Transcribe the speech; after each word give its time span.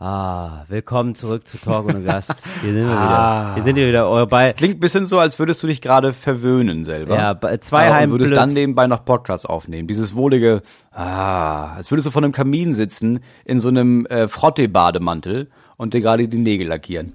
Ah, 0.00 0.64
willkommen 0.66 1.14
zurück 1.14 1.46
zu 1.46 1.56
Talk 1.56 1.86
ohne 1.86 2.02
Gast. 2.02 2.34
Hier 2.62 2.72
sind 2.72 2.86
wir 2.88 2.98
ah. 2.98 3.42
wieder. 3.44 3.54
Hier 3.54 3.62
sind 3.62 3.76
wir 3.76 3.86
wieder. 3.86 4.08
Eure 4.08 4.26
bei 4.26 4.52
klingt 4.52 4.78
ein 4.78 4.80
bisschen 4.80 5.06
so, 5.06 5.20
als 5.20 5.38
würdest 5.38 5.62
du 5.62 5.68
dich 5.68 5.80
gerade 5.80 6.12
verwöhnen 6.12 6.84
selber. 6.84 7.14
Ja, 7.14 7.32
bei 7.32 7.58
zwei 7.58 7.86
ja, 7.86 8.02
Und 8.02 8.10
würdest 8.10 8.34
dann 8.36 8.52
nebenbei 8.52 8.88
noch 8.88 9.04
Podcasts 9.04 9.46
aufnehmen. 9.46 9.86
Dieses 9.86 10.16
wohlige, 10.16 10.62
ah, 10.90 11.74
als 11.74 11.92
würdest 11.92 12.06
du 12.06 12.10
vor 12.10 12.24
einem 12.24 12.32
Kamin 12.32 12.74
sitzen 12.74 13.20
in 13.44 13.60
so 13.60 13.68
einem 13.68 14.04
äh, 14.06 14.26
Frotte-Bademantel 14.26 15.48
und 15.76 15.94
dir 15.94 16.00
gerade 16.00 16.26
die 16.26 16.38
Nägel 16.38 16.66
lackieren. 16.66 17.12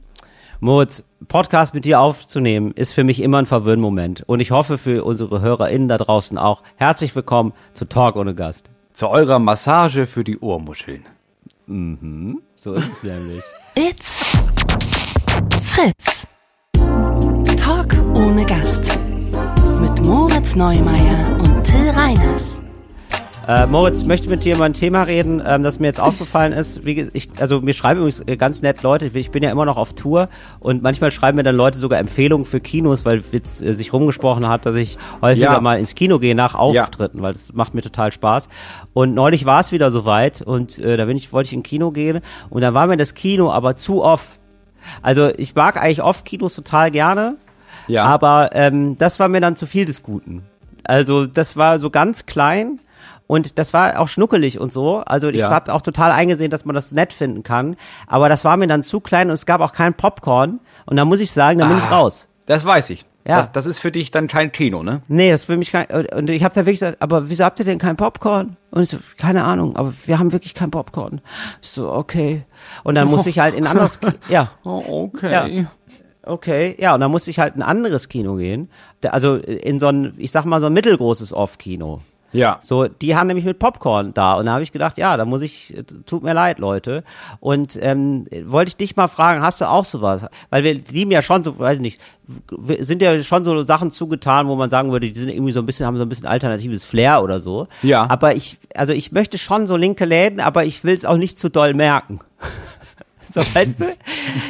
Moritz, 0.61 1.03
Podcast 1.27 1.73
mit 1.73 1.83
dir 1.83 1.99
aufzunehmen, 1.99 2.71
ist 2.71 2.93
für 2.93 3.03
mich 3.03 3.21
immer 3.21 3.39
ein 3.39 3.45
Verwöhnmoment. 3.45 4.23
Und 4.25 4.39
ich 4.39 4.51
hoffe 4.51 4.77
für 4.77 5.03
unsere 5.03 5.41
HörerInnen 5.41 5.89
da 5.89 5.97
draußen 5.97 6.37
auch. 6.37 6.63
Herzlich 6.77 7.13
willkommen 7.13 7.51
zu 7.73 7.85
Talk 7.85 8.15
ohne 8.15 8.35
Gast. 8.35 8.69
Zu 8.93 9.09
eurer 9.09 9.39
Massage 9.39 10.05
für 10.05 10.23
die 10.23 10.39
Ohrmuscheln. 10.39 11.03
Mhm. 11.67 12.41
So 12.61 12.73
ist 12.73 12.89
es 12.91 13.03
nämlich. 13.03 13.43
It's 13.75 14.37
Fritz. 15.63 16.27
Talk 17.55 17.95
ohne 18.17 18.45
Gast. 18.45 18.99
Mit 19.79 20.05
Moritz 20.05 20.55
Neumeier 20.55 21.37
und 21.39 21.63
Till 21.63 21.89
Reiners. 21.91 22.61
Äh, 23.49 23.65
Moritz, 23.65 24.01
ich 24.01 24.07
möchte 24.07 24.29
mit 24.29 24.45
dir 24.45 24.53
über 24.53 24.65
ein 24.65 24.73
Thema 24.73 25.01
reden, 25.01 25.41
ähm, 25.43 25.63
das 25.63 25.79
mir 25.79 25.87
jetzt 25.87 25.99
aufgefallen 25.99 26.53
ist. 26.53 26.85
Wie, 26.85 27.09
ich, 27.13 27.29
also 27.39 27.61
mir 27.61 27.73
schreiben 27.73 28.01
übrigens 28.01 28.19
äh, 28.27 28.37
ganz 28.37 28.61
nett 28.61 28.83
Leute, 28.83 29.07
ich 29.07 29.31
bin 29.31 29.41
ja 29.41 29.49
immer 29.49 29.65
noch 29.65 29.75
auf 29.75 29.93
Tour 29.93 30.29
und 30.59 30.83
manchmal 30.83 31.09
schreiben 31.09 31.35
mir 31.35 31.41
dann 31.41 31.55
Leute 31.55 31.79
sogar 31.79 31.97
Empfehlungen 31.97 32.45
für 32.45 32.59
Kinos, 32.59 33.05
weil 33.05 33.23
jetzt 33.31 33.63
äh, 33.63 33.73
sich 33.73 33.91
rumgesprochen 33.91 34.47
hat, 34.47 34.67
dass 34.67 34.75
ich 34.75 34.99
häufiger 35.23 35.53
ja. 35.53 35.61
mal 35.61 35.79
ins 35.79 35.95
Kino 35.95 36.19
gehe 36.19 36.35
nach 36.35 36.53
Auftritten, 36.53 37.17
ja. 37.17 37.23
weil 37.23 37.33
das 37.33 37.51
macht 37.51 37.73
mir 37.73 37.81
total 37.81 38.11
Spaß. 38.11 38.49
Und 38.93 39.15
neulich 39.15 39.45
war 39.45 39.61
es 39.61 39.71
wieder 39.71 39.89
soweit 39.89 40.43
und 40.43 40.77
äh, 40.77 40.95
da 40.95 41.05
bin 41.05 41.17
ich, 41.17 41.33
wollte 41.33 41.47
ich 41.47 41.53
in 41.53 41.63
Kino 41.63 41.89
gehen 41.89 42.19
und 42.51 42.61
dann 42.61 42.75
war 42.75 42.85
mir 42.85 42.97
das 42.97 43.15
Kino 43.15 43.49
aber 43.49 43.75
zu 43.75 44.03
off. 44.03 44.37
Also 45.01 45.31
ich 45.37 45.55
mag 45.55 45.75
eigentlich 45.75 46.03
oft 46.03 46.23
Kinos 46.23 46.53
total 46.53 46.91
gerne, 46.91 47.33
ja. 47.87 48.03
aber 48.03 48.51
ähm, 48.53 48.95
das 48.99 49.19
war 49.19 49.27
mir 49.27 49.41
dann 49.41 49.55
zu 49.55 49.65
viel 49.65 49.85
des 49.85 50.03
Guten. 50.03 50.43
Also 50.83 51.25
das 51.25 51.57
war 51.57 51.79
so 51.79 51.89
ganz 51.89 52.27
klein 52.27 52.79
und 53.29 53.59
das 53.59 53.75
war 53.75 53.99
auch 53.99 54.07
schnuckelig 54.07 54.59
und 54.59 54.73
so. 54.73 55.03
Also 55.05 55.29
ich 55.29 55.41
ja. 55.41 55.51
habe 55.51 55.71
auch 55.71 55.83
total 55.83 56.11
eingesehen, 56.11 56.49
dass 56.49 56.65
man 56.65 56.73
das 56.73 56.91
nett 56.91 57.13
finden 57.13 57.43
kann. 57.43 57.75
Aber 58.07 58.27
das 58.27 58.43
war 58.43 58.57
mir 58.57 58.65
dann 58.65 58.81
zu 58.81 59.01
klein 59.01 59.27
und 59.27 59.35
es 59.35 59.45
gab 59.45 59.61
auch 59.61 59.71
kein 59.71 59.93
Popcorn. 59.93 60.59
Und 60.87 60.97
da 60.97 61.05
muss 61.05 61.19
ich 61.19 61.29
sagen, 61.29 61.59
da 61.59 61.67
bin 61.67 61.77
ich 61.77 61.83
ah, 61.83 61.99
raus. 61.99 62.27
Das 62.47 62.65
weiß 62.65 62.89
ich. 62.89 63.05
Ja. 63.27 63.37
Das, 63.37 63.51
das 63.51 63.67
ist 63.67 63.77
für 63.77 63.91
dich 63.91 64.09
dann 64.09 64.27
kein 64.27 64.51
Kino, 64.51 64.81
ne? 64.81 65.03
Nee, 65.07 65.29
das 65.29 65.41
ist 65.41 65.45
für 65.45 65.57
mich 65.57 65.71
kein. 65.71 65.85
Und 66.15 66.27
ich 66.31 66.43
habe 66.43 66.55
da 66.55 66.61
wirklich 66.61 66.79
gesagt, 66.79 67.03
aber 67.03 67.29
wieso 67.29 67.43
habt 67.43 67.59
ihr 67.59 67.65
denn 67.65 67.77
kein 67.77 67.97
Popcorn? 67.97 68.57
Und 68.71 68.81
ich 68.81 68.89
so, 68.89 68.97
keine 69.17 69.43
Ahnung, 69.43 69.75
aber 69.75 69.93
wir 70.07 70.17
haben 70.17 70.31
wirklich 70.31 70.55
kein 70.55 70.71
Popcorn. 70.71 71.21
Ich 71.61 71.69
so, 71.69 71.91
okay. 71.91 72.45
Und 72.83 72.95
dann 72.95 73.09
oh. 73.09 73.11
muss 73.11 73.27
ich 73.27 73.37
halt 73.37 73.53
in 73.53 73.65
ein 73.65 73.69
anderes 73.69 73.99
Kino. 73.99 74.13
Ja. 74.29 74.53
Oh, 74.63 74.81
okay. 75.13 75.31
Ja. 75.31 75.67
Okay, 76.23 76.75
ja, 76.79 76.95
und 76.95 77.01
dann 77.01 77.11
musste 77.11 77.29
ich 77.29 77.37
halt 77.37 77.55
in 77.55 77.61
ein 77.61 77.69
anderes 77.69 78.09
Kino 78.09 78.37
gehen. 78.37 78.71
Also 79.03 79.35
in 79.35 79.79
so 79.79 79.85
ein, 79.85 80.15
ich 80.17 80.31
sag 80.31 80.45
mal, 80.45 80.59
so 80.59 80.65
ein 80.65 80.73
mittelgroßes 80.73 81.31
Off-Kino. 81.31 82.01
Ja. 82.31 82.59
So, 82.61 82.87
die 82.87 83.15
haben 83.15 83.27
nämlich 83.27 83.45
mit 83.45 83.59
Popcorn 83.59 84.13
da. 84.13 84.33
Und 84.33 84.45
da 84.45 84.53
habe 84.53 84.63
ich 84.63 84.71
gedacht, 84.71 84.97
ja, 84.97 85.17
da 85.17 85.25
muss 85.25 85.41
ich, 85.41 85.73
tut 86.05 86.23
mir 86.23 86.33
leid, 86.33 86.59
Leute. 86.59 87.03
Und 87.39 87.77
ähm, 87.81 88.25
wollte 88.45 88.69
ich 88.69 88.77
dich 88.77 88.95
mal 88.95 89.07
fragen, 89.07 89.41
hast 89.41 89.61
du 89.61 89.69
auch 89.69 89.85
sowas? 89.85 90.25
Weil 90.49 90.63
wir 90.63 90.73
lieben 90.73 91.11
ja 91.11 91.21
schon 91.21 91.43
so, 91.43 91.57
weiß 91.57 91.75
ich 91.75 91.81
nicht, 91.81 92.01
sind 92.79 93.01
ja 93.01 93.19
schon 93.21 93.43
so 93.43 93.63
Sachen 93.63 93.91
zugetan, 93.91 94.47
wo 94.47 94.55
man 94.55 94.69
sagen 94.69 94.91
würde, 94.91 95.11
die 95.11 95.19
sind 95.19 95.29
irgendwie 95.29 95.51
so 95.51 95.59
ein 95.59 95.65
bisschen, 95.65 95.85
haben 95.85 95.97
so 95.97 96.03
ein 96.03 96.09
bisschen 96.09 96.27
alternatives 96.27 96.83
Flair 96.83 97.23
oder 97.23 97.39
so. 97.39 97.67
Ja. 97.81 98.07
Aber 98.09 98.35
ich, 98.35 98.57
also 98.75 98.93
ich 98.93 99.11
möchte 99.11 99.37
schon 99.37 99.67
so 99.67 99.75
linke 99.75 100.05
Läden, 100.05 100.39
aber 100.39 100.65
ich 100.65 100.83
will 100.83 100.93
es 100.93 101.05
auch 101.05 101.17
nicht 101.17 101.37
zu 101.37 101.49
doll 101.49 101.73
merken. 101.73 102.19
So, 103.31 103.41
weißt 103.41 103.81
du? 103.81 103.85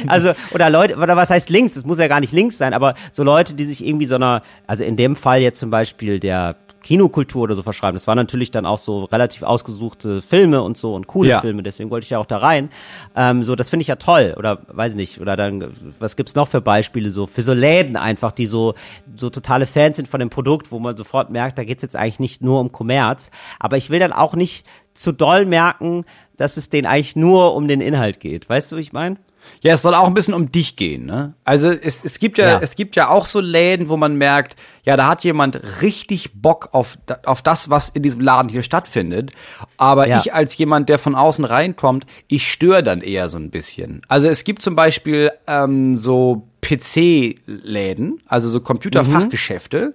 Also, 0.06 0.32
oder 0.54 0.70
Leute, 0.70 0.96
oder 0.96 1.14
was 1.14 1.28
heißt 1.28 1.50
links? 1.50 1.76
Es 1.76 1.84
muss 1.84 1.98
ja 1.98 2.08
gar 2.08 2.20
nicht 2.20 2.32
links 2.32 2.56
sein, 2.56 2.72
aber 2.72 2.94
so 3.12 3.22
Leute, 3.22 3.52
die 3.52 3.66
sich 3.66 3.84
irgendwie 3.84 4.06
so 4.06 4.14
einer, 4.14 4.42
also 4.66 4.84
in 4.84 4.96
dem 4.96 5.16
Fall 5.16 5.42
jetzt 5.42 5.60
zum 5.60 5.68
Beispiel 5.68 6.18
der 6.18 6.56
Kinokultur 6.82 7.42
oder 7.42 7.54
so 7.54 7.62
verschreiben. 7.62 7.94
Das 7.94 8.06
waren 8.06 8.16
natürlich 8.16 8.50
dann 8.50 8.66
auch 8.66 8.78
so 8.78 9.04
relativ 9.04 9.42
ausgesuchte 9.42 10.22
Filme 10.22 10.62
und 10.62 10.76
so 10.76 10.94
und 10.94 11.06
coole 11.06 11.30
ja. 11.30 11.40
Filme, 11.40 11.62
deswegen 11.62 11.90
wollte 11.90 12.04
ich 12.04 12.10
ja 12.10 12.18
auch 12.18 12.26
da 12.26 12.38
rein. 12.38 12.70
Ähm, 13.14 13.42
so, 13.42 13.56
das 13.56 13.70
finde 13.70 13.82
ich 13.82 13.88
ja 13.88 13.96
toll. 13.96 14.34
Oder 14.36 14.60
weiß 14.68 14.92
ich 14.92 14.96
nicht, 14.96 15.20
oder 15.20 15.36
dann, 15.36 15.72
was 15.98 16.16
gibt's 16.16 16.34
noch 16.34 16.48
für 16.48 16.60
Beispiele 16.60 17.10
so, 17.10 17.26
für 17.26 17.42
so 17.42 17.52
Läden 17.52 17.96
einfach, 17.96 18.32
die 18.32 18.46
so, 18.46 18.74
so 19.16 19.30
totale 19.30 19.66
Fans 19.66 19.96
sind 19.96 20.08
von 20.08 20.20
dem 20.20 20.30
Produkt, 20.30 20.72
wo 20.72 20.78
man 20.78 20.96
sofort 20.96 21.30
merkt, 21.30 21.58
da 21.58 21.64
geht's 21.64 21.82
jetzt 21.82 21.96
eigentlich 21.96 22.20
nicht 22.20 22.42
nur 22.42 22.60
um 22.60 22.72
Kommerz. 22.72 23.30
Aber 23.58 23.76
ich 23.76 23.90
will 23.90 23.98
dann 23.98 24.12
auch 24.12 24.34
nicht 24.34 24.66
zu 24.94 25.12
doll 25.12 25.46
merken, 25.46 26.04
dass 26.36 26.56
es 26.56 26.70
denen 26.70 26.86
eigentlich 26.86 27.16
nur 27.16 27.54
um 27.54 27.68
den 27.68 27.80
Inhalt 27.80 28.20
geht. 28.20 28.48
Weißt 28.48 28.72
du, 28.72 28.76
wie 28.76 28.80
ich 28.80 28.92
meine? 28.92 29.16
Ja, 29.62 29.74
es 29.74 29.82
soll 29.82 29.94
auch 29.94 30.06
ein 30.06 30.14
bisschen 30.14 30.34
um 30.34 30.50
dich 30.50 30.76
gehen, 30.76 31.06
ne? 31.06 31.34
Also 31.44 31.70
es, 31.70 32.02
es 32.04 32.18
gibt 32.18 32.38
ja, 32.38 32.48
ja, 32.48 32.58
es 32.60 32.74
gibt 32.74 32.96
ja 32.96 33.08
auch 33.08 33.26
so 33.26 33.40
Läden, 33.40 33.88
wo 33.88 33.96
man 33.96 34.16
merkt, 34.16 34.56
ja, 34.84 34.96
da 34.96 35.06
hat 35.06 35.24
jemand 35.24 35.60
richtig 35.82 36.40
Bock 36.40 36.70
auf, 36.72 36.98
auf 37.24 37.42
das, 37.42 37.68
was 37.68 37.88
in 37.90 38.02
diesem 38.02 38.20
Laden 38.20 38.48
hier 38.48 38.62
stattfindet. 38.62 39.32
Aber 39.76 40.08
ja. 40.08 40.20
ich 40.20 40.32
als 40.32 40.56
jemand, 40.56 40.88
der 40.88 40.98
von 40.98 41.14
außen 41.14 41.44
reinkommt, 41.44 42.06
ich 42.28 42.50
störe 42.50 42.82
dann 42.82 43.02
eher 43.02 43.28
so 43.28 43.36
ein 43.36 43.50
bisschen. 43.50 44.02
Also 44.08 44.28
es 44.28 44.44
gibt 44.44 44.62
zum 44.62 44.76
Beispiel 44.76 45.32
ähm, 45.46 45.98
so 45.98 46.48
PC-Läden, 46.62 48.22
also 48.26 48.48
so 48.48 48.60
Computerfachgeschäfte, 48.60 49.94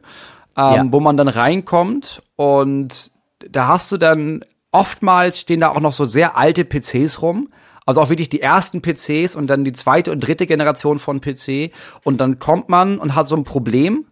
mhm. 0.55 0.61
ähm, 0.61 0.75
ja. 0.75 0.85
wo 0.89 0.99
man 0.99 1.17
dann 1.17 1.27
reinkommt 1.27 2.21
und 2.35 3.11
da 3.49 3.67
hast 3.67 3.91
du 3.91 3.97
dann 3.97 4.43
oftmals 4.71 5.39
stehen 5.39 5.61
da 5.61 5.69
auch 5.69 5.79
noch 5.79 5.93
so 5.93 6.05
sehr 6.05 6.37
alte 6.37 6.65
PCs 6.65 7.21
rum 7.21 7.49
also 7.85 8.01
auch 8.01 8.09
wirklich 8.09 8.29
die 8.29 8.41
ersten 8.41 8.81
PCs 8.81 9.35
und 9.35 9.47
dann 9.47 9.63
die 9.63 9.73
zweite 9.73 10.11
und 10.11 10.19
dritte 10.19 10.47
Generation 10.47 10.99
von 10.99 11.21
PC. 11.21 11.71
Und 12.03 12.17
dann 12.17 12.39
kommt 12.39 12.69
man 12.69 12.97
und 12.97 13.15
hat 13.15 13.27
so 13.27 13.35
ein 13.35 13.43
Problem. 13.43 14.05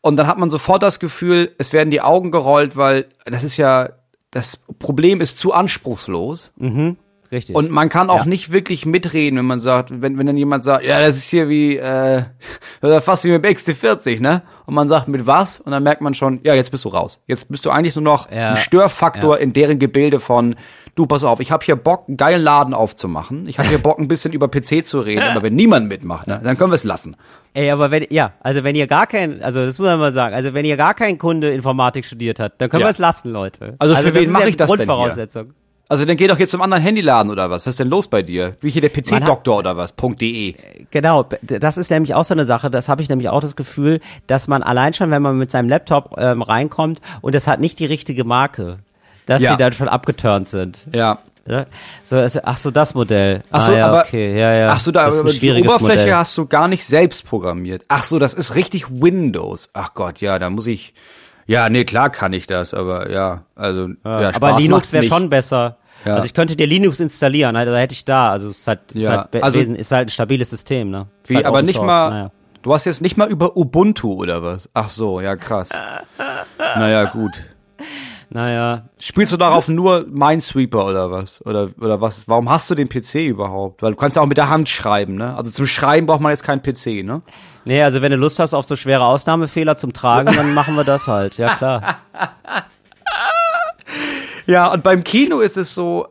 Und 0.00 0.16
dann 0.16 0.26
hat 0.26 0.38
man 0.38 0.48
sofort 0.48 0.82
das 0.82 0.98
Gefühl, 0.98 1.54
es 1.58 1.72
werden 1.72 1.90
die 1.90 2.00
Augen 2.00 2.30
gerollt, 2.30 2.76
weil 2.76 3.06
das 3.26 3.44
ist 3.44 3.58
ja, 3.58 3.90
das 4.30 4.64
Problem 4.78 5.20
ist 5.20 5.38
zu 5.38 5.52
anspruchslos. 5.52 6.52
Mhm. 6.56 6.96
Richtig. 7.32 7.54
Und 7.54 7.70
man 7.70 7.88
kann 7.88 8.10
auch 8.10 8.20
ja. 8.20 8.24
nicht 8.24 8.50
wirklich 8.50 8.86
mitreden, 8.86 9.38
wenn 9.38 9.46
man 9.46 9.60
sagt, 9.60 10.02
wenn, 10.02 10.18
wenn 10.18 10.26
dann 10.26 10.36
jemand 10.36 10.64
sagt, 10.64 10.84
ja, 10.84 10.98
das 10.98 11.16
ist 11.16 11.30
hier 11.30 11.48
wie, 11.48 11.76
äh, 11.76 12.24
fast 13.00 13.24
wie 13.24 13.30
mit 13.30 13.44
XT40, 13.44 14.20
ne? 14.20 14.42
Und 14.66 14.74
man 14.74 14.88
sagt, 14.88 15.06
mit 15.06 15.26
was? 15.26 15.60
Und 15.60 15.70
dann 15.70 15.84
merkt 15.84 16.00
man 16.00 16.14
schon, 16.14 16.40
ja, 16.42 16.54
jetzt 16.54 16.70
bist 16.72 16.84
du 16.84 16.88
raus. 16.88 17.22
Jetzt 17.26 17.48
bist 17.48 17.64
du 17.64 17.70
eigentlich 17.70 17.94
nur 17.94 18.02
noch 18.02 18.30
ja. 18.32 18.50
ein 18.50 18.56
Störfaktor 18.56 19.36
ja. 19.36 19.42
in 19.42 19.52
deren 19.52 19.78
Gebilde 19.78 20.18
von, 20.18 20.56
du, 21.00 21.06
pass 21.06 21.24
auf, 21.24 21.40
ich 21.40 21.50
habe 21.50 21.64
hier 21.64 21.76
Bock, 21.76 22.04
einen 22.06 22.16
geilen 22.16 22.42
Laden 22.42 22.74
aufzumachen. 22.74 23.48
Ich 23.48 23.58
habe 23.58 23.68
hier 23.68 23.78
Bock, 23.78 23.98
ein 23.98 24.08
bisschen 24.08 24.32
über 24.32 24.48
PC 24.48 24.84
zu 24.84 25.00
reden, 25.00 25.22
aber 25.22 25.42
wenn 25.42 25.54
niemand 25.54 25.88
mitmacht, 25.88 26.26
ne, 26.26 26.40
dann 26.42 26.56
können 26.56 26.70
wir 26.70 26.76
es 26.76 26.84
lassen. 26.84 27.16
Ey, 27.54 27.70
aber 27.70 27.90
wenn, 27.90 28.06
ja, 28.10 28.34
also 28.40 28.62
wenn 28.62 28.76
ihr 28.76 28.86
gar 28.86 29.06
kein, 29.06 29.42
also 29.42 29.64
das 29.64 29.78
muss 29.78 29.86
man 29.86 29.98
mal 29.98 30.12
sagen, 30.12 30.34
also 30.34 30.54
wenn 30.54 30.64
ihr 30.64 30.76
gar 30.76 30.94
kein 30.94 31.18
Kunde 31.18 31.50
Informatik 31.50 32.04
studiert 32.04 32.38
hat, 32.38 32.54
dann 32.58 32.68
können 32.68 32.82
ja. 32.82 32.86
wir 32.86 32.92
es 32.92 32.98
lassen, 32.98 33.30
Leute. 33.30 33.74
Also, 33.78 33.94
also 33.94 34.08
für 34.08 34.14
wen 34.14 34.30
mache 34.30 34.50
ich 34.50 34.56
das 34.56 34.70
denn 34.70 34.88
hier? 34.88 35.26
Also 35.88 36.04
dann 36.04 36.16
geh 36.16 36.28
doch 36.28 36.38
jetzt 36.38 36.50
zum 36.52 36.62
anderen 36.62 36.84
Handyladen 36.84 37.32
oder 37.32 37.50
was? 37.50 37.66
Was 37.66 37.72
ist 37.72 37.80
denn 37.80 37.88
los 37.88 38.06
bei 38.06 38.22
dir? 38.22 38.56
Wie 38.60 38.70
hier 38.70 38.80
der 38.80 38.90
PC-Doktor 38.90 39.58
oder 39.58 39.76
was? 39.76 39.92
.de. 39.96 40.54
Genau, 40.92 41.26
das 41.42 41.78
ist 41.78 41.90
nämlich 41.90 42.14
auch 42.14 42.22
so 42.22 42.32
eine 42.32 42.44
Sache, 42.44 42.70
das 42.70 42.88
habe 42.88 43.02
ich 43.02 43.08
nämlich 43.08 43.28
auch 43.28 43.40
das 43.40 43.56
Gefühl, 43.56 43.98
dass 44.28 44.46
man 44.46 44.62
allein 44.62 44.92
schon, 44.92 45.10
wenn 45.10 45.20
man 45.20 45.36
mit 45.36 45.50
seinem 45.50 45.68
Laptop 45.68 46.14
ähm, 46.16 46.42
reinkommt 46.42 47.00
und 47.22 47.34
es 47.34 47.48
hat 47.48 47.58
nicht 47.58 47.80
die 47.80 47.86
richtige 47.86 48.22
Marke, 48.22 48.78
dass 49.26 49.42
ja. 49.42 49.52
die 49.52 49.56
dann 49.56 49.72
schon 49.72 49.88
abgeturnt 49.88 50.48
sind. 50.48 50.78
Ja. 50.92 51.18
Ja, 51.46 51.66
so, 52.04 52.16
ach 52.44 52.58
so, 52.58 52.70
das 52.70 52.94
Modell. 52.94 53.42
Ach 53.50 53.60
so, 53.62 53.72
ah, 53.72 53.76
ja, 53.76 53.86
aber, 53.88 54.02
okay, 54.02 54.38
ja, 54.38 54.54
ja. 54.54 54.72
Ach 54.72 54.78
so, 54.78 54.92
da, 54.92 55.06
aber 55.06 55.24
die 55.24 55.50
Oberfläche 55.50 55.80
Modell. 55.80 56.14
hast 56.14 56.38
du 56.38 56.46
gar 56.46 56.68
nicht 56.68 56.84
selbst 56.84 57.24
programmiert. 57.24 57.84
Ach 57.88 58.04
so, 58.04 58.18
das 58.18 58.34
ist 58.34 58.54
richtig 58.54 58.88
Windows. 58.88 59.70
Ach 59.72 59.94
Gott, 59.94 60.20
ja, 60.20 60.38
da 60.38 60.48
muss 60.50 60.66
ich, 60.66 60.94
ja, 61.46 61.68
nee, 61.68 61.84
klar 61.84 62.10
kann 62.10 62.32
ich 62.32 62.46
das, 62.46 62.74
aber 62.74 63.10
ja, 63.10 63.44
also, 63.56 63.88
ja, 64.04 64.20
ja 64.20 64.34
Aber 64.34 64.58
Linux 64.58 64.92
wäre 64.92 65.02
schon 65.02 65.30
besser. 65.30 65.78
Ja. 66.04 66.14
Also 66.14 66.26
ich 66.26 66.34
könnte 66.34 66.56
dir 66.56 66.66
Linux 66.66 67.00
installieren, 67.00 67.56
also 67.56 67.74
hätte 67.74 67.94
ich 67.94 68.04
da, 68.04 68.30
also 68.30 68.50
es 68.50 68.58
ist 68.58 68.68
halt, 68.68 68.80
ja. 68.94 69.00
ist 69.00 69.08
halt, 69.32 69.42
also, 69.42 69.60
ist 69.60 69.92
halt 69.92 70.08
ein 70.08 70.10
stabiles 70.10 70.50
System, 70.50 70.90
ne? 70.90 71.08
Wie, 71.26 71.36
halt 71.36 71.46
aber 71.46 71.62
nicht 71.62 71.74
Source, 71.74 71.86
mal, 71.86 72.10
naja. 72.10 72.30
du 72.62 72.72
hast 72.72 72.86
jetzt 72.86 73.02
nicht 73.02 73.16
mal 73.16 73.28
über 73.28 73.56
Ubuntu 73.56 74.14
oder 74.14 74.42
was? 74.42 74.68
Ach 74.72 74.88
so, 74.88 75.20
ja 75.20 75.36
krass. 75.36 75.70
naja, 76.58 77.04
gut. 77.04 77.32
Naja. 78.32 78.84
Spielst 78.98 79.32
du 79.32 79.36
darauf 79.36 79.66
nur 79.66 80.06
Minesweeper 80.08 80.86
oder 80.86 81.10
was? 81.10 81.44
Oder, 81.44 81.70
oder 81.80 82.00
was? 82.00 82.28
Warum 82.28 82.48
hast 82.48 82.70
du 82.70 82.76
den 82.76 82.88
PC 82.88 83.26
überhaupt? 83.26 83.82
Weil 83.82 83.90
du 83.90 83.96
kannst 83.96 84.16
ja 84.16 84.22
auch 84.22 84.26
mit 84.26 84.38
der 84.38 84.48
Hand 84.48 84.68
schreiben, 84.68 85.16
ne? 85.16 85.36
Also 85.36 85.50
zum 85.50 85.66
Schreiben 85.66 86.06
braucht 86.06 86.20
man 86.20 86.30
jetzt 86.30 86.44
keinen 86.44 86.62
PC, 86.62 87.04
ne? 87.04 87.22
Nee, 87.64 87.82
also 87.82 88.02
wenn 88.02 88.12
du 88.12 88.16
Lust 88.16 88.38
hast 88.38 88.54
auf 88.54 88.64
so 88.66 88.76
schwere 88.76 89.04
Ausnahmefehler 89.04 89.76
zum 89.76 89.92
Tragen, 89.92 90.34
dann 90.34 90.54
machen 90.54 90.76
wir 90.76 90.84
das 90.84 91.08
halt, 91.08 91.36
ja 91.38 91.56
klar. 91.56 91.98
Ja, 94.46 94.72
und 94.72 94.82
beim 94.82 95.04
Kino 95.04 95.38
ist 95.38 95.56
es 95.56 95.74
so, 95.76 96.08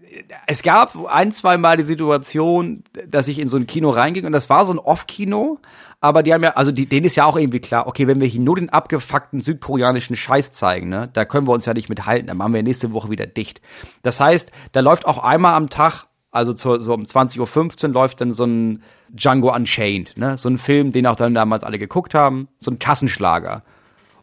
es 0.47 0.63
gab 0.63 0.95
ein, 1.07 1.33
zwei 1.33 1.57
Mal 1.57 1.75
die 1.75 1.83
Situation, 1.83 2.85
dass 3.05 3.27
ich 3.27 3.37
in 3.37 3.49
so 3.49 3.57
ein 3.57 3.67
Kino 3.67 3.89
reinging 3.89 4.25
und 4.25 4.31
das 4.31 4.49
war 4.49 4.63
so 4.63 4.71
ein 4.71 4.79
Off-Kino, 4.79 5.59
aber 6.01 6.23
die 6.23 6.33
haben 6.33 6.43
ja, 6.43 6.51
also 6.51 6.71
die, 6.71 6.85
denen 6.85 7.05
ist 7.05 7.15
ja 7.15 7.25
auch 7.25 7.37
irgendwie 7.37 7.59
klar, 7.59 7.87
okay, 7.87 8.07
wenn 8.07 8.21
wir 8.21 8.27
hier 8.27 8.41
nur 8.41 8.55
den 8.55 8.69
abgefuckten 8.69 9.41
südkoreanischen 9.41 10.15
Scheiß 10.15 10.51
zeigen, 10.51 10.89
ne, 10.89 11.09
da 11.11 11.25
können 11.25 11.47
wir 11.47 11.53
uns 11.53 11.65
ja 11.65 11.73
nicht 11.73 11.89
mithalten, 11.89 12.27
dann 12.27 12.37
machen 12.37 12.53
wir 12.53 12.63
nächste 12.63 12.93
Woche 12.93 13.09
wieder 13.09 13.27
dicht. 13.27 13.61
Das 14.01 14.19
heißt, 14.19 14.51
da 14.71 14.79
läuft 14.79 15.05
auch 15.05 15.17
einmal 15.19 15.55
am 15.55 15.69
Tag 15.69 16.05
also 16.31 16.53
zu, 16.53 16.79
so 16.79 16.93
um 16.93 17.03
20.15 17.03 17.87
Uhr 17.87 17.93
läuft 17.93 18.21
dann 18.21 18.33
so 18.33 18.45
ein 18.45 18.83
Django 19.09 19.53
Unchained, 19.53 20.15
ne? 20.17 20.37
So 20.37 20.49
ein 20.49 20.59
Film, 20.59 20.91
den 20.91 21.07
auch 21.07 21.15
dann 21.15 21.33
damals 21.33 21.63
alle 21.63 21.79
geguckt 21.79 22.13
haben, 22.13 22.49
so 22.59 22.69
ein 22.69 22.77
Kassenschlager. 22.77 23.63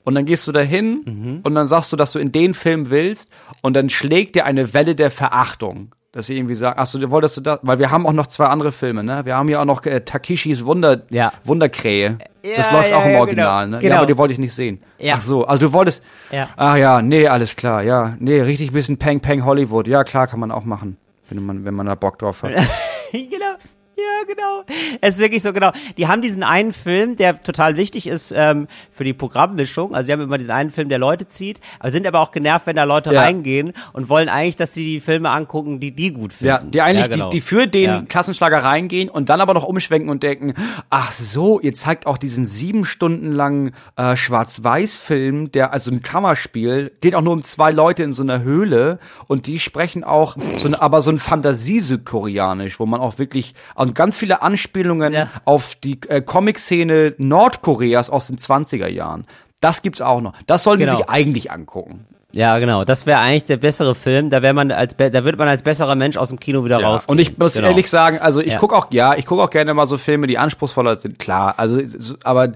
Und 0.04 0.14
dann 0.14 0.24
gehst 0.24 0.46
du 0.46 0.52
dahin 0.52 1.02
mhm. 1.04 1.40
und 1.42 1.54
dann 1.56 1.66
sagst 1.66 1.92
du, 1.92 1.96
dass 1.96 2.12
du 2.12 2.20
in 2.20 2.30
den 2.30 2.54
Film 2.54 2.90
willst 2.90 3.28
und 3.60 3.74
dann 3.74 3.90
schlägt 3.90 4.36
dir 4.36 4.44
eine 4.44 4.72
Welle 4.72 4.94
der 4.94 5.10
Verachtung. 5.10 5.95
Dass 6.16 6.28
sie 6.28 6.38
irgendwie 6.38 6.54
sagen, 6.54 6.76
ach 6.78 6.86
so, 6.86 7.10
wolltest 7.10 7.36
du 7.36 7.42
das, 7.42 7.58
weil 7.60 7.78
wir 7.78 7.90
haben 7.90 8.06
auch 8.06 8.12
noch 8.14 8.26
zwei 8.26 8.46
andere 8.46 8.72
Filme, 8.72 9.04
ne? 9.04 9.26
Wir 9.26 9.36
haben 9.36 9.50
ja 9.50 9.60
auch 9.60 9.66
noch 9.66 9.84
äh, 9.84 10.00
Takishis 10.00 10.64
Wunder, 10.64 11.02
ja. 11.10 11.30
Wunderkrähe. 11.44 12.16
Ja, 12.42 12.56
das 12.56 12.72
läuft 12.72 12.88
ja, 12.88 12.96
auch 12.96 13.04
im 13.04 13.16
Original, 13.16 13.66
genau. 13.66 13.76
ne? 13.76 13.82
Genau. 13.82 13.92
Ja, 13.92 13.98
aber 13.98 14.06
die 14.06 14.16
wollte 14.16 14.32
ich 14.32 14.38
nicht 14.38 14.54
sehen. 14.54 14.80
Ja. 14.98 15.16
Ach 15.18 15.20
so, 15.20 15.44
also 15.44 15.66
du 15.66 15.72
wolltest, 15.74 16.02
ja. 16.30 16.48
ach 16.56 16.76
ja, 16.76 17.02
nee, 17.02 17.28
alles 17.28 17.54
klar, 17.54 17.82
ja, 17.82 18.16
nee, 18.18 18.40
richtig 18.40 18.72
bisschen 18.72 18.96
Peng 18.96 19.20
Peng 19.20 19.44
Hollywood, 19.44 19.86
ja 19.88 20.04
klar, 20.04 20.26
kann 20.26 20.40
man 20.40 20.50
auch 20.50 20.64
machen, 20.64 20.96
wenn 21.28 21.44
man, 21.44 21.66
wenn 21.66 21.74
man 21.74 21.84
da 21.84 21.94
Bock 21.94 22.18
drauf 22.18 22.44
hat. 22.44 22.52
genau. 23.12 23.56
Ja, 23.98 24.24
genau. 24.26 24.62
Es 25.00 25.14
ist 25.14 25.20
wirklich 25.20 25.42
so, 25.42 25.54
genau. 25.54 25.72
Die 25.96 26.06
haben 26.06 26.20
diesen 26.20 26.42
einen 26.42 26.74
Film, 26.74 27.16
der 27.16 27.40
total 27.40 27.78
wichtig 27.78 28.06
ist 28.06 28.30
ähm, 28.36 28.68
für 28.92 29.04
die 29.04 29.14
Programmmischung. 29.14 29.94
Also, 29.94 30.08
die 30.08 30.12
haben 30.12 30.20
immer 30.20 30.36
diesen 30.36 30.50
einen 30.50 30.70
Film, 30.70 30.90
der 30.90 30.98
Leute 30.98 31.28
zieht, 31.28 31.60
aber 31.78 31.90
sind 31.90 32.06
aber 32.06 32.20
auch 32.20 32.30
genervt, 32.30 32.66
wenn 32.66 32.76
da 32.76 32.84
Leute 32.84 33.14
ja. 33.14 33.22
reingehen 33.22 33.72
und 33.94 34.10
wollen 34.10 34.28
eigentlich, 34.28 34.56
dass 34.56 34.74
sie 34.74 34.84
die 34.84 35.00
Filme 35.00 35.30
angucken, 35.30 35.80
die 35.80 35.92
die 35.92 36.12
gut 36.12 36.34
finden. 36.34 36.46
Ja, 36.46 36.58
die 36.58 36.82
eigentlich, 36.82 37.06
ja, 37.06 37.12
genau. 37.12 37.30
die, 37.30 37.38
die 37.38 37.40
für 37.40 37.66
den 37.66 37.84
ja. 37.84 38.02
Klassenschlager 38.06 38.58
reingehen 38.58 39.08
und 39.08 39.30
dann 39.30 39.40
aber 39.40 39.54
noch 39.54 39.64
umschwenken 39.64 40.10
und 40.10 40.22
denken, 40.22 40.52
ach 40.90 41.12
so, 41.12 41.58
ihr 41.60 41.74
zeigt 41.74 42.06
auch 42.06 42.18
diesen 42.18 42.44
sieben 42.44 42.84
Stunden 42.84 43.32
langen 43.32 43.72
äh, 43.96 44.14
Schwarz-Weiß-Film, 44.14 45.52
der 45.52 45.72
also 45.72 45.90
ein 45.90 46.02
Kammerspiel, 46.02 46.92
geht 47.00 47.14
auch 47.14 47.22
nur 47.22 47.32
um 47.32 47.44
zwei 47.44 47.70
Leute 47.72 48.02
in 48.02 48.12
so 48.12 48.22
einer 48.22 48.42
Höhle 48.42 48.98
und 49.26 49.46
die 49.46 49.58
sprechen 49.58 50.04
auch 50.04 50.36
so, 50.58 50.68
aber 50.78 51.00
so 51.00 51.10
ein 51.10 51.18
Fantasie-Südkoreanisch, 51.18 52.78
wo 52.78 52.84
man 52.84 53.00
auch 53.00 53.18
wirklich, 53.18 53.54
also 53.74 53.85
ganz 53.94 54.18
viele 54.18 54.42
Anspielungen 54.42 55.12
ja. 55.12 55.30
auf 55.44 55.74
die 55.76 56.00
äh, 56.08 56.20
Comic-Szene 56.20 57.14
Nordkoreas 57.18 58.10
aus 58.10 58.26
den 58.28 58.38
20er 58.38 58.88
Jahren. 58.88 59.26
Das 59.60 59.82
gibt's 59.82 60.00
auch 60.00 60.20
noch. 60.20 60.34
Das 60.46 60.62
sollen 60.62 60.78
genau. 60.78 60.92
die 60.92 60.96
sich 60.98 61.08
eigentlich 61.08 61.50
angucken. 61.50 62.06
Ja, 62.36 62.58
genau. 62.58 62.84
Das 62.84 63.06
wäre 63.06 63.20
eigentlich 63.20 63.44
der 63.44 63.56
bessere 63.56 63.94
Film. 63.94 64.28
Da 64.28 64.42
wäre 64.42 64.52
man 64.52 64.70
als 64.70 64.94
da 64.96 65.24
wird 65.24 65.38
man 65.38 65.48
als 65.48 65.62
besserer 65.62 65.94
Mensch 65.94 66.18
aus 66.18 66.28
dem 66.28 66.38
Kino 66.38 66.66
wieder 66.66 66.80
ja. 66.80 66.88
raus. 66.88 67.06
Und 67.06 67.18
ich 67.18 67.38
muss 67.38 67.54
genau. 67.54 67.68
ehrlich 67.68 67.88
sagen, 67.88 68.18
also 68.18 68.40
ich 68.40 68.52
ja. 68.52 68.58
guck 68.58 68.74
auch, 68.74 68.88
ja, 68.90 69.14
ich 69.14 69.24
gucke 69.24 69.42
auch 69.42 69.48
gerne 69.48 69.72
mal 69.72 69.86
so 69.86 69.96
Filme, 69.96 70.26
die 70.26 70.36
anspruchsvoller 70.36 70.98
sind. 70.98 71.18
Klar, 71.18 71.54
also 71.56 71.80
aber 72.24 72.52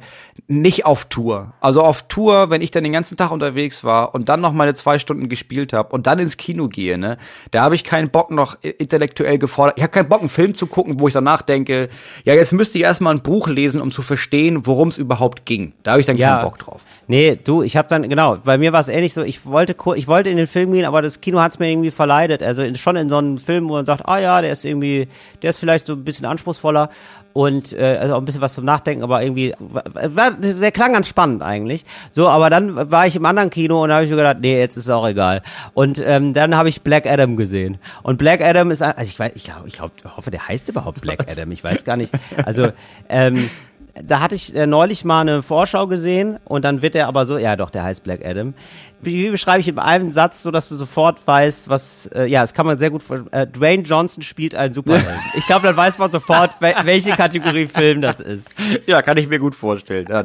nicht 0.49 0.85
auf 0.85 1.07
Tour. 1.07 1.55
Also 1.61 1.81
auf 1.81 2.03
Tour, 2.09 2.51
wenn 2.51 2.61
ich 2.61 2.71
dann 2.71 2.85
den 2.85 2.93
ganzen 2.93 3.17
Tag 3.17 3.31
unterwegs 3.31 3.83
war 3.83 4.15
und 4.15 4.29
dann 4.29 4.43
noch 4.43 4.53
meine 4.53 4.75
zwei 4.75 4.99
Stunden 4.99 5.31
gespielt 5.31 5.73
habe 5.73 5.95
und 5.95 6.07
dann 6.07 6.19
ins 6.19 6.37
Kino 6.37 6.69
gehe, 6.69 6.99
ne, 6.99 7.17
da 7.51 7.63
habe 7.63 7.75
ich 7.75 7.83
keinen 7.83 8.11
Bock 8.11 8.31
noch 8.31 8.59
intellektuell 8.63 9.39
gefordert. 9.39 9.79
Ich 9.79 9.83
habe 9.83 9.93
keinen 9.93 10.09
Bock, 10.09 10.21
einen 10.21 10.29
Film 10.29 10.53
zu 10.55 10.67
gucken, 10.67 11.01
wo 11.01 11.09
ich 11.09 11.15
danach 11.15 11.41
denke, 11.41 11.89
ja, 12.25 12.35
jetzt 12.35 12.53
müsste 12.53 12.77
ich 12.77 12.85
erstmal 12.85 13.15
ein 13.15 13.23
Buch 13.23 13.49
lesen, 13.49 13.81
um 13.81 13.91
zu 13.91 14.03
verstehen, 14.03 14.67
worum 14.67 14.89
es 14.89 14.99
überhaupt 14.99 15.47
ging. 15.47 15.73
Da 15.85 15.93
habe 15.93 16.01
ich 16.01 16.07
dann 16.07 16.17
ja. 16.17 16.37
keinen 16.37 16.45
Bock 16.45 16.59
drauf. 16.59 16.83
Nee, 17.07 17.39
du, 17.43 17.63
ich 17.63 17.77
habe 17.77 17.89
dann, 17.89 18.09
genau, 18.09 18.37
bei 18.45 18.59
mir 18.59 18.73
war 18.73 18.81
es 18.81 18.89
ähnlich 18.89 19.15
so, 19.15 19.23
ich 19.23 19.47
wollte 19.47 19.70
ich 19.97 20.09
wollte 20.09 20.31
in 20.31 20.37
den 20.37 20.47
Film 20.47 20.73
gehen, 20.73 20.85
aber 20.85 21.03
das 21.03 21.21
Kino 21.21 21.41
hat 21.41 21.53
es 21.53 21.59
mir 21.59 21.71
irgendwie 21.71 21.91
verleidet. 21.91 22.43
Also 22.43 22.75
schon 22.75 22.97
in 22.97 23.09
so 23.09 23.17
einem 23.17 23.39
Film, 23.39 23.69
wo 23.69 23.75
man 23.75 23.87
sagt, 23.87 24.07
ah 24.07 24.19
ja, 24.19 24.41
der 24.41 24.53
ist 24.53 24.65
irgendwie, 24.65 25.09
der 25.43 25.51
ist 25.51 25.59
vielleicht 25.59 25.87
so 25.87 25.95
ein 25.95 26.05
bisschen 26.05 26.27
anspruchsvoller 26.27 26.91
und 27.33 27.73
äh, 27.73 27.99
also 28.01 28.15
auch 28.15 28.19
ein 28.19 28.25
bisschen 28.25 28.41
was 28.41 28.55
zum 28.55 28.65
Nachdenken, 28.65 29.03
aber 29.05 29.23
irgendwie, 29.23 29.55
war, 29.59 30.33
der 30.33 30.73
klang 30.73 30.93
ganz 30.93 31.09
spannend 31.09 31.43
eigentlich. 31.43 31.85
So, 32.11 32.29
aber 32.29 32.51
dann 32.51 32.91
war 32.91 33.07
ich 33.07 33.17
im 33.17 33.25
anderen 33.25 33.51
Kino 33.51 33.83
und 33.83 33.89
da 33.89 33.97
habe 33.97 34.05
ich 34.05 34.11
mir 34.11 34.17
gedacht, 34.17 34.39
nee, 34.41 34.59
jetzt 34.59 34.77
ist 34.77 34.85
es 34.85 34.91
auch 34.91 35.07
egal. 35.07 35.43
Und 35.75 36.03
ähm, 36.05 36.35
dann 36.35 36.57
habe 36.57 36.69
ich 36.69 36.83
Black 36.83 37.07
Adam 37.07 37.37
gesehen. 37.37 37.79
Und 38.03 38.19
Black 38.19 38.43
Adam 38.43 38.71
ist, 38.71 38.83
also 38.83 39.03
ich 39.03 39.19
weiß, 39.19 39.33
ich, 39.35 39.45
glaub, 39.45 39.67
ich 39.67 39.75
glaub, 39.75 39.93
hoffe, 40.17 40.31
der 40.31 40.49
heißt 40.49 40.69
überhaupt 40.69 41.01
Black 41.01 41.31
Adam, 41.31 41.53
ich 41.53 41.63
weiß 41.63 41.85
gar 41.85 41.97
nicht. 41.97 42.13
Also, 42.45 42.69
ähm, 43.09 43.49
da 43.95 44.21
hatte 44.21 44.35
ich 44.35 44.55
äh, 44.55 44.67
neulich 44.67 45.05
mal 45.05 45.21
eine 45.21 45.43
Vorschau 45.43 45.87
gesehen 45.87 46.39
und 46.45 46.65
dann 46.65 46.83
wird 46.83 46.95
er 46.95 47.09
aber 47.09 47.27
so, 47.27 47.39
ja 47.39 47.57
doch, 47.57 47.71
der 47.71 47.83
heißt 47.83 48.03
Black 48.05 48.25
Adam. 48.25 48.55
Wie 49.01 49.31
beschreibe 49.31 49.61
ich 49.61 49.69
in 49.69 49.79
einem 49.79 50.11
Satz, 50.11 50.43
so 50.43 50.51
dass 50.51 50.69
du 50.69 50.77
sofort 50.77 51.27
weißt, 51.27 51.69
was, 51.69 52.07
äh, 52.15 52.27
ja, 52.27 52.43
das 52.43 52.55
kann 52.55 52.67
man 52.67 52.79
sehr 52.79 52.91
gut, 52.91 53.03
äh, 53.31 53.47
Dwayne 53.47 53.83
Johnson 53.83 54.23
spielt 54.23 54.55
einen 54.55 54.73
Superhelden. 54.73 55.21
ich 55.37 55.47
glaube, 55.47 55.67
dann 55.67 55.77
weiß 55.77 55.99
man 55.99 56.11
sofort, 56.11 56.53
welche 56.61 57.13
Kategorie 57.13 57.67
Film 57.67 58.01
das 58.01 58.21
ist. 58.21 58.55
Ja, 58.87 59.03
kann 59.03 59.17
ich 59.17 59.29
mir 59.29 59.39
gut 59.39 59.55
vorstellen. 59.55 60.07
Ja. 60.09 60.25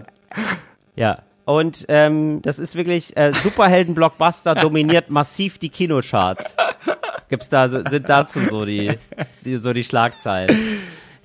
ja. 0.96 1.20
Und 1.46 1.86
ähm, 1.90 2.42
das 2.42 2.58
ist 2.58 2.74
wirklich 2.74 3.16
äh, 3.16 3.32
Superhelden-Blockbuster 3.34 4.56
dominiert 4.56 5.12
massiv 5.12 5.60
die 5.60 5.70
Kinocharts. 5.70 6.56
Gibt's 7.30 7.50
da 7.50 7.70
sind 7.70 8.10
dazu 8.10 8.40
so 8.50 8.66
die 8.66 8.98
so 9.44 9.72
die 9.72 9.84
Schlagzeilen. 9.84 10.58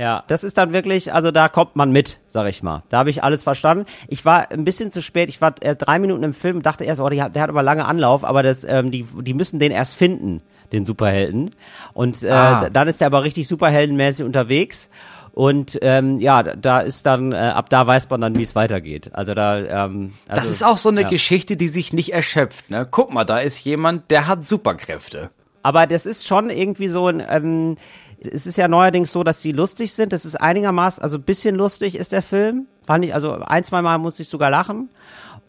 Ja, 0.00 0.24
das 0.28 0.44
ist 0.44 0.56
dann 0.56 0.72
wirklich, 0.72 1.12
also 1.12 1.30
da 1.30 1.50
kommt 1.50 1.76
man 1.76 1.92
mit, 1.92 2.20
sag 2.28 2.48
ich 2.48 2.62
mal. 2.62 2.82
Da 2.88 2.96
habe 2.96 3.10
ich 3.10 3.22
alles 3.22 3.42
verstanden. 3.42 3.84
Ich 4.08 4.24
war 4.24 4.50
ein 4.50 4.64
bisschen 4.64 4.90
zu 4.90 5.02
spät. 5.02 5.28
Ich 5.28 5.42
war 5.42 5.50
drei 5.50 5.98
Minuten 5.98 6.22
im 6.22 6.32
Film, 6.32 6.62
dachte 6.62 6.84
erst, 6.84 7.00
oh, 7.00 7.08
der 7.10 7.24
hat, 7.24 7.36
der 7.36 7.42
hat 7.42 7.50
aber 7.50 7.62
lange 7.62 7.84
Anlauf, 7.84 8.24
aber 8.24 8.42
das, 8.42 8.64
ähm, 8.64 8.90
die, 8.90 9.04
die 9.20 9.34
müssen 9.34 9.58
den 9.58 9.72
erst 9.72 9.94
finden, 9.96 10.40
den 10.72 10.86
Superhelden. 10.86 11.54
Und 11.92 12.22
äh, 12.22 12.30
ah. 12.30 12.70
dann 12.70 12.88
ist 12.88 13.02
er 13.02 13.08
aber 13.08 13.24
richtig 13.24 13.46
superheldenmäßig 13.46 14.24
unterwegs. 14.24 14.88
Und 15.32 15.78
ähm, 15.82 16.18
ja, 16.18 16.44
da 16.44 16.80
ist 16.80 17.04
dann, 17.04 17.32
äh, 17.32 17.36
ab 17.36 17.68
da 17.68 17.86
weiß 17.86 18.08
man 18.08 18.22
dann, 18.22 18.36
wie 18.36 18.42
es 18.42 18.54
weitergeht. 18.54 19.10
Also 19.12 19.34
da. 19.34 19.58
Ähm, 19.58 20.14
also, 20.28 20.40
das 20.40 20.48
ist 20.48 20.62
auch 20.62 20.78
so 20.78 20.88
eine 20.88 21.02
ja. 21.02 21.08
Geschichte, 21.08 21.58
die 21.58 21.68
sich 21.68 21.92
nicht 21.92 22.14
erschöpft. 22.14 22.70
Ne? 22.70 22.88
Guck 22.90 23.12
mal, 23.12 23.24
da 23.24 23.38
ist 23.38 23.62
jemand, 23.64 24.10
der 24.10 24.26
hat 24.26 24.46
Superkräfte. 24.46 25.30
Aber 25.62 25.86
das 25.86 26.06
ist 26.06 26.26
schon 26.26 26.48
irgendwie 26.48 26.88
so 26.88 27.06
ein. 27.08 27.22
Ähm, 27.28 27.76
es 28.20 28.46
ist 28.46 28.56
ja 28.56 28.68
neuerdings 28.68 29.12
so, 29.12 29.24
dass 29.24 29.40
die 29.40 29.52
lustig 29.52 29.94
sind. 29.94 30.12
Das 30.12 30.24
ist 30.24 30.40
einigermaßen, 30.40 31.02
also 31.02 31.16
ein 31.16 31.22
bisschen 31.22 31.54
lustig 31.54 31.94
ist 31.94 32.12
der 32.12 32.22
Film. 32.22 32.66
Fand 32.86 33.04
ich, 33.04 33.14
also 33.14 33.32
ein, 33.32 33.64
zwei 33.64 33.82
Mal 33.82 33.98
musste 33.98 34.22
ich 34.22 34.28
sogar 34.28 34.50
lachen. 34.50 34.90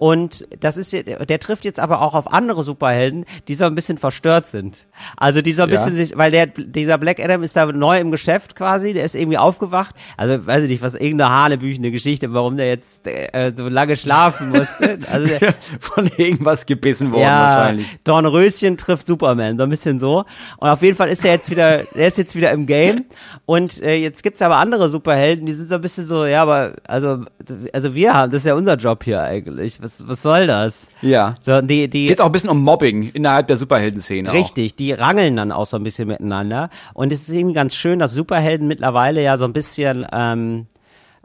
Und 0.01 0.47
das 0.59 0.77
ist, 0.77 0.93
der 0.93 1.39
trifft 1.39 1.63
jetzt 1.63 1.79
aber 1.79 2.01
auch 2.01 2.15
auf 2.15 2.33
andere 2.33 2.63
Superhelden, 2.63 3.25
die 3.47 3.53
so 3.53 3.65
ein 3.65 3.75
bisschen 3.75 3.99
verstört 3.99 4.47
sind. 4.47 4.87
Also 5.15 5.43
die 5.43 5.53
so 5.53 5.61
ein 5.61 5.69
ja. 5.69 5.75
bisschen 5.75 5.95
sich, 5.95 6.17
weil 6.17 6.31
der, 6.31 6.47
dieser 6.47 6.97
Black 6.97 7.19
Adam 7.19 7.43
ist 7.43 7.55
da 7.55 7.67
neu 7.67 7.99
im 7.99 8.09
Geschäft 8.09 8.55
quasi, 8.55 8.93
der 8.93 9.05
ist 9.05 9.13
irgendwie 9.13 9.37
aufgewacht. 9.37 9.93
Also 10.17 10.43
weiß 10.43 10.63
ich 10.63 10.69
nicht, 10.69 10.81
was 10.81 10.95
irgendeine 10.95 11.29
hanebüchende 11.29 11.91
Geschichte, 11.91 12.33
warum 12.33 12.57
der 12.57 12.65
jetzt 12.69 13.05
äh, 13.05 13.53
so 13.55 13.69
lange 13.69 13.95
schlafen 13.95 14.49
musste. 14.49 14.97
Also 15.11 15.27
der, 15.27 15.53
Von 15.79 16.09
irgendwas 16.17 16.65
gebissen 16.65 17.11
worden 17.11 17.21
ja, 17.21 17.57
wahrscheinlich. 17.57 17.87
Dornröschen 18.03 18.77
trifft 18.77 19.05
Superman, 19.05 19.57
so 19.57 19.63
ein 19.63 19.69
bisschen 19.69 19.99
so. 19.99 20.25
Und 20.57 20.69
auf 20.69 20.81
jeden 20.81 20.95
Fall 20.95 21.09
ist 21.09 21.23
er 21.25 21.33
jetzt 21.33 21.51
wieder, 21.51 21.81
er 21.95 22.07
ist 22.07 22.17
jetzt 22.17 22.35
wieder 22.35 22.51
im 22.51 22.65
Game. 22.65 23.05
Und 23.45 23.83
äh, 23.83 23.97
jetzt 23.97 24.23
gibt's 24.23 24.41
aber 24.41 24.55
andere 24.55 24.89
Superhelden, 24.89 25.45
die 25.45 25.53
sind 25.53 25.69
so 25.69 25.75
ein 25.75 25.81
bisschen 25.81 26.05
so, 26.05 26.25
ja, 26.25 26.41
aber 26.41 26.73
also, 26.87 27.25
also 27.73 27.93
wir 27.93 28.13
haben, 28.13 28.31
das 28.31 28.41
ist 28.41 28.47
ja 28.47 28.55
unser 28.55 28.77
Job 28.77 29.03
hier 29.03 29.21
eigentlich. 29.21 29.81
Was 29.81 29.90
was, 29.99 30.07
was 30.07 30.21
soll 30.21 30.47
das? 30.47 30.87
Ja. 31.01 31.35
So, 31.41 31.61
die, 31.61 31.89
die, 31.89 32.07
Geht 32.07 32.21
auch 32.21 32.27
ein 32.27 32.31
bisschen 32.31 32.49
um 32.49 32.63
Mobbing 32.63 33.11
innerhalb 33.13 33.47
der 33.47 33.57
Superhelden-Szene. 33.57 34.31
Richtig, 34.31 34.73
auch. 34.73 34.75
die 34.77 34.91
rangeln 34.93 35.35
dann 35.35 35.51
auch 35.51 35.65
so 35.65 35.77
ein 35.77 35.83
bisschen 35.83 36.07
miteinander. 36.07 36.69
Und 36.93 37.11
es 37.11 37.27
ist 37.27 37.33
eben 37.33 37.53
ganz 37.53 37.75
schön, 37.75 37.99
dass 37.99 38.13
Superhelden 38.13 38.67
mittlerweile 38.67 39.21
ja 39.21 39.37
so 39.37 39.45
ein 39.45 39.53
bisschen, 39.53 40.05
ähm, 40.11 40.67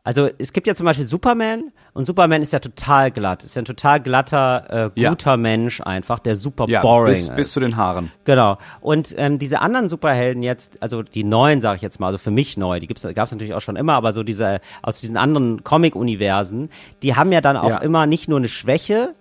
also 0.06 0.30
es 0.38 0.52
gibt 0.52 0.68
ja 0.68 0.76
zum 0.76 0.86
Beispiel 0.86 1.04
Superman 1.04 1.72
und 1.92 2.04
Superman 2.04 2.40
ist 2.40 2.52
ja 2.52 2.60
total 2.60 3.10
glatt, 3.10 3.42
ist 3.42 3.56
ja 3.56 3.62
ein 3.62 3.64
total 3.64 4.00
glatter, 4.00 4.92
äh, 4.94 5.08
guter 5.08 5.32
ja. 5.32 5.36
Mensch 5.36 5.80
einfach, 5.80 6.20
der 6.20 6.36
super 6.36 6.66
ja, 6.68 6.80
boring 6.80 7.14
bis, 7.14 7.22
ist. 7.22 7.34
bis 7.34 7.50
zu 7.50 7.58
den 7.58 7.76
Haaren. 7.76 8.12
Genau. 8.22 8.56
Und 8.80 9.12
ähm, 9.18 9.40
diese 9.40 9.60
anderen 9.60 9.88
Superhelden 9.88 10.44
jetzt, 10.44 10.80
also 10.80 11.02
die 11.02 11.24
neuen, 11.24 11.60
sage 11.60 11.74
ich 11.74 11.82
jetzt 11.82 11.98
mal, 11.98 12.06
also 12.06 12.18
für 12.18 12.30
mich 12.30 12.56
neu, 12.56 12.78
die 12.78 12.86
gab 12.86 12.96
es 12.98 13.32
natürlich 13.32 13.54
auch 13.54 13.60
schon 13.60 13.74
immer, 13.74 13.94
aber 13.94 14.12
so 14.12 14.22
diese 14.22 14.60
aus 14.80 15.00
diesen 15.00 15.16
anderen 15.16 15.64
Comic-Universen, 15.64 16.70
die 17.02 17.16
haben 17.16 17.32
ja 17.32 17.40
dann 17.40 17.56
auch 17.56 17.70
ja. 17.70 17.78
immer 17.78 18.06
nicht 18.06 18.28
nur 18.28 18.38
eine 18.38 18.48
Schwäche, 18.48 19.12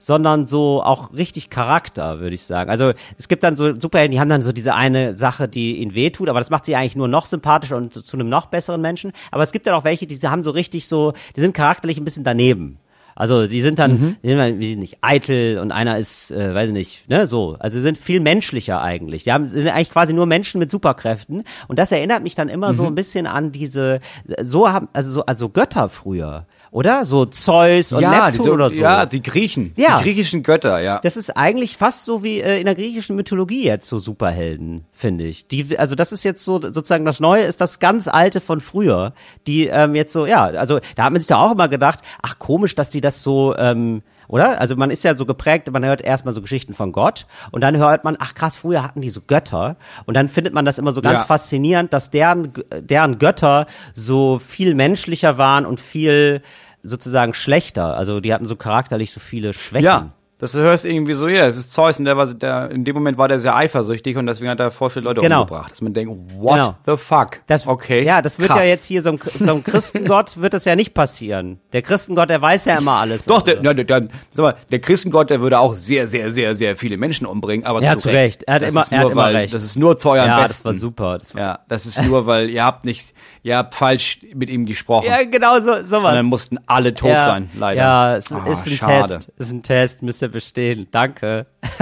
sondern 0.00 0.46
so 0.46 0.82
auch 0.82 1.12
richtig 1.12 1.50
Charakter, 1.50 2.18
würde 2.18 2.34
ich 2.34 2.42
sagen. 2.42 2.70
Also 2.70 2.92
es 3.18 3.28
gibt 3.28 3.44
dann 3.44 3.54
so 3.54 3.78
Superhelden, 3.78 4.12
die 4.12 4.18
haben 4.18 4.30
dann 4.30 4.42
so 4.42 4.50
diese 4.50 4.74
eine 4.74 5.14
Sache, 5.14 5.46
die 5.46 5.76
ihnen 5.76 5.94
wehtut, 5.94 6.28
aber 6.28 6.40
das 6.40 6.50
macht 6.50 6.64
sie 6.64 6.74
eigentlich 6.74 6.96
nur 6.96 7.06
noch 7.06 7.26
sympathischer 7.26 7.76
und 7.76 7.92
zu, 7.92 8.02
zu 8.02 8.16
einem 8.16 8.28
noch 8.28 8.46
besseren 8.46 8.80
Menschen. 8.80 9.12
Aber 9.30 9.44
es 9.44 9.52
gibt 9.52 9.66
dann 9.66 9.74
auch 9.74 9.84
welche, 9.84 10.06
die 10.06 10.16
haben 10.26 10.42
so 10.42 10.50
richtig 10.50 10.88
so, 10.88 11.12
die 11.36 11.40
sind 11.40 11.54
charakterlich 11.54 11.98
ein 11.98 12.04
bisschen 12.04 12.24
daneben. 12.24 12.78
Also 13.14 13.46
die 13.46 13.60
sind 13.60 13.78
dann, 13.78 13.92
mhm. 13.92 14.16
die 14.22 14.28
sind 14.28 14.38
dann, 14.38 14.58
wie 14.60 14.76
nicht, 14.76 14.96
eitel 15.02 15.58
und 15.58 15.72
einer 15.72 15.98
ist, 15.98 16.30
äh, 16.30 16.54
weiß 16.54 16.68
ich 16.68 16.72
nicht, 16.72 17.08
ne, 17.10 17.26
so. 17.26 17.56
Also 17.58 17.76
sie 17.76 17.82
sind 17.82 17.98
viel 17.98 18.18
menschlicher 18.18 18.80
eigentlich. 18.80 19.24
Die 19.24 19.32
haben, 19.32 19.46
sind 19.46 19.68
eigentlich 19.68 19.90
quasi 19.90 20.14
nur 20.14 20.24
Menschen 20.24 20.58
mit 20.58 20.70
Superkräften. 20.70 21.42
Und 21.68 21.78
das 21.78 21.92
erinnert 21.92 22.22
mich 22.22 22.34
dann 22.34 22.48
immer 22.48 22.72
mhm. 22.72 22.76
so 22.76 22.86
ein 22.86 22.94
bisschen 22.94 23.26
an 23.26 23.52
diese, 23.52 24.00
so 24.42 24.70
haben, 24.70 24.88
also 24.94 25.10
so, 25.10 25.26
also 25.26 25.50
Götter 25.50 25.90
früher 25.90 26.46
oder? 26.70 27.04
So 27.04 27.24
Zeus 27.24 27.92
und 27.92 28.00
ja, 28.00 28.26
Neptun 28.26 28.32
diese, 28.32 28.52
oder 28.52 28.70
so. 28.70 28.80
Ja, 28.80 29.06
die 29.06 29.22
Griechen. 29.22 29.72
Ja. 29.76 29.98
Die 29.98 30.04
griechischen 30.04 30.42
Götter, 30.42 30.80
ja. 30.80 31.00
Das 31.02 31.16
ist 31.16 31.36
eigentlich 31.36 31.76
fast 31.76 32.04
so 32.04 32.22
wie 32.22 32.40
äh, 32.40 32.58
in 32.58 32.66
der 32.66 32.74
griechischen 32.74 33.16
Mythologie 33.16 33.64
jetzt 33.64 33.88
so 33.88 33.98
Superhelden, 33.98 34.84
finde 34.92 35.24
ich. 35.24 35.48
Die, 35.48 35.78
also 35.78 35.94
das 35.94 36.12
ist 36.12 36.24
jetzt 36.24 36.44
so 36.44 36.60
sozusagen 36.60 37.04
das 37.04 37.20
Neue 37.20 37.42
ist 37.42 37.60
das 37.60 37.78
ganz 37.78 38.08
Alte 38.08 38.40
von 38.40 38.60
früher, 38.60 39.14
die 39.46 39.66
ähm, 39.66 39.94
jetzt 39.94 40.12
so, 40.12 40.26
ja, 40.26 40.44
also 40.44 40.80
da 40.96 41.04
hat 41.04 41.12
man 41.12 41.20
sich 41.20 41.28
da 41.28 41.38
auch 41.38 41.52
immer 41.52 41.68
gedacht, 41.68 42.00
ach 42.22 42.38
komisch, 42.38 42.74
dass 42.74 42.90
die 42.90 43.00
das 43.00 43.22
so 43.22 43.56
ähm, 43.56 44.02
oder? 44.30 44.60
Also 44.60 44.76
man 44.76 44.90
ist 44.90 45.02
ja 45.04 45.14
so 45.14 45.26
geprägt, 45.26 45.70
man 45.70 45.84
hört 45.84 46.00
erstmal 46.00 46.32
so 46.32 46.40
Geschichten 46.40 46.72
von 46.72 46.92
Gott 46.92 47.26
und 47.50 47.60
dann 47.62 47.76
hört 47.76 48.04
man, 48.04 48.16
ach 48.18 48.34
krass, 48.34 48.56
früher 48.56 48.82
hatten 48.82 49.00
die 49.00 49.10
so 49.10 49.20
Götter 49.20 49.76
und 50.06 50.14
dann 50.14 50.28
findet 50.28 50.54
man 50.54 50.64
das 50.64 50.78
immer 50.78 50.92
so 50.92 51.02
ganz 51.02 51.20
Ja. 51.22 51.26
faszinierend, 51.26 51.92
dass 51.92 52.10
deren, 52.10 52.52
deren 52.80 53.18
Götter 53.18 53.66
so 53.92 54.38
viel 54.38 54.74
menschlicher 54.74 55.36
waren 55.36 55.66
und 55.66 55.80
viel 55.80 56.42
sozusagen 56.82 57.34
schlechter. 57.34 57.96
Also 57.96 58.20
die 58.20 58.32
hatten 58.32 58.46
so 58.46 58.56
charakterlich 58.56 59.12
so 59.12 59.20
viele 59.20 59.52
Schwächen. 59.52 59.84
Ja. 59.84 60.12
Das 60.40 60.54
hörst 60.54 60.86
irgendwie 60.86 61.12
so, 61.14 61.28
ja, 61.28 61.46
das 61.46 61.56
ist 61.58 61.72
Zeus 61.72 61.98
und 61.98 62.06
der 62.06 62.16
war, 62.16 62.26
der, 62.26 62.70
in 62.70 62.84
dem 62.84 62.94
Moment 62.94 63.18
war 63.18 63.28
der 63.28 63.38
sehr 63.38 63.54
eifersüchtig 63.54 64.16
und 64.16 64.26
deswegen 64.26 64.50
hat 64.50 64.58
er 64.58 64.70
voll 64.70 64.88
viele 64.90 65.04
Leute 65.04 65.20
Genau. 65.20 65.42
umgebracht. 65.42 65.72
Dass 65.72 65.82
man 65.82 65.92
denkt, 65.92 66.12
what 66.38 66.54
Genau. 66.54 66.74
the 66.86 66.96
fuck? 66.96 67.40
Das, 67.46 67.66
okay. 67.66 68.02
Ja, 68.02 68.22
das 68.22 68.38
wird 68.38 68.48
krass. 68.48 68.60
ja 68.60 68.66
jetzt 68.66 68.86
hier 68.86 69.02
so 69.02 69.10
einem, 69.10 69.18
so 69.38 69.52
einem 69.52 69.62
Christengott 69.62 70.36
wird 70.40 70.54
das 70.54 70.64
ja 70.64 70.74
nicht 70.76 70.94
passieren. 70.94 71.60
Der 71.72 71.82
Christengott, 71.82 72.30
der 72.30 72.40
weiß 72.40 72.64
ja 72.64 72.78
immer 72.78 72.92
alles. 72.92 73.26
Doch, 73.26 73.42
der, 73.42 73.58
Also. 73.58 73.64
ja, 73.66 73.74
der, 73.74 73.84
der, 73.84 74.04
sag 74.32 74.42
mal, 74.42 74.56
der 74.70 74.78
Christengott, 74.80 75.28
der 75.28 75.40
würde 75.42 75.58
auch 75.58 75.74
sehr, 75.74 76.06
sehr, 76.06 76.30
sehr, 76.30 76.54
sehr 76.54 76.74
viele 76.74 76.96
Menschen 76.96 77.26
umbringen, 77.26 77.66
aber 77.66 77.82
Ja, 77.82 77.92
zu 77.96 78.04
zu 78.04 78.08
Recht. 78.08 78.42
Er 78.44 78.54
hat 78.54 78.62
das 78.62 78.70
immer- 78.70 78.86
er 78.90 78.98
nur, 79.00 79.04
hat 79.06 79.12
immer 79.12 79.22
weil, 79.24 79.36
recht. 79.36 79.54
Das 79.54 79.62
ist 79.62 79.76
nur 79.76 79.98
zu 79.98 80.08
eurem 80.10 80.26
ja, 80.26 80.40
Besten. 80.40 80.62
das 80.62 80.64
war 80.64 80.74
super. 80.74 81.18
Das 81.18 81.34
war, 81.34 81.42
Ja, 81.42 81.58
das 81.68 81.84
ist 81.86 82.02
nur, 82.02 82.24
weil 82.26 82.48
ihr 82.48 82.64
habt 82.64 82.84
nicht, 82.86 83.12
ihr 83.42 83.56
habt 83.56 83.74
falsch 83.74 84.18
mit 84.34 84.50
ihm 84.50 84.66
gesprochen. 84.66 85.06
ja, 85.06 85.22
genau 85.24 85.58
so, 85.60 85.82
sowas. 85.82 85.92
und 86.10 86.14
dann 86.16 86.26
mussten 86.26 86.58
alle 86.66 86.94
tot 86.94 87.10
ja, 87.10 87.22
sein, 87.22 87.50
leider. 87.54 87.80
Ja, 87.80 88.16
es 88.16 88.30
Ah, 88.32 88.44
ist 88.46 88.66
ein 88.66 88.72
schade. 88.76 89.14
Test. 89.14 89.32
Es 89.36 89.46
ist 89.46 89.52
ein 89.52 89.62
Test, 89.62 90.02
müsst 90.02 90.22
ihr 90.22 90.28
bestehen. 90.28 90.88
Danke. 90.90 91.46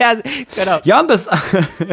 ja, 0.00 0.12
genau. 0.54 0.78
Ja, 0.84 1.02
das, 1.02 1.28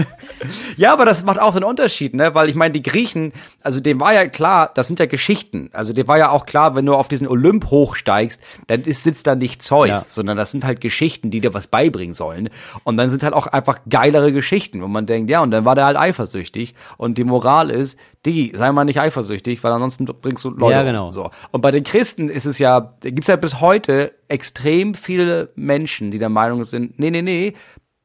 ja, 0.78 0.94
aber 0.94 1.06
das 1.06 1.24
macht 1.24 1.40
auch 1.40 1.54
den 1.54 1.64
Unterschied, 1.64 2.14
ne? 2.14 2.34
Weil 2.36 2.50
ich 2.50 2.56
meine, 2.56 2.72
die 2.74 2.84
Griechen, 2.84 3.34
also 3.62 3.80
dem 3.80 4.00
war 4.00 4.14
ja 4.14 4.28
klar, 4.28 4.72
das 4.74 4.88
sind 4.88 5.00
ja 5.00 5.06
Geschichten. 5.06 5.70
Also 5.74 5.94
dem 5.94 6.08
war 6.08 6.18
ja 6.18 6.30
auch 6.30 6.46
klar, 6.46 6.76
wenn 6.76 6.86
du 6.86 6.94
auf 6.94 7.08
diesen 7.08 7.28
Olymp 7.28 7.70
hochsteigst, 7.70 8.42
dann 8.68 8.84
ist, 8.84 9.04
sitzt 9.04 9.28
da 9.28 9.36
nicht 9.36 9.62
Zeus, 9.64 9.90
Ja. 9.90 10.02
sondern 10.10 10.38
das 10.38 10.52
sind 10.52 10.66
halt 10.66 10.82
Geschichten, 10.82 11.32
die 11.32 11.42
dir 11.42 11.54
was 11.54 11.68
beibringen 11.68 12.14
sollen. 12.14 12.50
Und 12.84 12.98
dann 12.98 13.10
sind 13.10 13.24
halt 13.24 13.34
auch 13.34 13.48
einfach 13.48 13.80
geilere 13.90 14.32
Geschichten, 14.32 14.82
wo 14.82 14.88
man 14.88 15.06
denkt, 15.06 15.30
ja, 15.30 15.42
und 15.42 15.52
dann 15.52 15.66
war 15.66 15.76
der 15.76 15.86
halt 15.86 15.98
eifersüchtig. 15.98 16.76
Und 16.98 17.18
die 17.18 17.24
Moral 17.24 17.70
ist, 17.70 17.98
Digi, 18.26 18.52
sei 18.56 18.72
mal 18.72 18.86
nicht 18.86 19.00
eifersüchtig, 19.00 19.64
weil 19.64 19.72
ansonsten 19.72 20.06
bringst 20.06 20.44
du 20.44 20.50
Leute 20.50 20.74
Ja, 20.74 20.84
genau. 20.84 21.12
So. 21.12 21.30
Und 21.52 21.62
bei 21.62 21.72
den 21.72 21.84
Christen 21.84 22.30
ist 22.30 22.46
es 22.46 22.60
ja, 22.60 22.96
gibt's 23.02 23.28
ja 23.28 23.36
bis 23.36 23.62
heute 23.62 24.14
extrem 24.28 24.96
viele 24.96 25.50
Menschen, 25.56 26.12
die 26.12 26.20
der 26.20 26.30
Meinung 26.30 26.64
sind, 26.64 26.98
nee, 27.00 27.12
nee, 27.12 27.22
nee, 27.22 27.54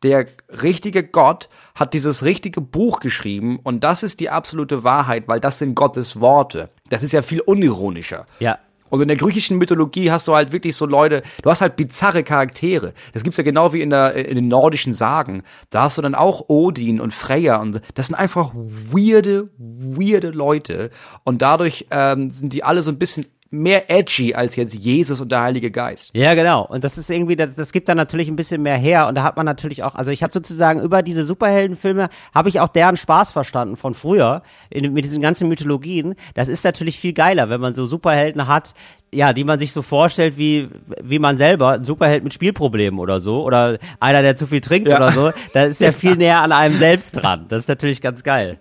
der 0.02 0.26
richtige 0.62 1.04
Gott 1.04 1.48
hat 1.74 1.94
dieses 1.94 2.24
richtige 2.24 2.60
Buch 2.60 3.00
geschrieben 3.00 3.58
und 3.62 3.84
das 3.84 4.02
ist 4.02 4.20
die 4.20 4.30
absolute 4.30 4.82
Wahrheit, 4.82 5.28
weil 5.28 5.40
das 5.40 5.58
sind 5.58 5.74
Gottes 5.74 6.20
Worte. 6.20 6.70
Das 6.88 7.02
ist 7.02 7.12
ja 7.12 7.22
viel 7.22 7.40
unironischer. 7.40 8.26
Ja. 8.38 8.58
Und 8.90 9.00
in 9.00 9.08
der 9.08 9.16
griechischen 9.16 9.58
Mythologie 9.58 10.10
hast 10.10 10.28
du 10.28 10.34
halt 10.34 10.52
wirklich 10.52 10.76
so 10.76 10.86
Leute, 10.86 11.22
du 11.42 11.50
hast 11.50 11.60
halt 11.60 11.76
bizarre 11.76 12.22
Charaktere. 12.22 12.92
Das 13.12 13.22
gibt's 13.22 13.38
ja 13.38 13.44
genau 13.44 13.72
wie 13.72 13.80
in, 13.80 13.90
der, 13.90 14.14
in 14.14 14.34
den 14.34 14.48
nordischen 14.48 14.92
Sagen. 14.92 15.42
Da 15.70 15.82
hast 15.82 15.96
du 15.96 16.02
dann 16.02 16.14
auch 16.14 16.48
Odin 16.48 17.00
und 17.00 17.14
Freya 17.14 17.56
und 17.56 17.80
das 17.94 18.08
sind 18.08 18.16
einfach 18.16 18.52
weirde, 18.54 19.48
weirde 19.56 20.30
Leute. 20.30 20.90
Und 21.24 21.40
dadurch 21.42 21.86
ähm, 21.90 22.30
sind 22.30 22.52
die 22.52 22.64
alle 22.64 22.82
so 22.82 22.90
ein 22.90 22.98
bisschen 22.98 23.26
mehr 23.50 23.90
edgy 23.90 24.34
als 24.34 24.54
jetzt 24.54 24.74
Jesus 24.74 25.20
und 25.20 25.32
der 25.32 25.42
Heilige 25.42 25.72
Geist. 25.72 26.10
Ja, 26.14 26.34
genau. 26.34 26.64
Und 26.64 26.84
das 26.84 26.98
ist 26.98 27.10
irgendwie, 27.10 27.34
das, 27.34 27.56
das 27.56 27.72
gibt 27.72 27.88
dann 27.88 27.96
natürlich 27.96 28.28
ein 28.28 28.36
bisschen 28.36 28.62
mehr 28.62 28.76
her. 28.76 29.08
Und 29.08 29.16
da 29.16 29.24
hat 29.24 29.36
man 29.36 29.44
natürlich 29.44 29.82
auch, 29.82 29.96
also 29.96 30.12
ich 30.12 30.22
habe 30.22 30.32
sozusagen 30.32 30.80
über 30.80 31.02
diese 31.02 31.24
Superheldenfilme, 31.24 32.10
habe 32.32 32.48
ich 32.48 32.60
auch 32.60 32.68
deren 32.68 32.96
Spaß 32.96 33.32
verstanden 33.32 33.76
von 33.76 33.94
früher, 33.94 34.42
in, 34.70 34.92
mit 34.92 35.04
diesen 35.04 35.20
ganzen 35.20 35.48
Mythologien. 35.48 36.14
Das 36.34 36.46
ist 36.46 36.64
natürlich 36.64 36.98
viel 36.98 37.12
geiler, 37.12 37.50
wenn 37.50 37.60
man 37.60 37.74
so 37.74 37.86
Superhelden 37.86 38.46
hat, 38.46 38.74
ja, 39.12 39.32
die 39.32 39.44
man 39.44 39.58
sich 39.58 39.72
so 39.72 39.82
vorstellt, 39.82 40.38
wie, 40.38 40.68
wie 41.02 41.18
man 41.18 41.36
selber, 41.36 41.70
ein 41.72 41.84
Superheld 41.84 42.22
mit 42.22 42.32
Spielproblemen 42.32 43.00
oder 43.00 43.20
so, 43.20 43.44
oder 43.44 43.78
einer, 43.98 44.22
der 44.22 44.36
zu 44.36 44.46
viel 44.46 44.60
trinkt 44.60 44.88
Ja. 44.88 44.96
oder 44.96 45.10
so. 45.12 45.30
Da 45.52 45.64
ist 45.64 45.80
ja 45.80 45.92
viel 45.92 46.16
näher 46.16 46.42
an 46.42 46.52
einem 46.52 46.78
selbst 46.78 47.12
dran. 47.12 47.46
Das 47.48 47.60
ist 47.60 47.68
natürlich 47.68 48.00
ganz 48.00 48.22
geil. 48.22 48.56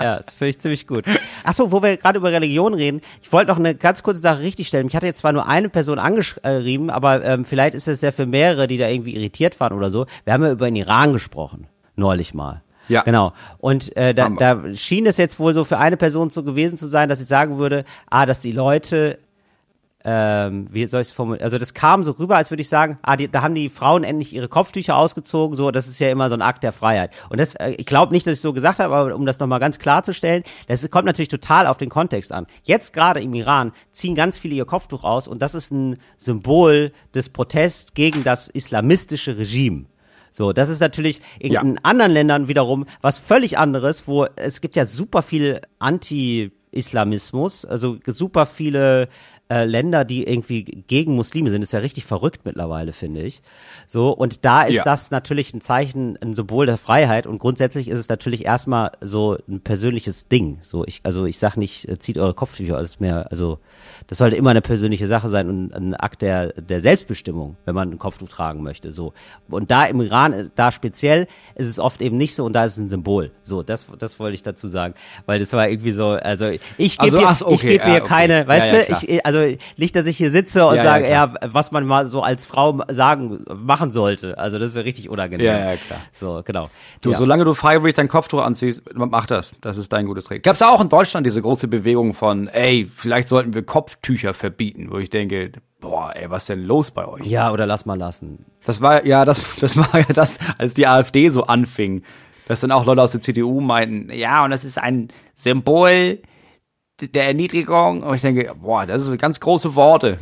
Ja, 0.00 0.18
das 0.18 0.34
finde 0.34 0.50
ich 0.50 0.60
ziemlich 0.60 0.86
gut. 0.86 1.04
Ach 1.44 1.54
so, 1.54 1.72
wo 1.72 1.82
wir 1.82 1.96
gerade 1.96 2.18
über 2.18 2.30
Religion 2.30 2.74
reden, 2.74 3.00
ich 3.22 3.32
wollte 3.32 3.50
noch 3.50 3.58
eine 3.58 3.74
ganz 3.74 4.02
kurze 4.02 4.20
Sache 4.20 4.40
richtigstellen. 4.40 4.86
Mich 4.86 4.94
hatte 4.94 5.06
jetzt 5.06 5.18
zwar 5.18 5.32
nur 5.32 5.48
eine 5.48 5.68
Person 5.68 5.98
angeschrieben, 5.98 6.90
aber 6.90 7.24
ähm, 7.24 7.44
vielleicht 7.44 7.74
ist 7.74 7.88
es 7.88 8.00
ja 8.00 8.12
für 8.12 8.26
mehrere, 8.26 8.66
die 8.66 8.78
da 8.78 8.88
irgendwie 8.88 9.14
irritiert 9.16 9.58
waren 9.60 9.72
oder 9.72 9.90
so. 9.90 10.06
Wir 10.24 10.34
haben 10.34 10.44
ja 10.44 10.52
über 10.52 10.66
den 10.66 10.76
Iran 10.76 11.12
gesprochen, 11.12 11.66
neulich 11.96 12.34
mal. 12.34 12.62
Ja. 12.88 13.02
Genau. 13.02 13.32
Und 13.58 13.96
äh, 13.96 14.14
da, 14.14 14.28
da 14.28 14.62
schien 14.74 15.06
es 15.06 15.16
jetzt 15.16 15.38
wohl 15.38 15.54
so 15.54 15.64
für 15.64 15.78
eine 15.78 15.96
Person 15.96 16.28
so 16.28 16.42
gewesen 16.42 16.76
zu 16.76 16.86
sein, 16.86 17.08
dass 17.08 17.20
ich 17.20 17.26
sagen 17.26 17.56
würde, 17.58 17.84
ah, 18.10 18.26
dass 18.26 18.40
die 18.40 18.52
Leute 18.52 19.18
ähm, 20.04 20.66
wie 20.70 20.86
soll 20.86 21.00
ich 21.00 21.08
es 21.08 21.12
formulieren? 21.12 21.44
Also 21.44 21.56
das 21.58 21.72
kam 21.72 22.04
so 22.04 22.12
rüber, 22.12 22.36
als 22.36 22.50
würde 22.50 22.60
ich 22.60 22.68
sagen, 22.68 22.98
ah, 23.02 23.16
die, 23.16 23.28
da 23.28 23.40
haben 23.42 23.54
die 23.54 23.70
Frauen 23.70 24.04
endlich 24.04 24.34
ihre 24.34 24.48
Kopftücher 24.48 24.96
ausgezogen, 24.96 25.56
so, 25.56 25.70
das 25.70 25.88
ist 25.88 25.98
ja 25.98 26.10
immer 26.10 26.28
so 26.28 26.34
ein 26.34 26.42
Akt 26.42 26.62
der 26.62 26.72
Freiheit. 26.72 27.10
Und 27.30 27.40
das, 27.40 27.54
äh, 27.54 27.70
ich 27.70 27.86
glaube 27.86 28.12
nicht, 28.12 28.26
dass 28.26 28.34
ich 28.34 28.40
so 28.40 28.52
gesagt 28.52 28.78
habe, 28.80 28.94
aber 28.94 29.14
um 29.14 29.24
das 29.24 29.38
nochmal 29.38 29.60
ganz 29.60 29.78
klarzustellen, 29.78 30.42
das 30.68 30.88
kommt 30.90 31.06
natürlich 31.06 31.28
total 31.28 31.66
auf 31.66 31.78
den 31.78 31.88
Kontext 31.88 32.32
an. 32.32 32.46
Jetzt 32.64 32.92
gerade 32.92 33.20
im 33.20 33.32
Iran 33.34 33.72
ziehen 33.92 34.14
ganz 34.14 34.36
viele 34.36 34.54
ihr 34.54 34.66
Kopftuch 34.66 35.04
aus 35.04 35.26
und 35.26 35.40
das 35.40 35.54
ist 35.54 35.70
ein 35.72 35.96
Symbol 36.18 36.92
des 37.14 37.30
Protests 37.30 37.94
gegen 37.94 38.24
das 38.24 38.48
islamistische 38.48 39.38
Regime. 39.38 39.86
So, 40.36 40.52
das 40.52 40.68
ist 40.68 40.80
natürlich 40.80 41.20
in, 41.38 41.52
Ja. 41.52 41.60
in 41.62 41.78
anderen 41.84 42.10
Ländern 42.10 42.48
wiederum 42.48 42.86
was 43.00 43.18
völlig 43.18 43.56
anderes, 43.56 44.08
wo 44.08 44.26
es 44.36 44.60
gibt 44.60 44.74
ja 44.74 44.84
super 44.84 45.22
viel 45.22 45.60
Anti-Islamismus, 45.78 47.64
also 47.64 47.98
super 48.06 48.44
viele 48.46 49.08
äh, 49.50 49.64
Länder, 49.64 50.04
die 50.04 50.26
irgendwie 50.26 50.64
gegen 50.64 51.14
Muslime 51.16 51.50
sind, 51.50 51.62
ist 51.62 51.72
ja 51.72 51.80
richtig 51.80 52.04
verrückt 52.06 52.42
mittlerweile, 52.44 52.92
finde 52.92 53.22
ich. 53.22 53.42
So, 53.86 54.10
und 54.10 54.44
da 54.44 54.62
ist 54.62 54.76
Ja. 54.76 54.84
das 54.84 55.10
natürlich 55.10 55.52
ein 55.52 55.60
Zeichen, 55.60 56.18
ein 56.22 56.32
Symbol 56.32 56.64
der 56.66 56.78
Freiheit 56.78 57.26
und 57.26 57.38
grundsätzlich 57.38 57.88
ist 57.88 57.98
es 57.98 58.08
natürlich 58.08 58.46
erstmal 58.46 58.92
so 59.02 59.36
ein 59.48 59.60
persönliches 59.60 60.28
Ding. 60.28 60.58
So, 60.62 60.84
ich, 60.86 61.00
also 61.02 61.26
ich 61.26 61.38
sag 61.38 61.56
nicht, 61.56 61.86
äh, 61.88 61.98
zieht 61.98 62.16
eure 62.16 62.32
Kopftücher 62.34 62.78
aus, 62.78 63.00
mehr, 63.00 63.30
also 63.30 63.58
das 64.06 64.18
sollte 64.18 64.36
immer 64.36 64.50
eine 64.50 64.62
persönliche 64.62 65.06
Sache 65.06 65.28
sein 65.28 65.48
und 65.48 65.74
ein 65.74 65.94
Akt 65.94 66.22
der, 66.22 66.52
der 66.54 66.80
Selbstbestimmung, 66.80 67.56
wenn 67.66 67.74
man 67.74 67.90
ein 67.90 67.98
Kopftuch 67.98 68.28
tragen 68.28 68.62
möchte. 68.62 68.92
So. 68.92 69.12
Und 69.48 69.70
da 69.70 69.84
im 69.84 70.00
Iran, 70.00 70.32
äh, 70.32 70.48
da 70.54 70.72
speziell, 70.72 71.26
ist 71.54 71.68
es 71.68 71.78
oft 71.78 72.00
eben 72.00 72.16
nicht 72.16 72.34
so 72.34 72.44
und 72.44 72.54
da 72.54 72.64
ist 72.64 72.72
es 72.72 72.78
ein 72.78 72.88
Symbol. 72.88 73.30
So, 73.42 73.62
das, 73.62 73.86
das 73.98 74.18
wollte 74.18 74.34
ich 74.34 74.42
dazu 74.42 74.68
sagen. 74.68 74.94
Weil 75.26 75.38
das 75.38 75.52
war 75.52 75.68
irgendwie 75.68 75.92
so, 75.92 76.08
also 76.08 76.46
ich 76.78 76.98
gebe 76.98 77.02
Also, 77.02 77.18
ach 77.26 77.40
okay, 77.42 77.54
ich 77.54 77.60
gebe 77.62 77.74
ja, 77.84 77.90
hier 77.90 78.00
okay. 78.00 78.08
keine, 78.08 78.46
weißt 78.48 78.66
Ja, 78.66 78.72
ja, 78.78 78.84
du, 79.00 79.06
ich, 79.06 79.26
also 79.26 79.43
nicht, 79.76 79.96
dass 79.96 80.06
ich 80.06 80.16
hier 80.16 80.30
sitze 80.30 80.66
und 80.66 80.76
Ja, 80.76 80.84
ja, 80.84 80.90
sage, 80.90 81.10
ja, 81.10 81.26
klar. 81.26 81.50
was 81.52 81.72
man 81.72 81.86
mal 81.86 82.06
so 82.06 82.22
als 82.22 82.46
Frau 82.46 82.82
sagen, 82.88 83.44
machen 83.54 83.90
sollte. 83.90 84.38
Also 84.38 84.58
das 84.58 84.70
ist 84.70 84.76
ja 84.76 84.82
richtig 84.82 85.08
unangenehm. 85.08 85.46
Ja, 85.46 85.70
ja, 85.70 85.76
klar. 85.76 86.00
So, 86.12 86.42
genau. 86.44 86.70
Du, 87.00 87.10
ja. 87.12 87.18
solange 87.18 87.44
du 87.44 87.54
freiwillig 87.54 87.94
dein 87.94 88.08
Kopftuch 88.08 88.42
anziehst, 88.42 88.82
mach 88.94 89.26
das. 89.26 89.52
Das 89.60 89.76
ist 89.76 89.92
dein 89.92 90.06
gutes 90.06 90.30
Recht. 90.30 90.42
Gab's 90.42 90.60
ja 90.60 90.68
auch 90.68 90.80
in 90.80 90.88
Deutschland 90.88 91.26
diese 91.26 91.42
große 91.42 91.68
Bewegung 91.68 92.14
von, 92.14 92.48
ey, 92.48 92.90
vielleicht 92.94 93.28
sollten 93.28 93.54
wir 93.54 93.62
Kopftücher 93.62 94.34
verbieten, 94.34 94.88
wo 94.90 94.98
ich 94.98 95.10
denke, 95.10 95.52
boah, 95.80 96.12
ey, 96.14 96.30
was 96.30 96.44
ist 96.44 96.48
denn 96.48 96.64
los 96.64 96.90
bei 96.90 97.06
euch? 97.06 97.26
ja, 97.26 97.52
oder 97.52 97.66
lass 97.66 97.86
mal 97.86 97.98
lassen. 97.98 98.46
Das 98.64 98.80
war 98.80 99.04
ja 99.04 99.24
das, 99.24 99.56
das 99.60 99.76
war 99.76 99.98
ja 99.98 100.12
das, 100.14 100.38
als 100.58 100.74
die 100.74 100.86
AfD 100.86 101.28
so 101.28 101.44
anfing, 101.44 102.02
dass 102.48 102.60
dann 102.60 102.72
auch 102.72 102.84
Leute 102.84 103.02
aus 103.02 103.12
der 103.12 103.20
CDU 103.20 103.60
meinten, 103.60 104.12
ja, 104.12 104.44
und 104.44 104.50
das 104.50 104.64
ist 104.64 104.78
ein 104.78 105.08
Symbol 105.34 106.20
der 107.00 107.26
Erniedrigung. 107.26 108.02
Und 108.02 108.14
ich 108.14 108.22
denke, 108.22 108.52
boah, 108.60 108.86
das 108.86 109.04
sind 109.04 109.20
ganz 109.20 109.40
große 109.40 109.74
Worte 109.74 110.18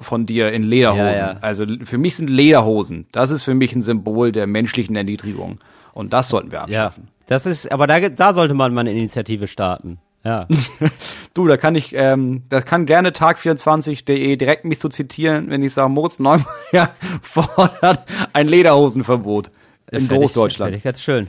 von 0.00 0.26
dir 0.26 0.52
in 0.52 0.62
Lederhosen. 0.62 1.04
Ja, 1.06 1.32
ja. 1.32 1.36
Also 1.40 1.66
für 1.84 1.98
mich 1.98 2.16
sind 2.16 2.30
Lederhosen, 2.30 3.06
das 3.12 3.30
ist 3.30 3.42
für 3.42 3.54
mich 3.54 3.74
ein 3.74 3.82
Symbol 3.82 4.32
der 4.32 4.46
menschlichen 4.46 4.96
Erniedrigung. 4.96 5.58
Und 5.92 6.12
das 6.12 6.28
sollten 6.30 6.50
wir 6.50 6.58
Ja. 6.58 6.64
abschaffen. 6.86 7.08
Das 7.26 7.46
ist, 7.46 7.70
aber 7.70 7.86
da, 7.86 8.08
da 8.08 8.32
sollte 8.32 8.54
man 8.54 8.72
mal 8.74 8.80
eine 8.80 8.92
Initiative 8.92 9.46
starten. 9.46 9.98
Ja. 10.24 10.46
Du, 11.34 11.48
da 11.48 11.56
kann 11.56 11.74
ich, 11.74 11.94
ähm, 11.94 12.42
das 12.50 12.66
kann 12.66 12.84
gerne 12.84 13.08
tag24.de 13.08 14.36
direkt 14.36 14.66
mich 14.66 14.78
zu 14.80 14.90
zitieren, 14.90 15.48
wenn 15.48 15.62
ich 15.62 15.72
sage, 15.72 15.88
Moritz 15.88 16.18
Neumeier 16.18 16.90
fordert 17.22 18.02
ein 18.34 18.48
Lederhosenverbot 18.48 19.50
in 19.90 20.02
ich- 20.04 20.08
Großdeutschland. 20.10 20.72
fänd 20.72 20.76
ich 20.78 20.84
ganz 20.84 21.00
schön. 21.02 21.28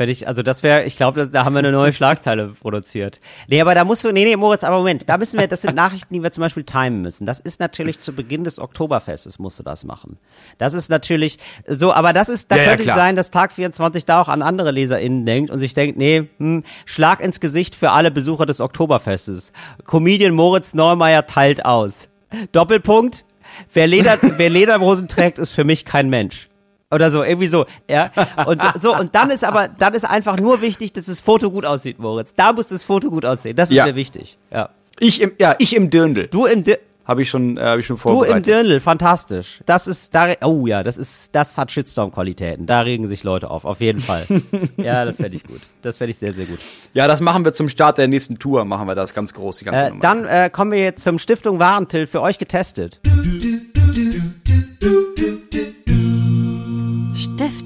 Fänd 0.00 0.12
ich, 0.12 0.26
also 0.26 0.42
das 0.42 0.62
wäre, 0.62 0.84
ich 0.84 0.96
glaube, 0.96 1.28
da 1.28 1.44
haben 1.44 1.52
wir 1.52 1.58
eine 1.58 1.72
neue 1.72 1.92
Schlagzeile 1.92 2.54
produziert. 2.58 3.20
Nee, 3.48 3.60
aber 3.60 3.74
da 3.74 3.84
musst 3.84 4.02
du, 4.02 4.12
nee, 4.12 4.24
nee, 4.24 4.34
Moritz, 4.34 4.64
aber 4.64 4.78
Moment, 4.78 5.06
da 5.10 5.18
müssen 5.18 5.38
wir, 5.38 5.46
das 5.46 5.60
sind 5.60 5.76
Nachrichten, 5.76 6.14
die 6.14 6.22
wir 6.22 6.32
zum 6.32 6.40
Beispiel 6.40 6.64
timen 6.64 7.02
müssen. 7.02 7.26
Das 7.26 7.38
ist 7.38 7.60
natürlich 7.60 7.98
zu 7.98 8.14
Beginn 8.14 8.42
des 8.42 8.60
Oktoberfestes 8.60 9.38
musst 9.38 9.58
du 9.58 9.62
das 9.62 9.84
machen. 9.84 10.16
Das 10.56 10.72
ist 10.72 10.88
natürlich 10.88 11.36
so, 11.66 11.92
aber 11.92 12.14
das 12.14 12.30
ist, 12.30 12.50
da 12.50 12.56
Ja, 12.56 12.62
ja, 12.62 12.68
könnte 12.70 12.84
es 12.84 12.86
klar. 12.86 12.96
sein, 12.96 13.14
dass 13.14 13.30
Tag 13.30 13.52
24 13.52 14.06
da 14.06 14.22
auch 14.22 14.28
an 14.28 14.40
andere 14.40 14.70
LeserInnen 14.70 15.26
denkt 15.26 15.50
und 15.50 15.58
sich 15.58 15.74
denkt, 15.74 15.98
nee, 15.98 16.30
hm, 16.38 16.64
Schlag 16.86 17.20
ins 17.20 17.38
Gesicht 17.38 17.74
für 17.74 17.90
alle 17.90 18.10
Besucher 18.10 18.46
des 18.46 18.62
Oktoberfestes. 18.62 19.52
Comedian 19.84 20.32
Moritz 20.32 20.72
Neumeier 20.72 21.26
teilt 21.26 21.66
aus. 21.66 22.08
Doppelpunkt, 22.52 23.26
wer, 23.74 23.86
Leder, 23.86 24.16
wer 24.38 24.48
Lederhosen 24.48 25.08
trägt, 25.08 25.36
ist 25.38 25.52
für 25.52 25.64
mich 25.64 25.84
kein 25.84 26.08
Mensch. 26.08 26.49
Oder 26.92 27.10
so, 27.10 27.22
irgendwie 27.22 27.46
so, 27.46 27.66
ja. 27.88 28.10
Und 28.46 28.60
so, 28.80 28.96
und 28.96 29.14
dann 29.14 29.30
ist 29.30 29.44
aber, 29.44 29.68
dann 29.68 29.94
ist 29.94 30.04
einfach 30.04 30.38
nur 30.40 30.60
wichtig, 30.60 30.92
dass 30.92 31.06
das 31.06 31.20
Foto 31.20 31.50
gut 31.50 31.64
aussieht, 31.64 31.98
Moritz. 32.00 32.34
Da 32.34 32.52
muss 32.52 32.66
das 32.66 32.82
Foto 32.82 33.10
gut 33.10 33.24
aussehen. 33.24 33.54
Das 33.56 33.70
ist 33.70 33.76
Ja. 33.76 33.86
mir 33.86 33.94
wichtig. 33.94 34.38
Ja. 34.50 34.70
Ich 34.98 35.20
im, 35.20 35.32
ja, 35.38 35.54
ich 35.58 35.74
im 35.76 35.88
Dirndl. 35.90 36.26
Du 36.26 36.46
im 36.46 36.64
Di 36.64 36.76
Habe 37.06 37.22
ich 37.22 37.30
schon, 37.30 37.56
äh, 37.56 37.62
habe 37.62 37.80
ich 37.80 37.86
schon 37.86 37.96
Du 37.96 38.02
vorbereitet. 38.02 38.36
im 38.36 38.42
Dirndl, 38.42 38.80
fantastisch. 38.80 39.60
Das 39.66 39.86
ist, 39.86 40.14
da, 40.14 40.32
oh 40.44 40.66
ja, 40.66 40.82
das 40.82 40.96
ist, 40.96 41.34
das 41.34 41.56
hat 41.56 41.70
Shitstorm-Qualitäten. 41.70 42.66
Da 42.66 42.80
regen 42.80 43.06
sich 43.08 43.22
Leute 43.24 43.50
auf, 43.50 43.64
auf 43.64 43.80
jeden 43.80 44.00
Fall. 44.00 44.26
ja, 44.76 45.04
das 45.04 45.16
fände 45.16 45.36
ich 45.36 45.44
gut. 45.44 45.60
Das 45.82 45.96
fände 45.98 46.10
ich 46.10 46.18
sehr, 46.18 46.32
sehr 46.34 46.46
gut. 46.46 46.58
ja, 46.92 47.06
das 47.06 47.20
machen 47.20 47.44
wir 47.44 47.52
zum 47.52 47.68
Start 47.68 47.98
der 47.98 48.08
nächsten 48.08 48.38
Tour, 48.40 48.64
machen 48.64 48.88
wir 48.88 48.94
das 48.96 49.14
ganz 49.14 49.32
groß, 49.32 49.58
die 49.58 49.64
ganze 49.64 49.80
Äh, 49.80 49.88
Nummer. 49.90 50.00
dann 50.02 50.24
äh, 50.26 50.50
kommen 50.52 50.72
wir 50.72 50.80
jetzt 50.80 51.04
zum 51.04 51.18
Stiftung 51.20 51.60
Warentil 51.60 52.06
für 52.08 52.20
euch 52.20 52.38
getestet. 52.38 53.00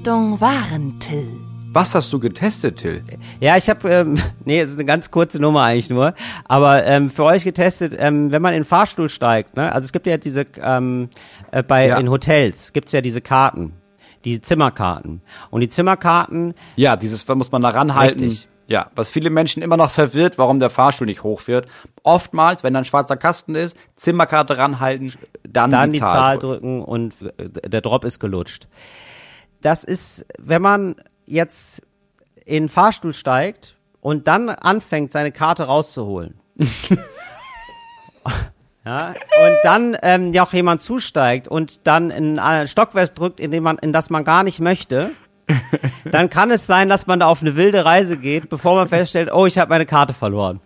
Stiftung 0.05 0.39
Warentil. 0.39 1.27
Was 1.73 1.95
hast 1.95 2.13
du 2.13 2.19
getestet, 2.19 2.77
Till? 2.77 3.03
Ja, 3.39 3.57
ich 3.57 3.67
habe, 3.71 3.89
ähm, 3.89 4.19
nee, 4.45 4.59
es 4.59 4.69
ist 4.69 4.75
eine 4.75 4.85
ganz 4.85 5.09
kurze 5.09 5.39
Nummer 5.39 5.63
eigentlich 5.63 5.89
nur, 5.89 6.13
aber 6.47 6.85
ähm, 6.85 7.09
für 7.09 7.23
euch 7.23 7.43
getestet, 7.43 7.95
ähm, 7.97 8.29
wenn 8.29 8.39
man 8.39 8.53
in 8.53 8.59
den 8.59 8.65
Fahrstuhl 8.65 9.09
steigt, 9.09 9.57
ne, 9.57 9.71
also 9.71 9.85
es 9.85 9.91
gibt 9.91 10.05
ja 10.05 10.17
diese, 10.17 10.45
ähm, 10.61 11.09
äh, 11.49 11.63
bei 11.63 11.87
Ja. 11.87 11.97
in 11.97 12.11
Hotels 12.11 12.71
gibt's 12.71 12.91
ja 12.91 13.01
diese 13.01 13.19
Karten, 13.19 13.73
die 14.25 14.39
Zimmerkarten 14.39 15.23
und 15.49 15.61
die 15.61 15.69
Zimmerkarten, 15.69 16.53
Ja, 16.75 16.97
dieses 16.97 17.27
muss 17.27 17.51
man 17.51 17.63
da 17.63 17.69
ranhalten. 17.69 18.25
Richtig. 18.25 18.47
Ja, 18.67 18.91
was 18.95 19.09
viele 19.09 19.31
Menschen 19.31 19.63
immer 19.63 19.77
noch 19.77 19.89
verwirrt, 19.89 20.37
warum 20.37 20.59
der 20.59 20.69
Fahrstuhl 20.69 21.07
nicht 21.07 21.23
hoch 21.23 21.47
wird. 21.47 21.67
Oftmals, 22.03 22.63
wenn 22.63 22.75
da 22.75 22.79
ein 22.81 22.85
schwarzer 22.85 23.17
Kasten 23.17 23.55
ist, 23.55 23.75
Zimmerkarte 23.95 24.59
ranhalten, 24.59 25.11
dann, 25.49 25.71
dann 25.71 25.91
die, 25.91 25.97
die 25.97 26.05
Zahl 26.05 26.37
drücken 26.37 26.83
und 26.83 27.13
äh, 27.39 27.69
der 27.69 27.81
Drop 27.81 28.05
ist 28.05 28.19
gelutscht. 28.19 28.67
Das 29.65 29.83
ist, 29.83 30.27
wenn 30.37 30.61
man 30.61 30.95
jetzt 31.25 31.81
in 32.45 32.65
den 32.65 32.69
Fahrstuhl 32.69 33.13
steigt 33.13 33.75
und 33.99 34.27
dann 34.27 34.49
anfängt, 34.49 35.11
seine 35.11 35.31
Karte 35.31 35.63
rauszuholen. 35.63 36.35
ja, 38.85 39.07
und 39.07 39.57
dann 39.63 39.97
ähm, 40.03 40.33
ja 40.33 40.45
auch 40.45 40.53
jemand 40.53 40.81
zusteigt 40.81 41.47
und 41.47 41.87
dann 41.87 42.11
in 42.11 42.37
ein 42.37 42.67
Stockwerk 42.67 43.15
drückt, 43.15 43.39
in 43.39 43.49
dem 43.49 43.63
man, 43.63 43.79
in 43.79 43.91
das 43.91 44.11
man 44.11 44.23
gar 44.23 44.43
nicht 44.43 44.59
möchte, 44.59 45.13
dann 46.11 46.29
kann 46.29 46.51
es 46.51 46.67
sein, 46.67 46.87
dass 46.87 47.07
man 47.07 47.19
da 47.19 47.25
auf 47.25 47.41
eine 47.41 47.55
wilde 47.55 47.85
Reise 47.85 48.17
geht, 48.17 48.49
bevor 48.49 48.75
man 48.75 48.87
feststellt, 48.87 49.33
oh, 49.33 49.47
ich 49.47 49.57
habe 49.57 49.69
meine 49.69 49.87
Karte 49.87 50.13
verloren. 50.13 50.59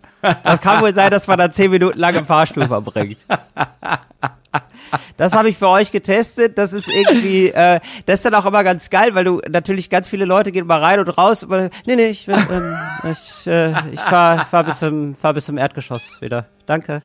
Das 0.44 0.60
kann 0.60 0.82
wohl 0.82 0.92
sein, 0.92 1.10
dass 1.10 1.26
man 1.26 1.38
da 1.38 1.50
zehn 1.50 1.70
Minuten 1.70 1.98
lang 1.98 2.14
im 2.16 2.26
Fahrstuhl 2.26 2.66
verbringt. 2.66 3.24
Das 5.16 5.34
habe 5.34 5.48
ich 5.48 5.58
für 5.58 5.68
euch 5.68 5.92
getestet. 5.92 6.58
Das 6.58 6.72
ist 6.72 6.88
irgendwie, 6.88 7.48
äh, 7.48 7.80
das 8.06 8.20
ist 8.20 8.24
dann 8.24 8.34
auch 8.34 8.46
immer 8.46 8.64
ganz 8.64 8.90
geil, 8.90 9.14
weil 9.14 9.24
du 9.24 9.40
natürlich 9.48 9.90
ganz 9.90 10.08
viele 10.08 10.24
Leute 10.24 10.52
gehen 10.52 10.66
mal 10.66 10.80
rein 10.80 11.00
und 11.00 11.08
raus. 11.08 11.44
Aber, 11.44 11.70
nee, 11.86 11.96
nee, 11.96 12.06
ich, 12.06 12.28
ähm, 12.28 12.76
ich, 13.10 13.46
äh, 13.46 13.72
ich 13.92 14.00
fahr, 14.00 14.46
fahr 14.46 14.64
bis 14.64 14.78
zum, 14.78 15.14
fahr 15.14 15.34
bis 15.34 15.46
zum 15.46 15.58
Erdgeschoss 15.58 16.20
wieder. 16.20 16.46
Danke. 16.66 17.02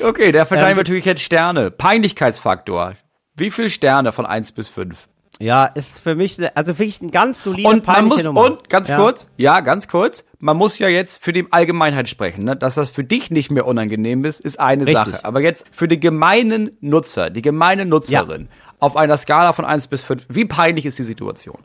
Okay, 0.00 0.32
der 0.32 0.46
verteilen 0.46 0.72
Ähm, 0.72 0.76
wir 0.76 0.82
natürlich 0.82 1.04
jetzt 1.04 1.22
Sterne. 1.22 1.70
Peinlichkeitsfaktor. 1.70 2.94
Wie 3.34 3.50
viel 3.50 3.70
Sterne 3.70 4.12
von 4.12 4.26
1 4.26 4.52
bis 4.52 4.68
5? 4.68 5.08
Ja, 5.38 5.66
ist 5.66 5.98
für 6.00 6.14
mich, 6.14 6.38
ne- 6.38 6.56
also 6.56 6.78
wirklich 6.78 7.00
ein 7.02 7.10
ganz 7.10 7.42
solide, 7.42 7.68
Und 7.68 7.86
man 7.86 8.06
muss, 8.06 8.24
Nummer. 8.24 8.44
und 8.44 8.68
ganz 8.70 8.88
ja. 8.88 8.96
kurz, 8.96 9.28
ja, 9.36 9.60
ganz 9.60 9.86
kurz, 9.86 10.24
man 10.38 10.56
muss 10.56 10.78
ja 10.78 10.88
jetzt 10.88 11.22
für 11.22 11.32
die 11.32 11.46
Allgemeinheit 11.50 12.08
sprechen, 12.08 12.44
ne? 12.44 12.56
dass 12.56 12.74
das 12.76 12.88
für 12.90 13.04
dich 13.04 13.30
nicht 13.30 13.50
mehr 13.50 13.66
unangenehm 13.66 14.24
ist, 14.24 14.40
ist 14.40 14.58
eine 14.58 14.86
Richtig. 14.86 15.14
Sache. 15.16 15.24
Aber 15.24 15.40
jetzt 15.40 15.66
für 15.72 15.88
den 15.88 16.00
gemeinen 16.00 16.70
Nutzer, 16.80 17.28
die 17.28 17.42
gemeine 17.42 17.84
Nutzerin, 17.84 18.48
auf 18.78 18.96
einer 18.96 19.18
Skala 19.18 19.52
von 19.52 19.64
1 19.66 19.88
bis 19.88 20.02
5, 20.02 20.26
wie 20.30 20.46
peinlich 20.46 20.86
ist 20.86 20.98
die 20.98 21.02
Situation? 21.02 21.58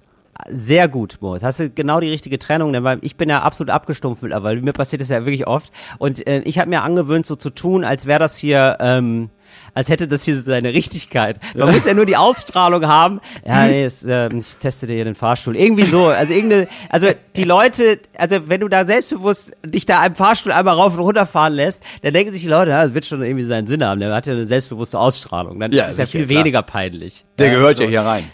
Sehr 0.49 0.87
gut, 0.87 1.17
Moritz. 1.21 1.43
Hast 1.43 1.59
du 1.59 1.69
genau 1.69 1.99
die 1.99 2.09
richtige 2.09 2.39
Trennung, 2.39 2.73
denn 2.73 2.83
weil 2.83 2.97
ich 3.01 3.15
bin 3.15 3.29
ja 3.29 3.41
absolut 3.41 3.69
abgestumpft 3.69 4.23
mittlerweile. 4.23 4.61
Mir 4.61 4.73
passiert 4.73 5.01
das 5.01 5.09
ja 5.09 5.19
wirklich 5.25 5.45
oft. 5.45 5.71
Und 5.99 6.25
äh, 6.25 6.39
ich 6.45 6.57
habe 6.57 6.69
mir 6.69 6.81
angewöhnt, 6.81 7.25
so 7.25 7.35
zu 7.35 7.51
tun, 7.51 7.83
als 7.83 8.05
wäre 8.07 8.19
das 8.19 8.37
hier, 8.37 8.77
ähm, 8.79 9.29
als 9.73 9.89
hätte 9.89 10.07
das 10.07 10.23
hier 10.23 10.35
so 10.35 10.41
seine 10.41 10.73
Richtigkeit. 10.73 11.37
Man 11.55 11.73
muss 11.73 11.85
ja 11.85 11.93
nur 11.93 12.05
die 12.05 12.17
Ausstrahlung 12.17 12.85
haben. 12.87 13.21
Ja, 13.45 13.65
nee, 13.65 13.83
es, 13.83 14.03
ähm, 14.03 14.39
ich 14.39 14.57
teste 14.57 14.87
dir 14.87 14.95
hier 14.95 15.05
den 15.05 15.15
Fahrstuhl. 15.15 15.55
Irgendwie 15.55 15.85
so. 15.85 16.07
Also 16.07 16.33
irgendeine, 16.33 16.67
also 16.89 17.07
die 17.35 17.43
Leute, 17.43 17.99
also 18.17 18.47
wenn 18.49 18.61
du 18.61 18.67
da 18.67 18.85
selbstbewusst 18.85 19.51
dich 19.65 19.85
da 19.85 20.05
im 20.05 20.15
Fahrstuhl 20.15 20.51
einmal 20.51 20.75
rauf 20.75 20.93
und 20.93 20.99
runter 20.99 21.25
fahren 21.25 21.53
lässt, 21.53 21.83
dann 22.01 22.13
denken 22.13 22.33
sich 22.33 22.41
die 22.41 22.47
Leute, 22.49 22.71
ja, 22.71 22.83
das 22.83 22.93
wird 22.93 23.05
schon 23.05 23.23
irgendwie 23.23 23.45
seinen 23.45 23.67
Sinn 23.67 23.83
haben. 23.83 23.99
Der 23.99 24.13
hat 24.13 24.27
ja 24.27 24.33
eine 24.33 24.45
selbstbewusste 24.45 24.99
Ausstrahlung. 24.99 25.59
Dann 25.59 25.71
Ja, 25.71 25.85
ist 25.85 25.91
es 25.91 25.97
ja 25.99 26.05
viel 26.05 26.25
klar. 26.27 26.39
weniger 26.39 26.61
peinlich. 26.63 27.23
Der 27.39 27.49
gehört 27.51 27.77
so. 27.77 27.83
ja 27.83 27.89
hier 27.89 28.01
rein. 28.01 28.25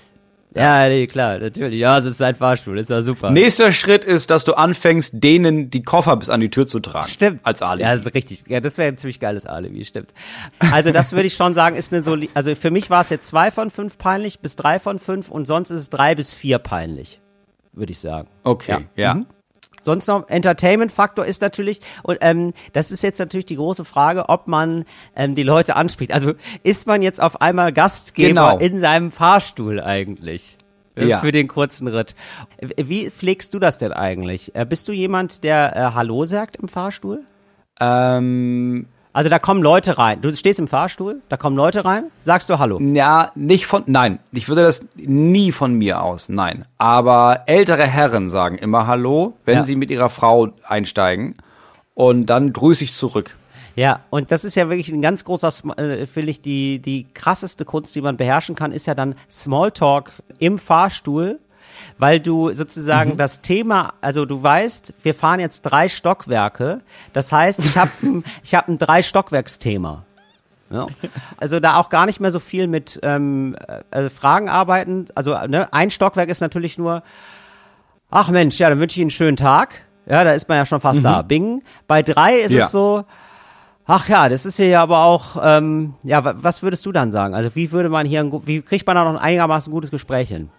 Ja, 0.57 0.87
nee, 0.89 1.07
klar, 1.07 1.39
natürlich. 1.39 1.79
Ja, 1.79 1.99
es 1.99 2.05
ist 2.05 2.17
sein 2.17 2.35
Fahrstuhl, 2.35 2.77
ist 2.79 2.89
ja 2.89 3.01
super. 3.01 3.31
Nächster 3.31 3.71
Schritt 3.71 4.03
ist, 4.03 4.29
dass 4.29 4.43
du 4.43 4.53
anfängst, 4.53 5.23
denen 5.23 5.69
die 5.69 5.83
Koffer 5.83 6.15
bis 6.17 6.29
an 6.29 6.39
die 6.39 6.49
Tür 6.49 6.67
zu 6.67 6.79
tragen. 6.79 7.07
Stimmt. 7.07 7.39
Als 7.43 7.61
Alibi. 7.61 7.83
Ja, 7.83 7.95
das 7.95 8.05
ist 8.05 8.13
richtig. 8.13 8.43
Ja, 8.47 8.59
das 8.59 8.77
wäre 8.77 8.89
ein 8.89 8.97
ziemlich 8.97 9.19
geiles 9.19 9.45
Alibi, 9.45 9.83
stimmt. 9.85 10.13
Also 10.71 10.91
das 10.91 11.11
würde 11.11 11.27
ich 11.27 11.35
schon 11.35 11.53
sagen, 11.53 11.75
ist 11.75 11.93
eine 11.93 12.01
soli 12.01 12.29
also 12.33 12.53
für 12.55 12.71
mich 12.71 12.89
war 12.89 13.01
es 13.01 13.09
jetzt 13.09 13.27
zwei 13.27 13.51
von 13.51 13.71
fünf 13.71 13.97
peinlich 13.97 14.39
bis 14.39 14.55
drei 14.55 14.79
von 14.79 14.99
fünf 14.99 15.29
und 15.29 15.45
sonst 15.45 15.69
ist 15.71 15.79
es 15.79 15.89
drei 15.89 16.15
bis 16.15 16.33
vier 16.33 16.59
peinlich, 16.59 17.21
würde 17.73 17.91
ich 17.91 17.99
sagen. 17.99 18.27
okay, 18.43 18.87
ja. 18.95 19.15
Mhm. 19.15 19.27
Sonst 19.81 20.07
noch 20.07 20.27
Entertainment-Faktor 20.27 21.25
ist 21.25 21.41
natürlich, 21.41 21.81
und 22.03 22.17
ähm, 22.21 22.53
das 22.73 22.91
ist 22.91 23.03
jetzt 23.03 23.19
natürlich 23.19 23.45
die 23.45 23.55
große 23.55 23.85
Frage, 23.85 24.29
ob 24.29 24.47
man 24.47 24.85
ähm, 25.15 25.35
die 25.35 25.43
Leute 25.43 25.75
anspricht. 25.75 26.13
Also 26.13 26.33
ist 26.63 26.87
man 26.87 27.01
jetzt 27.01 27.21
auf 27.21 27.41
einmal 27.41 27.71
Gastgeber 27.71 28.27
Genau. 28.29 28.57
in 28.57 28.79
seinem 28.79 29.11
Fahrstuhl 29.11 29.79
eigentlich? 29.79 30.57
äh, 30.95 31.05
Ja. 31.05 31.19
Für 31.19 31.31
den 31.31 31.47
kurzen 31.47 31.87
Ritt. 31.87 32.15
Wie 32.75 33.09
pflegst 33.09 33.53
du 33.53 33.59
das 33.59 33.77
denn 33.77 33.93
eigentlich? 33.93 34.55
Äh, 34.55 34.65
bist 34.65 34.87
du 34.87 34.91
jemand, 34.93 35.43
der 35.43 35.75
äh, 35.75 35.79
Hallo 35.93 36.25
sagt 36.25 36.57
im 36.57 36.67
Fahrstuhl? 36.67 37.23
Ähm, 37.79 38.87
Also 39.17 39.31
da 39.31 39.39
kommen 39.39 39.63
Leute 39.63 39.97
rein. 39.97 40.21
Du 40.21 40.31
stehst 40.31 40.59
im 40.59 40.67
Fahrstuhl, 40.67 41.23
da 41.27 41.37
kommen 41.37 41.55
Leute 41.55 41.83
rein, 41.83 42.11
sagst 42.19 42.51
du 42.51 42.59
Hallo. 42.59 42.79
Ja, 42.79 43.31
nicht 43.33 43.65
von, 43.65 43.81
nein, 43.87 44.19
ich 44.31 44.47
würde 44.47 44.61
das 44.61 44.87
nie 44.95 45.51
von 45.51 45.73
mir 45.73 46.03
aus, 46.03 46.29
nein. 46.29 46.65
Aber 46.77 47.41
ältere 47.47 47.87
Herren 47.87 48.29
sagen 48.29 48.59
immer 48.59 48.85
Hallo, 48.85 49.33
wenn 49.43 49.55
Ja. 49.55 49.63
sie 49.63 49.75
mit 49.75 49.89
ihrer 49.89 50.09
Frau 50.09 50.49
einsteigen. 50.67 51.33
Und 51.95 52.27
dann 52.27 52.53
grüße 52.53 52.83
ich 52.83 52.93
zurück. 52.93 53.35
Ja, 53.75 54.01
und 54.11 54.31
das 54.31 54.45
ist 54.45 54.53
ja 54.53 54.69
wirklich 54.69 54.89
ein 54.89 55.01
ganz 55.01 55.23
großer, 55.23 55.49
äh, 55.79 56.05
finde 56.05 56.29
ich, 56.29 56.41
die, 56.41 56.77
die 56.77 57.07
krasseste 57.15 57.65
Kunst, 57.65 57.95
die 57.95 58.01
man 58.01 58.17
beherrschen 58.17 58.53
kann, 58.53 58.71
ist 58.71 58.85
ja 58.85 58.93
dann 58.93 59.15
Smalltalk 59.31 60.11
im 60.37 60.59
Fahrstuhl, 60.59 61.39
weil 61.97 62.19
du 62.19 62.53
sozusagen 62.53 63.17
das 63.17 63.41
Thema, 63.41 63.93
also 64.01 64.25
du 64.25 64.41
weißt, 64.41 64.93
wir 65.03 65.13
fahren 65.13 65.39
jetzt 65.39 65.61
drei 65.63 65.89
Stockwerke, 65.89 66.81
das 67.13 67.31
heißt, 67.31 67.59
ich 67.59 67.77
habe 67.77 67.91
ich 68.43 68.55
hab 68.55 68.67
ein 68.67 68.77
Drei-Stockwerks-Thema. 68.77 70.03
Ja. 70.69 70.87
Also 71.37 71.59
da 71.61 71.77
auch 71.77 71.89
gar 71.89 72.05
nicht 72.05 72.19
mehr 72.19 72.31
so 72.31 72.39
viel 72.39 72.67
mit 72.67 72.99
ähm, 73.03 73.55
äh, 73.91 74.09
Fragen 74.09 74.49
arbeiten. 74.49 75.05
Also 75.15 75.33
ne, 75.47 75.71
ein 75.71 75.89
Stockwerk 75.91 76.27
ist 76.29 76.41
natürlich 76.41 76.77
nur, 76.77 77.03
ach 78.11 78.29
Mensch, 78.29 78.59
ja, 78.59 78.69
dann 78.69 78.79
wünsche 78.79 78.95
ich 78.95 78.97
Ihnen 78.99 79.05
einen 79.05 79.11
schönen 79.11 79.37
Tag. 79.37 79.75
Ja, 80.05 80.23
da 80.25 80.31
ist 80.31 80.47
man 80.49 80.57
ja 80.57 80.65
schon 80.65 80.81
fast 80.81 81.03
da. 81.03 81.21
Bing. 81.21 81.61
Bei 81.87 82.01
drei 82.03 82.39
ist 82.39 82.51
Ja. 82.51 82.65
es 82.65 82.71
so, 82.71 83.05
ach 83.85 84.09
ja, 84.09 84.27
das 84.27 84.45
ist 84.45 84.57
hier 84.57 84.67
ja 84.67 84.81
aber 84.83 84.99
auch, 85.03 85.37
ähm, 85.41 85.93
ja, 86.03 86.23
wa- 86.25 86.35
was 86.37 86.61
würdest 86.63 86.85
du 86.85 86.91
dann 86.91 87.11
sagen? 87.13 87.33
Also 87.33 87.55
wie 87.55 87.71
würde 87.71 87.87
man 87.89 88.05
hier, 88.05 88.19
ein, 88.21 88.31
wie 88.45 88.61
kriegt 88.61 88.85
man 88.87 88.95
da 88.97 89.03
noch 89.05 89.11
ein 89.11 89.17
einigermaßen 89.17 89.71
gutes 89.71 89.89
Gespräch 89.91 90.27
hin? 90.29 90.49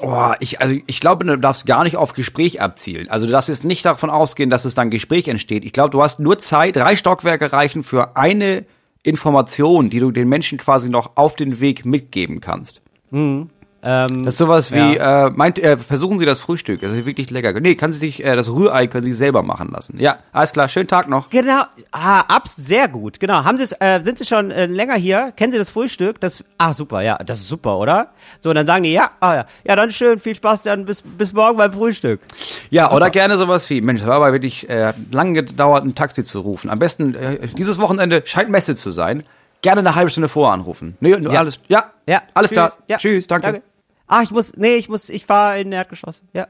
Oh, 0.00 0.32
ich, 0.40 0.60
also 0.60 0.74
ich 0.86 1.00
glaube, 1.00 1.24
du 1.24 1.38
darfst 1.38 1.66
gar 1.66 1.84
nicht 1.84 1.96
auf 1.96 2.14
Gespräch 2.14 2.60
abzielen. 2.60 3.08
Also 3.08 3.26
du 3.26 3.32
darfst 3.32 3.48
jetzt 3.48 3.64
nicht 3.64 3.84
davon 3.84 4.10
ausgehen, 4.10 4.50
dass 4.50 4.64
es 4.64 4.74
dann 4.74 4.90
Gespräch 4.90 5.28
entsteht. 5.28 5.64
Ich 5.64 5.72
glaube, 5.72 5.90
du 5.90 6.02
hast 6.02 6.18
nur 6.18 6.38
Zeit, 6.38 6.76
drei 6.76 6.96
Stockwerke 6.96 7.52
reichen 7.52 7.84
für 7.84 8.16
eine 8.16 8.64
Information, 9.04 9.90
die 9.90 10.00
du 10.00 10.10
den 10.10 10.28
Menschen 10.28 10.58
quasi 10.58 10.90
noch 10.90 11.12
auf 11.16 11.36
den 11.36 11.60
Weg 11.60 11.84
mitgeben 11.84 12.40
kannst. 12.40 12.82
Ähm, 13.86 14.24
Das 14.24 14.34
ist 14.34 14.38
sowas 14.38 14.72
wie, 14.72 14.96
äh, 14.96 15.28
meint, 15.30 15.58
äh, 15.58 15.76
versuchen 15.76 16.18
Sie 16.18 16.24
das 16.24 16.40
Frühstück, 16.40 16.80
das 16.80 16.92
ist 16.92 17.04
wirklich 17.04 17.30
lecker. 17.30 17.52
Nee, 17.60 17.74
kann 17.74 17.92
Sie 17.92 17.98
sich, 17.98 18.24
äh, 18.24 18.34
das 18.34 18.48
Rührei 18.48 18.86
können 18.86 19.04
Sie 19.04 19.12
selber 19.12 19.42
machen 19.42 19.68
lassen. 19.70 19.98
Ja, 20.00 20.16
alles 20.32 20.52
klar, 20.52 20.68
schönen 20.68 20.88
Tag 20.88 21.06
noch. 21.08 21.28
Genau, 21.28 21.64
ah, 21.92 22.20
abs, 22.20 22.56
sehr 22.56 22.88
gut, 22.88 23.20
genau. 23.20 23.44
Haben 23.44 23.58
Sie 23.58 23.64
äh, 23.80 24.00
sind 24.00 24.18
Sie 24.18 24.24
schon 24.24 24.50
äh, 24.50 24.64
länger 24.66 24.94
hier? 24.94 25.32
Kennen 25.36 25.52
Sie 25.52 25.58
das 25.58 25.68
Frühstück? 25.68 26.18
Das, 26.20 26.42
ah, 26.56 26.72
super, 26.72 27.02
ja, 27.02 27.18
das 27.18 27.40
ist 27.40 27.48
super, 27.48 27.76
oder? 27.78 28.08
So, 28.38 28.48
und 28.48 28.56
dann 28.56 28.66
sagen 28.66 28.84
die, 28.84 28.92
ja, 28.92 29.10
ah, 29.20 29.34
ja, 29.34 29.46
ja, 29.64 29.76
dann 29.76 29.90
schön, 29.90 30.18
viel 30.18 30.34
Spaß, 30.34 30.62
dann 30.62 30.86
bis, 30.86 31.02
bis 31.02 31.34
morgen 31.34 31.58
beim 31.58 31.72
Frühstück. 31.72 32.20
Ja, 32.70 32.90
oder 32.90 33.10
gerne 33.10 33.36
sowas 33.36 33.68
wie, 33.68 33.82
Mensch, 33.82 34.00
das 34.00 34.08
war 34.08 34.16
aber 34.16 34.32
wirklich 34.32 34.66
äh, 34.70 34.94
lange 35.10 35.42
gedauert, 35.44 35.84
ein 35.84 35.94
Taxi 35.94 36.24
zu 36.24 36.40
rufen. 36.40 36.70
Am 36.70 36.78
besten, 36.78 37.14
äh, 37.14 37.48
dieses 37.48 37.78
Wochenende 37.78 38.22
scheint 38.24 38.48
Messe 38.48 38.74
zu 38.76 38.90
sein. 38.90 39.24
Gerne 39.60 39.80
eine 39.80 39.94
halbe 39.94 40.10
Stunde 40.10 40.28
vorher 40.28 40.54
anrufen. 40.54 40.96
Nee, 41.00 41.16
Ja. 41.16 41.40
alles, 41.40 41.58
ja, 41.68 41.90
Ja, 42.06 42.22
alles 42.34 42.50
tschüss, 42.50 42.54
klar. 42.56 42.72
Ja, 42.88 42.96
Tschüss, 42.98 43.26
danke. 43.26 43.62
Ah, 44.14 44.22
ich 44.22 44.30
muss, 44.30 44.54
nee, 44.54 44.76
ich 44.76 44.88
muss, 44.88 45.08
ich 45.08 45.26
fahre 45.26 45.58
in 45.58 45.64
den 45.64 45.72
Erdgeschoss. 45.72 46.22
Ja. 46.32 46.46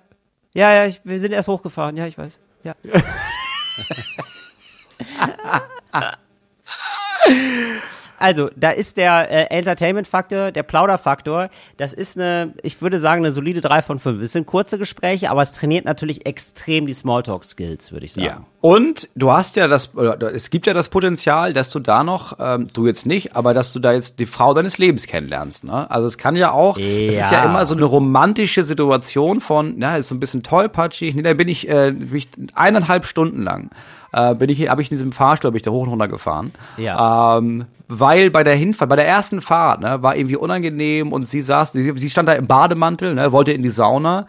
Ja, 0.53 0.75
ja, 0.75 0.85
ich, 0.85 1.01
wir 1.03 1.19
sind 1.19 1.33
erst 1.33 1.49
hochgefahren. 1.49 1.97
Ja, 1.97 2.07
ich 2.07 2.19
weiß. 2.19 2.39
Ja. 2.63 2.75
also, 8.19 8.51
da 8.57 8.71
ist 8.71 8.97
der 8.97 9.31
äh, 9.31 9.57
Entertainment-Faktor, 9.57 10.53
der 10.53 10.63
Plauder-Faktor, 10.63 11.49
das 11.77 11.93
ist 11.93 12.17
eine, 12.17 12.55
ich 12.63 12.81
würde 12.81 12.99
sagen, 12.99 13.25
eine 13.25 13.33
solide 13.33 13.61
3 13.61 13.83
von 13.83 13.99
5. 13.99 14.23
Es 14.23 14.33
sind 14.33 14.47
kurze 14.47 14.79
Gespräche, 14.79 15.31
aber 15.31 15.43
es 15.43 15.53
trainiert 15.53 15.85
natürlich 15.85 16.27
extrem 16.27 16.87
die 16.87 16.95
Smalltalk-Skills, 16.95 17.93
würde 17.93 18.07
ich 18.07 18.13
sagen. 18.13 18.27
Ja. 18.27 18.45
Und 18.61 19.11
du 19.15 19.31
hast 19.31 19.57
ja 19.57 19.69
das, 19.69 19.91
es 20.33 20.49
gibt 20.49 20.67
ja 20.67 20.73
das 20.73 20.89
Potenzial, 20.89 21.53
dass 21.53 21.71
du 21.71 21.81
da 21.81 22.03
noch, 22.03 22.39
ähm, 22.39 22.69
du 22.73 22.87
jetzt 22.87 23.05
nicht, 23.05 23.37
aber 23.37 23.53
dass 23.53 23.73
du 23.75 23.79
da 23.79 23.93
jetzt 23.93 24.19
die 24.21 24.27
Frau 24.27 24.55
deines 24.55 24.79
Lebens 24.79 25.07
kennenlernst. 25.07 25.65
Ne? 25.65 25.91
Also 25.91 26.07
es 26.07 26.17
kann 26.17 26.35
ja 26.35 26.53
auch, 26.53 26.79
ja. 26.79 26.87
es 26.87 27.19
ist 27.19 27.31
ja 27.31 27.45
immer 27.45 27.67
so 27.67 27.75
eine 27.75 27.85
romantische 27.85 28.65
Situation 28.65 29.41
von, 29.41 29.75
na, 29.77 29.97
ist 29.97 30.09
so 30.09 30.15
ein 30.15 30.21
bisschen 30.21 30.43
tollpatschig. 30.43 31.15
Nee, 31.15 31.23
da 31.23 31.35
bin 31.35 31.49
ich, 31.49 31.69
äh, 31.69 31.93
bin 31.93 32.17
ich 32.17 32.29
eineinhalb 32.55 33.05
Stunden 33.05 33.43
lang 33.43 33.71
äh, 34.15 34.35
bin 34.35 34.49
ich, 34.49 34.69
habe 34.69 34.83
ich 34.83 34.91
in 34.91 34.97
diesem 34.97 35.13
Fahrstuhl, 35.13 35.51
bin 35.51 35.57
ich 35.57 35.63
da 35.63 35.71
hoch 35.71 35.83
und 35.83 35.91
runter 35.91 36.09
gefahren. 36.09 36.53
Ja. 36.77 37.39
Ähm, 37.39 37.67
weil 37.89 38.31
bei 38.31 38.45
der 38.45 38.55
Hinfahrt, 38.55 38.89
bei 38.89 38.97
der 38.97 39.07
ersten 39.07 39.41
Fahrt, 39.41 39.81
ne, 39.81 40.03
war 40.03 40.17
irgendwie 40.17 40.37
unangenehm 40.37 41.13
und 41.13 41.29
sie 41.29 41.43
saß, 41.43 41.73
sie, 41.73 41.93
sie 41.97 42.11
stand 42.11 42.29
da 42.29 42.33
im 42.33 42.47
Bademantel, 42.47 43.15
ne, 43.15 43.33
wollte 43.33 43.53
in 43.53 43.63
die 43.63 43.71
Sauna. 43.71 44.27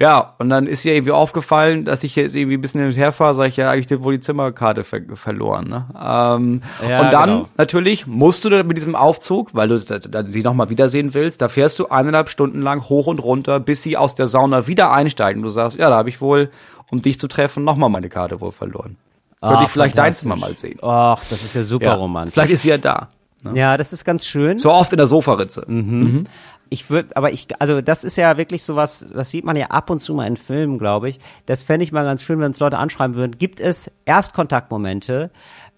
Ja, 0.00 0.34
und 0.38 0.48
dann 0.48 0.68
ist 0.68 0.84
ihr 0.84 0.94
irgendwie 0.94 1.12
aufgefallen, 1.12 1.84
dass 1.84 2.04
ich 2.04 2.14
jetzt 2.14 2.36
irgendwie 2.36 2.56
ein 2.56 2.60
bisschen 2.60 2.80
hin 2.80 2.90
und 2.90 2.96
her 2.96 3.10
fahre, 3.10 3.34
sage 3.34 3.48
ich 3.48 3.56
ja, 3.56 3.68
eigentlich 3.70 4.00
wohl 4.00 4.14
die 4.14 4.20
Zimmerkarte 4.20 4.84
ver 4.84 5.00
verloren. 5.14 5.68
Ne? 5.68 5.86
Ähm, 5.94 6.62
ja, 6.88 7.00
und 7.00 7.12
dann 7.12 7.30
genau. 7.30 7.48
natürlich 7.56 8.06
musst 8.06 8.44
du 8.44 8.62
mit 8.62 8.76
diesem 8.76 8.94
Aufzug, 8.94 9.50
weil 9.54 9.66
du 9.66 9.80
da, 9.80 9.98
da, 9.98 10.24
sie 10.24 10.42
nochmal 10.42 10.70
wiedersehen 10.70 11.14
willst, 11.14 11.42
da 11.42 11.48
fährst 11.48 11.80
du 11.80 11.88
eineinhalb 11.88 12.28
Stunden 12.28 12.62
lang 12.62 12.88
hoch 12.88 13.08
und 13.08 13.18
runter, 13.18 13.58
bis 13.58 13.82
sie 13.82 13.96
aus 13.96 14.14
der 14.14 14.28
Sauna 14.28 14.68
wieder 14.68 14.92
einsteigen. 14.92 15.42
Du 15.42 15.48
sagst, 15.48 15.76
ja, 15.76 15.90
da 15.90 15.96
habe 15.96 16.10
ich 16.10 16.20
wohl, 16.20 16.50
um 16.92 17.02
dich 17.02 17.18
zu 17.18 17.26
treffen, 17.26 17.64
nochmal 17.64 17.90
meine 17.90 18.08
Karte 18.08 18.40
wohl 18.40 18.52
verloren. 18.52 18.98
Könnte 19.40 19.64
ich 19.64 19.70
vielleicht 19.70 19.96
dein 19.96 20.14
Zimmer 20.14 20.36
mal 20.36 20.56
sehen. 20.56 20.78
Ach, 20.82 21.22
das 21.30 21.42
ist 21.42 21.54
ja 21.54 21.62
super 21.62 21.84
ja, 21.86 21.94
romantisch. 21.94 22.34
Vielleicht 22.34 22.52
ist 22.52 22.62
sie 22.62 22.70
ja 22.70 22.78
da. 22.78 23.08
Ne? 23.42 23.58
Ja, 23.58 23.76
das 23.76 23.92
ist 23.92 24.04
ganz 24.04 24.26
schön. 24.26 24.58
So 24.58 24.72
oft 24.72 24.92
in 24.92 24.98
der 24.98 25.06
Sofaritze. 25.06 25.64
Mhm. 25.68 26.00
Mhm. 26.00 26.24
Ich 26.70 26.90
würde, 26.90 27.16
aber 27.16 27.32
ich, 27.32 27.46
also 27.60 27.80
das 27.80 28.04
ist 28.04 28.16
ja 28.16 28.36
wirklich 28.36 28.62
sowas, 28.62 29.06
das 29.12 29.30
sieht 29.30 29.44
man 29.44 29.56
ja 29.56 29.66
ab 29.66 29.88
und 29.90 30.00
zu 30.00 30.12
mal 30.12 30.26
in 30.26 30.36
Filmen, 30.36 30.78
glaube 30.78 31.08
ich. 31.08 31.18
Das 31.46 31.62
fände 31.62 31.84
ich 31.84 31.92
mal 31.92 32.04
ganz 32.04 32.22
schön, 32.22 32.38
wenn 32.40 32.46
uns 32.46 32.60
Leute 32.60 32.78
anschreiben 32.78 33.16
würden. 33.16 33.38
Gibt 33.38 33.60
es 33.60 33.90
Erstkontaktmomente 34.04 35.30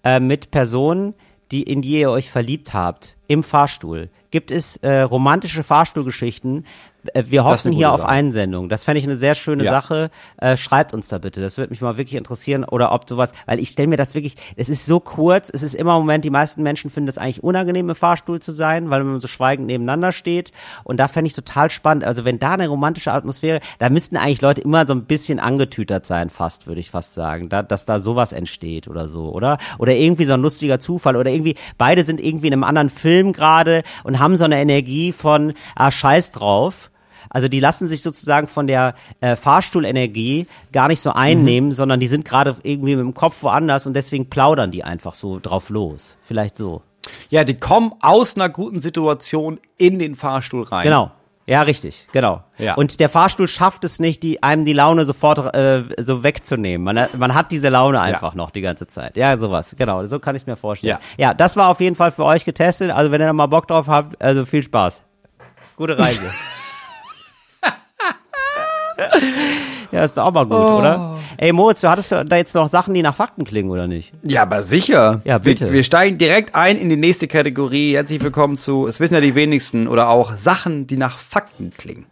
äh, 0.03 0.19
mit 0.19 0.51
Personen, 0.51 1.13
die 1.51 1.63
in 1.63 1.81
die 1.81 1.99
ihr 1.99 2.11
euch 2.11 2.29
verliebt 2.29 2.73
habt, 2.73 3.15
im 3.27 3.43
Fahrstuhl? 3.43 4.09
Gibt 4.31 4.51
es 4.51 4.77
äh, 4.77 5.01
romantische 5.01 5.63
Fahrstuhlgeschichten, 5.63 6.65
wir 7.13 7.43
hoffen 7.43 7.71
hier 7.71 7.91
auf 7.91 8.01
Sache. 8.01 8.09
Einsendung. 8.09 8.69
Das 8.69 8.83
fände 8.83 8.99
ich 8.99 9.05
eine 9.05 9.17
sehr 9.17 9.35
schöne 9.35 9.63
ja. 9.63 9.71
Sache. 9.71 10.11
Äh, 10.37 10.55
schreibt 10.57 10.93
uns 10.93 11.07
da 11.07 11.17
bitte. 11.17 11.41
Das 11.41 11.57
würde 11.57 11.71
mich 11.71 11.81
mal 11.81 11.97
wirklich 11.97 12.15
interessieren. 12.15 12.63
Oder 12.63 12.91
ob 12.91 13.09
sowas, 13.09 13.31
weil 13.45 13.59
ich 13.59 13.69
stelle 13.69 13.87
mir 13.87 13.97
das 13.97 14.13
wirklich, 14.13 14.35
es 14.55 14.69
ist 14.69 14.85
so 14.85 14.99
kurz, 14.99 15.49
es 15.51 15.63
ist 15.63 15.73
immer 15.73 15.95
im 15.95 16.01
Moment, 16.01 16.25
die 16.25 16.29
meisten 16.29 16.61
Menschen 16.61 16.91
finden 16.91 17.09
es 17.09 17.17
eigentlich 17.17 17.43
unangenehm, 17.43 17.89
im 17.89 17.95
Fahrstuhl 17.95 18.39
zu 18.39 18.51
sein, 18.51 18.89
weil 18.89 19.03
man 19.03 19.19
so 19.19 19.27
schweigend 19.27 19.67
nebeneinander 19.67 20.11
steht. 20.11 20.51
Und 20.83 20.97
da 20.97 21.07
fände 21.07 21.27
ich 21.27 21.33
total 21.33 21.69
spannend. 21.69 22.03
Also 22.03 22.23
wenn 22.23 22.39
da 22.39 22.53
eine 22.53 22.67
romantische 22.67 23.11
Atmosphäre, 23.11 23.61
da 23.79 23.89
müssten 23.89 24.17
eigentlich 24.17 24.41
Leute 24.41 24.61
immer 24.61 24.85
so 24.85 24.93
ein 24.93 25.05
bisschen 25.05 25.39
angetütert 25.39 26.05
sein, 26.05 26.29
fast, 26.29 26.67
würde 26.67 26.81
ich 26.81 26.91
fast 26.91 27.15
sagen. 27.15 27.49
Da, 27.49 27.63
dass 27.63 27.85
da 27.85 27.99
sowas 27.99 28.31
entsteht 28.31 28.87
oder 28.87 29.07
so, 29.07 29.31
oder? 29.31 29.57
Oder 29.79 29.95
irgendwie 29.95 30.25
so 30.25 30.33
ein 30.33 30.41
lustiger 30.41 30.79
Zufall. 30.79 31.15
Oder 31.15 31.31
irgendwie, 31.31 31.55
beide 31.77 32.03
sind 32.03 32.19
irgendwie 32.19 32.47
in 32.47 32.53
einem 32.53 32.63
anderen 32.63 32.89
Film 32.89 33.33
gerade 33.33 33.83
und 34.03 34.19
haben 34.19 34.37
so 34.37 34.45
eine 34.45 34.61
Energie 34.61 35.11
von, 35.11 35.53
ah, 35.75 35.89
scheiß 35.89 36.31
drauf 36.31 36.90
also 37.31 37.47
die 37.47 37.59
lassen 37.59 37.87
sich 37.87 38.03
sozusagen 38.03 38.47
von 38.47 38.67
der 38.67 38.93
äh, 39.21 39.35
Fahrstuhlenergie 39.35 40.47
gar 40.71 40.89
nicht 40.89 40.99
so 40.99 41.11
einnehmen, 41.11 41.69
mhm. 41.69 41.73
sondern 41.73 41.99
die 41.99 42.07
sind 42.07 42.25
gerade 42.25 42.55
irgendwie 42.61 42.95
mit 42.95 43.05
dem 43.05 43.13
Kopf 43.13 43.41
woanders 43.41 43.87
und 43.87 43.93
deswegen 43.93 44.29
plaudern 44.29 44.69
die 44.69 44.83
einfach 44.83 45.15
so 45.15 45.39
drauf 45.39 45.69
los. 45.69 46.17
Vielleicht 46.23 46.57
so. 46.57 46.83
Ja, 47.29 47.43
die 47.43 47.55
kommen 47.55 47.93
aus 48.01 48.35
einer 48.35 48.49
guten 48.49 48.79
Situation 48.79 49.59
in 49.77 49.97
den 49.97 50.15
Fahrstuhl 50.15 50.63
rein. 50.63 50.83
Genau. 50.83 51.11
Ja, 51.47 51.63
richtig, 51.63 52.07
genau. 52.11 52.43
Ja. 52.59 52.75
Und 52.75 52.99
der 52.99 53.09
Fahrstuhl 53.09 53.47
schafft 53.47 53.83
es 53.83 53.99
nicht, 53.99 54.21
die, 54.23 54.43
einem 54.43 54.63
die 54.63 54.73
Laune 54.73 55.05
sofort 55.05 55.53
äh, 55.55 55.83
so 55.97 56.23
wegzunehmen. 56.23 56.83
Man, 56.83 57.07
man 57.17 57.33
hat 57.33 57.51
diese 57.51 57.69
Laune 57.69 57.99
einfach 57.99 58.33
ja. 58.33 58.37
noch 58.37 58.51
die 58.51 58.61
ganze 58.61 58.87
Zeit. 58.87 59.17
Ja, 59.17 59.37
sowas, 59.37 59.75
genau, 59.77 60.05
so 60.05 60.19
kann 60.19 60.35
ich 60.35 60.45
mir 60.45 60.55
vorstellen. 60.55 60.99
Ja. 61.17 61.29
ja, 61.29 61.33
das 61.33 61.57
war 61.57 61.69
auf 61.69 61.79
jeden 61.79 61.95
Fall 61.95 62.11
für 62.11 62.25
euch 62.25 62.45
getestet. 62.45 62.91
Also 62.91 63.11
wenn 63.11 63.21
ihr 63.21 63.27
da 63.27 63.33
mal 63.33 63.47
Bock 63.47 63.67
drauf 63.67 63.87
habt, 63.87 64.21
also 64.21 64.45
viel 64.45 64.63
Spaß. 64.63 65.01
Gute 65.77 65.97
Reise. 65.97 66.21
ja, 69.91 70.03
ist 70.03 70.17
doch 70.17 70.25
auch 70.25 70.33
mal 70.33 70.45
gut, 70.45 70.57
oh. 70.57 70.77
oder? 70.79 71.17
Ey, 71.37 71.51
Moritz, 71.53 71.81
du 71.81 71.89
hattest 71.89 72.11
da 72.11 72.35
jetzt 72.35 72.53
noch 72.55 72.69
Sachen, 72.69 72.93
die 72.93 73.01
nach 73.01 73.15
Fakten 73.15 73.45
klingen, 73.45 73.69
oder 73.69 73.87
nicht? 73.87 74.13
Ja, 74.23 74.43
aber 74.43 74.63
sicher. 74.63 75.21
Ja, 75.23 75.37
bitte. 75.37 75.65
Wir, 75.65 75.73
wir 75.73 75.83
steigen 75.83 76.17
direkt 76.17 76.55
ein 76.55 76.77
in 76.77 76.89
die 76.89 76.97
nächste 76.97 77.27
Kategorie. 77.27 77.95
Herzlich 77.95 78.21
willkommen 78.21 78.55
zu, 78.57 78.87
es 78.87 78.99
wissen 78.99 79.13
ja 79.13 79.21
die 79.21 79.35
wenigsten, 79.35 79.87
oder 79.87 80.09
auch 80.09 80.37
Sachen, 80.37 80.87
die 80.87 80.97
nach 80.97 81.17
Fakten 81.17 81.71
klingen. 81.77 82.05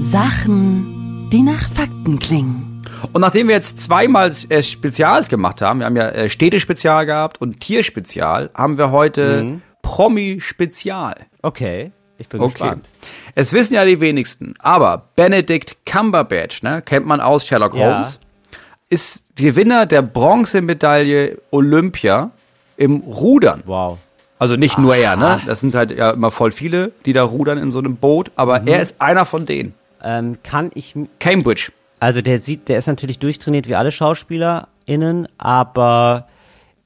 Sachen, 0.00 1.28
die 1.32 1.42
nach 1.42 1.68
Fakten 1.68 2.18
klingen. 2.18 2.84
Und 3.12 3.20
nachdem 3.20 3.48
wir 3.48 3.54
jetzt 3.54 3.80
zweimal 3.80 4.32
äh, 4.48 4.62
Spezials 4.62 5.28
gemacht 5.28 5.60
haben, 5.60 5.80
wir 5.80 5.86
haben 5.86 5.96
ja 5.96 6.08
äh, 6.08 6.28
Städte-Spezial 6.28 7.06
gehabt 7.06 7.40
und 7.40 7.60
Tier-Spezial, 7.60 8.50
haben 8.54 8.78
wir 8.78 8.90
heute 8.90 9.44
mhm. 9.44 9.62
Promi-Spezial. 9.82 11.26
Okay. 11.42 11.92
Ich 12.22 12.28
bin 12.28 12.40
okay. 12.40 12.52
gespannt. 12.52 12.88
Es 13.34 13.52
wissen 13.52 13.74
ja 13.74 13.84
die 13.84 14.00
wenigsten, 14.00 14.54
aber 14.60 15.08
Benedict 15.16 15.84
Cumberbatch, 15.84 16.62
ne, 16.62 16.80
kennt 16.82 17.04
man 17.04 17.20
aus 17.20 17.44
Sherlock 17.44 17.74
Holmes, 17.74 18.20
ja. 18.22 18.58
ist 18.90 19.24
Gewinner 19.34 19.86
der 19.86 20.02
Bronzemedaille 20.02 21.38
Olympia 21.50 22.30
im 22.76 22.98
Rudern. 22.98 23.64
Wow. 23.66 23.98
Also 24.38 24.54
nicht 24.54 24.74
Aha. 24.74 24.82
nur 24.82 24.94
er, 24.94 25.16
ne? 25.16 25.40
Das 25.46 25.60
sind 25.60 25.74
halt 25.74 25.90
ja 25.90 26.10
immer 26.10 26.30
voll 26.30 26.52
viele, 26.52 26.92
die 27.06 27.12
da 27.12 27.24
rudern 27.24 27.58
in 27.58 27.72
so 27.72 27.80
einem 27.80 27.96
Boot, 27.96 28.30
aber 28.36 28.60
mhm. 28.60 28.68
er 28.68 28.82
ist 28.82 29.00
einer 29.00 29.24
von 29.24 29.44
denen. 29.44 29.74
Ähm, 30.02 30.38
kann 30.44 30.70
ich. 30.74 30.94
Cambridge. 31.18 31.72
Also 31.98 32.20
der 32.20 32.38
sieht, 32.38 32.68
der 32.68 32.78
ist 32.78 32.86
natürlich 32.86 33.18
durchtrainiert 33.18 33.68
wie 33.68 33.74
alle 33.74 33.90
SchauspielerInnen, 33.90 35.26
aber 35.38 36.28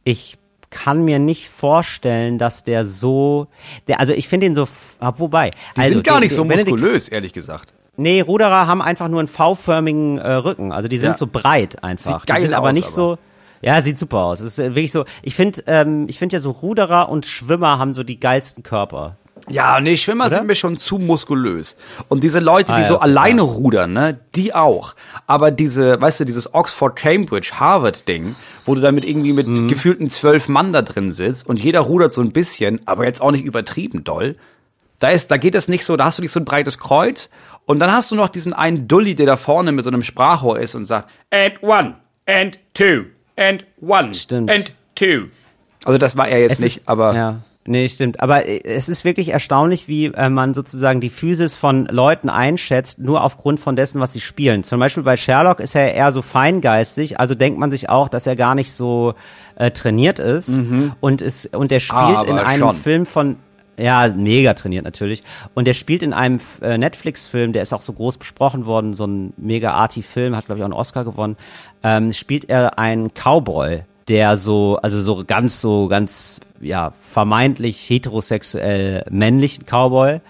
ich 0.05 0.39
kann 0.71 1.05
mir 1.05 1.19
nicht 1.19 1.49
vorstellen, 1.49 2.39
dass 2.39 2.65
der 2.65 2.85
so, 2.85 3.49
der, 3.89 4.01
also 4.01 4.13
ich 4.13 4.29
finde 4.29 4.47
ihn 4.47 4.55
so, 4.55 4.69
ah, 4.99 5.13
wobei. 5.17 5.51
Die 5.51 5.81
also, 5.81 5.93
sind 5.95 6.05
gar 6.05 6.21
nicht 6.21 6.33
so 6.33 6.45
muskulös, 6.45 7.09
ehrlich 7.09 7.33
gesagt. 7.33 7.73
Nee, 7.97 8.21
Ruderer 8.21 8.67
haben 8.67 8.83
einfach 8.83 9.09
nur 9.09 9.21
einen 9.21 9.29
V-förmigen 9.29 10.19
äh, 10.19 10.33
Rücken. 10.33 10.73
Also 10.73 10.89
die 10.89 10.99
sind 10.99 11.11
ja. 11.11 11.17
so 11.17 11.27
breit 11.27 11.83
einfach. 11.83 12.21
Sieht 12.21 12.27
geil 12.27 12.37
die 12.37 12.43
sind 12.47 12.55
aber 12.55 12.69
aus, 12.69 12.75
nicht 12.75 12.87
aber. 12.87 12.95
so. 12.95 13.19
Ja, 13.63 13.81
sieht 13.81 13.99
super 13.99 14.19
aus. 14.19 14.41
Es 14.41 14.59
ist 14.59 14.59
wirklich 14.59 14.93
so. 14.93 15.05
Ich 15.23 15.35
finde, 15.35 15.63
ähm, 15.67 16.07
ich 16.09 16.19
finde 16.19 16.37
ja 16.37 16.41
so 16.41 16.51
Ruderer 16.51 17.09
und 17.09 17.25
Schwimmer 17.25 17.79
haben 17.79 17.95
so 17.95 18.03
die 18.03 18.21
geilsten 18.21 18.63
Körper. 18.63 19.17
Ja, 19.49 19.81
nee, 19.81 19.97
Schwimmer 19.97 20.27
Oder? 20.27 20.39
sind 20.39 20.47
mir 20.47 20.55
schon 20.55 20.77
zu 20.77 20.99
muskulös. 20.99 21.77
Und 22.09 22.25
diese 22.25 22.41
Leute, 22.41 22.73
die 22.73 22.79
ah, 22.79 22.81
ja, 22.81 22.87
so 22.87 22.99
alleine 22.99 23.43
ja. 23.43 23.49
rudern, 23.49 23.93
ne, 23.93 24.19
die 24.35 24.55
auch. 24.55 24.95
Aber 25.27 25.51
diese, 25.51 26.01
weißt 26.01 26.21
du, 26.21 26.25
dieses 26.25 26.53
Oxford, 26.53 26.97
Cambridge, 26.97 27.53
Harvard 27.55 28.09
Ding, 28.09 28.35
wo 28.65 28.75
du 28.75 28.81
damit 28.81 29.05
irgendwie 29.05 29.33
mit 29.33 29.47
mhm. 29.47 29.69
gefühlten 29.69 30.11
zwölf 30.11 30.49
Mann 30.49 30.73
da 30.73 30.83
drin 30.83 31.13
sitzt 31.13 31.47
und 31.47 31.61
jeder 31.61 31.81
rudert 31.81 32.13
so 32.13 32.23
ein 32.23 32.33
bisschen, 32.33 32.81
aber 32.87 33.05
jetzt 33.05 33.21
auch 33.21 33.31
nicht 33.31 33.45
übertrieben 33.45 34.05
doll. 34.05 34.37
Da 34.99 35.11
ist, 35.11 35.31
da 35.31 35.37
geht 35.37 35.55
es 35.55 35.69
nicht 35.69 35.85
so, 35.85 35.97
da 35.97 36.07
hast 36.07 36.19
du 36.19 36.23
nicht 36.23 36.33
so 36.33 36.41
ein 36.41 36.45
breites 36.45 36.79
Kreuz 36.79 37.29
und 37.67 37.79
dann 37.79 37.93
hast 37.93 38.11
du 38.11 38.15
noch 38.15 38.29
diesen 38.29 38.53
einen 38.53 38.89
Dulli, 38.89 39.15
der 39.15 39.27
da 39.27 39.37
vorne 39.37 39.73
mit 39.73 39.85
so 39.85 39.91
einem 39.91 40.03
Sprachrohr 40.03 40.59
ist 40.59 40.75
und 40.75 40.87
sagt, 40.87 41.11
and 41.31 41.63
one, 41.63 41.97
and 42.27 42.59
two, 42.75 43.05
and 43.37 43.65
one, 43.81 44.15
Stimmt. 44.15 44.51
and 44.51 44.73
two. 44.95 45.29
Also 45.85 45.99
das 45.99 46.17
war 46.17 46.29
er 46.29 46.41
jetzt 46.41 46.53
es 46.55 46.61
nicht, 46.61 46.79
ist, 46.79 46.89
aber. 46.89 47.15
Ja. 47.15 47.41
Nee, 47.67 47.89
stimmt. 47.89 48.21
Aber 48.21 48.47
äh, 48.47 48.61
es 48.65 48.89
ist 48.89 49.05
wirklich 49.05 49.31
erstaunlich, 49.31 49.89
wie 49.89 50.07
äh, 50.07 50.29
man 50.29 50.55
sozusagen 50.55 51.01
die 51.01 51.11
Physis 51.11 51.55
von 51.55 51.87
Leuten 51.87 52.29
einschätzt, 52.29 52.99
nur 52.99 53.23
aufgrund 53.23 53.61
von 53.61 53.77
dessen, 53.77 54.01
was 54.01 54.13
sie 54.13 54.21
spielen. 54.21 54.63
Zum 54.63 54.81
Beispiel 54.81 55.03
bei 55.03 55.17
Sherlock 55.17 55.61
ist 55.61 55.75
er 55.75 55.95
eher 55.95 56.13
so 56.13 56.23
feingeistig, 56.23 57.19
also 57.21 57.35
denkt 57.35 57.59
man 57.59 57.71
sich 57.71 57.89
auch, 57.89 58.09
dass 58.09 58.27
er 58.27 58.37
gar 58.37 58.55
nicht 58.55 58.73
so 58.73 59.15
äh, 59.57 59.71
trainiert 59.71 60.19
ist. 60.19 60.49
Mhm. 60.49 60.93
Und, 61.01 61.23
ist 61.23 61.55
und 61.55 61.73
er 61.73 61.81
spielt 61.81 62.01
Aber 62.01 62.29
in 62.29 62.39
einem 62.39 62.69
schon. 62.69 62.77
Film 62.77 63.07
von 63.07 63.37
ja, 63.79 64.09
mega 64.09 64.55
trainiert 64.55 64.85
natürlich. 64.85 65.23
Und 65.55 65.69
er 65.69 65.75
spielt 65.75 66.03
in 66.03 66.15
einem 66.15 66.41
äh, 66.63 66.79
Netflix-Film, 66.79 67.53
der 67.53 67.63
ist 67.63 67.75
auch 67.75 67.83
so 67.83 67.93
groß 67.93 68.17
besprochen 68.17 68.65
worden, 68.65 68.95
so 68.95 69.07
ein 69.07 69.35
mega 69.37 69.73
arty 69.73 70.01
Film, 70.01 70.35
hat 70.35 70.47
glaube 70.47 70.59
ich 70.59 70.63
auch 70.63 70.69
einen 70.69 70.73
Oscar 70.73 71.05
gewonnen. 71.05 71.37
Ähm, 71.83 72.13
spielt 72.15 72.49
er 72.49 72.79
einen 72.79 73.11
Cowboy, 73.13 73.83
der 74.09 74.37
so, 74.37 74.79
also 74.83 75.01
so 75.01 75.25
ganz, 75.25 75.61
so 75.61 75.89
ganz, 75.89 76.41
ja, 76.61 76.93
vermeintlich 77.11 77.89
heterosexuell 77.89 79.05
männlichen 79.11 79.65
Cowboy. 79.65 80.21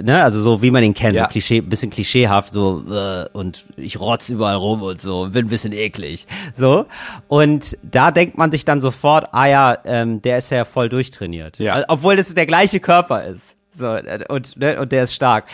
Ne, 0.00 0.22
also 0.22 0.40
so 0.40 0.62
wie 0.62 0.70
man 0.70 0.84
ihn 0.84 0.94
kennt, 0.94 1.16
ja. 1.16 1.24
so 1.24 1.30
Klischee, 1.30 1.60
bisschen 1.62 1.90
klischeehaft, 1.90 2.52
so 2.52 2.80
äh, 2.92 3.24
und 3.32 3.64
ich 3.76 3.98
rotz 3.98 4.28
überall 4.28 4.54
rum 4.54 4.82
und 4.82 5.00
so, 5.00 5.28
bin 5.30 5.46
ein 5.46 5.48
bisschen 5.48 5.72
eklig, 5.72 6.28
so 6.54 6.86
und 7.26 7.76
da 7.82 8.12
denkt 8.12 8.38
man 8.38 8.52
sich 8.52 8.64
dann 8.64 8.80
sofort, 8.80 9.30
ah 9.32 9.46
ja, 9.46 9.78
ähm, 9.84 10.22
der 10.22 10.38
ist 10.38 10.52
ja 10.52 10.64
voll 10.64 10.88
durchtrainiert, 10.88 11.58
ja. 11.58 11.72
Also, 11.72 11.86
obwohl 11.88 12.14
das 12.14 12.32
der 12.32 12.46
gleiche 12.46 12.78
Körper 12.78 13.24
ist, 13.24 13.56
so 13.72 13.98
und 14.28 14.56
ne, 14.56 14.80
und 14.80 14.92
der 14.92 15.04
ist 15.04 15.14
stark. 15.14 15.46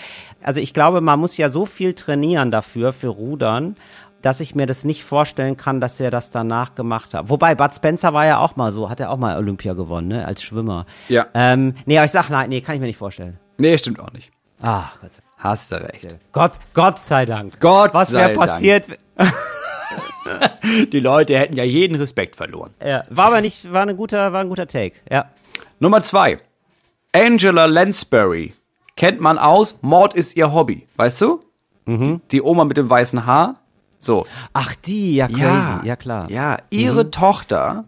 Also 0.42 0.60
ich 0.60 0.74
glaube, 0.74 1.00
man 1.00 1.18
muss 1.18 1.36
ja 1.38 1.48
so 1.48 1.64
viel 1.64 1.94
trainieren 1.94 2.50
dafür 2.50 2.92
für 2.92 3.08
Rudern 3.08 3.76
dass 4.22 4.40
ich 4.40 4.54
mir 4.54 4.66
das 4.66 4.84
nicht 4.84 5.04
vorstellen 5.04 5.56
kann, 5.56 5.80
dass 5.80 6.00
er 6.00 6.10
das 6.10 6.30
danach 6.30 6.74
gemacht 6.74 7.14
hat. 7.14 7.28
Wobei, 7.28 7.54
Bud 7.54 7.74
Spencer 7.74 8.12
war 8.12 8.26
ja 8.26 8.38
auch 8.38 8.56
mal 8.56 8.72
so, 8.72 8.90
hat 8.90 9.00
er 9.00 9.10
auch 9.10 9.18
mal 9.18 9.36
Olympia 9.36 9.74
gewonnen, 9.74 10.08
ne, 10.08 10.26
als 10.26 10.42
Schwimmer. 10.42 10.86
Ja. 11.08 11.26
Ähm, 11.34 11.74
nee, 11.84 11.98
aber 11.98 12.06
ich 12.06 12.12
sag, 12.12 12.28
nein, 12.30 12.48
nee, 12.48 12.60
kann 12.60 12.74
ich 12.74 12.80
mir 12.80 12.86
nicht 12.86 12.96
vorstellen. 12.96 13.38
Nee, 13.58 13.78
stimmt 13.78 14.00
auch 14.00 14.12
nicht. 14.12 14.30
Ah, 14.60 14.84
Gott 15.00 15.14
sei 15.14 15.22
Hast 15.38 15.70
du 15.70 15.76
recht. 15.76 16.16
Gott, 16.32 16.52
Gott 16.72 16.98
sei 16.98 17.26
Dank. 17.26 17.60
Gott 17.60 17.92
Was 17.92 18.12
wäre 18.12 18.32
passiert? 18.32 18.86
Die 20.92 21.00
Leute 21.00 21.38
hätten 21.38 21.56
ja 21.56 21.64
jeden 21.64 21.96
Respekt 21.96 22.36
verloren. 22.36 22.74
Ja, 22.84 23.04
war 23.10 23.26
aber 23.26 23.40
nicht, 23.40 23.70
war, 23.72 23.86
ein 23.86 23.96
guter, 23.96 24.32
war 24.32 24.40
ein 24.40 24.48
guter 24.48 24.66
Take, 24.66 24.96
ja. 25.10 25.30
Nummer 25.78 26.02
zwei. 26.02 26.40
Angela 27.12 27.66
Lansbury. 27.66 28.54
Kennt 28.96 29.20
man 29.20 29.38
aus, 29.38 29.78
Mord 29.82 30.14
ist 30.14 30.36
ihr 30.36 30.52
Hobby. 30.52 30.88
Weißt 30.96 31.20
du? 31.20 31.40
Mhm. 31.84 32.22
Die 32.30 32.42
Oma 32.42 32.64
mit 32.64 32.76
dem 32.76 32.90
weißen 32.90 33.26
Haar. 33.26 33.60
So. 33.98 34.26
Ach, 34.52 34.74
die, 34.74 35.16
ja, 35.16 35.28
crazy, 35.28 35.86
ja, 35.86 35.96
klar. 35.96 36.30
Ja, 36.30 36.58
ihre 36.70 37.10
Tochter 37.10 37.84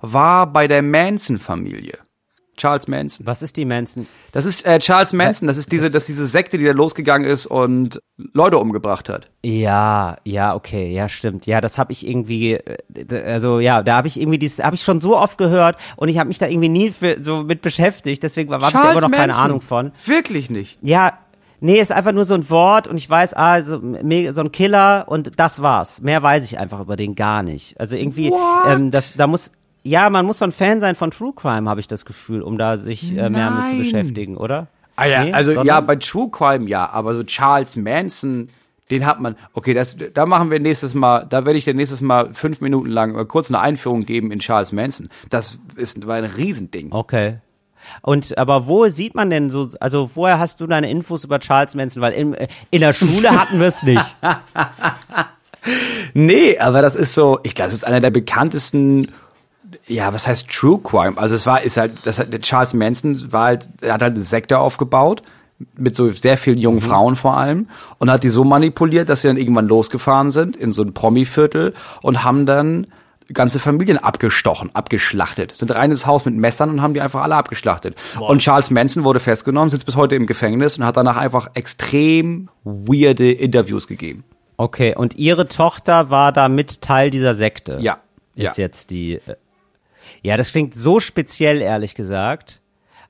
war 0.00 0.46
bei 0.46 0.68
der 0.68 0.82
Manson-Familie. 0.82 1.98
Charles 2.56 2.86
Manson. 2.88 3.26
Was 3.26 3.42
ist 3.42 3.56
die 3.56 3.64
Manson? 3.64 4.06
Das 4.32 4.46
ist 4.46 4.64
äh, 4.64 4.78
Charles 4.78 5.12
Manson, 5.12 5.48
das 5.48 5.56
ist 5.56 5.72
diese, 5.72 5.90
das 5.90 6.04
ist 6.04 6.08
diese 6.08 6.26
Sekte, 6.26 6.58
die 6.58 6.64
da 6.64 6.72
losgegangen 6.72 7.28
ist 7.28 7.46
und 7.46 8.00
Leute 8.32 8.58
umgebracht 8.58 9.08
hat. 9.08 9.30
Ja, 9.44 10.16
ja, 10.24 10.54
okay, 10.54 10.92
ja, 10.92 11.08
stimmt. 11.08 11.46
Ja, 11.46 11.60
das 11.60 11.78
habe 11.78 11.92
ich 11.92 12.06
irgendwie, 12.06 12.54
äh, 12.54 13.22
also 13.24 13.58
ja, 13.58 13.82
da 13.82 13.96
habe 13.96 14.08
ich 14.08 14.20
irgendwie 14.20 14.38
dieses, 14.38 14.62
habe 14.64 14.76
ich 14.76 14.82
schon 14.82 15.00
so 15.00 15.16
oft 15.16 15.36
gehört 15.36 15.76
und 15.96 16.08
ich 16.08 16.18
habe 16.18 16.28
mich 16.28 16.38
da 16.38 16.46
irgendwie 16.46 16.68
nie 16.68 16.90
für, 16.90 17.22
so 17.22 17.42
mit 17.42 17.60
beschäftigt, 17.62 18.22
deswegen 18.22 18.52
habe 18.52 18.64
ich 18.66 18.72
da 18.72 18.92
immer 18.92 19.00
noch 19.00 19.10
keine 19.10 19.34
Ahnung 19.34 19.60
von. 19.60 19.92
Wirklich 20.04 20.50
nicht. 20.50 20.78
Ja, 20.80 21.18
nee, 21.64 21.78
ist 21.80 21.90
einfach 21.92 22.12
nur 22.12 22.24
so 22.24 22.34
ein 22.34 22.48
Wort 22.50 22.86
und 22.86 22.96
ich 22.96 23.08
weiß, 23.08 23.34
ah, 23.34 23.62
so, 23.62 23.80
so 23.80 24.40
ein 24.40 24.52
Killer 24.52 25.04
und 25.08 25.38
das 25.40 25.62
war's. 25.62 26.00
Mehr 26.00 26.22
weiß 26.22 26.44
ich 26.44 26.58
einfach 26.58 26.80
über 26.80 26.96
den 26.96 27.14
gar 27.14 27.42
nicht. 27.42 27.78
Also 27.80 27.96
irgendwie, 27.96 28.30
What? 28.30 28.40
ähm, 28.68 28.90
das, 28.90 29.14
da 29.14 29.26
muss, 29.26 29.50
ja, 29.82 30.08
man 30.10 30.26
muss 30.26 30.38
so 30.38 30.44
ein 30.44 30.52
Fan 30.52 30.80
sein 30.80 30.94
von 30.94 31.10
True 31.10 31.32
Crime, 31.34 31.68
habe 31.68 31.80
ich 31.80 31.88
das 31.88 32.04
Gefühl, 32.04 32.42
um 32.42 32.58
da 32.58 32.76
sich 32.76 33.16
äh, 33.16 33.30
mehr 33.30 33.50
mit 33.50 33.60
zu 33.68 33.74
Nein. 33.74 33.78
beschäftigen, 33.78 34.36
oder? 34.36 34.68
Ah 34.96 35.06
ja, 35.06 35.24
Nee, 35.24 35.32
also 35.32 35.50
sondern- 35.52 35.66
ja, 35.66 35.80
bei 35.80 35.96
True 35.96 36.28
Crime 36.30 36.68
ja, 36.68 36.88
aber 36.88 37.14
so 37.14 37.24
Charles 37.24 37.76
Manson, 37.76 38.48
den 38.90 39.06
hat 39.06 39.18
man. 39.20 39.34
Okay, 39.54 39.72
das, 39.74 39.96
da 40.12 40.26
machen 40.26 40.50
wir 40.50 40.60
nächstes 40.60 40.94
Mal, 40.94 41.26
da 41.28 41.44
werde 41.46 41.58
ich 41.58 41.64
dir 41.64 41.74
nächstes 41.74 42.00
Mal 42.02 42.32
fünf 42.34 42.60
Minuten 42.60 42.90
lang 42.90 43.26
kurz 43.26 43.50
eine 43.50 43.58
Einführung 43.60 44.02
geben 44.02 44.30
in 44.30 44.38
Charles 44.40 44.72
Manson. 44.72 45.08
Das 45.30 45.58
ist 45.76 46.06
war 46.06 46.16
ein 46.16 46.24
Riesending. 46.26 46.92
Okay. 46.92 47.38
Und 48.02 48.36
aber 48.38 48.66
wo 48.66 48.88
sieht 48.88 49.14
man 49.14 49.30
denn 49.30 49.50
so, 49.50 49.68
also 49.80 50.10
woher 50.14 50.38
hast 50.38 50.60
du 50.60 50.66
deine 50.66 50.90
Infos 50.90 51.24
über 51.24 51.38
Charles 51.40 51.74
Manson? 51.74 52.02
Weil 52.02 52.12
in, 52.12 52.36
in 52.70 52.80
der 52.80 52.92
Schule 52.92 53.30
hatten 53.30 53.60
wir 53.60 53.68
es 53.68 53.82
nicht. 53.82 54.16
Nee, 56.12 56.58
aber 56.58 56.82
das 56.82 56.94
ist 56.94 57.14
so, 57.14 57.40
ich 57.42 57.54
glaube, 57.54 57.68
das 57.68 57.74
ist 57.74 57.86
einer 57.86 58.00
der 58.00 58.10
bekanntesten, 58.10 59.08
ja, 59.86 60.12
was 60.12 60.26
heißt 60.26 60.50
True 60.50 60.80
Crime? 60.82 61.16
Also 61.16 61.34
es 61.34 61.46
war, 61.46 61.62
ist 61.62 61.76
halt, 61.76 62.06
das 62.06 62.18
Charles 62.40 62.74
Manson 62.74 63.32
war 63.32 63.46
halt, 63.46 63.68
er 63.80 63.94
hat 63.94 64.02
halt 64.02 64.14
eine 64.14 64.22
Sekte 64.22 64.58
aufgebaut, 64.58 65.22
mit 65.76 65.94
so 65.94 66.10
sehr 66.10 66.36
vielen 66.36 66.58
jungen 66.58 66.80
Frauen 66.80 67.16
vor 67.16 67.36
allem, 67.36 67.68
und 67.98 68.10
hat 68.10 68.22
die 68.24 68.28
so 68.28 68.44
manipuliert, 68.44 69.08
dass 69.08 69.22
sie 69.22 69.28
dann 69.28 69.36
irgendwann 69.36 69.68
losgefahren 69.68 70.30
sind 70.30 70.56
in 70.56 70.72
so 70.72 70.82
ein 70.82 70.92
Promi-Viertel 70.92 71.74
und 72.02 72.24
haben 72.24 72.44
dann 72.44 72.88
ganze 73.32 73.58
Familien 73.58 73.98
abgestochen, 73.98 74.70
abgeschlachtet. 74.74 75.52
Sind 75.52 75.74
rein 75.74 75.90
ins 75.90 76.06
Haus 76.06 76.24
mit 76.26 76.34
Messern 76.34 76.70
und 76.70 76.82
haben 76.82 76.92
die 76.94 77.00
einfach 77.00 77.22
alle 77.22 77.36
abgeschlachtet. 77.36 77.96
Und 78.20 78.40
Charles 78.40 78.70
Manson 78.70 79.04
wurde 79.04 79.20
festgenommen, 79.20 79.70
sitzt 79.70 79.86
bis 79.86 79.96
heute 79.96 80.14
im 80.16 80.26
Gefängnis 80.26 80.76
und 80.76 80.84
hat 80.84 80.96
danach 80.96 81.16
einfach 81.16 81.48
extrem 81.54 82.48
weirde 82.64 83.32
Interviews 83.32 83.86
gegeben. 83.86 84.24
Okay, 84.56 84.94
und 84.94 85.16
ihre 85.16 85.48
Tochter 85.48 86.10
war 86.10 86.32
da 86.32 86.48
mit 86.48 86.80
Teil 86.82 87.10
dieser 87.10 87.34
Sekte. 87.34 87.78
Ja. 87.80 87.98
Ist 88.36 88.58
ja. 88.58 88.64
jetzt 88.64 88.90
die. 88.90 89.14
äh, 89.14 89.36
Ja, 90.22 90.36
das 90.36 90.50
klingt 90.52 90.74
so 90.74 91.00
speziell, 91.00 91.60
ehrlich 91.62 91.94
gesagt. 91.94 92.60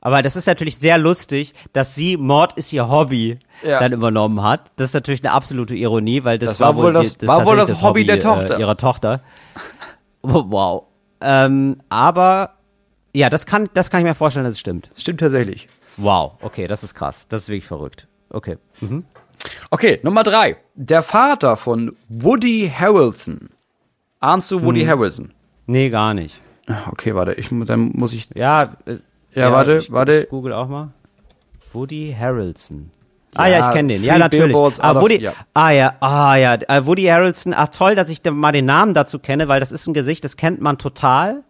Aber 0.01 0.21
das 0.23 0.37
ist 0.37 0.47
natürlich 0.47 0.77
sehr 0.79 0.99
lustig, 0.99 1.55
dass 1.73 1.95
sie 1.95 2.19
Mord 2.19 2.53
ist 2.59 2.73
ihr 2.75 2.89
Hobby 2.91 3.39
Ja. 3.63 3.79
dann 3.81 3.93
übernommen 3.93 4.43
hat. 4.43 4.71
Das 4.77 4.91
ist 4.91 4.95
natürlich 4.95 5.25
eine 5.25 5.33
absolute 5.33 5.75
Ironie, 5.75 6.25
weil 6.25 6.39
das, 6.39 6.51
Das 6.51 6.61
war 6.61 6.77
wohl 6.77 6.93
das- 6.93 7.17
die, 7.17 7.27
war 7.27 7.45
wohl 7.47 7.57
das 7.57 7.81
Hobby 7.83 8.05
der 8.05 8.17
äh, 8.17 8.21
Tochter. 8.21 8.59
ihrer 8.59 8.77
Tochter. 8.77 9.21
Wow. 10.51 10.85
Ähm, 11.21 11.77
aber 11.89 12.55
ja, 13.15 13.31
das 13.31 13.47
kann, 13.47 13.69
das 13.75 13.91
kann 13.91 14.01
ich 14.01 14.05
mir 14.07 14.15
vorstellen, 14.15 14.45
dass 14.45 14.53
es 14.55 14.61
stimmt. 14.61 14.91
Stimmt 14.97 15.21
tatsächlich. 15.21 15.69
Wow, 15.97 16.35
okay, 16.43 16.67
das 16.67 16.83
ist 16.83 16.95
krass. 16.95 17.27
Das 17.29 17.45
ist 17.45 17.49
wirklich 17.49 17.67
verrückt. 17.67 18.09
Okay. 18.31 18.57
Okay, 19.71 20.01
Nummer 20.03 20.23
drei. 20.25 20.57
Der 20.75 21.03
Vater 21.03 21.57
von 21.57 21.95
Woody 22.09 22.73
Harrelson. 22.75 23.51
Ahnst 24.21 24.51
du 24.51 24.63
Woody 24.63 24.85
Harrelson? 24.85 25.33
Nee, 25.67 25.91
gar 25.91 26.15
nicht. 26.15 26.41
Ah, 26.67 26.89
Okay, 26.91 27.15
warte, 27.15 27.35
ich, 27.35 27.49
dann 27.51 27.93
muss 27.95 28.13
ich. 28.13 28.29
Ja, 28.35 28.77
äh, 28.87 28.97
Ja, 29.35 29.53
warte, 29.53 29.79
ich, 29.79 29.93
warte. 29.93 30.23
Ich 30.23 30.29
google 30.31 30.53
auch 30.53 30.69
mal. 30.69 30.89
Woody 31.73 32.15
Harrelson. 32.19 32.91
Ah 33.35 33.47
Ja, 33.49 33.59
ja, 33.59 33.67
ich 33.69 33.73
kenne 33.75 33.93
den. 33.95 34.05
Ja, 34.05 34.19
natürlich. 34.19 34.57
Ah, 34.57 34.93
of- 34.93 35.01
Woody, 35.03 35.21
ja. 35.21 35.33
ah 35.55 35.71
ja, 35.71 35.95
ah 36.01 36.37
ja, 36.37 36.55
äh, 36.55 36.87
Woody 36.87 37.05
Harrelson. 37.05 37.53
Ach 37.57 37.69
toll, 37.69 37.95
dass 37.95 38.09
ich 38.09 38.23
da 38.23 38.31
mal 38.31 38.53
den 38.53 38.65
Namen 38.67 38.95
dazu 38.95 39.19
kenne, 39.19 39.49
weil 39.49 39.61
das 39.61 39.73
ist 39.73 39.87
ein 39.87 39.95
Gesicht, 39.95 40.25
das 40.25 40.37
kennt 40.37 40.61
man 40.61 40.79
total. 40.79 41.43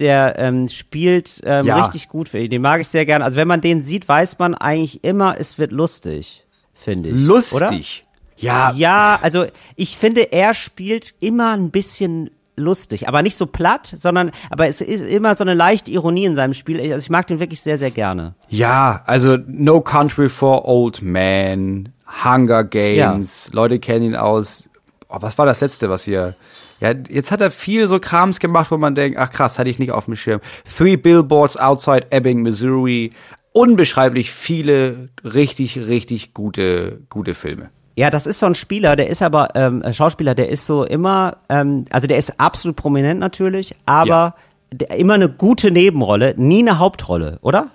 Der 0.00 0.38
ähm, 0.38 0.68
spielt 0.68 1.40
ähm, 1.44 1.66
Ja. 1.66 1.82
richtig 1.82 2.08
gut 2.08 2.28
für 2.28 2.38
ihn. 2.38 2.50
Den 2.50 2.62
mag 2.62 2.80
ich 2.80 2.88
sehr 2.88 3.04
gerne. 3.06 3.24
Also 3.24 3.36
wenn 3.36 3.46
man 3.48 3.60
den 3.60 3.82
sieht, 3.82 4.08
weiß 4.08 4.38
man 4.38 4.54
eigentlich 4.54 5.04
immer, 5.04 5.36
es 5.38 5.58
wird 5.58 5.70
lustig, 5.70 6.44
finde 6.74 7.10
ich. 7.10 7.14
Oder? 7.16 7.26
Lustig. 7.34 8.06
Ja, 8.36 8.72
Ja, 8.74 9.18
also 9.22 9.44
ich 9.76 9.96
finde, 9.98 10.32
er 10.32 10.54
spielt 10.54 11.14
immer 11.20 11.52
ein 11.52 11.70
bisschen 11.70 12.30
lustig, 12.56 13.08
aber 13.08 13.22
nicht 13.22 13.36
so 13.36 13.46
platt, 13.46 13.86
sondern 13.86 14.30
aber 14.50 14.66
es 14.68 14.80
ist 14.80 15.02
immer 15.02 15.34
so 15.34 15.44
eine 15.44 15.54
leichte 15.54 15.90
Ironie 15.90 16.24
in 16.24 16.34
seinem 16.34 16.54
Spiel. 16.54 16.80
Also 16.80 16.98
ich 16.98 17.10
mag 17.10 17.26
den 17.26 17.40
wirklich 17.40 17.60
sehr, 17.60 17.78
sehr 17.78 17.90
gerne. 17.90 18.34
ja, 18.48 19.02
also 19.06 19.38
No 19.46 19.80
Country 19.80 20.28
for 20.28 20.66
Old 20.68 21.02
Men, 21.02 21.92
Hunger 22.24 22.64
Games, 22.64 23.50
Leute 23.52 23.78
kennen 23.78 24.04
ihn 24.04 24.16
aus. 24.16 24.68
Oh, 25.08 25.16
was 25.20 25.38
war 25.38 25.46
das 25.46 25.60
letzte, 25.60 25.88
was 25.90 26.04
hier? 26.04 26.34
Ja, 26.80 26.94
jetzt 27.08 27.30
hat 27.30 27.40
er 27.40 27.50
viel 27.50 27.86
so 27.86 28.00
Krams 28.00 28.40
gemacht, 28.40 28.70
wo 28.70 28.76
man 28.76 28.94
denkt, 28.94 29.16
ach 29.18 29.30
krass, 29.30 29.58
hatte 29.58 29.70
ich 29.70 29.78
nicht 29.78 29.92
auf 29.92 30.06
dem 30.06 30.16
Schirm. 30.16 30.40
Three 30.76 30.96
Billboards 30.96 31.56
Outside 31.56 32.08
Ebbing, 32.10 32.42
Missouri. 32.42 33.12
Unbeschreiblich 33.52 34.32
viele 34.32 35.10
richtig, 35.22 35.78
richtig 35.78 36.34
gute, 36.34 37.02
gute 37.08 37.34
Filme. 37.34 37.70
Ja, 37.94 38.08
das 38.10 38.26
ist 38.26 38.38
so 38.38 38.46
ein 38.46 38.54
Spieler, 38.54 38.96
der 38.96 39.08
ist 39.10 39.22
aber 39.22 39.48
ähm, 39.54 39.82
Schauspieler, 39.92 40.34
der 40.34 40.48
ist 40.48 40.64
so 40.66 40.84
immer, 40.84 41.36
ähm, 41.50 41.84
also 41.90 42.06
der 42.06 42.16
ist 42.16 42.40
absolut 42.40 42.76
prominent 42.76 43.20
natürlich, 43.20 43.74
aber 43.84 44.06
Ja. 44.08 44.34
der, 44.72 44.90
immer 44.98 45.14
eine 45.14 45.28
gute 45.28 45.70
Nebenrolle, 45.70 46.34
nie 46.38 46.60
eine 46.60 46.78
Hauptrolle, 46.78 47.38
oder? 47.42 47.68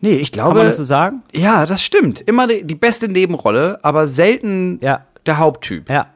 Nee, 0.00 0.16
ich 0.16 0.32
glaube. 0.32 0.50
Kann 0.50 0.56
man 0.58 0.66
das 0.66 0.76
so 0.76 0.82
sagen? 0.84 1.22
Ja, 1.32 1.66
das 1.66 1.82
stimmt. 1.82 2.20
Immer 2.20 2.46
die, 2.46 2.64
die 2.66 2.74
beste 2.74 3.08
Nebenrolle, 3.08 3.78
aber 3.82 4.06
selten 4.06 4.78
Ja. 4.82 5.06
der 5.26 5.38
Haupttyp. 5.38 5.88
Ja. 5.90 6.06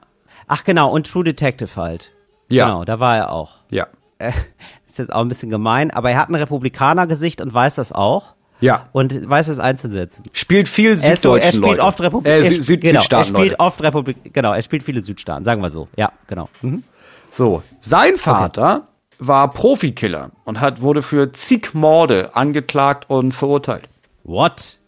Ach 0.47 0.65
genau, 0.65 0.91
und 0.91 1.07
True 1.11 1.25
Detective 1.25 1.77
halt. 1.77 2.11
Ja. 2.51 2.67
Genau, 2.67 2.85
da 2.85 3.01
war 3.01 3.17
er 3.17 3.33
auch. 3.33 3.57
Ja. 3.71 3.87
Äh, 4.19 4.33
ist 4.87 4.99
jetzt 4.99 5.13
auch 5.13 5.21
ein 5.21 5.29
bisschen 5.29 5.51
gemein, 5.51 5.91
aber 5.91 6.11
er 6.11 6.19
hat 6.19 6.29
ein 6.31 6.35
Republikanergesicht 6.35 7.41
und 7.41 7.53
weiß 7.53 7.75
das 7.77 7.93
auch. 7.93 8.35
Ja. 8.61 8.89
Und 8.93 9.29
weiß 9.29 9.49
es 9.49 9.59
einzusetzen. 9.59 10.25
Spielt 10.33 10.69
viel 10.69 10.99
Er, 11.01 11.15
ist 11.15 11.23
so, 11.23 11.35
süddeutschen 11.35 11.63
er 11.63 11.67
spielt 11.67 11.81
oft 11.81 12.01
Republik. 12.01 12.27
Äh, 12.33 12.37
er, 12.39 12.43
Sü 12.45 12.63
Süd 12.63 12.81
genau, 12.81 12.95
er 12.95 13.03
Südstaaten, 13.03 13.25
spielt 13.29 13.51
Leute. 13.51 13.61
oft 13.61 13.83
Republik. 13.83 14.35
Genau, 14.35 14.53
er 14.53 14.63
spielt 14.63 14.83
viele 14.83 15.03
Südstaaten, 15.03 15.45
sagen 15.45 15.63
wir 15.63 15.71
so. 15.71 15.89
Ja, 15.97 16.13
genau. 16.27 16.49
Mhm. 16.63 16.83
So, 17.31 17.63
sein 17.81 18.17
Vater 18.17 18.89
war 19.19 19.51
Profikiller 19.51 20.31
und 20.45 20.61
hat 20.61 20.83
wurde 20.83 21.03
für 21.03 21.33
zig 21.33 21.75
Morde 21.75 22.35
angeklagt 22.35 23.09
und 23.09 23.33
verurteilt. 23.33 23.89
What? 24.25 24.79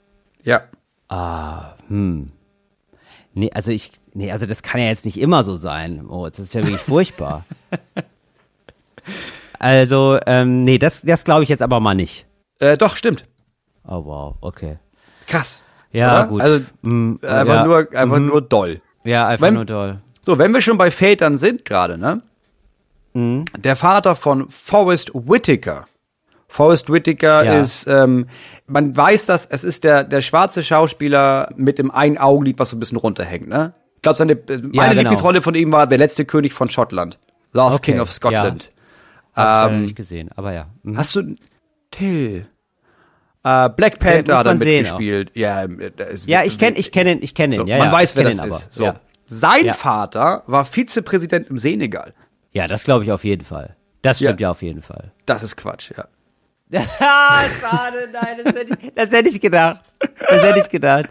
Ja. 0.45 0.63
Nee, 3.35 3.51
also 3.55 3.71
ich, 3.71 3.93
nee, 4.15 4.33
also 4.33 4.47
das 4.47 4.63
kann 4.63 4.81
ja 4.81 4.89
jetzt 4.89 5.05
nicht 5.05 5.21
immer 5.21 5.45
so 5.45 5.57
sein. 5.57 6.07
Oh, 6.09 6.27
das 6.29 6.39
ist 6.39 6.55
ja 6.55 6.63
wirklich 6.63 6.81
furchtbar. 6.81 7.45
Also, 9.61 10.19
ähm, 10.27 10.65
nee, 10.65 10.79
das, 10.79 11.03
das 11.03 11.25
glaube 11.25 11.43
ich 11.43 11.51
jetzt 11.51 11.61
aber 11.61 11.81
mal 11.81 11.95
nicht. 11.95 12.25
Äh, 12.61 12.79
doch, 12.79 12.97
stimmt. 12.97 13.27
Oh 13.87 14.05
wow, 14.05 14.37
okay. 14.41 14.79
Krass. 15.27 15.63
Ja, 15.93 16.19
Oder? 16.21 16.27
gut. 16.29 16.41
Also 16.43 16.61
Mm, 16.83 17.15
einfach 17.23 17.55
ja. 17.55 17.65
nur 17.67 17.89
einfach 17.95 18.19
nur 18.19 18.43
doll. 18.43 18.81
Ja, 19.05 19.27
einfach 19.29 19.47
Wenn- 19.47 19.55
nur 19.55 19.67
toll. 19.67 19.99
So, 20.23 20.39
wenn 20.39 20.53
wir 20.53 20.61
schon 20.61 20.77
bei 20.79 20.91
Vätern 20.91 21.37
sind 21.37 21.65
gerade, 21.65 21.97
ne? 21.99 22.23
Mhm. 23.15 23.45
Der 23.57 23.75
Vater 23.75 24.15
von 24.15 24.49
Forrest 24.51 25.11
Whitaker. 25.15 25.87
Forrest 26.47 26.93
Whitaker 26.93 27.45
Ja. 27.45 27.59
ist, 27.61 27.87
ähm, 27.87 28.27
man 28.67 28.97
weiß 28.97 29.27
das, 29.27 29.47
es 29.47 29.65
ist 29.65 29.83
der, 29.85 30.05
der 30.05 30.21
schwarze 30.21 30.63
Schauspieler 30.63 31.53
mit 31.57 31.79
dem 31.79 31.91
einen 31.91 32.19
Augenlid, 32.19 32.59
was 32.59 32.71
so 32.71 32.77
ein 32.77 32.81
bisschen 32.81 32.99
runterhängt, 32.99 33.49
ne? 33.49 33.73
Ich 33.97 34.03
glaube, 34.03 34.17
seine 34.19 34.33
äh, 34.33 34.39
meine 34.49 34.71
genau. 34.71 34.91
Lieblingsrolle 34.93 35.43
von 35.43 35.55
ihm 35.55 35.73
war 35.73 35.87
der 35.87 35.99
letzte 35.99 36.25
König 36.25 36.53
von 36.53 36.69
Schottland. 36.69 37.19
Last 37.53 37.79
Okay, 37.79 37.93
King 37.93 38.01
of 38.01 38.13
Scotland. 38.13 38.71
Hab 39.35 39.71
ich 39.71 39.75
Ähm, 39.77 39.83
nicht 39.83 39.97
gesehen, 39.97 40.31
aber 40.37 40.53
ja. 40.53 40.67
Mhm. 40.83 40.97
Hast 40.99 41.17
du 41.17 41.35
Till? 41.91 42.47
Äh, 43.43 43.69
Black 43.71 43.99
Panther 43.99 44.37
hat 44.39 44.47
er 44.47 44.55
mitgespielt. 44.55 45.31
Ja, 45.35 45.65
äh, 45.65 45.91
Ja, 46.27 46.45
ich 46.45 46.59
kenne 46.59 46.77
ich 46.79 46.93
kenn 46.93 47.07
ihn, 47.07 47.19
ich 47.23 47.35
kenne 47.35 47.55
ihn. 47.57 47.61
so, 47.63 47.67
ja, 47.67 47.79
man 47.79 47.87
ja, 47.89 47.93
weiß, 47.93 48.17
wer 48.17 48.25
kenn 48.25 48.37
das 48.37 48.47
ist. 48.47 48.53
aber. 48.55 48.63
So. 48.71 48.85
Ja. 48.85 49.01
Sein. 49.27 49.73
Vater 49.75 50.43
war 50.47 50.65
Vizepräsident 50.65 51.49
im 51.51 51.57
Senegal. 51.59 52.13
Ja, 52.53 52.67
das 52.67 52.85
glaube 52.85 53.05
ich 53.05 53.13
auf 53.13 53.25
jeden 53.25 53.45
Fall. 53.45 53.77
Das 54.03 54.19
stimmt 54.19 54.41
ja, 54.41 54.51
auf 54.51 54.61
jeden 54.63 54.83
Fall. 54.83 55.13
Das 55.27 55.43
ist 55.43 55.57
Quatsch, 55.57 55.93
ja. 55.97 56.07
Ah, 57.01 57.43
schade, 57.61 58.09
nein, 58.13 58.37
das 58.45 58.55
hätte, 58.55 58.77
ich, 58.81 58.93
das 58.95 59.11
hätte 59.11 59.29
ich 59.29 59.41
gedacht. 59.41 59.81
Das 60.29 60.43
hätte 60.43 60.59
ich 60.61 60.69
gedacht. 60.69 61.07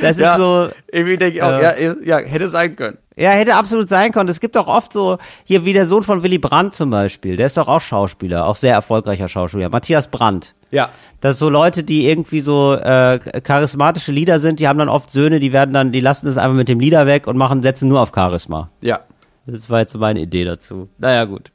Das 0.00 0.16
ja, 0.18 0.32
ist 0.32 0.38
so, 0.40 0.70
Irgendwie 0.90 1.16
denke 1.16 1.36
ich 1.36 1.42
auch, 1.42 1.60
Ja. 1.60 1.76
ja, 1.76 1.94
ja, 2.02 2.18
hätte 2.18 2.48
sein 2.48 2.76
können. 2.76 2.98
Ja, 3.16 3.30
hätte 3.30 3.54
absolut 3.56 3.88
sein 3.88 4.12
können. 4.12 4.28
Es 4.28 4.40
gibt 4.40 4.56
auch 4.56 4.68
oft 4.68 4.92
so, 4.92 5.18
hier 5.44 5.64
wie 5.64 5.72
der 5.72 5.86
Sohn 5.86 6.02
von 6.02 6.22
Willy 6.22 6.38
Brandt 6.38 6.74
zum 6.74 6.90
Beispiel, 6.90 7.36
der 7.36 7.46
ist 7.46 7.56
doch 7.56 7.68
auch 7.68 7.80
Schauspieler, 7.80 8.46
auch 8.46 8.56
sehr 8.56 8.72
erfolgreicher 8.74 9.28
Schauspieler, 9.28 9.68
Matthias 9.68 10.08
Brandt. 10.08 10.54
Ja. 10.70 10.88
Das 11.20 11.38
so 11.38 11.50
Leute, 11.50 11.82
die 11.84 12.08
irgendwie 12.08 12.40
so 12.40 12.74
äh, 12.74 13.18
charismatische 13.42 14.10
Lieder 14.12 14.38
sind, 14.38 14.58
die 14.60 14.68
haben 14.68 14.78
dann 14.78 14.88
oft 14.88 15.10
Söhne, 15.10 15.38
die 15.40 15.52
werden 15.52 15.74
dann, 15.74 15.92
die 15.92 16.00
lassen 16.00 16.26
das 16.26 16.38
einfach 16.38 16.56
mit 16.56 16.68
dem 16.68 16.80
Lieder 16.80 17.06
weg 17.06 17.26
und 17.26 17.36
machen, 17.36 17.60
setzen 17.62 17.88
nur 17.88 18.00
auf 18.00 18.12
Charisma. 18.14 18.70
Ja. 18.80 19.00
Das 19.46 19.68
war 19.68 19.80
jetzt 19.80 19.92
so 19.92 19.98
meine 19.98 20.20
Idee 20.20 20.44
dazu. 20.44 20.88
Naja, 20.98 21.24
gut. 21.24 21.50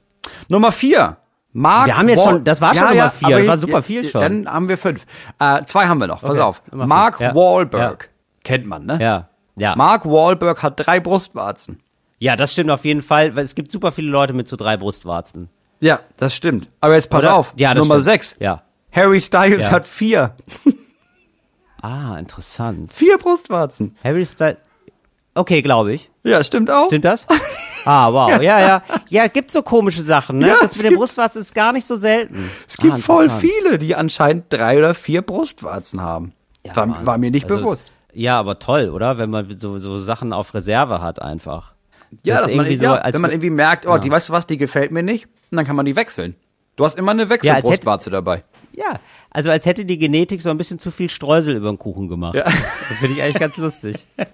Nummer 0.50 0.72
vier. 0.72 1.18
Mark 1.54 1.88
Wir 1.88 1.98
haben 1.98 2.10
jetzt 2.10 2.20
Wahl- 2.24 2.34
schon- 2.34 2.44
das 2.44 2.62
war 2.62 2.76
schon 2.76 2.90
Nummer 2.90 3.10
vier, 3.10 3.38
das 3.40 3.48
war 3.48 3.58
super 3.58 3.82
viel 3.82 4.04
schon. 4.04 4.22
Dann 4.22 4.48
haben 4.54 4.70
wir 4.70 4.78
fünf. 4.78 5.06
Äh, 5.40 5.64
zwei 5.66 5.88
haben 5.88 6.00
wir 6.00 6.06
noch, 6.08 6.22
pass 6.22 6.32
Okay, 6.38 6.42
auf. 6.42 6.62
Mark 6.72 7.20
ja. 7.20 7.34
Wahlberg. 7.34 8.10
Kennt 8.44 8.68
man, 8.68 8.86
ne? 8.86 9.00
Ja. 9.02 9.30
Ja. 9.58 9.76
Mark 9.76 10.06
Wahlberg 10.06 10.62
hat 10.64 10.74
drei 10.78 11.00
Brustwarzen. 11.00 11.80
ja, 12.20 12.36
das 12.36 12.54
stimmt 12.54 12.70
auf 12.72 12.86
jeden 12.86 13.02
Fall, 13.02 13.36
weil 13.36 13.44
es 13.44 13.56
gibt 13.56 13.72
super 13.72 13.92
viele 13.92 14.10
Leute 14.10 14.34
mit 14.34 14.48
so 14.48 14.56
drei 14.56 14.78
Brustwarzen. 14.78 15.50
Ja, 15.80 16.00
das 16.18 16.36
stimmt. 16.36 16.70
Aber 16.82 16.96
jetzt 16.96 17.10
pass 17.10 17.24
Oder? 17.24 17.36
auf. 17.36 17.54
Ja, 17.56 17.74
Nummer 17.76 17.96
stimmt. 17.96 18.04
sechs. 18.06 18.36
Ja. 18.40 18.64
Harry 18.92 19.22
Styles 19.22 19.66
Ja. 19.66 19.72
hat 19.72 19.86
vier. 19.86 20.36
Ah, 21.82 22.18
interessant. 22.18 22.92
Vier 22.92 23.18
Brustwarzen. 23.18 23.96
Harry 24.04 24.26
Styles. 24.26 24.58
Okay, 25.36 25.62
glaube 25.62 25.94
ich. 25.94 26.10
Ja, 26.24 26.44
stimmt 26.44 26.72
auch. 26.72 26.88
Stimmt 26.88 27.06
das? 27.06 27.26
Ah, 27.90 28.12
wow. 28.12 28.42
Ja, 28.42 28.60
ja. 28.60 28.82
Ja, 29.08 29.28
gibt 29.28 29.50
so 29.50 29.62
komische 29.62 30.02
Sachen, 30.02 30.40
ne? 30.40 30.50
Ja, 30.50 30.56
das 30.60 30.76
mit 30.76 30.88
dem 30.92 30.96
Brustwarzen 30.96 31.42
ist 31.42 31.56
gar 31.56 31.72
nicht 31.72 31.88
so 31.88 31.96
selten. 31.96 32.52
Es 32.68 32.76
gibt 32.76 32.96
ah, 32.96 32.98
voll 32.98 33.30
viele, 33.30 33.78
die 33.78 33.96
anscheinend 33.96 34.48
drei 34.52 34.78
oder 34.78 34.94
vier 34.94 35.22
Brustwarzen 35.22 36.02
haben. 36.02 36.34
Ja, 36.66 36.76
war, 36.76 37.06
war 37.06 37.18
mir 37.18 37.32
nicht 37.32 37.46
Also, 37.50 37.56
bewusst. 37.64 37.88
Ja, 38.18 38.40
aber 38.40 38.58
toll, 38.60 38.90
oder? 38.90 39.18
Wenn 39.20 39.30
man 39.30 39.58
so, 39.58 39.78
so 39.78 40.00
Sachen 40.00 40.34
auf 40.34 40.54
Reserve 40.56 41.02
hat 41.02 41.22
einfach. 41.22 41.74
Ja, 42.24 42.36
Das 42.36 42.42
dass 42.44 42.52
ist 42.52 42.58
man, 42.58 42.66
irgendwie 42.66 42.84
ja 42.84 42.90
so, 42.92 42.96
als 42.98 43.14
wenn 43.14 43.22
man 43.22 43.32
irgendwie 43.32 43.50
merkt, 43.52 43.86
oh, 43.86 43.92
Ja. 43.92 43.98
die, 44.00 44.10
weißt 44.10 44.30
du 44.30 44.34
was, 44.34 44.48
die 44.48 44.58
gefällt 44.58 44.92
mir 44.92 45.04
nicht, 45.04 45.26
und 45.52 45.58
dann 45.58 45.66
kann 45.66 45.76
man 45.76 45.86
die 45.86 45.96
wechseln. 45.96 46.36
Du 46.78 46.86
hast 46.86 46.98
immer 46.98 47.12
eine 47.12 47.30
Wechselbrustwarze 47.30 48.10
dabei. 48.10 48.44
Ja, 48.74 49.00
also 49.32 49.50
als 49.52 49.66
hätte 49.66 49.86
die 49.86 49.98
Genetik 49.98 50.42
so 50.42 50.50
ein 50.50 50.58
bisschen 50.58 50.80
zu 50.80 50.90
viel 50.92 51.10
Streusel 51.10 51.56
über 51.56 51.70
den 51.72 51.78
Kuchen 51.80 52.08
gemacht. 52.08 52.36
Ja. 52.36 52.44
Das 52.44 52.98
finde 53.00 53.16
ich 53.16 53.22
eigentlich 53.22 53.40
ganz 53.40 53.58
lustig. 53.58 54.06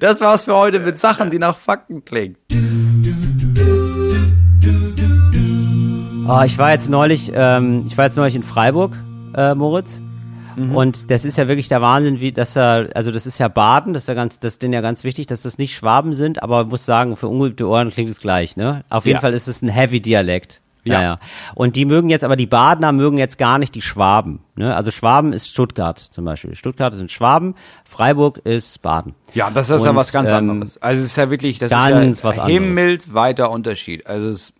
Das 0.00 0.22
war's 0.22 0.44
für 0.44 0.54
heute 0.54 0.80
mit 0.80 0.98
Sachen, 0.98 1.30
die 1.30 1.38
nach 1.38 1.58
Fakten 1.58 2.06
klingen. 2.06 2.36
Oh, 6.26 6.40
ich 6.46 6.56
war 6.56 6.72
jetzt 6.72 6.88
neulich, 6.88 7.30
ähm, 7.34 7.84
ich 7.86 7.98
war 7.98 8.06
jetzt 8.06 8.16
neulich 8.16 8.34
in 8.34 8.42
Freiburg, 8.42 8.96
äh, 9.36 9.54
Moritz. 9.54 10.00
Und 10.56 11.10
das 11.10 11.24
ist 11.24 11.38
ja 11.38 11.48
wirklich 11.48 11.68
der 11.68 11.80
Wahnsinn, 11.80 12.20
wie 12.20 12.32
das 12.32 12.54
da, 12.54 12.84
also 12.94 13.10
das 13.10 13.26
ist 13.26 13.38
ja 13.38 13.48
Baden, 13.48 13.94
das 13.94 14.04
ist 14.04 14.08
ja 14.08 14.14
ganz, 14.14 14.38
das 14.40 14.54
ist 14.54 14.62
denen 14.62 14.74
ja 14.74 14.80
ganz 14.80 15.04
wichtig, 15.04 15.26
dass 15.26 15.42
das 15.42 15.58
nicht 15.58 15.74
Schwaben 15.74 16.14
sind, 16.14 16.42
aber 16.42 16.64
muss 16.64 16.84
sagen, 16.84 17.16
für 17.16 17.28
ungeübte 17.28 17.68
Ohren 17.68 17.90
klingt 17.90 18.10
es 18.10 18.20
gleich, 18.20 18.56
ne? 18.56 18.84
Auf 18.90 19.06
jeden 19.06 19.16
Ja. 19.16 19.20
Fall 19.20 19.34
ist 19.34 19.48
es 19.48 19.62
ein 19.62 19.68
Heavy-Dialekt. 19.68 20.60
Ja. 20.84 20.98
Naja. 20.98 21.18
Und 21.54 21.76
die 21.76 21.84
mögen 21.84 22.10
jetzt, 22.10 22.24
aber 22.24 22.34
die 22.36 22.46
Badener 22.46 22.92
mögen 22.92 23.16
jetzt 23.16 23.38
gar 23.38 23.58
nicht 23.58 23.74
die 23.74 23.82
Schwaben. 23.82 24.40
Ne? 24.56 24.74
Also 24.74 24.90
Schwaben 24.90 25.32
ist 25.32 25.48
Stuttgart 25.48 25.98
zum 25.98 26.24
Beispiel. 26.24 26.56
Stuttgart 26.56 26.92
sind 26.94 27.10
Schwaben, 27.12 27.54
Freiburg 27.84 28.38
ist 28.38 28.82
Baden. 28.82 29.14
Ja, 29.32 29.50
das 29.50 29.70
ist 29.70 29.84
ja 29.84 29.90
Und, 29.90 29.96
was 29.96 30.10
ganz 30.10 30.30
ähm, 30.30 30.50
anderes. 30.50 30.82
Also 30.82 31.02
es 31.02 31.10
ist 31.10 31.16
ja 31.16 31.30
wirklich, 31.30 31.58
das 31.58 31.70
ganz 31.70 32.18
ist 32.18 32.24
ja 32.24 32.30
was 32.36 32.46
himmelweiter 32.46 33.50
Unterschied. 33.50 34.06
Also 34.06 34.28
es, 34.28 34.54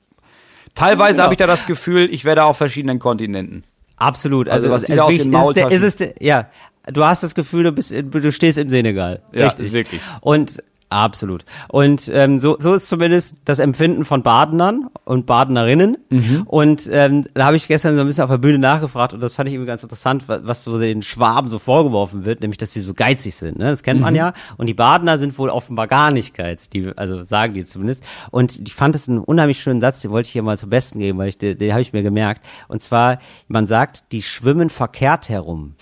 teilweise 0.75 1.17
genau. 1.17 1.25
habe 1.25 1.35
ich 1.35 1.39
da 1.39 1.47
das 1.47 1.67
Gefühl, 1.67 2.09
ich 2.13 2.25
werde 2.25 2.45
auf 2.45 2.57
verschiedenen 2.57 3.01
Kontinenten. 3.01 3.65
Absolut. 4.07 4.49
Also, 4.49 4.73
Also, 4.73 4.75
was 4.75 4.85
die 4.85 4.93
es 4.93 4.99
da 4.99 5.05
aus 5.05 5.17
den 5.17 5.33
ist 5.33 5.35
es 5.47 5.53
der- 5.55 5.71
ist 5.71 5.83
es 5.83 5.97
der- 5.97 6.15
ja, 6.21 6.49
du 6.93 7.05
hast 7.05 7.23
das 7.23 7.35
Gefühl, 7.35 7.65
du 7.65 7.73
bist, 7.73 7.93
du 7.93 8.33
stehst 8.33 8.59
im 8.59 8.69
Senegal. 8.69 9.23
Ja, 9.33 9.47
Richtig. 9.47 9.73
wirklich. 9.73 10.01
Und 10.21 10.63
absolut. 10.93 11.45
Und 11.69 12.11
ähm, 12.13 12.39
so, 12.39 12.57
so 12.61 12.75
ist 12.75 12.89
zumindest 12.89 13.37
das 13.45 13.59
Empfinden 13.59 14.05
von 14.05 14.23
Badenern 14.23 14.89
und 15.05 15.27
Badenerinnen. 15.27 15.99
Mhm. 16.11 16.43
Und 16.47 16.89
ähm, 16.93 17.25
da 17.35 17.47
habe 17.47 17.57
ich 17.57 17.67
gestern 17.69 17.95
so 17.95 18.01
ein 18.03 18.07
bisschen 18.07 18.25
auf 18.25 18.31
der 18.31 18.39
Bühne 18.39 18.59
nachgefragt 18.59 19.13
und 19.15 19.21
das 19.21 19.35
fand 19.35 19.49
ich 19.49 19.55
irgendwie 19.55 19.69
ganz 19.69 19.83
interessant, 19.83 20.29
was, 20.29 20.41
was 20.45 20.63
so 20.63 20.79
den 20.79 21.03
Schwaben 21.03 21.49
so 21.49 21.59
vorgeworfen 21.59 22.25
wird, 22.25 22.41
nämlich 22.41 22.59
dass 22.59 22.73
sie 22.73 22.81
so 22.81 22.95
geizig 22.95 23.35
sind. 23.35 23.59
Ne? 23.59 23.65
Das 23.65 23.83
kennt 23.83 24.01
Mhm. 24.01 24.05
man 24.05 24.15
ja. 24.15 24.33
Und 24.57 24.67
die 24.67 24.75
Badener 24.75 25.19
sind 25.19 25.37
wohl 25.39 25.49
offenbar 25.49 25.87
gar 25.89 26.13
nicht 26.13 26.35
geizig. 26.35 26.71
Die, 26.71 26.93
also 26.97 27.25
sagen 27.25 27.55
die 27.55 27.65
zumindest. 27.65 28.03
Und 28.31 28.59
ich 28.59 28.75
fand 28.75 28.95
es 28.95 29.09
einen 29.09 29.19
unheimlich 29.19 29.61
schönen 29.61 29.81
Satz, 29.81 30.01
den 30.01 30.11
wollte 30.11 30.27
ich 30.27 30.33
hier 30.33 30.43
mal 30.43 30.59
zum 30.59 30.71
Besten 30.71 30.99
geben, 30.99 31.19
weil 31.19 31.29
ich 31.29 31.39
den, 31.39 31.59
den 31.59 31.73
habe 31.73 31.83
ich 31.83 31.93
mir 31.93 32.03
gemerkt. 32.03 32.45
Und 32.69 32.83
zwar, 32.83 33.19
man 33.49 33.67
sagt, 33.67 34.13
die 34.13 34.23
schwimmen 34.23 34.71
verkehrt 34.71 35.29
herum, 35.29 35.75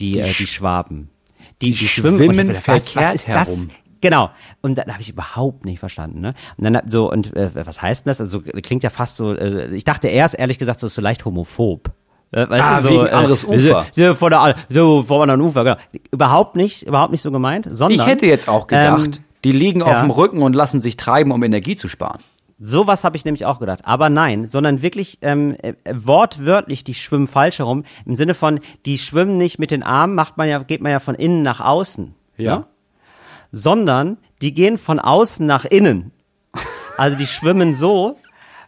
die, 0.00 0.18
äh, 0.20 0.32
die 0.32 0.46
Schwaben. 0.46 1.10
Die, 1.62 1.72
die, 1.72 1.88
schwimmen, 1.88 2.18
schwimmen 2.18 2.48
dachte, 2.48 2.62
was, 2.66 2.74
was 2.74 2.92
verkehrt 2.92 3.14
ist 3.14 3.28
das? 3.28 3.48
herum. 3.56 3.70
Genau. 4.00 4.30
Und 4.60 4.78
dann 4.78 4.92
habe 4.92 5.02
ich 5.02 5.08
überhaupt 5.08 5.64
nicht 5.64 5.78
verstanden. 5.78 6.20
Ne? 6.20 6.34
Und 6.56 6.64
dann 6.64 6.80
so 6.88 7.10
und 7.10 7.34
äh, 7.36 7.50
was 7.54 7.80
heißt 7.82 8.06
denn 8.06 8.10
das? 8.10 8.20
Also 8.20 8.40
klingt 8.40 8.82
ja 8.82 8.90
fast 8.90 9.16
so. 9.16 9.34
Äh, 9.34 9.74
ich 9.74 9.84
dachte 9.84 10.08
erst 10.08 10.38
ehrlich 10.38 10.58
gesagt 10.58 10.80
so 10.80 10.86
ist 10.86 10.94
so 10.94 11.02
leicht 11.02 11.24
homophob. 11.24 11.90
Äh, 12.32 12.48
weißt 12.48 12.64
Ah, 12.64 12.76
du, 12.78 12.82
so, 12.82 12.90
wegen 12.90 13.08
anderes 13.08 13.44
Ufer. 13.44 13.86
So, 13.92 14.08
so 14.08 14.14
von 14.14 14.30
der, 14.30 14.54
so 14.68 15.02
von 15.04 15.22
anderen 15.22 15.40
Ufer. 15.40 15.64
Genau. 15.64 15.76
Überhaupt 16.10 16.56
nicht, 16.56 16.82
überhaupt 16.86 17.12
nicht 17.12 17.22
so 17.22 17.30
gemeint, 17.30 17.68
sondern 17.70 18.00
Ich 18.00 18.06
hätte 18.06 18.26
jetzt 18.26 18.48
auch 18.48 18.66
gedacht, 18.66 19.04
Ähm, 19.06 19.12
die 19.44 19.52
liegen 19.52 19.82
auf 19.82 19.92
ja. 19.92 20.00
dem 20.02 20.10
Rücken 20.10 20.42
und 20.42 20.54
lassen 20.54 20.80
sich 20.80 20.96
treiben, 20.96 21.30
um 21.30 21.42
Energie 21.44 21.76
zu 21.76 21.88
sparen. 21.88 22.18
Sowas 22.58 23.04
habe 23.04 23.16
ich 23.16 23.24
nämlich 23.24 23.44
auch 23.44 23.58
gedacht. 23.60 23.80
Aber 23.84 24.08
nein, 24.08 24.48
sondern 24.48 24.80
wirklich 24.82 25.18
ähm, 25.22 25.56
äh, 25.62 25.74
wortwörtlich, 25.92 26.84
die 26.84 26.94
schwimmen 26.94 27.26
falsch 27.26 27.58
herum. 27.58 27.84
Im 28.06 28.16
Sinne 28.16 28.34
von, 28.34 28.60
die 28.86 28.96
schwimmen 28.98 29.34
nicht 29.36 29.58
mit 29.58 29.70
den 29.70 29.82
Armen, 29.82 30.14
macht 30.14 30.36
man 30.38 30.48
ja, 30.48 30.62
geht 30.62 30.80
man 30.80 30.90
ja 30.90 31.00
von 31.00 31.14
innen 31.14 31.42
nach 31.42 31.60
außen. 31.60 32.14
Ja. 32.38 32.58
Ne? 32.60 32.64
Sondern 33.58 34.18
die 34.42 34.52
gehen 34.52 34.76
von 34.76 34.98
außen 34.98 35.46
nach 35.46 35.64
innen. 35.64 36.12
Also 36.98 37.16
die 37.16 37.26
schwimmen 37.26 37.74
so, 37.74 38.18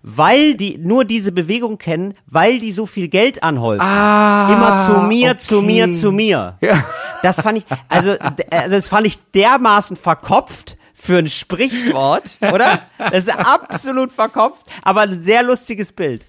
weil 0.02 0.54
die 0.54 0.78
nur 0.78 1.04
diese 1.04 1.30
Bewegung 1.32 1.76
kennen, 1.76 2.14
weil 2.26 2.58
die 2.58 2.72
so 2.72 2.86
viel 2.86 3.08
Geld 3.08 3.42
anhäufen. 3.42 3.82
Ah, 3.82 4.50
Immer 4.52 4.76
zu 4.86 5.02
mir, 5.06 5.36
zu 5.36 5.58
okay. 5.58 5.66
mir, 5.66 5.92
zu 5.92 6.10
mir. 6.12 6.56
Ja. 6.62 6.84
Das 7.22 7.40
fand 7.40 7.58
ich, 7.58 7.64
also, 7.88 8.12
also 8.50 8.70
das 8.70 8.88
fand 8.88 9.06
ich 9.06 9.18
dermaßen 9.34 9.96
verkopft 9.96 10.78
für 10.94 11.18
ein 11.18 11.26
Sprichwort, 11.26 12.36
oder? 12.40 12.80
Das 12.98 13.26
ist 13.26 13.38
absolut 13.38 14.10
verkopft, 14.12 14.64
aber 14.82 15.02
ein 15.02 15.20
sehr 15.20 15.42
lustiges 15.42 15.92
Bild. 15.92 16.28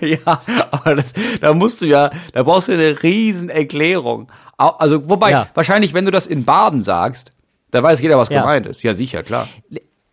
Ja, 0.00 0.40
aber 0.70 0.94
das, 0.96 1.14
da 1.40 1.52
musst 1.52 1.80
du 1.82 1.86
ja, 1.86 2.10
da 2.32 2.42
brauchst 2.44 2.68
du 2.68 2.72
eine 2.72 3.02
riesen 3.02 3.48
Erklärung. 3.48 4.30
Also, 4.56 5.08
wobei, 5.08 5.30
Ja. 5.32 5.48
wahrscheinlich, 5.54 5.94
wenn 5.94 6.04
du 6.04 6.10
das 6.10 6.26
in 6.26 6.44
Baden 6.44 6.82
sagst, 6.82 7.32
da 7.70 7.82
weiß 7.82 8.00
jeder, 8.00 8.18
was 8.18 8.28
Ja. 8.28 8.40
gemeint 8.40 8.66
ist. 8.66 8.82
Ja, 8.82 8.94
sicher, 8.94 9.22
klar. 9.22 9.48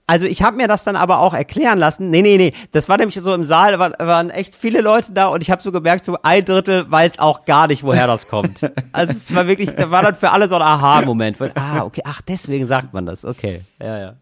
Also 0.07 0.27
ich 0.27 0.43
habe 0.43 0.55
mir 0.57 0.67
das 0.67 0.83
dann 0.83 0.95
aber 0.95 1.17
auch 1.19 1.33
erklären 1.33 1.79
lassen. 1.79 2.11
Nee, 2.11 2.21
nee, 2.21 2.37
nee. 2.37 2.53
Das 2.71 2.87
war 2.89 2.97
nämlich 2.97 3.15
so 3.15 3.33
im 3.33 3.43
Saal, 3.43 3.71
da 3.71 3.79
waren, 3.79 3.93
waren 3.97 4.29
echt 4.29 4.55
viele 4.55 4.81
Leute 4.81 5.13
da 5.13 5.29
und 5.29 5.41
ich 5.41 5.49
habe 5.49 5.63
so 5.63 5.71
gemerkt, 5.71 6.05
so 6.05 6.15
ein 6.21 6.45
Drittel 6.45 6.89
weiß 6.91 7.17
auch 7.17 7.43
gar 7.45 7.65
nicht, 7.67 7.81
woher 7.83 8.05
das 8.05 8.27
kommt. 8.27 8.59
Also 8.91 9.11
es 9.13 9.33
war 9.33 9.47
wirklich, 9.47 9.75
da 9.75 9.89
war 9.89 10.03
dann 10.03 10.13
für 10.15 10.29
alle 10.29 10.47
so 10.47 10.55
ein 10.55 10.61
Aha-Moment. 10.61 11.37
Ah, 11.55 11.83
okay, 11.83 12.01
ach, 12.05 12.21
deswegen 12.21 12.65
sagt 12.67 12.93
man 12.93 13.05
das. 13.07 13.25
Okay, 13.25 13.61
ja, 13.81 13.97
ja. 13.99 14.13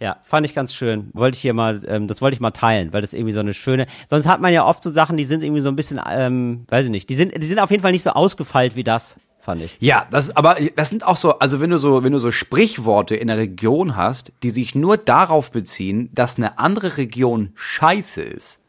Ja, 0.00 0.16
fand 0.22 0.46
ich 0.46 0.54
ganz 0.54 0.74
schön. 0.74 1.10
Wollte 1.12 1.36
ich 1.36 1.42
hier 1.42 1.54
mal, 1.54 1.80
ähm, 1.86 2.08
das 2.08 2.20
wollte 2.20 2.34
ich 2.34 2.40
mal 2.40 2.50
teilen, 2.50 2.92
weil 2.92 3.00
das 3.00 3.14
irgendwie 3.14 3.32
so 3.32 3.40
eine 3.40 3.54
schöne. 3.54 3.86
Sonst 4.08 4.26
hat 4.28 4.40
man 4.40 4.52
ja 4.52 4.64
oft 4.64 4.82
so 4.82 4.90
Sachen, 4.90 5.16
die 5.16 5.24
sind 5.24 5.42
irgendwie 5.42 5.60
so 5.60 5.68
ein 5.68 5.76
bisschen, 5.76 6.00
ähm, 6.10 6.64
weiß 6.68 6.84
ich 6.86 6.90
nicht, 6.90 7.08
die 7.10 7.14
sind, 7.14 7.32
die 7.36 7.46
sind 7.46 7.58
auf 7.58 7.70
jeden 7.70 7.82
Fall 7.82 7.92
nicht 7.92 8.02
so 8.02 8.10
ausgefeilt 8.10 8.76
wie 8.76 8.84
das, 8.84 9.16
fand 9.44 9.62
ich. 9.62 9.76
Ja, 9.80 10.06
das, 10.10 10.36
aber 10.36 10.56
das 10.74 10.88
sind 10.88 11.06
auch 11.06 11.16
so, 11.16 11.38
also 11.38 11.60
wenn 11.60 11.70
du 11.70 11.78
so, 11.78 12.02
wenn 12.02 12.12
du 12.12 12.18
so 12.18 12.32
Sprichworte 12.32 13.14
in 13.14 13.28
der 13.28 13.36
Region 13.36 13.96
hast, 13.96 14.32
die 14.42 14.50
sich 14.50 14.74
nur 14.74 14.96
darauf 14.96 15.50
beziehen, 15.50 16.10
dass 16.12 16.36
eine 16.36 16.58
andere 16.58 16.96
Region 16.96 17.52
scheiße 17.54 18.22
ist, 18.22 18.60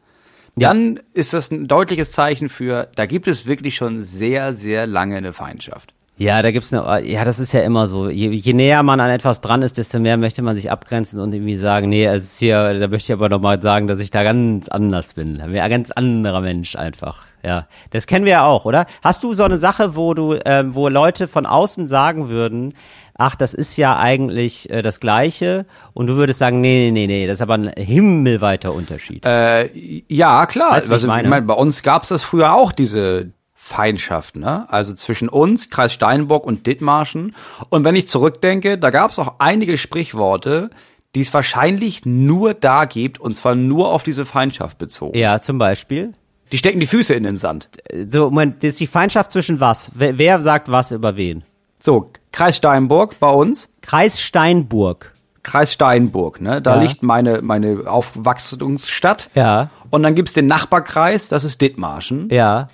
dann 0.58 1.00
ist 1.12 1.34
das 1.34 1.50
ein 1.50 1.68
deutliches 1.68 2.12
Zeichen 2.12 2.48
für, 2.48 2.88
da 2.94 3.04
gibt 3.04 3.28
es 3.28 3.46
wirklich 3.46 3.76
schon 3.76 4.02
sehr, 4.02 4.54
sehr 4.54 4.86
lange 4.86 5.16
eine 5.16 5.34
Feindschaft. 5.34 5.92
Ja, 6.18 6.40
da 6.40 6.50
gibt's 6.50 6.72
eine, 6.72 7.06
ja, 7.06 7.26
das 7.26 7.38
ist 7.38 7.52
ja 7.52 7.60
immer 7.60 7.86
so. 7.86 8.08
Je, 8.08 8.30
je 8.30 8.54
näher 8.54 8.82
man 8.82 9.00
an 9.00 9.10
etwas 9.10 9.42
dran 9.42 9.60
ist, 9.60 9.76
desto 9.76 9.98
mehr 9.98 10.16
möchte 10.16 10.40
man 10.40 10.56
sich 10.56 10.70
abgrenzen 10.70 11.20
und 11.20 11.34
irgendwie 11.34 11.56
sagen, 11.56 11.90
nee, 11.90 12.06
es 12.06 12.24
ist 12.24 12.38
hier, 12.38 12.72
da 12.78 12.88
möchte 12.88 13.12
ich 13.12 13.18
aber 13.18 13.28
nochmal 13.28 13.60
sagen, 13.60 13.86
dass 13.86 13.98
ich 13.98 14.10
da 14.10 14.22
ganz 14.22 14.68
anders 14.68 15.12
bin. 15.12 15.38
Ein 15.42 15.70
ganz 15.70 15.90
anderer 15.90 16.40
Mensch 16.40 16.74
einfach. 16.74 17.25
Ja, 17.46 17.68
das 17.90 18.08
kennen 18.08 18.24
wir 18.24 18.32
ja 18.32 18.44
auch, 18.44 18.64
oder? 18.64 18.86
Hast 19.04 19.22
du 19.22 19.32
so 19.32 19.44
eine 19.44 19.58
Sache, 19.58 19.94
wo 19.94 20.14
du, 20.14 20.36
ähm, 20.44 20.74
wo 20.74 20.88
Leute 20.88 21.28
von 21.28 21.46
außen 21.46 21.86
sagen 21.86 22.28
würden, 22.28 22.74
ach, 23.14 23.36
das 23.36 23.54
ist 23.54 23.76
ja 23.76 23.96
eigentlich 23.96 24.68
äh, 24.68 24.82
das 24.82 24.98
Gleiche, 24.98 25.64
und 25.92 26.08
du 26.08 26.16
würdest 26.16 26.40
sagen, 26.40 26.60
nee, 26.60 26.90
nee, 26.90 26.90
nee, 26.90 27.06
nee, 27.06 27.26
das 27.28 27.36
ist 27.36 27.42
aber 27.42 27.54
ein 27.54 27.70
himmelweiter 27.76 28.72
Unterschied. 28.74 29.24
Äh, 29.24 29.70
ja, 30.08 30.46
klar. 30.46 30.72
Weißt 30.72 30.86
wie 30.86 30.90
ich 30.90 30.92
also, 30.94 31.06
meine? 31.06 31.22
ich 31.22 31.30
meine, 31.30 31.46
bei 31.46 31.54
uns 31.54 31.84
gab's 31.84 32.08
das 32.08 32.24
früher 32.24 32.52
auch, 32.52 32.72
diese 32.72 33.30
Feindschaft, 33.54 34.36
ne? 34.36 34.66
Also 34.68 34.92
zwischen 34.94 35.28
uns, 35.28 35.70
Kreis 35.70 35.92
Steinbock 35.92 36.46
und 36.46 36.66
Dithmarschen. 36.66 37.36
Und 37.68 37.84
wenn 37.84 37.94
ich 37.94 38.08
zurückdenke, 38.08 38.76
da 38.76 38.90
gab 38.90 39.12
es 39.12 39.20
auch 39.20 39.34
einige 39.38 39.78
Sprichworte, 39.78 40.70
die 41.14 41.20
es 41.20 41.32
wahrscheinlich 41.32 42.04
nur 42.04 42.54
da 42.54 42.86
gibt, 42.86 43.20
und 43.20 43.34
zwar 43.34 43.54
nur 43.54 43.92
auf 43.92 44.02
diese 44.02 44.24
Feindschaft 44.24 44.78
bezogen. 44.78 45.16
Ja, 45.16 45.40
zum 45.40 45.58
Beispiel. 45.58 46.12
Die 46.52 46.58
stecken 46.58 46.78
die 46.80 46.86
Füße 46.86 47.12
in 47.14 47.24
den 47.24 47.36
Sand. 47.38 47.68
So, 48.10 48.30
Moment, 48.30 48.62
das 48.62 48.70
ist 48.70 48.80
die 48.80 48.86
Feindschaft 48.86 49.32
zwischen 49.32 49.58
was? 49.60 49.90
Wer, 49.94 50.18
wer 50.18 50.40
sagt 50.40 50.70
was 50.70 50.92
über 50.92 51.16
wen? 51.16 51.42
So, 51.82 52.10
Kreis 52.32 52.56
Steinburg 52.56 53.18
bei 53.20 53.28
uns. 53.28 53.72
Kreis 53.82 54.20
Steinburg. 54.20 55.12
Kreis 55.42 55.72
Steinburg, 55.72 56.40
ne? 56.40 56.60
Da 56.60 56.74
Ja. 56.76 56.82
liegt 56.82 57.02
meine, 57.02 57.40
meine 57.42 57.84
Aufwachsungsstadt. 57.86 59.30
Ja, 59.34 59.70
Und 59.90 60.02
dann 60.02 60.14
gibt's 60.14 60.32
den 60.32 60.46
Nachbarkreis, 60.46 61.28
das 61.28 61.44
ist 61.44 61.60
Dithmarschen. 61.60 62.28
ja. 62.30 62.68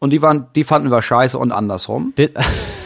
Und 0.00 0.10
die 0.10 0.22
waren, 0.22 0.46
die 0.54 0.62
fanden 0.62 0.90
wir 0.92 1.02
scheiße 1.02 1.36
und 1.36 1.50
andersrum. 1.50 2.12
Dit 2.16 2.32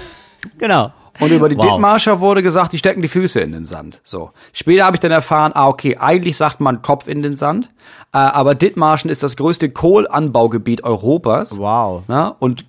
genau. 0.58 0.92
Und 1.20 1.30
über 1.30 1.48
die 1.48 1.56
Wow. 1.56 1.66
Dithmarscher 1.72 2.20
wurde 2.20 2.42
gesagt, 2.42 2.72
die 2.72 2.78
stecken 2.78 3.02
die 3.02 3.08
Füße 3.08 3.40
in 3.40 3.52
den 3.52 3.64
Sand. 3.64 4.00
So. 4.02 4.30
Später 4.52 4.84
habe 4.84 4.96
ich 4.96 5.00
dann 5.00 5.12
erfahren, 5.12 5.52
ah, 5.54 5.68
okay, 5.68 5.96
eigentlich 5.98 6.36
sagt 6.36 6.60
man 6.60 6.82
Kopf 6.82 7.06
in 7.06 7.22
den 7.22 7.36
Sand. 7.36 7.70
Äh, 8.14 8.18
aber 8.18 8.54
Dithmarschen 8.54 9.10
ist 9.10 9.22
das 9.22 9.36
größte 9.36 9.70
Kohlanbaugebiet 9.70 10.84
Europas. 10.84 11.58
Wow. 11.58 12.02
Na, 12.08 12.28
und 12.38 12.64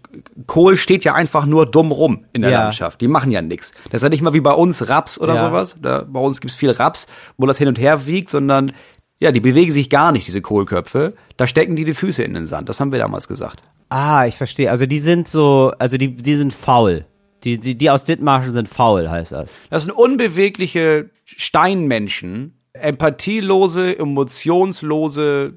Kohl 0.48 0.78
steht 0.78 1.04
ja 1.04 1.14
einfach 1.14 1.46
nur 1.46 1.66
dumm 1.66 1.92
rum 1.92 2.26
in 2.34 2.42
der 2.42 2.52
Ja. 2.52 2.64
Landschaft. 2.64 3.02
Die 3.02 3.08
machen 3.08 3.32
ja 3.32 3.42
nichts. 3.42 3.74
Das 3.92 4.00
ist 4.02 4.04
ja 4.04 4.10
nicht 4.10 4.22
mal 4.22 4.34
wie 4.34 4.42
bei 4.42 4.54
uns 4.54 4.88
Raps 4.90 5.20
oder 5.20 5.36
Ja. 5.36 5.48
sowas. 5.50 5.78
Da, 5.82 6.06
bei 6.08 6.20
uns 6.20 6.40
gibt's 6.42 6.56
viel 6.56 6.72
Raps, 6.72 7.08
wo 7.38 7.46
das 7.46 7.58
hin 7.58 7.68
und 7.68 7.80
her 7.80 8.06
wiegt, 8.06 8.30
sondern 8.30 8.72
ja, 9.20 9.32
die 9.32 9.40
bewegen 9.40 9.72
sich 9.72 9.90
gar 9.90 10.12
nicht, 10.12 10.28
diese 10.28 10.42
Kohlköpfe. 10.42 11.14
Da 11.38 11.48
stecken 11.48 11.76
die 11.78 11.86
die 11.86 11.94
Füße 11.94 12.24
in 12.24 12.34
den 12.34 12.46
Sand. 12.46 12.68
Das 12.68 12.80
haben 12.80 12.92
wir 12.92 13.00
damals 13.00 13.28
gesagt. 13.28 13.62
Ah, 13.90 14.26
ich 14.26 14.38
verstehe. 14.38 14.70
Also 14.70 14.86
die 14.86 15.00
sind 15.00 15.28
so, 15.28 15.72
also 15.80 15.98
die, 15.98 16.16
die 16.16 16.36
sind 16.36 16.54
faul. 16.54 17.06
Die, 17.44 17.58
die, 17.58 17.76
die 17.76 17.90
aus 17.90 18.06
Dithmarschen 18.06 18.54
sind 18.54 18.70
faul, 18.70 19.10
heißt 19.10 19.32
das. 19.34 19.54
Das 19.70 19.84
sind 19.84 19.92
unbewegliche 19.92 21.10
Steinmenschen, 21.26 22.54
empathielose, 22.74 23.98
emotionslose 23.98 25.54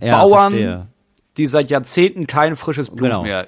Ja, 0.00 0.20
Bauern, 0.22 0.52
verstehe. 0.52 0.86
die 1.36 1.46
seit 1.46 1.70
Jahrzehnten 1.70 2.26
kein 2.26 2.56
frisches 2.56 2.88
Blut 2.90 3.10
Genau. 3.10 3.22
mehr 3.22 3.46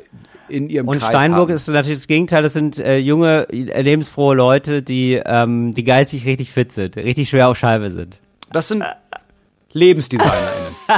in 0.48 0.68
ihrem 0.68 0.86
Und 0.86 0.98
Kreis 0.98 1.08
Steinburg 1.08 1.48
haben. 1.48 1.56
ist 1.56 1.66
natürlich 1.68 1.98
das 1.98 2.06
Gegenteil. 2.06 2.42
Das 2.42 2.52
sind 2.52 2.78
äh, 2.78 2.98
junge, 2.98 3.48
äh, 3.50 3.80
lebensfrohe 3.82 4.36
Leute, 4.36 4.82
die, 4.82 5.20
ähm, 5.24 5.74
die 5.74 5.82
geistig 5.82 6.24
richtig 6.26 6.52
fit 6.52 6.70
sind, 6.70 6.96
richtig 6.96 7.28
schwer 7.28 7.48
auf 7.48 7.58
Scheibe 7.58 7.90
sind. 7.90 8.20
Das 8.52 8.68
sind 8.68 8.84
LebensdesignerInnen. 9.72 10.76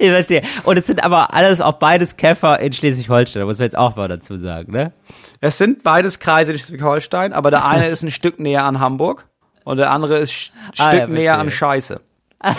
Ich 0.00 0.10
verstehe. 0.10 0.42
Und 0.64 0.76
es 0.76 0.88
sind 0.88 1.04
aber 1.04 1.32
alles 1.34 1.60
auch 1.60 1.74
beides 1.74 2.16
Käfer 2.16 2.58
in 2.58 2.72
Schleswig-Holstein, 2.72 3.40
da 3.42 3.46
muss 3.46 3.58
man 3.58 3.66
jetzt 3.66 3.78
auch 3.78 3.94
mal 3.94 4.08
dazu 4.08 4.36
sagen, 4.36 4.72
ne? 4.72 4.92
es 5.40 5.56
sind 5.56 5.84
beides 5.84 6.18
Kreise 6.18 6.50
in 6.50 6.58
Schleswig-Holstein, 6.58 7.32
aber 7.32 7.52
der 7.52 7.64
eine 7.64 7.86
ist 7.92 8.02
ein 8.02 8.10
Stück 8.10 8.40
näher 8.40 8.64
an 8.64 8.80
Hamburg 8.80 9.28
und 9.62 9.76
der 9.76 9.92
andere 9.92 10.18
ist 10.18 10.50
ein 10.52 10.70
Ah, 10.78 10.88
Stück 10.88 11.00
ja, 11.00 11.06
näher 11.06 11.38
an. 11.38 11.48
Scheiße. 11.50 12.00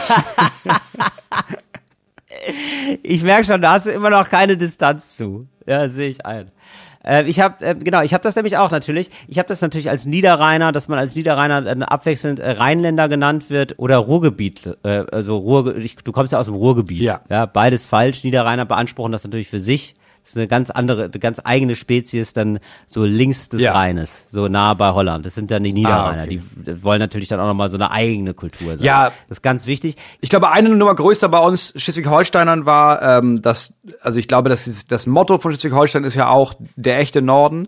Ich 3.03 3.23
merke 3.23 3.45
schon, 3.45 3.61
da 3.61 3.73
hast 3.73 3.85
du 3.85 3.91
immer 3.91 4.09
noch 4.09 4.27
keine 4.29 4.57
Distanz 4.57 5.15
zu. 5.15 5.47
Ja, 5.65 5.87
sehe 5.87 6.09
ich 6.09 6.25
ein. 6.25 6.51
Äh, 7.03 7.25
ich 7.25 7.39
habe 7.39 7.63
äh, 7.65 7.75
genau, 7.75 8.01
ich 8.01 8.13
habe 8.13 8.23
das 8.23 8.35
nämlich 8.35 8.57
auch 8.57 8.71
natürlich. 8.71 9.09
Ich 9.27 9.37
habe 9.37 9.47
das 9.47 9.61
natürlich 9.61 9.89
als 9.89 10.05
Niederrheiner, 10.05 10.71
dass 10.71 10.87
man 10.87 10.99
als 10.99 11.15
Niederrheiner 11.15 11.61
dann 11.61 11.83
abwechselnd 11.83 12.39
äh, 12.39 12.51
Rheinländer 12.51 13.09
genannt 13.09 13.49
wird 13.49 13.77
oder 13.77 13.97
Ruhrgebiet. 13.97 14.77
Äh, 14.83 15.05
also 15.11 15.37
Ruhr, 15.37 15.75
ich, 15.77 15.95
du 15.95 16.11
kommst 16.11 16.33
ja 16.33 16.39
aus 16.39 16.45
dem 16.45 16.55
Ruhrgebiet. 16.55 17.01
Ja. 17.01 17.21
ja. 17.29 17.45
Beides 17.45 17.85
falsch. 17.85 18.23
Niederrheiner 18.23 18.65
beanspruchen 18.65 19.11
das 19.11 19.23
natürlich 19.23 19.49
für 19.49 19.59
sich. 19.59 19.95
Das 20.23 20.31
ist 20.31 20.37
eine 20.37 20.47
ganz 20.47 20.71
andere, 20.71 21.03
eine 21.03 21.19
ganz 21.19 21.41
eigene 21.43 21.75
Spezies, 21.75 22.31
dann 22.33 22.59
so 22.87 23.03
links 23.03 23.49
des 23.49 23.61
Ja. 23.61 23.73
Rheines, 23.73 24.25
so 24.29 24.47
nah 24.47 24.73
bei 24.73 24.93
Holland. 24.93 25.25
Das 25.25 25.35
sind 25.35 25.51
dann 25.51 25.63
die 25.63 25.73
Niederrheiner. 25.73 26.21
Ah, 26.21 26.25
okay. 26.25 26.41
Die 26.55 26.83
wollen 26.83 26.99
natürlich 26.99 27.27
dann 27.27 27.39
auch 27.41 27.47
nochmal 27.47 27.69
so 27.69 27.75
eine 27.75 27.91
eigene 27.91 28.33
Kultur 28.33 28.77
sein. 28.77 28.85
Ja. 28.85 29.05
Das 29.27 29.37
ist 29.39 29.41
ganz 29.43 29.65
wichtig. 29.67 29.97
Ich 30.21 30.29
glaube, 30.29 30.49
eine 30.51 30.69
Nummer 30.69 30.95
größer 30.95 31.27
bei 31.27 31.39
uns 31.39 31.73
Schleswig-Holsteinern 31.75 32.65
war, 32.65 33.01
ähm, 33.19 33.41
dass, 33.41 33.73
also 34.01 34.17
ich 34.17 34.27
glaube, 34.29 34.49
das, 34.49 34.65
ist, 34.67 34.91
das 34.93 35.07
Motto 35.07 35.37
von 35.39 35.51
Schleswig-Holstein 35.51 36.05
ist 36.05 36.15
ja 36.15 36.29
auch 36.29 36.53
der 36.77 36.99
echte 36.99 37.21
Norden, 37.21 37.67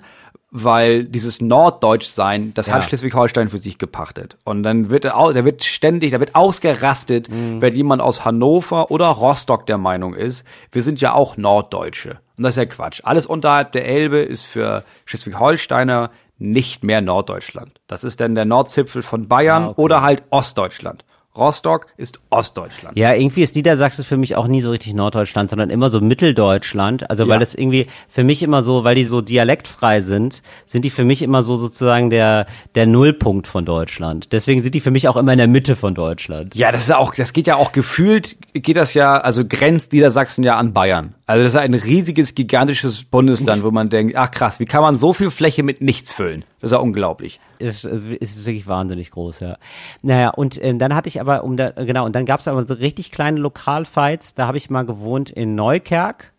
weil 0.57 1.03
dieses 1.03 1.41
Norddeutschsein, 1.41 2.53
das 2.53 2.67
Ja. 2.67 2.75
hat 2.75 2.85
Schleswig-Holstein 2.85 3.49
für 3.49 3.57
sich 3.57 3.77
gepachtet. 3.77 4.37
Und 4.45 4.63
dann 4.63 4.89
wird 4.89 5.03
er, 5.03 5.17
au- 5.17 5.33
da 5.33 5.43
wird 5.43 5.63
ständig, 5.65 6.11
da 6.11 6.19
wird 6.21 6.35
ausgerastet, 6.35 7.29
Mhm. 7.29 7.59
wenn 7.61 7.75
jemand 7.75 8.01
aus 8.01 8.23
Hannover 8.23 8.89
oder 8.91 9.07
Rostock 9.07 9.65
der 9.67 9.77
Meinung 9.77 10.13
ist, 10.13 10.45
wir 10.71 10.81
sind 10.81 11.01
ja 11.01 11.11
auch 11.13 11.35
Norddeutsche. 11.35 12.19
Und 12.37 12.43
das 12.43 12.53
ist 12.53 12.57
ja 12.57 12.65
Quatsch. 12.65 13.01
Alles 13.03 13.25
unterhalb 13.25 13.71
der 13.71 13.85
Elbe 13.85 14.19
ist 14.19 14.43
für 14.43 14.83
Schleswig-Holsteiner 15.05 16.11
nicht 16.37 16.83
mehr 16.83 17.01
Norddeutschland. 17.01 17.79
Das 17.87 18.03
ist 18.03 18.19
dann 18.19 18.35
der 18.35 18.45
Nordzipfel 18.45 19.03
von 19.03 19.27
Bayern 19.27 19.63
Ah, 19.63 19.67
okay. 19.69 19.81
oder 19.81 20.01
halt 20.01 20.23
Ostdeutschland. 20.31 21.05
Rostock 21.37 21.87
ist 21.97 22.19
Ostdeutschland. 22.29 22.97
Ja, 22.97 23.13
irgendwie 23.13 23.41
ist 23.43 23.55
Niedersachsen 23.55 24.05
für 24.05 24.17
mich 24.17 24.35
auch 24.35 24.47
nie 24.47 24.61
so 24.61 24.69
richtig 24.71 24.93
Norddeutschland, 24.93 25.49
sondern 25.49 25.69
immer 25.69 25.89
so 25.89 25.99
Mitteldeutschland. 26.01 27.09
Also 27.09 27.23
weil 27.27 27.35
Ja. 27.35 27.39
das 27.39 27.55
irgendwie 27.55 27.87
für 28.07 28.23
mich 28.23 28.43
immer 28.43 28.61
so, 28.61 28.83
weil 28.83 28.95
die 28.95 29.03
so 29.05 29.21
dialektfrei 29.21 30.01
sind, 30.01 30.41
sind 30.65 30.85
die 30.85 30.89
für 30.89 31.03
mich 31.05 31.21
immer 31.21 31.43
so 31.43 31.57
sozusagen 31.57 32.09
der 32.09 32.45
der 32.75 32.85
Nullpunkt 32.87 33.47
von 33.47 33.65
Deutschland. 33.65 34.31
Deswegen 34.31 34.61
sind 34.61 34.75
die 34.75 34.79
für 34.79 34.91
mich 34.91 35.07
auch 35.07 35.15
immer 35.17 35.31
in 35.31 35.37
der 35.37 35.47
Mitte 35.47 35.75
von 35.75 35.93
Deutschland. 35.95 36.55
Ja, 36.55 36.71
das 36.71 36.83
ist 36.85 36.91
auch, 36.95 37.13
das 37.15 37.33
geht 37.33 37.47
ja 37.47 37.55
auch 37.55 37.71
gefühlt, 37.71 38.35
geht 38.53 38.75
das 38.77 38.93
ja, 38.93 39.17
also 39.17 39.43
grenzt 39.47 39.93
Niedersachsen 39.93 40.43
ja 40.43 40.55
an 40.57 40.73
Bayern. 40.73 41.15
Also 41.27 41.43
das 41.43 41.53
ist 41.53 41.59
ein 41.59 41.73
riesiges, 41.73 42.35
gigantisches 42.35 43.03
Bundesland, 43.03 43.63
wo 43.65 43.71
man 43.71 43.89
denkt, 43.89 44.15
ach 44.15 44.31
krass, 44.31 44.59
wie 44.59 44.65
kann 44.65 44.81
man 44.81 44.97
so 44.97 45.13
viel 45.13 45.31
Fläche 45.31 45.63
mit 45.63 45.81
nichts 45.81 46.11
füllen? 46.11 46.45
Das 46.65 46.71
ist 46.71 46.77
ja 46.77 46.81
unglaublich. 46.81 47.39
Ist, 47.59 47.85
ist, 47.85 48.07
ist 48.07 48.43
wirklich 48.43 48.65
wahnsinnig 48.65 49.11
groß, 49.11 49.41
ja. 49.41 49.57
Naja, 50.01 50.31
und 50.31 50.59
ähm, 50.63 50.79
dann 50.79 50.95
hatte 50.95 51.07
ich 51.09 51.21
aber, 51.21 51.43
um 51.43 51.57
da, 51.57 51.69
genau, 51.69 52.05
und 52.07 52.15
dann 52.15 52.25
gab 52.25 52.39
es 52.39 52.47
aber 52.47 52.65
so 52.65 52.73
richtig 52.73 53.11
kleine 53.11 53.39
Lokalfights. 53.39 54.33
Da 54.33 54.47
habe 54.47 54.57
ich 54.57 54.71
mal 54.71 54.83
gewohnt 54.83 55.29
in 55.29 55.53
Neukerk. 55.53 56.33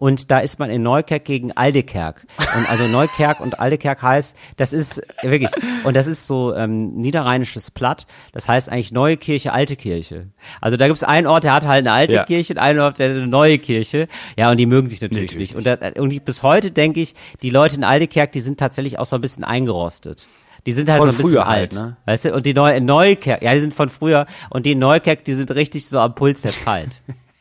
Und 0.00 0.30
da 0.30 0.38
ist 0.38 0.60
man 0.60 0.70
in 0.70 0.84
Neukerk 0.84 1.24
gegen 1.24 1.50
Aldekerk. 1.56 2.24
Und 2.56 2.70
also 2.70 2.84
Neukerk 2.86 3.40
und 3.40 3.58
Aldekerk 3.58 4.00
heißt, 4.00 4.36
das 4.56 4.72
ist 4.72 5.02
wirklich, 5.22 5.50
und 5.82 5.96
das 5.96 6.06
ist 6.06 6.24
so 6.24 6.54
ähm, 6.54 6.94
niederrheinisches 6.94 7.72
Platt. 7.72 8.06
Das 8.30 8.46
heißt 8.46 8.70
eigentlich 8.70 8.92
neue 8.92 9.16
Kirche, 9.16 9.52
alte 9.52 9.74
Kirche. 9.74 10.28
Also 10.60 10.76
da 10.76 10.86
gibt 10.86 10.98
es 10.98 11.02
einen 11.02 11.26
Ort, 11.26 11.42
der 11.42 11.52
hat 11.52 11.66
halt 11.66 11.84
eine 11.84 11.90
alte 11.90 12.14
Ja. 12.14 12.24
Kirche 12.24 12.52
und 12.52 12.60
einen 12.60 12.78
Ort, 12.78 13.00
der 13.00 13.08
hat 13.10 13.16
eine 13.16 13.26
neue 13.26 13.58
Kirche. 13.58 14.06
Ja, 14.36 14.52
und 14.52 14.56
die 14.58 14.66
mögen 14.66 14.86
sich 14.86 15.00
natürlich 15.00 15.32
Natürlich 15.32 15.54
nicht. 15.54 15.56
Und, 15.56 15.66
da, 15.66 16.00
und 16.00 16.24
bis 16.24 16.44
heute 16.44 16.70
denke 16.70 17.00
ich, 17.00 17.14
die 17.42 17.50
Leute 17.50 17.74
in 17.74 17.82
Aldekerk, 17.82 18.30
die 18.30 18.40
sind 18.40 18.60
tatsächlich 18.60 19.00
auch 19.00 19.06
so 19.06 19.16
ein 19.16 19.20
bisschen 19.20 19.42
eingerostet. 19.42 20.28
Die 20.64 20.70
sind 20.72 20.88
halt 20.88 21.02
Von 21.02 21.10
so 21.10 21.14
ein 21.14 21.16
bisschen 21.16 21.32
früher 21.32 21.46
alt, 21.48 21.74
halt, 21.74 21.88
ne? 21.88 21.96
Weißt 22.06 22.26
du? 22.26 22.34
Und 22.34 22.46
die 22.46 22.54
neue 22.54 22.80
Neukerk, 22.80 23.42
ja, 23.42 23.52
die 23.52 23.60
sind 23.60 23.74
von 23.74 23.88
früher. 23.88 24.26
Und 24.50 24.64
die 24.64 24.76
Neukerk, 24.76 25.24
die 25.24 25.34
sind 25.34 25.50
richtig 25.56 25.88
so 25.88 25.98
am 25.98 26.14
Puls 26.14 26.42
der 26.42 26.52
Zeit. 26.52 26.90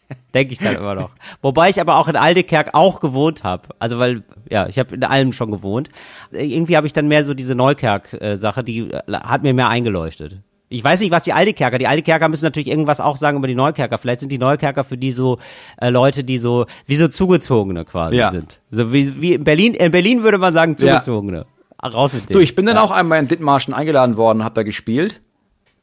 Denke 0.34 0.54
ich 0.54 0.60
dann 0.60 0.76
immer 0.76 0.96
noch. 0.96 1.10
Wobei 1.42 1.70
ich 1.70 1.82
aber 1.82 1.98
auch 1.98 2.08
in 2.08 2.16
Aldekerk 2.16 2.70
auch 2.74 3.00
gewohnt 3.00 3.44
habe. 3.44 3.70
Also 3.80 4.00
weil, 4.00 4.24
ja, 4.50 4.68
ich 4.68 4.80
habe 4.80 4.96
in 4.96 5.04
allem 5.04 5.34
schon 5.34 5.52
gewohnt. 5.52 5.90
Irgendwie 6.32 6.78
habe 6.78 6.88
ich 6.88 6.94
dann 6.94 7.08
mehr 7.08 7.26
so 7.26 7.34
diese 7.34 7.56
Neukerk-Sache, 7.56 8.64
die 8.64 8.92
äh, 8.92 9.02
hat 9.14 9.44
mir 9.44 9.54
mehr 9.54 9.68
eingeleuchtet. 9.70 10.38
Ich 10.70 10.84
weiß 10.84 11.00
nicht, 11.00 11.12
was 11.12 11.24
die 11.24 11.32
Aldekerker, 11.32 11.78
die 11.78 11.88
Aldekerker 11.88 12.28
müssen 12.28 12.44
natürlich 12.44 12.68
irgendwas 12.68 13.00
auch 13.00 13.16
sagen 13.16 13.38
über 13.38 13.48
die 13.48 13.56
Neukerker. 13.56 13.98
Vielleicht 13.98 14.20
sind 14.20 14.32
die 14.32 14.38
Neukerker 14.38 14.84
für 14.84 14.98
die 14.98 15.12
so 15.12 15.40
äh, 15.80 15.90
Leute, 15.90 16.24
die 16.26 16.38
so, 16.38 16.66
wie 16.86 16.98
so 16.98 17.08
Zugezogene 17.08 17.86
quasi 17.86 18.18
Ja. 18.18 18.32
sind. 18.32 18.60
So 18.70 18.92
wie, 18.92 19.22
wie 19.22 19.34
in 19.34 19.44
Berlin, 19.46 19.74
in 19.74 19.92
Berlin 19.92 20.24
würde 20.24 20.38
man 20.38 20.54
sagen 20.54 20.78
Zugezogene. 20.78 21.46
Raus 21.84 22.12
mit 22.14 22.24
Du, 22.24 22.34
denen. 22.34 22.42
ich 22.44 22.56
bin 22.56 22.66
dann 22.66 22.78
auch 22.78 22.92
einmal 22.92 23.20
in 23.20 23.28
Dithmarschen 23.28 23.74
eingeladen 23.74 24.18
worden, 24.18 24.44
hab 24.44 24.56
da 24.56 24.64
gespielt, 24.64 25.22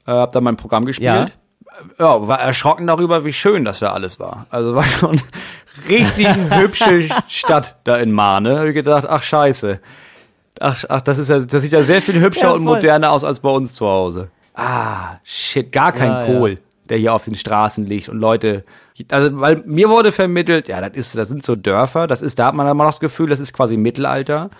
äh, 0.06 0.10
hab 0.10 0.32
da 0.32 0.40
mein 0.40 0.56
Programm 0.56 0.84
gespielt. 0.84 1.32
Ja. 1.98 2.26
war 2.26 2.40
erschrocken 2.40 2.86
darüber, 2.86 3.24
wie 3.24 3.32
schön 3.32 3.64
das 3.64 3.80
da 3.80 3.92
alles 3.92 4.18
war. 4.18 4.46
Also 4.50 4.74
war 4.74 4.84
schon 4.84 5.20
richtig 5.88 6.28
hübsche 6.50 7.08
Stadt 7.28 7.76
da 7.84 7.96
in 7.96 8.12
Mahne. 8.12 8.58
Hab 8.58 8.66
ich 8.66 8.74
gedacht, 8.74 9.06
ach 9.08 9.22
scheiße. 9.22 9.80
Ach, 10.60 10.84
ach, 10.88 11.00
das 11.00 11.18
ist 11.18 11.28
ja, 11.28 11.40
das 11.40 11.62
sieht 11.62 11.72
ja 11.72 11.82
sehr 11.82 12.00
viel 12.00 12.20
hübscher 12.20 12.42
Ja, 12.42 12.50
und 12.52 12.62
moderner 12.62 13.10
aus 13.10 13.24
als 13.24 13.40
bei 13.40 13.50
uns 13.50 13.74
zu 13.74 13.86
Hause. 13.86 14.28
Ah, 14.54 15.16
shit, 15.24 15.72
gar 15.72 15.90
kein 15.92 16.10
Ja, 16.10 16.20
ja. 16.20 16.26
Kohl, 16.26 16.58
der 16.88 16.98
hier 16.98 17.12
auf 17.12 17.24
den 17.24 17.34
Straßen 17.34 17.84
liegt 17.86 18.08
und 18.08 18.18
Leute, 18.18 18.64
also 19.10 19.40
weil 19.40 19.62
mir 19.66 19.88
wurde 19.88 20.12
vermittelt, 20.12 20.68
ja, 20.68 20.80
das 20.80 20.96
ist, 20.96 21.18
das 21.18 21.28
sind 21.28 21.42
so 21.42 21.56
Dörfer, 21.56 22.06
das 22.06 22.22
ist, 22.22 22.38
da 22.38 22.46
hat 22.46 22.54
man 22.54 22.68
immer 22.68 22.84
noch 22.84 22.92
das 22.92 23.00
Gefühl, 23.00 23.28
das 23.28 23.40
ist 23.40 23.52
quasi 23.52 23.76
Mittelalter. 23.76 24.50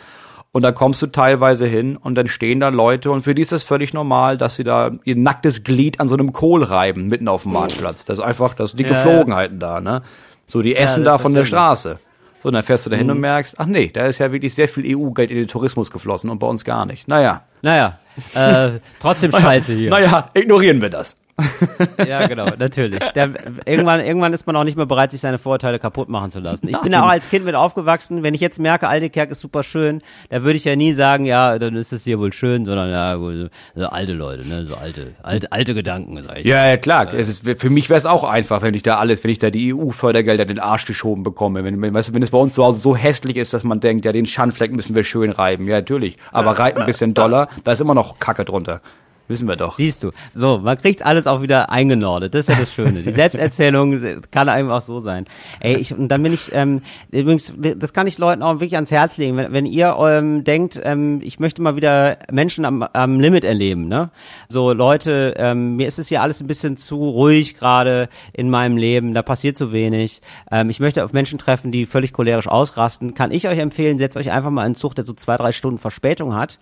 Und 0.55 0.63
da 0.63 0.71
kommst 0.71 1.03
du 1.03 1.09
teilweise 1.09 1.67
hin 1.67 1.97
und 1.97 2.15
dann 2.15 2.29
stehen 2.29 2.61
da 2.61 2.69
Leute 2.69 3.11
und 3.11 3.23
für 3.23 3.35
die 3.35 3.43
ist 3.43 3.51
das 3.51 3.65
völlig 3.65 3.93
normal, 3.93 4.39
dass 4.39 4.55
sie 4.55 4.63
da 4.63 4.93
ihr 5.03 5.17
nacktes 5.17 5.65
Glied 5.65 5.99
an 5.99 6.07
so 6.07 6.15
einem 6.15 6.33
Kohl 6.33 6.63
reiben, 6.63 7.09
mitten 7.09 7.27
auf 7.27 7.43
dem 7.43 7.55
Marktplatz. 7.55 8.05
Das 8.05 8.19
ist 8.21 8.25
einfach, 8.25 8.55
das 8.55 8.71
sind 8.71 8.79
die 8.79 8.85
Ja, 8.85 8.93
ja. 8.93 9.03
Geflogenheiten 9.03 9.59
da, 9.59 9.81
ne? 9.81 10.03
So, 10.47 10.63
die 10.63 10.77
essen 10.77 11.03
da 11.03 11.19
von 11.19 11.35
der. 11.35 11.45
Straße. 11.45 11.99
So, 12.41 12.51
und 12.51 12.53
dann 12.55 12.63
fährst 12.63 12.87
du 12.87 12.91
da 12.91 12.95
hin 12.95 13.11
und 13.11 13.19
merkst, 13.19 13.59
ach 13.59 13.67
nee, 13.67 13.91
da 13.93 14.07
ist 14.07 14.19
ja 14.19 14.31
wirklich 14.31 14.55
sehr 14.55 14.69
viel 14.69 14.97
EU-Geld 14.97 15.33
in 15.33 15.39
den 15.39 15.49
Tourismus 15.49 15.91
geflossen 15.91 16.31
und 16.31 16.39
bei 16.39 16.47
uns 16.47 16.65
gar 16.65 16.87
nicht. 16.87 17.09
Naja. 17.09 17.43
Naja, 17.63 17.99
äh, 18.35 18.79
trotzdem 19.01 19.33
scheiße 19.37 19.75
hier. 19.75 19.91
Naja, 19.91 20.31
ignorieren 20.35 20.81
wir 20.81 20.91
das. 20.91 21.19
ja, 22.07 22.27
genau, 22.27 22.47
natürlich. 22.59 23.01
Der, 23.15 23.31
irgendwann, 23.67 24.01
irgendwann 24.01 24.33
ist 24.33 24.47
man 24.47 24.55
auch 24.55 24.63
nicht 24.63 24.77
mehr 24.77 24.87
bereit, 24.87 25.11
sich 25.11 25.21
seine 25.21 25.39
Vorurteile 25.39 25.81
kaputt 25.81 26.09
machen 26.09 26.31
zu 26.31 26.39
lassen. 26.39 26.69
Ich 26.69 26.79
bin 26.79 26.93
ja 26.93 27.03
auch 27.03 27.09
als 27.09 27.29
Kind 27.29 27.45
mit 27.45 27.57
aufgewachsen. 27.57 28.23
Wenn 28.23 28.35
ich 28.35 28.41
jetzt 28.41 28.61
merke, 28.61 28.87
Altekerk 28.87 29.31
ist 29.31 29.41
super 29.41 29.65
schön, 29.65 30.01
da 30.31 30.45
würde 30.45 30.57
ich 30.57 30.65
ja 30.65 30.77
nie 30.77 30.93
sagen, 30.93 31.25
ja, 31.25 31.59
dann 31.59 31.75
ist 31.75 31.93
es 31.93 32.05
hier 32.05 32.21
wohl 32.21 32.33
schön, 32.33 32.65
sondern 32.65 32.91
ja, 32.91 33.19
so, 33.19 33.49
so 33.75 33.87
alte 33.89 34.13
Leute, 34.13 34.47
ne, 34.47 34.65
so 34.67 34.77
alte, 34.77 35.15
alte, 35.23 35.51
alte 35.51 35.75
Gedanken. 35.75 36.23
Sag 36.23 36.39
ich. 36.39 36.47
Ja, 36.47 36.69
ja, 36.69 36.77
klar. 36.77 37.13
Es 37.13 37.29
ist, 37.29 37.43
für 37.59 37.71
mich 37.71 37.91
wäre 37.91 37.99
es 37.99 38.07
auch 38.07 38.23
einfach, 38.23 38.63
wenn 38.63 38.75
ich 38.75 38.85
da 38.85 38.99
alles, 38.99 39.25
wenn 39.25 39.31
ich 39.31 39.41
da 39.41 39.51
die 39.51 39.75
EU-Fördergelder 39.75 40.43
in 40.43 40.49
den 40.49 40.61
Arsch 40.61 40.85
geschoben 40.85 41.25
bekomme. 41.25 41.65
Wenn, 41.65 41.83
wenn, 41.83 41.95
weißt 41.95 42.11
du, 42.11 42.15
wenn 42.15 42.23
es 42.23 42.31
bei 42.31 42.39
uns 42.39 42.55
zu 42.55 42.65
Hause 42.65 42.79
so 42.79 42.95
hässlich 42.95 43.37
ist, 43.37 43.53
dass 43.53 43.65
man 43.65 43.81
denkt, 43.81 44.05
ja, 44.05 44.13
den 44.13 44.27
Schandfleck 44.27 44.73
müssen 44.73 44.95
wir 44.95 45.03
schön 45.03 45.33
reiben. 45.33 45.67
Ja, 45.67 45.77
natürlich. 45.77 46.17
Aber 46.31 46.53
reibt 46.59 46.79
ein 46.79 46.87
bisschen 46.87 47.13
Dollar, 47.15 47.49
da 47.65 47.73
ist 47.73 47.81
immer 47.81 47.95
noch 47.95 48.21
Kacke 48.21 48.45
drunter. 48.45 48.81
Wissen 49.27 49.49
wir 49.49 49.57
doch. 49.57 49.77
Siehst 49.77 50.03
du. 50.03 50.11
So, 50.35 50.59
man 50.59 50.79
kriegt 50.79 51.05
alles 51.05 51.27
auch 51.27 51.41
wieder 51.41 51.71
eingenordet. 51.71 52.35
Das 52.35 52.41
ist 52.43 52.49
ja 52.49 52.61
das 52.61 52.73
Schöne. 52.73 53.03
Die 53.03 53.13
Selbsterzählung 53.13 54.21
kann 54.31 54.51
einem 54.51 54.71
auch 54.71 54.83
so 54.83 55.01
sein. 55.01 55.25
Ey, 55.61 55.77
ich, 55.77 55.97
und 55.97 56.09
dann 56.09 56.23
bin 56.23 56.35
ich, 56.35 56.51
ähm, 56.53 56.83
übrigens, 57.11 57.55
das 57.57 57.95
kann 57.95 58.07
ich 58.07 58.19
Leuten 58.19 58.43
auch 58.43 58.55
wirklich 58.55 58.75
ans 58.75 58.91
Herz 58.91 59.17
legen. 59.17 59.37
Wenn, 59.39 59.53
wenn 59.53 59.67
ihr 59.67 59.97
ähm, 59.99 60.45
denkt, 60.45 60.79
ähm, 60.85 61.21
ich 61.23 61.41
möchte 61.41 61.63
mal 61.63 61.75
wieder 61.75 62.19
Menschen 62.31 62.67
am, 62.67 62.83
am 62.83 63.19
Limit 63.19 63.45
erleben, 63.45 63.89
ne? 63.89 64.11
So, 64.49 64.73
Leute, 64.73 65.35
ähm, 65.39 65.77
mir 65.77 65.89
ist 65.89 65.99
es 65.99 66.09
hier 66.09 66.21
alles 66.21 66.43
ein 66.43 66.47
bisschen 66.47 66.77
zu 66.77 66.97
ruhig 66.97 67.57
gerade 67.57 68.11
in 68.35 68.51
meinem 68.51 68.77
Leben, 68.77 69.15
da 69.15 69.23
passiert 69.23 69.57
zu 69.57 69.73
wenig. 69.73 70.21
Ähm, 70.51 70.69
ich 70.69 70.81
möchte 70.81 71.03
auf 71.03 71.15
Menschen 71.15 71.39
treffen, 71.39 71.73
die 71.73 71.87
völlig 71.87 72.13
cholerisch 72.13 72.49
ausrasten. 72.49 73.15
Kann 73.15 73.31
ich 73.31 73.49
euch 73.49 73.59
empfehlen, 73.59 73.99
setzt 73.99 74.19
euch 74.19 74.31
einfach 74.31 74.51
mal 74.51 74.63
einen 74.63 74.75
Zug, 74.75 74.95
der 74.95 75.07
so 75.07 75.15
zwei, 75.15 75.39
drei 75.39 75.53
Stunden 75.53 75.79
Verspätung 75.79 76.35
hat. 76.35 76.59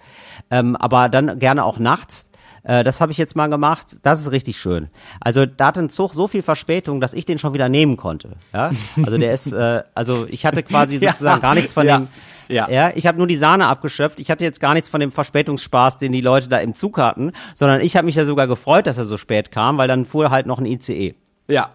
Ähm, 0.51 0.77
aber 0.77 1.09
dann 1.09 1.41
gerne 1.41 1.65
auch 1.65 1.81
nachts 1.81 2.29
äh, 2.65 2.85
das 2.85 3.01
habe 3.01 3.13
ich 3.13 3.19
jetzt 3.19 3.37
mal 3.37 3.49
gemacht. 3.49 3.97
Das 4.03 4.21
ist 4.21 4.31
richtig 4.31 4.57
schön. 4.59 4.89
Also 5.21 5.47
da 5.47 5.67
hatte 5.67 5.81
ein 5.81 5.89
Zug 5.89 6.15
so 6.15 6.29
viel 6.29 6.43
Verspätung, 6.43 7.01
dass 7.01 7.15
ich 7.15 7.25
den 7.25 7.39
schon 7.39 7.55
wieder 7.55 7.69
nehmen 7.69 7.97
konnte. 7.97 8.37
Ja, 8.53 8.71
also 9.05 9.19
der 9.19 9.33
ist, 9.33 9.53
äh, 9.53 9.83
also 9.95 10.27
ich 10.29 10.47
hatte 10.47 10.63
quasi 10.63 10.99
sozusagen 11.03 11.37
ja. 11.37 11.41
gar 11.41 11.55
nichts 11.55 11.73
von 11.73 11.87
ja. 11.87 11.99
dem. 11.99 12.09
Ja. 12.49 12.69
ja, 12.69 12.93
ich 12.95 13.07
habe 13.07 13.17
nur 13.17 13.27
die 13.27 13.37
Sahne 13.37 13.67
abgeschöpft. 13.67 14.21
Ich 14.21 14.31
hatte 14.31 14.45
jetzt 14.45 14.61
gar 14.61 14.75
nichts 14.75 14.89
von 14.91 15.01
dem 15.01 15.11
Verspätungsspaß, 15.11 15.99
den 15.99 16.13
die 16.13 16.21
Leute 16.21 16.49
da 16.49 16.59
im 16.59 16.75
Zug 16.75 16.99
hatten, 16.99 17.33
sondern 17.55 17.81
ich 17.81 17.97
habe 17.97 18.05
mich 18.05 18.15
ja 18.15 18.27
sogar 18.27 18.47
gefreut, 18.47 18.87
dass 18.87 18.99
er 18.99 19.07
so 19.07 19.17
spät 19.17 19.51
kam, 19.51 19.79
weil 19.79 19.89
dann 19.89 20.05
fuhr 20.05 20.31
halt 20.31 20.47
noch 20.47 20.59
ein 20.59 20.67
ICE. 20.67 21.15
Ja. 21.49 21.71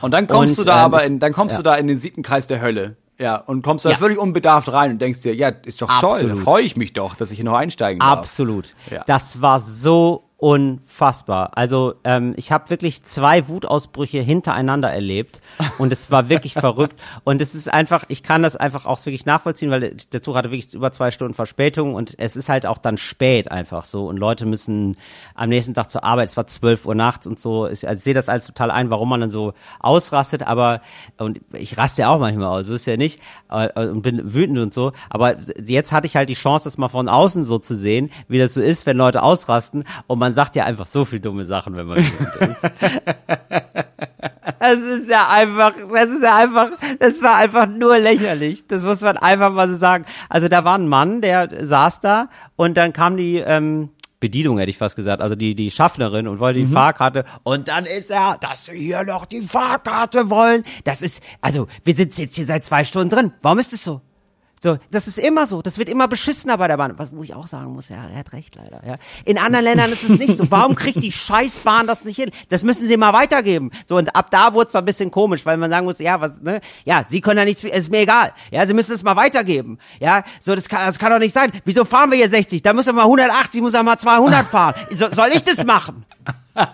Und 0.00 0.12
dann 0.12 0.26
kommst 0.26 0.58
und, 0.58 0.64
du 0.64 0.70
da 0.70 0.78
ähm, 0.78 0.84
aber 0.84 1.04
in, 1.04 1.18
dann 1.20 1.32
kommst 1.32 1.52
ja. 1.54 1.58
du 1.58 1.62
da 1.62 1.74
in 1.76 1.86
den 1.86 1.98
siebten 1.98 2.22
Kreis 2.22 2.46
der 2.48 2.60
Hölle. 2.60 2.96
Ja, 3.18 3.36
und 3.36 3.62
kommst 3.62 3.84
da 3.84 3.90
ja. 3.90 3.96
völlig 3.96 4.18
unbedarft 4.18 4.70
rein 4.70 4.92
und 4.92 4.98
denkst 5.00 5.22
dir, 5.22 5.34
ja, 5.34 5.48
ist 5.48 5.80
doch 5.80 5.88
Absolut. 5.88 6.20
toll, 6.20 6.28
da 6.28 6.36
freue 6.36 6.62
ich 6.64 6.76
mich 6.76 6.92
doch, 6.92 7.14
dass 7.14 7.30
ich 7.30 7.36
hier 7.36 7.46
noch 7.46 7.56
einsteigen 7.56 8.00
darf. 8.00 8.18
Absolut. 8.18 8.74
Ja. 8.90 9.04
Das 9.06 9.40
war 9.40 9.58
so 9.58 10.25
unfassbar. 10.38 11.52
Also 11.56 11.94
ähm, 12.04 12.34
ich 12.36 12.52
habe 12.52 12.68
wirklich 12.68 13.02
zwei 13.04 13.48
Wutausbrüche 13.48 14.20
hintereinander 14.20 14.92
erlebt 14.92 15.40
und 15.78 15.92
es 15.92 16.10
war 16.10 16.28
wirklich 16.28 16.52
verrückt 16.54 17.00
und 17.24 17.40
es 17.40 17.54
ist 17.54 17.72
einfach, 17.72 18.04
ich 18.08 18.22
kann 18.22 18.42
das 18.42 18.54
einfach 18.54 18.84
auch 18.84 18.98
wirklich 19.06 19.24
nachvollziehen, 19.24 19.70
weil 19.70 19.96
der 20.12 20.22
Zug 20.22 20.36
hatte 20.36 20.50
wirklich 20.50 20.74
über 20.74 20.92
zwei 20.92 21.10
Stunden 21.10 21.32
Verspätung 21.32 21.94
und 21.94 22.16
es 22.18 22.36
ist 22.36 22.50
halt 22.50 22.66
auch 22.66 22.76
dann 22.76 22.98
spät 22.98 23.50
einfach 23.50 23.86
so 23.86 24.06
und 24.06 24.18
Leute 24.18 24.44
müssen 24.44 24.98
am 25.34 25.48
nächsten 25.48 25.72
Tag 25.72 25.90
zur 25.90 26.04
Arbeit, 26.04 26.28
es 26.28 26.36
war 26.36 26.46
zwölf 26.46 26.84
Uhr 26.84 26.94
nachts 26.94 27.26
und 27.26 27.38
so. 27.38 27.66
Ich, 27.66 27.88
also 27.88 27.98
ich 27.98 28.04
sehe 28.04 28.14
das 28.14 28.28
alles 28.28 28.46
total 28.46 28.70
ein, 28.70 28.90
warum 28.90 29.08
man 29.08 29.20
dann 29.20 29.30
so 29.30 29.54
ausrastet, 29.80 30.42
aber 30.42 30.82
und 31.16 31.40
ich 31.54 31.78
raste 31.78 32.02
ja 32.02 32.10
auch 32.10 32.18
manchmal 32.18 32.60
aus, 32.60 32.66
so 32.66 32.74
ist 32.74 32.86
ja 32.86 32.98
nicht 32.98 33.20
äh, 33.48 33.88
und 33.88 34.02
bin 34.02 34.34
wütend 34.34 34.58
und 34.58 34.74
so, 34.74 34.92
aber 35.08 35.36
jetzt 35.64 35.92
hatte 35.92 36.06
ich 36.06 36.14
halt 36.14 36.28
die 36.28 36.34
Chance, 36.34 36.64
das 36.64 36.76
mal 36.76 36.88
von 36.88 37.08
außen 37.08 37.42
so 37.42 37.58
zu 37.58 37.74
sehen, 37.74 38.10
wie 38.28 38.38
das 38.38 38.52
so 38.52 38.60
ist, 38.60 38.84
wenn 38.84 38.98
Leute 38.98 39.22
ausrasten 39.22 39.84
und 40.06 40.18
man 40.18 40.25
man 40.26 40.34
sagt 40.34 40.56
ja 40.56 40.64
einfach 40.64 40.86
so 40.86 41.04
viel 41.04 41.20
dumme 41.20 41.44
Sachen, 41.44 41.76
wenn 41.76 41.86
man 41.86 41.98
ist. 41.98 42.12
Es 44.58 44.78
ist 44.78 45.08
ja 45.08 45.28
einfach, 45.28 45.72
das 45.92 46.06
ist 46.06 46.24
ja 46.24 46.36
einfach, 46.36 46.70
das 46.98 47.22
war 47.22 47.36
einfach 47.36 47.68
nur 47.68 47.96
lächerlich. 48.00 48.66
Das 48.66 48.82
muss 48.82 49.02
man 49.02 49.16
einfach 49.18 49.52
mal 49.52 49.68
so 49.68 49.76
sagen. 49.76 50.04
Also 50.28 50.48
da 50.48 50.64
war 50.64 50.76
ein 50.76 50.88
Mann, 50.88 51.20
der 51.20 51.64
saß 51.64 52.00
da 52.00 52.28
und 52.56 52.76
dann 52.76 52.92
kam 52.92 53.16
die, 53.16 53.36
ähm, 53.36 53.90
Bedienung, 54.18 54.58
hätte 54.58 54.70
ich 54.70 54.78
fast 54.78 54.96
gesagt, 54.96 55.22
also 55.22 55.36
die, 55.36 55.54
die 55.54 55.70
Schaffnerin 55.70 56.26
und 56.26 56.40
wollte 56.40 56.58
die 56.58 56.64
mhm. 56.64 56.72
Fahrkarte 56.72 57.24
und 57.44 57.68
dann 57.68 57.84
ist 57.84 58.10
er, 58.10 58.36
dass 58.40 58.64
sie 58.64 58.76
hier 58.76 59.04
noch 59.04 59.26
die 59.26 59.42
Fahrkarte 59.42 60.28
wollen. 60.28 60.64
Das 60.82 61.02
ist, 61.02 61.22
also 61.40 61.68
wir 61.84 61.94
sind 61.94 62.18
jetzt 62.18 62.34
hier 62.34 62.46
seit 62.46 62.64
zwei 62.64 62.82
Stunden 62.82 63.10
drin. 63.10 63.32
Warum 63.42 63.60
ist 63.60 63.72
es 63.72 63.84
so? 63.84 64.00
So, 64.62 64.78
das 64.90 65.06
ist 65.06 65.18
immer 65.18 65.46
so. 65.46 65.60
Das 65.60 65.78
wird 65.78 65.88
immer 65.88 66.08
beschissener 66.08 66.56
bei 66.56 66.66
der 66.66 66.78
Bahn. 66.78 66.94
Was, 66.96 67.14
wo 67.14 67.22
ich 67.22 67.34
auch 67.34 67.46
sagen 67.46 67.72
muss, 67.72 67.90
ja, 67.90 68.08
er 68.08 68.18
hat 68.18 68.32
recht 68.32 68.56
leider. 68.56 68.82
Ja. 68.86 68.96
In 69.24 69.38
anderen 69.38 69.64
Ländern 69.64 69.92
ist 69.92 70.02
es 70.02 70.18
nicht 70.18 70.36
so. 70.36 70.50
Warum 70.50 70.74
kriegt 70.74 71.02
die 71.02 71.12
Scheißbahn 71.12 71.86
das 71.86 72.04
nicht 72.04 72.16
hin? 72.16 72.30
Das 72.48 72.62
müssen 72.62 72.88
sie 72.88 72.96
mal 72.96 73.12
weitergeben. 73.12 73.70
So, 73.84 73.96
und 73.96 74.16
ab 74.16 74.30
da 74.30 74.54
wurde 74.54 74.68
es 74.68 74.74
ein 74.74 74.84
bisschen 74.84 75.10
komisch, 75.10 75.44
weil 75.44 75.58
man 75.58 75.70
sagen 75.70 75.84
muss, 75.84 75.98
ja, 75.98 76.20
was, 76.20 76.40
ne? 76.40 76.60
Ja, 76.84 77.04
sie 77.06 77.20
können 77.20 77.38
ja 77.38 77.44
nichts, 77.44 77.62
ist 77.64 77.90
mir 77.90 78.00
egal. 78.00 78.32
Ja, 78.50 78.66
sie 78.66 78.72
müssen 78.72 78.94
es 78.94 79.02
mal 79.02 79.16
weitergeben. 79.16 79.78
Ja, 80.00 80.24
so, 80.40 80.54
das 80.54 80.68
kann, 80.68 80.86
das 80.86 80.98
kann 80.98 81.10
doch 81.10 81.18
nicht 81.18 81.34
sein. 81.34 81.52
Wieso 81.64 81.84
fahren 81.84 82.10
wir 82.10 82.16
hier 82.16 82.30
60? 82.30 82.62
Da 82.62 82.72
müssen 82.72 82.88
wir 82.88 82.94
mal 82.94 83.02
180, 83.02 83.60
muss 83.60 83.74
er 83.74 83.82
mal 83.82 83.98
200 83.98 84.46
fahren. 84.46 84.74
So, 84.90 85.10
soll 85.12 85.28
ich 85.34 85.42
das 85.42 85.64
machen? 85.64 86.06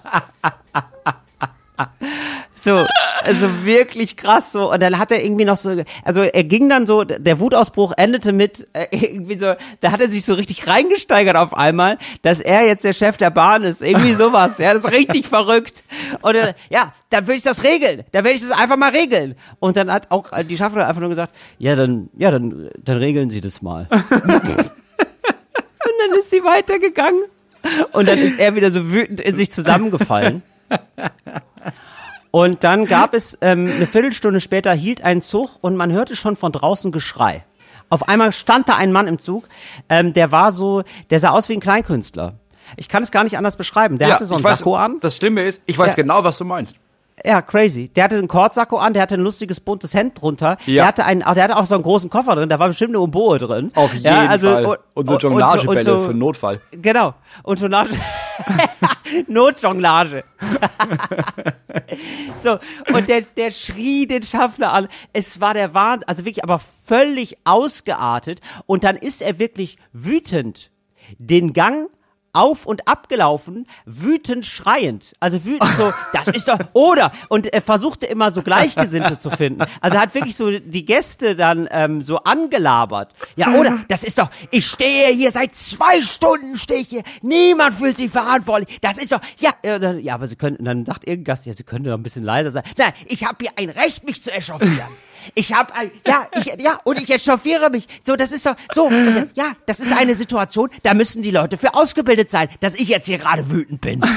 So, 2.55 2.84
also 3.22 3.64
wirklich 3.64 4.16
krass 4.16 4.53
so. 4.53 4.70
Und 4.72 4.82
dann 4.82 4.98
hat 4.98 5.11
er 5.11 5.24
irgendwie 5.24 5.44
noch 5.44 5.57
so, 5.57 5.82
also 6.05 6.20
er 6.20 6.44
ging 6.44 6.68
dann 6.68 6.86
so, 6.86 7.05
der 7.05 7.40
Wutausbruch 7.40 7.92
endete 7.96 8.32
mit 8.32 8.68
äh, 8.74 8.86
irgendwie 8.90 9.38
so, 9.38 9.55
da 9.80 9.90
hat 9.90 10.00
er 10.00 10.11
sich 10.11 10.24
so 10.24 10.34
richtig 10.34 10.66
reingesteigert 10.66 11.36
auf 11.36 11.55
einmal, 11.55 11.98
dass 12.20 12.40
er 12.40 12.66
jetzt 12.66 12.84
der 12.84 12.92
Chef 12.92 13.16
der 13.16 13.30
Bahn 13.30 13.62
ist. 13.62 13.80
Irgendwie 13.82 14.14
sowas. 14.14 14.59
Ja, 14.59 14.74
das 14.74 14.84
ist 14.84 14.92
richtig 14.92 15.26
verrückt. 15.26 15.82
Und 16.20 16.34
äh, 16.34 16.55
ja, 16.68 16.92
dann 17.11 17.26
will 17.26 17.36
ich 17.36 17.42
das 17.42 17.64
regeln. 17.64 18.05
Dann 18.12 18.24
will 18.24 18.32
ich 18.32 18.42
das 18.42 18.50
einfach 18.50 18.76
mal 18.76 18.90
regeln. 18.90 19.34
Und 19.59 19.76
dann 19.76 19.90
hat 19.92 20.11
auch 20.11 20.30
die 20.42 20.57
Schaffnerin 20.57 20.86
einfach 20.86 21.00
nur 21.00 21.11
gesagt, 21.11 21.34
ja, 21.59 21.74
dann, 21.74 22.11
ja, 22.16 22.30
dann, 22.30 22.70
dann 22.78 22.96
regeln 22.98 23.30
Sie 23.30 23.40
das 23.40 23.62
mal. 23.62 23.88
Und 25.84 25.94
dann 26.11 26.18
ist 26.18 26.30
sie 26.30 26.44
weitergegangen. 26.44 27.22
Und 27.92 28.09
dann 28.09 28.18
ist 28.18 28.38
er 28.38 28.55
wieder 28.55 28.70
so 28.70 28.92
wütend 28.92 29.20
in 29.20 29.36
sich 29.36 29.53
zusammengefallen. 29.53 30.42
Und 32.33 32.64
dann 32.64 32.87
gab 32.87 33.14
es 33.14 33.37
ähm, 33.43 33.70
eine 33.76 33.87
Viertelstunde 33.87 34.41
später 34.41 34.72
hielt 34.72 35.05
ein 35.05 35.20
Zug 35.20 35.59
und 35.61 35.76
man 35.76 35.93
hörte 35.93 36.16
schon 36.16 36.35
von 36.35 36.51
draußen 36.51 36.91
Geschrei. 36.91 37.45
Auf 37.91 38.09
einmal 38.09 38.33
stand 38.33 38.70
da 38.70 38.76
ein 38.76 38.91
Mann 38.91 39.07
im 39.07 39.18
Zug, 39.18 39.45
ähm, 39.91 40.14
der 40.14 40.33
war 40.33 40.51
so, 40.51 40.83
der 41.11 41.20
sah 41.20 41.30
aus 41.30 41.51
wie 41.51 41.53
ein 41.53 41.61
Kleinkünstler. 41.61 42.33
Ich 42.76 42.89
kann 42.89 43.03
es 43.03 43.11
gar 43.11 43.22
nicht 43.22 43.37
anders 43.37 43.59
beschreiben. 43.59 43.99
Der 43.99 44.09
ja, 44.09 44.14
hatte 44.14 44.24
so 44.24 44.35
ein 44.35 44.43
Sakko 44.43 44.76
an. 44.76 44.97
Das 45.01 45.16
Schlimme 45.16 45.43
ist, 45.43 45.61
ich 45.66 45.76
weiß 45.76 45.91
ja. 45.91 45.95
genau, 45.97 46.24
was 46.24 46.39
du 46.39 46.47
meinst. 46.47 46.76
Ja, 47.22 47.43
crazy. 47.43 47.89
Der 47.89 48.05
hatte 48.05 48.16
einen 48.16 48.28
Kordsacko 48.28 48.78
an, 48.78 48.95
der 48.95 49.03
hatte 49.03 49.14
ein 49.14 49.20
lustiges 49.20 49.61
buntes 49.61 49.93
Hemd 49.93 50.20
drunter. 50.20 50.57
Ja. 50.64 50.74
Der 50.74 50.87
hatte 50.87 51.05
einen, 51.05 51.20
der 51.20 51.45
hatte 51.45 51.57
auch 51.57 51.66
so 51.66 51.74
einen 51.74 51.85
großen 51.85 52.09
Koffer 52.09 52.35
drin, 52.35 52.49
da 52.49 52.59
war 52.59 52.68
bestimmt 52.68 52.93
eine 52.93 53.01
Umboe 53.01 53.39
drin. 53.39 53.70
Auf 53.74 53.93
jeden 53.93 54.07
ja, 54.07 54.24
also, 54.24 54.51
Fall. 54.51 54.64
Und, 54.64 54.78
und 54.95 55.09
so 55.09 55.18
Jonglagebälle 55.18 55.83
so, 55.83 56.07
für 56.07 56.14
Notfall. 56.14 56.61
Genau. 56.70 57.14
Und 57.43 57.61
Jonglage. 57.61 57.91
Notjonglage. 59.26 60.24
so, 62.36 62.59
und 62.93 63.09
der, 63.09 63.22
der 63.22 63.51
schrie 63.51 64.07
den 64.07 64.22
Schaffner 64.22 64.72
an. 64.72 64.88
Es 65.12 65.40
war 65.40 65.55
der 65.55 65.74
Wahnsinn, 65.74 66.09
also 66.09 66.24
wirklich, 66.24 66.45
aber 66.45 66.59
völlig 66.59 67.38
ausgeartet. 67.45 68.40
Und 68.66 68.84
dann 68.84 68.97
ist 68.97 69.22
er 69.22 69.38
wirklich 69.38 69.78
wütend 69.93 70.70
den 71.18 71.53
Gang 71.53 71.88
auf 72.33 72.66
und 72.66 72.89
abgelaufen, 72.89 73.66
wütend 73.85 74.47
schreiend. 74.47 75.14
Also 75.20 75.45
wütend 75.45 75.70
so, 75.76 75.93
das 76.12 76.28
ist 76.28 76.49
doch, 76.49 76.59
oder, 76.72 77.12
und 77.28 77.53
er 77.53 77.62
versuchte 77.62 78.07
immer 78.07 78.30
so 78.30 78.43
Gleichgesinnte 78.43 79.18
zu 79.18 79.30
finden. 79.30 79.62
Also 79.80 79.97
er 79.97 80.03
hat 80.03 80.14
wirklich 80.14 80.37
so 80.37 80.51
die 80.51 80.85
Gäste 80.85 81.37
dann 81.37 81.68
ähm, 81.70 82.03
so 82.03 82.18
angelabert. 82.18 83.12
Ja, 83.37 83.55
oder, 83.55 83.80
das 83.89 84.05
ist 84.05 84.18
doch, 84.18 84.30
ich 84.51 84.66
stehe 84.66 85.09
hier 85.12 85.30
seit 85.30 85.55
zwei 85.55 86.01
Stunden, 86.03 86.57
stehe 86.57 86.80
ich 86.80 86.89
hier, 86.89 87.03
niemand 87.22 87.74
fühlt 87.74 87.97
sich 87.97 88.11
verantwortlich. 88.11 88.78
Das 88.80 88.99
ist 88.99 89.12
doch, 89.12 89.20
ja, 89.39 89.51
äh, 89.62 89.99
ja, 90.01 90.14
aber 90.14 90.26
sie 90.26 90.37
können, 90.37 90.57
dann 90.64 90.87
sagt 90.87 91.05
irgendein 91.07 91.24
Gast, 91.24 91.47
ja, 91.47 91.55
sie 91.55 91.64
können 91.64 91.85
doch 91.85 91.95
ein 91.95 92.03
bisschen 92.03 92.22
leiser 92.22 92.51
sein. 92.51 92.64
Nein, 92.78 92.93
ich 93.07 93.24
habe 93.24 93.37
hier 93.41 93.51
ein 93.57 93.70
Recht, 93.70 94.05
mich 94.05 94.22
zu 94.22 94.33
echauffieren. 94.33 94.89
Ich 95.34 95.52
habe 95.52 95.72
ja, 96.06 96.26
ich, 96.36 96.46
ja, 96.58 96.80
und 96.84 97.02
ich 97.02 97.10
echauffiere 97.10 97.70
mich. 97.70 97.86
So, 98.04 98.16
das 98.16 98.32
ist 98.32 98.42
so, 98.42 98.52
so, 98.72 98.90
ja, 99.34 99.52
das 99.66 99.80
ist 99.80 99.92
eine 99.96 100.14
Situation, 100.14 100.70
da 100.82 100.94
müssen 100.94 101.22
die 101.22 101.30
Leute 101.30 101.56
für 101.56 101.74
ausgebildet 101.74 102.30
sein, 102.30 102.48
dass 102.60 102.74
ich 102.74 102.88
jetzt 102.88 103.06
hier 103.06 103.18
gerade 103.18 103.50
wütend 103.50 103.80
bin. 103.80 104.02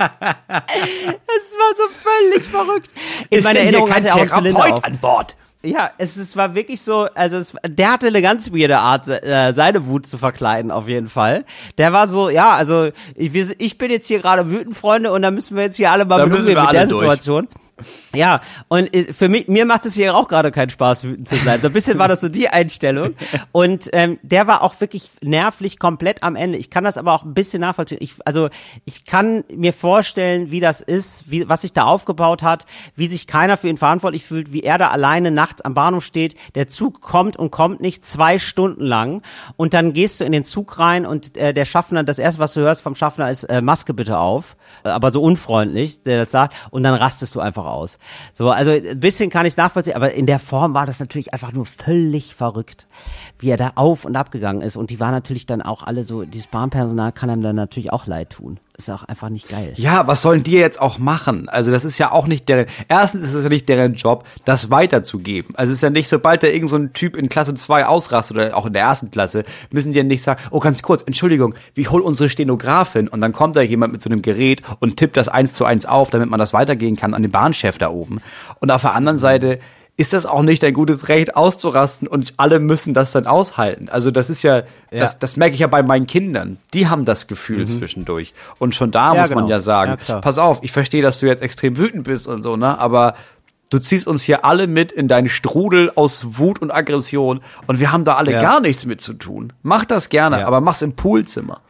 Es 0.00 1.54
war 1.54 1.76
so 1.76 1.82
völlig 1.92 2.46
verrückt. 2.46 2.88
In 3.30 3.38
ist 3.38 3.44
meiner 3.44 3.60
Erinnerung 3.60 3.92
hatte 3.92 4.08
er 4.08 4.14
auch 4.14 4.26
Zylinder 4.26 4.74
auf. 4.74 4.84
an 4.84 4.98
Bord. 4.98 5.36
Ja, 5.64 5.90
es, 5.98 6.16
es 6.16 6.36
war 6.36 6.54
wirklich 6.54 6.80
so, 6.80 7.08
also 7.14 7.36
es, 7.36 7.52
der 7.66 7.90
hatte 7.90 8.06
eine 8.06 8.22
ganz 8.22 8.52
weirde 8.52 8.78
Art, 8.78 9.08
äh, 9.08 9.52
seine 9.54 9.86
Wut 9.86 10.06
zu 10.06 10.16
verkleiden, 10.16 10.70
auf 10.70 10.86
jeden 10.86 11.08
Fall. 11.08 11.44
Der 11.78 11.92
war 11.92 12.06
so, 12.06 12.30
ja, 12.30 12.50
also 12.50 12.90
ich, 13.16 13.34
ich 13.34 13.76
bin 13.76 13.90
jetzt 13.90 14.06
hier 14.06 14.20
gerade 14.20 14.48
wütend, 14.50 14.76
Freunde, 14.76 15.10
und 15.10 15.22
da 15.22 15.32
müssen 15.32 15.56
wir 15.56 15.64
jetzt 15.64 15.76
hier 15.76 15.90
alle 15.90 16.04
mal 16.04 16.24
mit 16.26 16.38
umgehen 16.38 16.62
mit 16.62 16.72
der 16.72 16.86
durch. 16.86 17.00
Situation. 17.00 17.48
Ja, 18.14 18.40
und 18.68 18.94
äh, 18.94 19.12
für 19.12 19.28
mich, 19.28 19.48
mir 19.48 19.64
macht 19.64 19.86
es 19.86 19.94
hier 19.94 20.16
auch 20.16 20.28
gerade 20.28 20.50
keinen 20.50 20.70
Spaß, 20.70 21.04
wütend 21.04 21.28
zu 21.28 21.36
sein. 21.36 21.60
So 21.60 21.68
ein 21.68 21.72
bisschen 21.72 21.98
war 21.98 22.08
das 22.08 22.20
so 22.20 22.28
die 22.28 22.48
Einstellung. 22.48 23.14
Und 23.52 23.88
ähm, 23.92 24.18
der 24.22 24.46
war 24.46 24.62
auch 24.62 24.80
wirklich 24.80 25.10
nervlich 25.22 25.78
komplett 25.78 26.22
am 26.22 26.36
Ende. 26.36 26.58
Ich 26.58 26.70
kann 26.70 26.84
das 26.84 26.98
aber 26.98 27.12
auch 27.12 27.24
ein 27.24 27.34
bisschen 27.34 27.60
nachvollziehen. 27.60 27.98
Ich, 28.00 28.14
also 28.24 28.48
ich 28.84 29.04
kann 29.04 29.44
mir 29.54 29.72
vorstellen, 29.72 30.50
wie 30.50 30.60
das 30.60 30.80
ist, 30.80 31.30
wie, 31.30 31.48
was 31.48 31.62
sich 31.62 31.72
da 31.72 31.84
aufgebaut 31.84 32.42
hat, 32.42 32.66
wie 32.96 33.06
sich 33.06 33.26
keiner 33.26 33.56
für 33.56 33.68
ihn 33.68 33.76
verantwortlich 33.76 34.24
fühlt, 34.24 34.52
wie 34.52 34.62
er 34.62 34.78
da 34.78 34.88
alleine 34.88 35.30
nachts 35.30 35.62
am 35.62 35.74
Bahnhof 35.74 36.04
steht. 36.04 36.34
Der 36.54 36.68
Zug 36.68 37.00
kommt 37.00 37.36
und 37.36 37.50
kommt 37.50 37.80
nicht 37.80 38.04
zwei 38.04 38.38
Stunden 38.38 38.84
lang. 38.84 39.22
Und 39.56 39.74
dann 39.74 39.92
gehst 39.92 40.20
du 40.20 40.24
in 40.24 40.32
den 40.32 40.44
Zug 40.44 40.78
rein 40.78 41.06
und 41.06 41.36
äh, 41.36 41.54
der 41.54 41.64
Schaffner, 41.64 42.02
das 42.04 42.18
erste, 42.18 42.40
was 42.40 42.54
du 42.54 42.60
hörst 42.60 42.82
vom 42.82 42.94
Schaffner 42.94 43.30
ist, 43.30 43.44
äh, 43.44 43.62
Maske 43.62 43.94
bitte 43.94 44.18
auf. 44.18 44.56
Aber 44.82 45.10
so 45.10 45.22
unfreundlich, 45.22 46.02
der 46.02 46.18
das 46.18 46.30
sagt. 46.30 46.54
Und 46.70 46.82
dann 46.82 46.94
rastest 46.94 47.34
du 47.34 47.40
einfach 47.40 47.66
aus. 47.70 47.98
So, 48.32 48.50
also 48.50 48.70
ein 48.70 49.00
bisschen 49.00 49.30
kann 49.30 49.46
ich 49.46 49.52
es 49.52 49.56
nachvollziehen, 49.56 49.96
aber 49.96 50.12
in 50.12 50.26
der 50.26 50.38
Form 50.38 50.74
war 50.74 50.86
das 50.86 51.00
natürlich 51.00 51.32
einfach 51.32 51.52
nur 51.52 51.66
völlig 51.66 52.34
verrückt, 52.34 52.86
wie 53.38 53.50
er 53.50 53.56
da 53.56 53.72
auf 53.74 54.04
und 54.04 54.16
ab 54.16 54.30
gegangen 54.30 54.62
ist. 54.62 54.76
Und 54.76 54.90
die 54.90 55.00
waren 55.00 55.12
natürlich 55.12 55.46
dann 55.46 55.62
auch 55.62 55.82
alle 55.82 56.02
so, 56.02 56.24
dieses 56.24 56.46
Bahnpersonal 56.46 57.12
kann 57.12 57.30
einem 57.30 57.42
dann 57.42 57.56
natürlich 57.56 57.92
auch 57.92 58.06
leid 58.06 58.30
tun 58.30 58.60
ist 58.78 58.88
auch 58.90 59.02
einfach 59.04 59.28
nicht 59.28 59.48
geil. 59.48 59.72
Ja, 59.76 60.06
was 60.06 60.22
sollen 60.22 60.44
die 60.44 60.52
jetzt 60.52 60.80
auch 60.80 60.98
machen? 60.98 61.48
Also 61.48 61.72
das 61.72 61.84
ist 61.84 61.98
ja 61.98 62.12
auch 62.12 62.28
nicht 62.28 62.48
deren, 62.48 62.66
erstens 62.86 63.24
ist 63.24 63.34
es 63.34 63.42
ja 63.42 63.50
nicht 63.50 63.68
deren 63.68 63.94
Job, 63.94 64.24
das 64.44 64.70
weiterzugeben. 64.70 65.56
Also 65.56 65.72
es 65.72 65.78
ist 65.78 65.82
ja 65.82 65.90
nicht, 65.90 66.08
sobald 66.08 66.44
da 66.44 66.46
irgend 66.46 66.70
so 66.70 66.76
ein 66.76 66.92
Typ 66.92 67.16
in 67.16 67.28
Klasse 67.28 67.54
2 67.54 67.86
ausrastet 67.86 68.36
oder 68.36 68.56
auch 68.56 68.66
in 68.66 68.72
der 68.72 68.82
ersten 68.82 69.10
Klasse, 69.10 69.44
müssen 69.72 69.92
die 69.92 69.98
ja 69.98 70.04
nicht 70.04 70.22
sagen, 70.22 70.40
oh 70.52 70.60
ganz 70.60 70.82
kurz, 70.82 71.02
Entschuldigung, 71.02 71.56
wie 71.74 71.88
hol 71.88 72.00
unsere 72.00 72.28
Stenografin 72.28 73.08
und 73.08 73.20
dann 73.20 73.32
kommt 73.32 73.56
da 73.56 73.62
jemand 73.62 73.92
mit 73.92 74.00
so 74.00 74.10
einem 74.10 74.22
Gerät 74.22 74.62
und 74.78 74.96
tippt 74.96 75.16
das 75.16 75.26
eins 75.28 75.54
zu 75.54 75.64
eins 75.64 75.84
auf, 75.84 76.10
damit 76.10 76.30
man 76.30 76.38
das 76.38 76.52
weitergehen 76.52 76.94
kann 76.94 77.14
an 77.14 77.22
den 77.22 77.32
Bahnchef 77.32 77.78
da 77.78 77.90
oben. 77.90 78.20
Und 78.60 78.70
auf 78.70 78.82
der 78.82 78.94
anderen 78.94 79.18
Seite, 79.18 79.58
ist 79.98 80.12
das 80.12 80.26
auch 80.26 80.42
nicht 80.42 80.62
ein 80.62 80.74
gutes 80.74 81.08
Recht 81.08 81.34
auszurasten 81.34 82.06
und 82.06 82.34
alle 82.36 82.60
müssen 82.60 82.94
das 82.94 83.10
dann 83.10 83.26
aushalten. 83.26 83.88
Also 83.88 84.12
das 84.12 84.30
ist 84.30 84.44
ja, 84.44 84.58
ja. 84.58 84.64
Das, 84.92 85.18
das 85.18 85.36
merke 85.36 85.54
ich 85.54 85.60
ja 85.60 85.66
bei 85.66 85.82
meinen 85.82 86.06
Kindern. 86.06 86.58
Die 86.72 86.86
haben 86.86 87.04
das 87.04 87.26
Gefühl 87.26 87.58
mhm. 87.58 87.66
zwischendurch. 87.66 88.32
Und 88.60 88.76
schon 88.76 88.92
da 88.92 89.12
ja, 89.12 89.20
muss 89.20 89.28
genau. 89.28 89.40
man 89.40 89.50
ja 89.50 89.58
sagen, 89.58 89.98
ja, 90.06 90.20
pass 90.20 90.38
auf, 90.38 90.60
ich 90.62 90.70
verstehe, 90.70 91.02
dass 91.02 91.18
du 91.18 91.26
jetzt 91.26 91.42
extrem 91.42 91.76
wütend 91.76 92.04
bist 92.04 92.28
und 92.28 92.42
so, 92.42 92.56
ne? 92.56 92.78
Aber 92.78 93.16
du 93.70 93.80
ziehst 93.80 94.06
uns 94.06 94.22
hier 94.22 94.44
alle 94.44 94.68
mit 94.68 94.92
in 94.92 95.08
deinen 95.08 95.28
Strudel 95.28 95.90
aus 95.96 96.38
Wut 96.38 96.62
und 96.62 96.70
Aggression 96.70 97.40
und 97.66 97.80
wir 97.80 97.90
haben 97.90 98.04
da 98.04 98.14
alle 98.14 98.30
gar 98.30 98.60
nichts 98.60 98.86
mit 98.86 99.00
zu 99.00 99.14
tun. 99.14 99.52
Mach 99.62 99.84
das 99.84 100.10
gerne, 100.10 100.46
aber 100.46 100.60
mach's 100.60 100.80
im 100.80 100.94
Poolzimmer. 100.94 101.60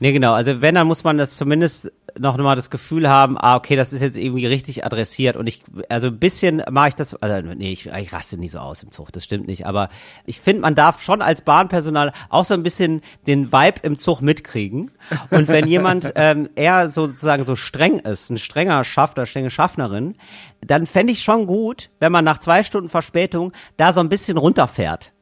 Nee, 0.00 0.12
genau. 0.12 0.32
Also 0.32 0.62
wenn, 0.62 0.74
dann 0.74 0.86
muss 0.86 1.04
man 1.04 1.18
das 1.18 1.36
zumindest 1.36 1.92
noch 2.18 2.36
mal 2.36 2.56
das 2.56 2.70
Gefühl 2.70 3.08
haben, 3.08 3.36
ah, 3.38 3.56
okay, 3.56 3.76
das 3.76 3.92
ist 3.92 4.00
jetzt 4.00 4.16
irgendwie 4.16 4.46
richtig 4.46 4.84
adressiert 4.84 5.36
und 5.36 5.46
ich, 5.46 5.62
also 5.88 6.08
ein 6.08 6.18
bisschen 6.18 6.62
mache 6.70 6.88
ich 6.88 6.94
das, 6.94 7.14
also 7.14 7.48
nee, 7.54 7.72
ich, 7.72 7.86
ich 7.86 8.12
raste 8.12 8.38
nie 8.38 8.48
so 8.48 8.58
aus 8.58 8.82
im 8.82 8.90
Zug, 8.90 9.12
das 9.12 9.24
stimmt 9.24 9.46
nicht, 9.46 9.66
aber 9.66 9.88
ich 10.24 10.40
finde, 10.40 10.62
man 10.62 10.74
darf 10.74 11.02
schon 11.02 11.22
als 11.22 11.42
Bahnpersonal 11.42 12.12
auch 12.28 12.44
so 12.44 12.54
ein 12.54 12.62
bisschen 12.62 13.02
den 13.26 13.52
Vibe 13.52 13.80
im 13.82 13.98
Zug 13.98 14.20
mitkriegen 14.20 14.90
und 15.30 15.48
wenn 15.48 15.66
jemand 15.66 16.12
ähm, 16.16 16.48
eher 16.54 16.88
sozusagen 16.90 17.44
so 17.44 17.56
streng 17.56 17.98
ist, 17.98 18.30
ein 18.30 18.38
strenger 18.38 18.84
Schaffner, 18.84 19.26
strenge 19.26 19.50
Schaffnerin, 19.50 20.16
dann 20.60 20.86
fände 20.86 21.12
ich 21.12 21.22
schon 21.22 21.46
gut, 21.46 21.90
wenn 22.00 22.12
man 22.12 22.24
nach 22.24 22.38
zwei 22.38 22.62
Stunden 22.62 22.88
Verspätung 22.88 23.52
da 23.76 23.92
so 23.92 24.00
ein 24.00 24.08
bisschen 24.08 24.38
runterfährt. 24.38 25.12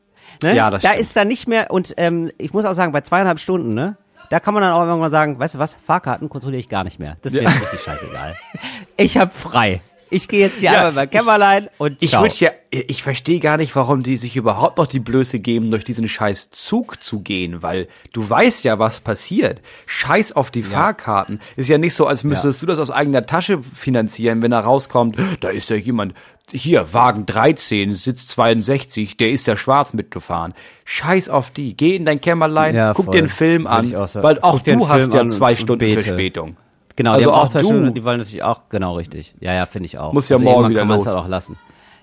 Ne? 0.42 0.54
Ja, 0.54 0.70
das 0.70 0.82
da 0.82 0.90
stimmt. 0.90 1.00
ist 1.00 1.16
dann 1.16 1.28
nicht 1.28 1.48
mehr, 1.48 1.70
und 1.70 1.94
ähm, 1.96 2.30
ich 2.38 2.52
muss 2.52 2.64
auch 2.64 2.74
sagen, 2.74 2.92
bei 2.92 3.00
zweieinhalb 3.00 3.38
Stunden, 3.38 3.74
ne, 3.74 3.96
da 4.32 4.40
kann 4.40 4.54
man 4.54 4.62
dann 4.62 4.72
auch 4.72 4.86
irgendwann 4.86 5.10
sagen, 5.10 5.38
weißt 5.38 5.56
du 5.56 5.58
was, 5.58 5.76
Fahrkarten 5.86 6.30
kontrolliere 6.30 6.60
ich 6.60 6.70
gar 6.70 6.84
nicht 6.84 6.98
mehr. 6.98 7.18
Das 7.20 7.34
wäre 7.34 7.44
ja. 7.44 7.50
richtig 7.50 7.80
scheißegal. 7.80 8.34
Ich 8.96 9.18
habe 9.18 9.30
frei. 9.30 9.82
Ich 10.08 10.28
gehe 10.28 10.40
jetzt 10.40 10.58
hier 10.58 10.72
ja, 10.72 10.88
einmal 10.88 10.92
bei 10.92 11.06
Kämmerlein 11.06 11.68
und 11.78 12.00
ciao. 12.06 12.24
Ich, 12.24 12.40
ja, 12.40 12.50
ich 12.70 13.02
verstehe 13.02 13.40
gar 13.40 13.56
nicht, 13.56 13.74
warum 13.76 14.02
die 14.02 14.16
sich 14.16 14.36
überhaupt 14.36 14.78
noch 14.78 14.86
die 14.86 15.00
Blöße 15.00 15.38
geben, 15.38 15.70
durch 15.70 15.84
diesen 15.84 16.08
scheiß 16.08 16.50
Zug 16.50 17.02
zu 17.02 17.20
gehen, 17.20 17.62
weil 17.62 17.88
du 18.12 18.28
weißt 18.28 18.64
ja, 18.64 18.78
was 18.78 19.00
passiert. 19.00 19.60
Scheiß 19.86 20.32
auf 20.32 20.50
die 20.50 20.60
ja. 20.60 20.66
Fahrkarten. 20.66 21.40
Ist 21.56 21.68
ja 21.68 21.78
nicht 21.78 21.94
so, 21.94 22.06
als 22.06 22.24
müsstest 22.24 22.60
ja. 22.60 22.66
du 22.66 22.72
das 22.72 22.78
aus 22.78 22.90
eigener 22.90 23.26
Tasche 23.26 23.60
finanzieren, 23.74 24.40
wenn 24.42 24.52
er 24.52 24.60
rauskommt, 24.60 25.16
da 25.40 25.48
ist 25.48 25.70
ja 25.70 25.76
jemand, 25.76 26.14
hier, 26.52 26.92
Wagen 26.92 27.26
13, 27.26 27.92
Sitz 27.92 28.26
62, 28.28 29.16
der 29.16 29.30
ist 29.30 29.46
ja 29.46 29.56
schwarz 29.56 29.94
mitgefahren. 29.94 30.54
Scheiß 30.84 31.28
auf 31.28 31.50
die. 31.50 31.76
Geh 31.76 31.96
in 31.96 32.04
dein 32.04 32.20
Kämmerlein, 32.20 32.74
ja, 32.74 32.92
guck 32.94 33.06
voll. 33.06 33.12
dir 33.12 33.18
einen 33.18 33.28
Film 33.28 33.66
an, 33.66 33.94
auch 33.94 34.08
weil 34.16 34.40
auch 34.40 34.60
du 34.60 34.88
hast 34.88 35.12
ja 35.12 35.26
zwei 35.28 35.54
Stunden 35.54 35.92
Verspätung. 35.92 36.56
Genau, 36.96 37.12
also 37.12 37.30
die 37.30 37.34
haben 37.34 37.42
auch, 37.42 37.48
zwei 37.48 37.60
du. 37.62 37.66
Stunden, 37.66 37.94
die 37.94 38.04
wollen 38.04 38.18
natürlich 38.18 38.42
auch, 38.42 38.68
genau 38.68 38.94
richtig. 38.96 39.34
Ja, 39.40 39.54
ja, 39.54 39.66
finde 39.66 39.86
ich 39.86 39.98
auch. 39.98 40.12
Muss 40.12 40.28
ja 40.28 40.36
also 40.36 40.44
morgen 40.44 40.70
wieder 40.70 40.82
kann 40.82 40.88
los. 40.88 41.06
Halt 41.06 41.16
auch 41.16 41.28
lassen. 41.28 41.56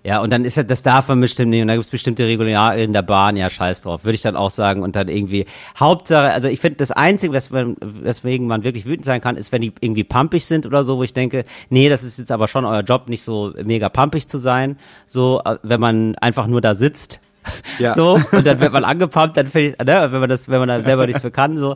Ja, 0.04 0.22
und 0.22 0.32
dann 0.32 0.46
ist 0.46 0.58
ja, 0.58 0.64
das 0.64 0.82
darf 0.82 1.08
man 1.08 1.20
bestimmt 1.20 1.50
nicht. 1.50 1.62
Und 1.62 1.68
da 1.68 1.76
gibt's 1.76 1.90
bestimmte 1.90 2.26
Regularien 2.26 2.86
in 2.86 2.94
der 2.94 3.02
Bahn, 3.02 3.36
ja, 3.36 3.50
scheiß 3.50 3.82
drauf, 3.82 4.04
würde 4.04 4.16
ich 4.16 4.22
dann 4.22 4.36
auch 4.36 4.52
sagen. 4.52 4.82
Und 4.84 4.96
dann 4.96 5.08
irgendwie, 5.08 5.46
Hauptsache, 5.78 6.32
also 6.32 6.48
ich 6.48 6.60
finde, 6.60 6.78
das 6.78 6.92
Einzige, 6.92 7.34
was 7.34 7.50
man, 7.50 7.76
weswegen 7.82 8.48
man 8.48 8.64
wirklich 8.64 8.86
wütend 8.86 9.06
sein 9.06 9.22
kann, 9.22 9.36
ist, 9.36 9.52
wenn 9.52 9.62
die 9.62 9.74
irgendwie 9.82 10.04
pumpig 10.04 10.46
sind 10.46 10.66
oder 10.66 10.84
so, 10.84 10.98
wo 10.98 11.04
ich 11.04 11.14
denke, 11.14 11.44
nee, 11.70 11.90
das 11.90 12.04
ist 12.04 12.20
jetzt 12.20 12.32
aber 12.32 12.48
schon 12.48 12.66
euer 12.66 12.82
Job, 12.82 13.10
nicht 13.10 13.24
so 13.24 13.54
mega 13.64 13.90
pumpig 13.90 14.28
zu 14.28 14.38
sein. 14.38 14.78
So, 15.06 15.42
äh, 15.44 15.58
wenn 15.64 15.82
man 15.82 16.16
einfach 16.16 16.48
nur 16.48 16.62
da 16.62 16.76
sitzt. 16.76 17.20
Ja. 17.80 17.94
So, 18.00 18.20
und 18.32 18.46
dann 18.46 18.60
wird 18.60 18.72
man 18.72 18.84
angepumpt, 18.84 19.36
dann 19.36 19.48
finde 19.48 19.72
ich, 19.72 19.78
ne, 19.86 20.12
wenn 20.12 20.20
man 20.20 20.30
das, 20.30 20.48
wenn 20.50 20.60
man 20.60 20.68
da 20.68 20.82
selber 20.82 21.08
nichts 21.08 21.22
für 21.22 21.32
kann, 21.32 21.58
so, 21.58 21.76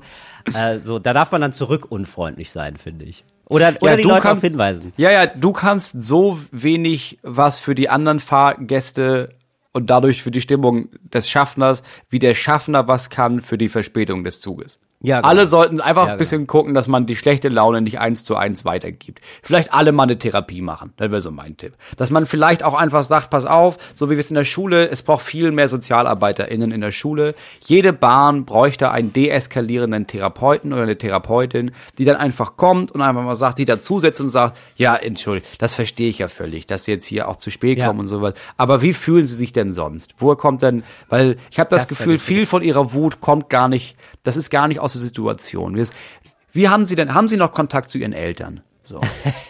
äh, 0.54 0.80
so, 0.80 1.00
da 1.00 1.14
darf 1.14 1.32
man 1.32 1.42
dann 1.42 1.52
zurück 1.52 1.88
unfreundlich 1.90 2.52
sein, 2.52 2.78
finde 2.78 3.06
ich. 3.06 3.26
Oder, 3.54 3.76
oder 3.82 3.92
ja, 3.92 3.98
die 3.98 4.04
Leute 4.04 4.22
kannst, 4.22 4.44
hinweisen. 4.44 4.94
Ja, 4.98 5.12
ja, 5.12 5.28
du 5.28 5.52
kannst 5.54 6.04
so 6.04 6.40
wenig 6.52 7.20
was 7.22 7.60
für 7.60 7.76
die 7.76 7.88
anderen 7.88 8.20
Fahrgäste 8.20 9.36
und 9.74 9.90
dadurch 9.90 10.24
für 10.24 10.32
die 10.32 10.42
Stimmung 10.42 10.90
des 11.14 11.30
Schaffners, 11.30 11.84
wie 12.10 12.20
der 12.20 12.34
Schaffner 12.34 12.88
was 12.88 13.10
kann 13.10 13.42
für 13.42 13.58
die 13.58 13.70
Verspätung 13.70 14.24
des 14.24 14.42
Zuges. 14.42 14.80
Ja, 15.06 15.18
genau. 15.18 15.28
Alle 15.28 15.48
sollten 15.48 15.82
einfach 15.82 16.08
ja, 16.08 16.14
ein 16.14 16.18
bisschen 16.18 16.42
genau. 16.42 16.52
gucken, 16.52 16.74
dass 16.74 16.88
man 16.88 17.06
die 17.06 17.18
schlechte 17.18 17.50
Laune 17.50 17.82
nicht 17.82 18.00
eins 18.00 18.24
zu 18.24 18.38
eins 18.38 18.64
weitergibt. 18.64 19.20
Vielleicht 19.42 19.74
alle 19.74 19.92
mal 19.92 20.04
eine 20.04 20.18
Therapie 20.18 20.62
machen. 20.62 20.94
Das 20.96 21.12
wäre 21.12 21.20
so 21.20 21.30
mein 21.30 21.58
Tipp. 21.58 21.74
Dass 21.98 22.10
man 22.10 22.26
vielleicht 22.26 22.64
auch 22.64 22.74
einfach 22.74 23.04
sagt, 23.04 23.30
pass 23.30 23.46
auf, 23.46 23.78
so 23.96 24.10
wie 24.10 24.12
wir 24.12 24.20
es 24.20 24.32
in 24.32 24.36
der 24.36 24.46
Schule, 24.46 24.88
es 24.88 25.04
braucht 25.04 25.26
viel 25.26 25.52
mehr 25.52 25.68
SozialarbeiterInnen 25.68 26.72
in 26.72 26.80
der 26.80 26.92
Schule. 26.92 27.36
Jede 27.66 27.92
Bahn 27.92 28.46
bräuchte 28.46 28.92
einen 28.92 29.12
deeskalierenden 29.12 30.08
Therapeuten 30.08 30.72
oder 30.72 30.84
eine 30.84 30.98
Therapeutin, 30.98 31.72
die 31.98 32.06
dann 32.06 32.16
einfach 32.16 32.56
kommt 32.56 32.94
und 32.94 33.02
einfach 33.02 33.24
mal 33.24 33.36
sagt, 33.36 33.60
die 33.60 33.66
dazusetzt 33.66 34.22
und 34.22 34.30
sagt, 34.30 34.58
ja, 34.78 34.96
entschuldigt, 34.96 35.48
das 35.62 35.76
verstehe 35.76 36.08
ich 36.08 36.20
ja 36.20 36.30
völlig, 36.30 36.66
dass 36.66 36.86
sie 36.86 36.94
jetzt 36.94 37.06
hier 37.06 37.28
auch 37.28 37.36
zu 37.36 37.50
spät 37.50 37.78
ja. 37.78 37.88
kommen 37.88 38.00
und 38.00 38.08
sowas. 38.08 38.36
Aber 38.56 38.82
wie 38.82 38.94
fühlen 38.94 39.26
sie 39.26 39.36
sich 39.36 39.52
denn 39.52 39.74
sonst? 39.74 40.16
Woher 40.18 40.38
kommt 40.38 40.62
denn, 40.62 40.84
weil 41.10 41.36
ich 41.52 41.60
habe 41.60 41.70
das, 41.70 41.82
das 41.82 41.90
Gefühl, 41.90 42.18
viel 42.18 42.46
von 42.46 42.64
ihrer 42.64 42.94
Wut 42.94 43.20
kommt 43.20 43.50
gar 43.50 43.68
nicht, 43.68 43.98
das 44.24 44.38
ist 44.38 44.50
gar 44.50 44.70
nicht 44.70 44.80
aus 44.80 44.93
große 44.94 45.00
Situation. 45.00 45.82
Wie 46.52 46.70
haben 46.70 46.86
Sie 46.86 46.96
denn, 46.96 47.14
haben 47.14 47.28
Sie 47.28 47.38
noch 47.38 47.52
Kontakt 47.52 47.90
zu 47.90 47.98
Ihren 47.98 48.14
Eltern? 48.14 48.62
So. 48.86 49.00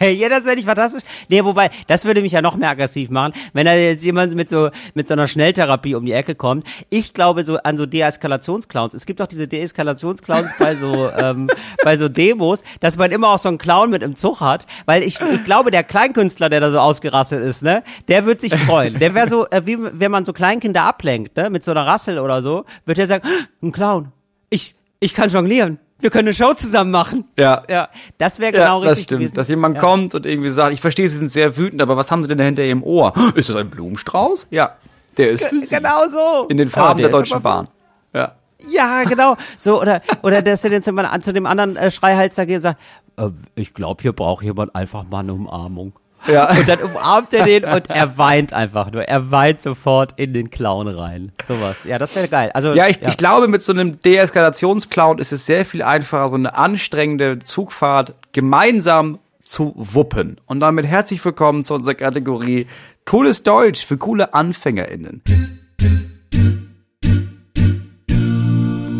ja, 0.00 0.28
das 0.28 0.44
wäre 0.44 0.54
nicht 0.54 0.66
fantastisch. 0.66 1.02
Nee, 1.28 1.42
wobei, 1.42 1.68
das 1.88 2.04
würde 2.04 2.22
mich 2.22 2.30
ja 2.30 2.40
noch 2.40 2.54
mehr 2.54 2.70
aggressiv 2.70 3.10
machen, 3.10 3.32
wenn 3.52 3.66
da 3.66 3.74
jetzt 3.74 4.04
jemand 4.04 4.32
mit 4.36 4.48
so, 4.48 4.70
mit 4.94 5.08
so 5.08 5.14
einer 5.14 5.26
Schnelltherapie 5.26 5.96
um 5.96 6.06
die 6.06 6.12
Ecke 6.12 6.36
kommt. 6.36 6.64
Ich 6.88 7.14
glaube 7.14 7.42
so 7.42 7.56
an 7.56 7.76
so 7.76 7.84
Deeskalationsclowns. 7.84 8.94
Es 8.94 9.06
gibt 9.06 9.18
doch 9.18 9.26
diese 9.26 9.48
Deeskalationsclowns 9.48 10.52
bei 10.56 10.76
so, 10.76 11.10
ähm, 11.18 11.50
bei 11.82 11.96
so 11.96 12.08
Demos, 12.08 12.62
dass 12.78 12.96
man 12.96 13.10
immer 13.10 13.30
auch 13.30 13.40
so 13.40 13.48
einen 13.48 13.58
Clown 13.58 13.90
mit 13.90 14.04
im 14.04 14.14
Zug 14.14 14.40
hat, 14.40 14.66
weil 14.86 15.02
ich, 15.02 15.20
ich 15.20 15.44
glaube, 15.44 15.72
der 15.72 15.82
Kleinkünstler, 15.82 16.48
der 16.48 16.60
da 16.60 16.70
so 16.70 16.78
ausgerastet 16.78 17.42
ist, 17.42 17.64
ne, 17.64 17.82
der 18.06 18.26
wird 18.26 18.40
sich 18.40 18.54
freuen. 18.54 19.00
Der 19.00 19.14
wäre 19.16 19.28
so, 19.28 19.48
äh, 19.50 19.66
wie 19.66 19.78
wenn 19.80 20.12
man 20.12 20.24
so 20.24 20.32
Kleinkinder 20.32 20.82
ablenkt, 20.82 21.36
ne, 21.36 21.50
mit 21.50 21.64
so 21.64 21.72
einer 21.72 21.84
Rassel 21.84 22.20
oder 22.20 22.40
so, 22.40 22.66
wird 22.86 22.98
der 22.98 23.08
sagen, 23.08 23.28
ein 23.60 23.72
Clown. 23.72 24.12
Ich, 24.48 24.76
ich 25.04 25.12
kann 25.12 25.28
jonglieren. 25.28 25.78
Wir 26.00 26.10
können 26.10 26.28
eine 26.28 26.34
Show 26.34 26.54
zusammen 26.54 26.90
machen. 26.90 27.24
Ja. 27.38 27.62
Ja. 27.68 27.88
Das 28.18 28.38
wäre 28.38 28.52
genau 28.52 28.82
ja, 28.82 28.88
richtig. 28.88 28.88
Das 28.88 29.00
stimmt. 29.02 29.20
Gewesen. 29.20 29.34
Dass 29.34 29.48
jemand 29.48 29.74
ja. 29.76 29.80
kommt 29.80 30.14
und 30.14 30.26
irgendwie 30.26 30.50
sagt, 30.50 30.72
ich 30.72 30.80
verstehe, 30.80 31.08
Sie 31.08 31.18
sind 31.18 31.30
sehr 31.30 31.56
wütend, 31.56 31.82
aber 31.82 31.96
was 31.96 32.10
haben 32.10 32.22
Sie 32.22 32.28
denn 32.28 32.38
da 32.38 32.44
hinter 32.44 32.64
Ihrem 32.64 32.82
Ohr? 32.82 33.12
Ist 33.34 33.48
das 33.48 33.56
ein 33.56 33.70
Blumenstrauß? 33.70 34.48
Ja. 34.50 34.76
Der 35.16 35.30
ist 35.30 35.44
für 35.44 35.60
Sie. 35.60 35.72
Genau 35.72 36.08
so. 36.08 36.48
In 36.48 36.56
den 36.56 36.68
Farben 36.68 37.00
der, 37.00 37.08
der 37.08 37.18
Deutschen 37.18 37.40
Bahn. 37.40 37.68
Ja. 38.12 38.34
Ja, 38.68 39.04
genau. 39.04 39.36
So, 39.58 39.80
oder, 39.80 40.00
oder 40.22 40.42
dass 40.42 40.64
er 40.64 40.72
immer 40.72 41.20
zu 41.20 41.32
dem 41.32 41.46
anderen 41.46 41.76
äh, 41.76 41.90
Schreihals 41.90 42.34
da 42.34 42.44
geht 42.46 42.56
und 42.56 42.62
sagt, 42.62 42.80
äh, 43.18 43.28
ich 43.54 43.74
glaube, 43.74 44.02
hier 44.02 44.12
braucht 44.12 44.42
jemand 44.42 44.74
einfach 44.74 45.04
mal 45.04 45.20
eine 45.20 45.34
Umarmung. 45.34 45.92
Ja. 46.26 46.50
Und 46.58 46.68
dann 46.68 46.80
umarmt 46.80 47.32
er 47.34 47.44
den 47.44 47.64
und 47.64 47.90
er 47.90 48.18
weint 48.18 48.52
einfach 48.52 48.90
nur. 48.90 49.04
Er 49.04 49.30
weint 49.30 49.60
sofort 49.60 50.14
in 50.16 50.32
den 50.32 50.50
Clown 50.50 50.88
rein. 50.88 51.32
Sowas. 51.46 51.84
Ja, 51.84 51.98
das 51.98 52.14
wäre 52.16 52.28
geil. 52.28 52.50
Also, 52.54 52.72
ja, 52.72 52.88
ich, 52.88 53.00
ja. 53.00 53.08
ich 53.08 53.16
glaube, 53.16 53.48
mit 53.48 53.62
so 53.62 53.72
einem 53.72 54.00
Deeskalationsclown 54.00 55.18
ist 55.18 55.32
es 55.32 55.46
sehr 55.46 55.64
viel 55.64 55.82
einfacher, 55.82 56.28
so 56.28 56.36
eine 56.36 56.54
anstrengende 56.54 57.38
Zugfahrt 57.40 58.14
gemeinsam 58.32 59.18
zu 59.42 59.72
wuppen. 59.76 60.40
Und 60.46 60.60
damit 60.60 60.86
herzlich 60.86 61.24
willkommen 61.24 61.62
zu 61.62 61.74
unserer 61.74 61.94
Kategorie 61.94 62.66
Cooles 63.04 63.42
Deutsch 63.42 63.84
für 63.84 63.98
coole 63.98 64.32
AnfängerInnen. 64.32 65.22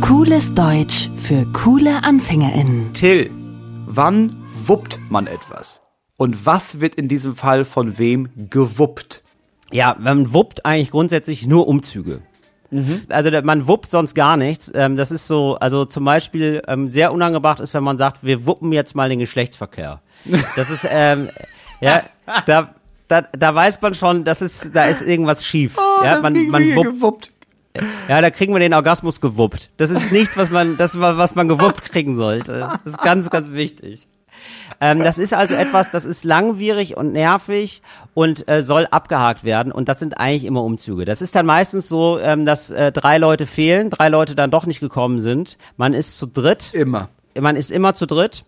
Cooles 0.03 0.55
Deutsch 0.55 1.09
für 1.17 1.47
coole 1.53 2.05
AnfängerInnen. 2.05 2.93
Till, 2.93 3.31
wann 3.87 4.37
wuppt 4.67 4.99
man 5.09 5.27
etwas? 5.27 5.84
Und 6.17 6.47
was 6.47 6.81
wird 6.81 6.95
in 6.95 7.09
diesem 7.09 7.35
Fall 7.35 7.65
von 7.65 7.99
wem 7.99 8.29
gewuppt? 8.51 9.23
Ja, 9.73 9.97
man 9.99 10.33
wuppt 10.33 10.65
eigentlich 10.65 10.91
grundsätzlich 10.91 11.47
nur 11.47 11.67
Umzüge. 11.67 12.23
Mhm. 12.71 13.03
Also 13.09 13.31
man 13.43 13.67
wuppt 13.67 13.91
sonst 13.91 14.15
gar 14.15 14.37
nichts. 14.37 14.71
Ähm, 14.75 14.97
das 14.97 15.11
ist 15.11 15.27
so, 15.27 15.57
also 15.57 15.85
zum 15.85 16.05
Beispiel 16.05 16.63
ähm, 16.69 16.89
sehr 16.89 17.13
unangebracht 17.13 17.61
ist, 17.61 17.75
wenn 17.75 17.85
man 17.85 17.99
sagt, 17.99 18.23
wir 18.23 18.47
wuppen 18.47 18.73
jetzt 18.73 18.95
mal 18.95 19.09
den 19.09 19.19
Geschlechtsverkehr. 19.19 20.01
Das 20.57 20.71
ist, 20.71 20.87
ähm, 20.89 21.29
ja, 21.81 22.03
da, 22.47 22.75
da, 23.09 23.23
da 23.23 23.55
weiß 23.55 23.81
man 23.81 23.95
schon, 23.95 24.25
das 24.25 24.43
ist, 24.43 24.75
da 24.75 24.85
ist 24.85 25.03
irgendwas 25.03 25.45
schief. 25.45 25.77
Oh, 25.79 26.05
ja, 26.05 26.21
man, 26.21 26.49
man 26.49 26.75
wuppt, 26.75 26.87
gewuppt. 26.87 27.33
Ja, 28.09 28.21
da 28.21 28.31
kriegen 28.31 28.53
wir 28.53 28.61
den 28.61 28.75
Orgasmus 28.75 29.21
gewuppt. 29.21 29.71
Das 29.77 29.91
ist 29.91 30.13
nichts, 30.13 30.37
was 30.37 30.51
man, 30.51 30.77
das 30.77 30.99
was 30.99 31.35
man 31.35 31.49
gewuppt 31.49 31.83
kriegen 31.83 32.17
sollte. 32.17 32.71
Das 32.85 32.95
ist 32.95 33.03
ganz, 33.03 33.31
ganz 33.31 33.51
wichtig. 33.51 34.07
Ähm, 34.81 35.01
das 35.01 35.19
ist 35.19 35.35
also 35.35 35.55
etwas, 35.55 35.91
das 35.91 36.05
ist 36.05 36.25
langwierig 36.25 36.97
und 36.97 37.13
nervig 37.13 37.83
und 38.15 38.49
äh, 38.49 38.63
soll 38.63 38.87
abgehakt 38.91 39.45
werden. 39.45 39.73
Und 39.73 39.89
das 39.89 39.99
sind 39.99 40.19
eigentlich 40.19 40.45
immer 40.45 40.63
Umzüge. 40.63 41.05
Das 41.05 41.23
ist 41.23 41.35
dann 41.35 41.47
meistens 41.47 41.89
so, 41.89 42.19
ähm, 42.19 42.47
dass 42.47 42.71
äh, 42.71 42.93
drei 42.93 43.19
Leute 43.19 43.47
fehlen, 43.47 43.91
drei 43.91 44.09
Leute 44.09 44.35
dann 44.35 44.51
doch 44.51 44.67
nicht 44.67 44.81
gekommen 44.81 45.21
sind. 45.21 45.59
Man 45.77 45.95
ist 45.95 46.17
zu 46.17 46.27
dritt. 46.27 46.71
Immer. 46.73 47.09
Man 47.39 47.57
ist 47.57 47.73
immer 47.73 47.95
zu 47.95 48.07
dritt 48.07 48.45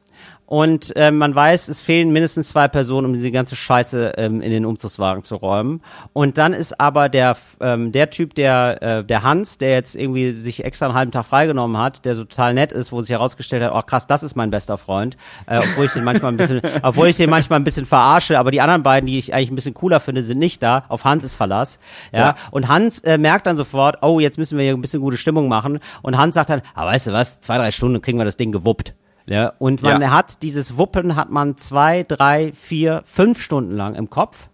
und 0.47 0.95
äh, 0.97 1.11
man 1.11 1.35
weiß, 1.35 1.67
es 1.69 1.81
fehlen 1.81 2.13
mindestens 2.13 2.49
zwei 2.49 2.69
Personen, 2.69 3.07
um 3.07 3.13
diese 3.13 3.33
ganze 3.33 3.57
Scheiße 3.57 4.13
ähm, 4.17 4.41
in 4.41 4.51
den 4.51 4.65
Umzugswagen 4.65 5.25
zu 5.25 5.35
räumen. 5.37 5.83
Und 6.13 6.39
dann 6.39 6.53
ist 6.53 6.81
aber 6.81 7.09
der 7.09 7.37
ähm, 7.61 7.91
der 7.91 8.11
Typ, 8.11 8.35
der 8.35 8.81
äh, 8.81 9.05
der 9.05 9.25
Hans, 9.25 9.59
der 9.59 9.71
jetzt 9.71 9.97
irgendwie 9.97 10.33
sich 10.41 10.65
extra 10.65 10.87
einen 10.87 10.95
halben 10.95 11.11
Tag 11.11 11.27
freigenommen 11.27 11.77
hat, 11.77 12.05
der 12.05 12.15
so 12.15 12.25
total 12.25 12.55
nett 12.55 12.71
ist, 12.71 12.93
wo 12.93 13.01
sich 13.01 13.11
herausgestellt 13.11 13.65
hat, 13.65 13.73
oh 13.75 13.83
krass, 13.83 14.07
das 14.07 14.23
ist 14.23 14.37
mein 14.37 14.51
bester 14.51 14.79
Freund, 14.79 15.17
äh, 15.47 15.59
obwohl 15.59 15.87
ich 15.87 15.93
den 15.93 16.05
manchmal 16.05 16.33
ein 16.33 16.37
bisschen, 16.37 16.61
obwohl 16.83 17.09
ich 17.09 17.17
den 17.17 17.29
manchmal 17.29 17.59
ein 17.59 17.65
bisschen 17.65 17.87
verarsche, 17.87 18.39
aber 18.39 18.53
die 18.53 18.61
anderen 18.61 18.85
beiden, 18.85 19.09
die 19.09 19.19
ich 19.19 19.35
eigentlich 19.35 19.51
ein 19.51 19.57
bisschen 19.57 19.75
cooler 19.75 19.99
finde, 19.99 20.23
sind 20.23 20.39
nicht 20.39 20.63
da. 20.63 20.85
Auf 20.89 21.05
Hans 21.05 21.25
ist 21.25 21.35
Verlass. 21.35 21.81
Ja. 22.13 22.19
ja. 22.19 22.37
Und 22.53 22.69
Hans 22.69 23.01
äh, 23.01 23.19
merkt 23.19 23.49
dann 23.49 23.57
sofort, 23.57 23.99
oh, 24.03 24.21
jetzt 24.21 24.39
müssen 24.39 24.57
wir 24.59 24.65
hier 24.65 24.75
ein 24.75 24.81
bisschen 24.81 25.01
gute 25.01 25.17
Stimmung 25.17 25.49
machen. 25.49 25.81
Und 26.03 26.17
Hans 26.17 26.35
sagt 26.35 26.51
dann, 26.51 26.63
ah, 26.75 26.87
weißt 26.87 27.09
du 27.09 27.13
was, 27.13 27.41
zwei 27.41 27.59
drei 27.59 27.73
Stunden 27.73 28.01
kriegen 28.01 28.19
wir 28.19 28.25
das 28.25 28.37
Ding 28.37 28.53
gewuppt. 28.53 28.95
Ja, 29.27 29.53
und 29.59 29.83
man 29.83 30.01
ja. 30.01 30.11
hat 30.11 30.43
dieses 30.43 30.77
Wuppen 30.77 31.16
hat 31.16 31.31
man 31.31 31.57
zwei, 31.57 32.05
drei, 32.05 32.53
vier, 32.53 33.03
fünf 33.07 33.43
Stunden 33.43 33.72
lang 33.72 33.95
im 33.95 34.09
Kopf. 34.09 34.49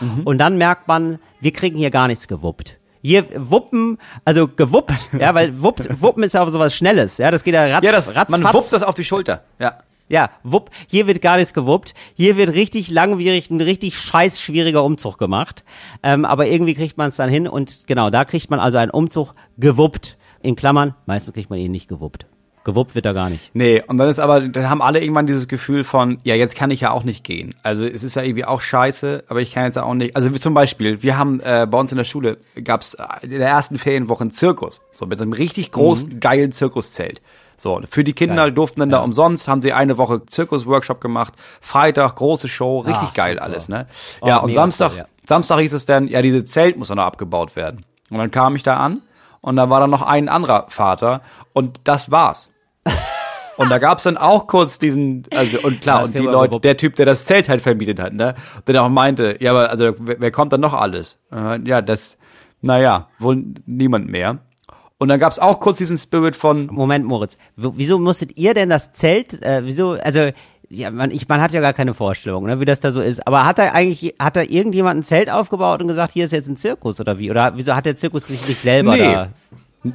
Mhm. 0.00 0.22
Und 0.24 0.38
dann 0.38 0.58
merkt 0.58 0.88
man, 0.88 1.18
wir 1.40 1.52
kriegen 1.52 1.78
hier 1.78 1.90
gar 1.90 2.08
nichts 2.08 2.26
gewuppt. 2.26 2.78
Hier 3.02 3.24
wuppen, 3.36 3.98
also 4.24 4.48
gewuppt, 4.48 5.06
ja, 5.20 5.32
weil 5.34 5.62
wuppt, 5.62 6.02
wuppen 6.02 6.24
ist 6.24 6.34
ja 6.34 6.42
auch 6.42 6.48
sowas 6.48 6.74
Schnelles, 6.74 7.18
ja, 7.18 7.30
das 7.30 7.44
geht 7.44 7.54
ja 7.54 7.66
ratz, 7.66 7.84
ja, 7.84 7.92
das, 7.92 8.16
ratz, 8.16 8.30
man 8.30 8.42
wuppt 8.42 8.72
das 8.72 8.82
auf 8.82 8.96
die 8.96 9.04
Schulter, 9.04 9.44
ja. 9.60 9.78
Ja, 10.08 10.30
wupp, 10.44 10.70
hier 10.86 11.08
wird 11.08 11.20
gar 11.20 11.36
nichts 11.36 11.52
gewuppt. 11.52 11.92
Hier 12.14 12.36
wird 12.36 12.54
richtig 12.54 12.90
langwierig, 12.90 13.50
ein 13.50 13.60
richtig 13.60 13.98
scheiß 13.98 14.40
schwieriger 14.40 14.84
Umzug 14.84 15.18
gemacht. 15.18 15.64
Ähm, 16.04 16.24
aber 16.24 16.46
irgendwie 16.46 16.74
kriegt 16.74 16.96
man 16.96 17.08
es 17.08 17.16
dann 17.16 17.28
hin 17.28 17.48
und 17.48 17.88
genau, 17.88 18.10
da 18.10 18.24
kriegt 18.24 18.48
man 18.48 18.60
also 18.60 18.78
einen 18.78 18.92
Umzug 18.92 19.34
gewuppt. 19.58 20.16
In 20.42 20.54
Klammern, 20.54 20.94
meistens 21.06 21.34
kriegt 21.34 21.50
man 21.50 21.58
ihn 21.58 21.72
nicht 21.72 21.88
gewuppt. 21.88 22.26
Gewuppt 22.66 22.96
wird 22.96 23.06
er 23.06 23.14
gar 23.14 23.30
nicht. 23.30 23.54
Nee, 23.54 23.80
und 23.86 23.96
dann 23.96 24.08
ist 24.08 24.18
aber, 24.18 24.40
dann 24.40 24.68
haben 24.68 24.82
alle 24.82 25.00
irgendwann 25.00 25.28
dieses 25.28 25.46
Gefühl 25.46 25.84
von, 25.84 26.18
ja, 26.24 26.34
jetzt 26.34 26.56
kann 26.56 26.72
ich 26.72 26.80
ja 26.80 26.90
auch 26.90 27.04
nicht 27.04 27.22
gehen. 27.22 27.54
Also 27.62 27.86
es 27.86 28.02
ist 28.02 28.16
ja 28.16 28.22
irgendwie 28.22 28.44
auch 28.44 28.60
scheiße, 28.60 29.22
aber 29.28 29.40
ich 29.40 29.52
kann 29.52 29.66
jetzt 29.66 29.78
auch 29.78 29.94
nicht. 29.94 30.16
Also 30.16 30.34
wie 30.34 30.40
zum 30.40 30.52
Beispiel, 30.52 31.00
wir 31.00 31.16
haben 31.16 31.38
äh, 31.38 31.68
bei 31.70 31.78
uns 31.78 31.92
in 31.92 31.96
der 31.96 32.04
Schule 32.04 32.38
gab's 32.64 32.94
äh, 32.94 33.04
in 33.22 33.30
der 33.30 33.48
ersten 33.48 33.78
Ferienwoche 33.78 34.22
einen 34.22 34.32
Zirkus. 34.32 34.82
So 34.92 35.06
mit 35.06 35.22
einem 35.22 35.32
richtig 35.32 35.70
großen, 35.70 36.14
mhm. 36.14 36.20
geilen 36.20 36.50
Zirkuszelt. 36.50 37.22
So, 37.56 37.80
für 37.88 38.02
die 38.02 38.14
Kinder 38.14 38.46
geil. 38.46 38.52
durften 38.52 38.80
dann 38.80 38.90
ja. 38.90 38.98
da 38.98 39.04
umsonst, 39.04 39.46
haben 39.46 39.62
sie 39.62 39.72
eine 39.72 39.96
Woche 39.96 40.26
Zirkus-Workshop 40.26 41.00
gemacht. 41.00 41.34
Freitag, 41.60 42.16
große 42.16 42.48
Show, 42.48 42.80
richtig 42.80 43.10
Ach, 43.10 43.14
geil 43.14 43.34
super. 43.34 43.44
alles, 43.44 43.68
ne? 43.68 43.86
Oh, 44.20 44.26
ja, 44.26 44.38
und 44.38 44.52
Samstag, 44.52 44.88
toll, 44.88 44.98
ja. 44.98 45.04
Samstag 45.24 45.60
hieß 45.60 45.72
es 45.72 45.86
dann, 45.86 46.08
ja, 46.08 46.20
diese 46.20 46.44
Zelt 46.44 46.76
muss 46.76 46.88
dann 46.88 46.96
noch 46.96 47.04
abgebaut 47.04 47.54
werden. 47.54 47.86
Und 48.10 48.18
dann 48.18 48.32
kam 48.32 48.56
ich 48.56 48.64
da 48.64 48.76
an 48.76 49.02
und 49.40 49.54
da 49.54 49.70
war 49.70 49.78
dann 49.78 49.90
noch 49.90 50.02
ein 50.02 50.28
anderer 50.28 50.66
Vater 50.68 51.22
und 51.52 51.80
das 51.84 52.10
war's. 52.10 52.50
Und 53.56 53.70
da 53.70 53.78
gab's 53.78 54.02
dann 54.02 54.18
auch 54.18 54.46
kurz 54.46 54.78
diesen, 54.78 55.24
also 55.34 55.58
und 55.62 55.80
klar, 55.80 56.04
und 56.04 56.14
die 56.14 56.18
Leute, 56.18 56.60
der 56.60 56.76
Typ, 56.76 56.94
der 56.96 57.06
das 57.06 57.24
Zelt 57.24 57.48
halt 57.48 57.62
vermietet 57.62 57.98
hat, 57.98 58.12
ne, 58.12 58.34
der 58.66 58.82
auch 58.82 58.90
meinte, 58.90 59.38
ja, 59.40 59.52
aber 59.52 59.70
also 59.70 59.94
wer, 59.98 60.20
wer 60.20 60.30
kommt 60.30 60.52
dann 60.52 60.60
noch 60.60 60.74
alles? 60.74 61.18
Äh, 61.32 61.60
ja, 61.66 61.80
das, 61.80 62.18
naja, 62.60 63.08
wohl 63.18 63.42
niemand 63.64 64.08
mehr. 64.10 64.40
Und 64.98 65.08
dann 65.08 65.18
gab's 65.18 65.38
auch 65.38 65.60
kurz 65.60 65.78
diesen 65.78 65.98
Spirit 65.98 66.36
von. 66.36 66.66
Moment, 66.70 67.04
Moritz, 67.04 67.36
wieso 67.56 67.98
musstet 67.98 68.36
ihr 68.36 68.54
denn 68.54 68.68
das 68.68 68.92
Zelt, 68.92 69.42
äh, 69.42 69.62
wieso, 69.64 69.92
also 69.92 70.30
ja, 70.68 70.90
man, 70.90 71.10
ich, 71.10 71.28
man 71.28 71.40
hat 71.40 71.52
ja 71.52 71.60
gar 71.60 71.72
keine 71.72 71.94
Vorstellung, 71.94 72.44
ne, 72.46 72.60
wie 72.60 72.64
das 72.64 72.80
da 72.80 72.92
so 72.92 73.00
ist. 73.00 73.26
Aber 73.26 73.46
hat 73.46 73.58
er 73.58 73.74
eigentlich, 73.74 74.14
hat 74.18 74.36
da 74.36 74.42
irgendjemand 74.42 75.00
ein 75.00 75.02
Zelt 75.02 75.30
aufgebaut 75.30 75.80
und 75.80 75.88
gesagt, 75.88 76.12
hier 76.12 76.24
ist 76.24 76.32
jetzt 76.32 76.48
ein 76.48 76.56
Zirkus 76.56 77.00
oder 77.00 77.18
wie? 77.18 77.30
Oder 77.30 77.52
wieso 77.56 77.74
hat 77.74 77.86
der 77.86 77.96
Zirkus 77.96 78.26
sich 78.26 78.46
nicht 78.48 78.62
selber 78.62 78.92
nee. 78.92 79.00
da? 79.00 79.28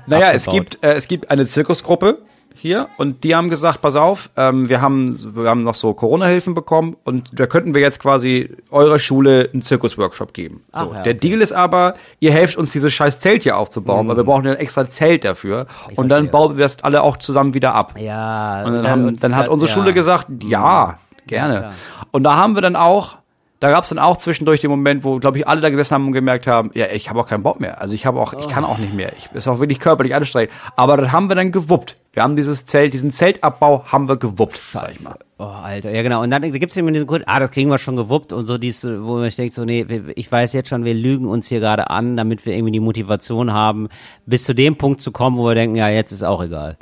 Naja, 0.07 0.27
abgebaut? 0.27 0.35
es 0.35 0.45
gibt, 0.45 0.83
äh, 0.83 0.93
es 0.93 1.07
gibt 1.07 1.29
eine 1.29 1.45
Zirkusgruppe, 1.45 2.19
hier 2.61 2.89
und 2.97 3.23
die 3.23 3.35
haben 3.35 3.49
gesagt, 3.49 3.81
pass 3.81 3.95
auf, 3.95 4.29
ähm, 4.37 4.69
wir 4.69 4.81
haben 4.81 5.17
wir 5.35 5.49
haben 5.49 5.63
noch 5.63 5.73
so 5.73 5.95
Corona-Hilfen 5.95 6.53
bekommen 6.53 6.95
und 7.03 7.31
da 7.33 7.47
könnten 7.47 7.73
wir 7.73 7.81
jetzt 7.81 7.99
quasi 7.99 8.55
eurer 8.69 8.99
Schule 8.99 9.49
einen 9.51 9.63
Zirkus-Workshop 9.63 10.31
geben. 10.33 10.63
So, 10.71 10.91
Ach, 10.91 10.97
ja, 10.97 11.01
der 11.01 11.13
okay. 11.13 11.19
Deal 11.19 11.41
ist 11.41 11.53
aber, 11.53 11.95
ihr 12.19 12.31
helft 12.31 12.57
uns 12.57 12.71
dieses 12.71 12.93
scheiß 12.93 13.19
Zelt 13.19 13.41
hier 13.41 13.57
aufzubauen, 13.57 14.05
mhm. 14.05 14.09
weil 14.09 14.17
wir 14.17 14.23
brauchen 14.25 14.47
ein 14.47 14.57
extra 14.57 14.87
Zelt 14.87 15.25
dafür 15.25 15.65
ich 15.89 15.97
und 15.97 16.09
dann 16.09 16.29
bauen 16.29 16.55
wir 16.55 16.63
das 16.63 16.83
alle 16.83 17.01
auch 17.01 17.17
zusammen 17.17 17.55
wieder 17.55 17.73
ab. 17.73 17.95
Ja. 17.97 18.63
Und 18.63 18.73
dann, 18.73 18.87
haben, 18.87 19.17
dann 19.17 19.35
hat 19.35 19.47
unsere 19.47 19.67
ja. 19.67 19.75
Schule 19.75 19.93
gesagt, 19.93 20.27
ja, 20.43 20.99
gerne. 21.25 21.61
Ja. 21.61 21.71
Und 22.11 22.21
da 22.21 22.35
haben 22.35 22.53
wir 22.53 22.61
dann 22.61 22.75
auch 22.75 23.17
da 23.61 23.69
gab 23.69 23.83
es 23.83 23.89
dann 23.89 23.99
auch 23.99 24.17
zwischendurch 24.17 24.59
den 24.61 24.71
Moment, 24.71 25.03
wo, 25.03 25.19
glaube 25.19 25.37
ich, 25.37 25.47
alle 25.47 25.61
da 25.61 25.69
gesessen 25.69 25.93
haben 25.93 26.07
und 26.07 26.13
gemerkt 26.13 26.47
haben, 26.47 26.71
ja, 26.73 26.87
ich 26.87 27.11
habe 27.11 27.19
auch 27.19 27.27
keinen 27.27 27.43
Bock 27.43 27.59
mehr. 27.59 27.79
Also 27.79 27.93
ich 27.93 28.07
habe 28.07 28.19
auch, 28.19 28.33
ich 28.33 28.47
kann 28.47 28.65
auch 28.65 28.79
nicht 28.79 28.95
mehr. 28.95 29.13
Ich 29.19 29.31
ist 29.31 29.47
auch 29.47 29.59
wirklich 29.59 29.79
körperlich 29.79 30.15
anstrengend. 30.15 30.51
Aber 30.75 30.97
das 30.97 31.11
haben 31.11 31.29
wir 31.29 31.35
dann 31.35 31.51
gewuppt. 31.51 31.95
Wir 32.11 32.23
haben 32.23 32.35
dieses 32.35 32.65
Zelt, 32.65 32.91
diesen 32.91 33.11
Zeltabbau 33.11 33.85
haben 33.85 34.09
wir 34.09 34.17
gewuppt, 34.17 34.57
Scheiße. 34.57 34.73
sag 34.73 34.91
ich 34.91 35.01
mal. 35.01 35.15
Oh, 35.37 35.43
Alter, 35.43 35.91
ja 35.91 36.01
genau. 36.01 36.23
Und 36.23 36.31
dann 36.31 36.51
gibt's 36.51 36.75
immer 36.75 36.91
diesen 36.91 37.05
Grund, 37.05 37.23
ah, 37.27 37.39
das 37.39 37.51
kriegen 37.51 37.69
wir 37.69 37.77
schon 37.77 37.95
gewuppt 37.95 38.33
und 38.33 38.47
so 38.47 38.57
dies, 38.57 38.83
wo 38.83 39.19
man 39.19 39.29
denkt 39.29 39.53
so, 39.53 39.63
nee, 39.63 39.85
ich 40.15 40.31
weiß 40.31 40.53
jetzt 40.53 40.69
schon, 40.69 40.83
wir 40.83 40.95
lügen 40.95 41.27
uns 41.27 41.47
hier 41.47 41.59
gerade 41.59 41.91
an, 41.91 42.17
damit 42.17 42.47
wir 42.47 42.55
irgendwie 42.55 42.73
die 42.73 42.79
Motivation 42.79 43.53
haben, 43.53 43.89
bis 44.25 44.43
zu 44.43 44.55
dem 44.55 44.75
Punkt 44.75 45.01
zu 45.01 45.11
kommen, 45.11 45.37
wo 45.37 45.45
wir 45.45 45.55
denken, 45.55 45.75
ja, 45.75 45.87
jetzt 45.87 46.11
ist 46.11 46.23
auch 46.23 46.43
egal. 46.43 46.77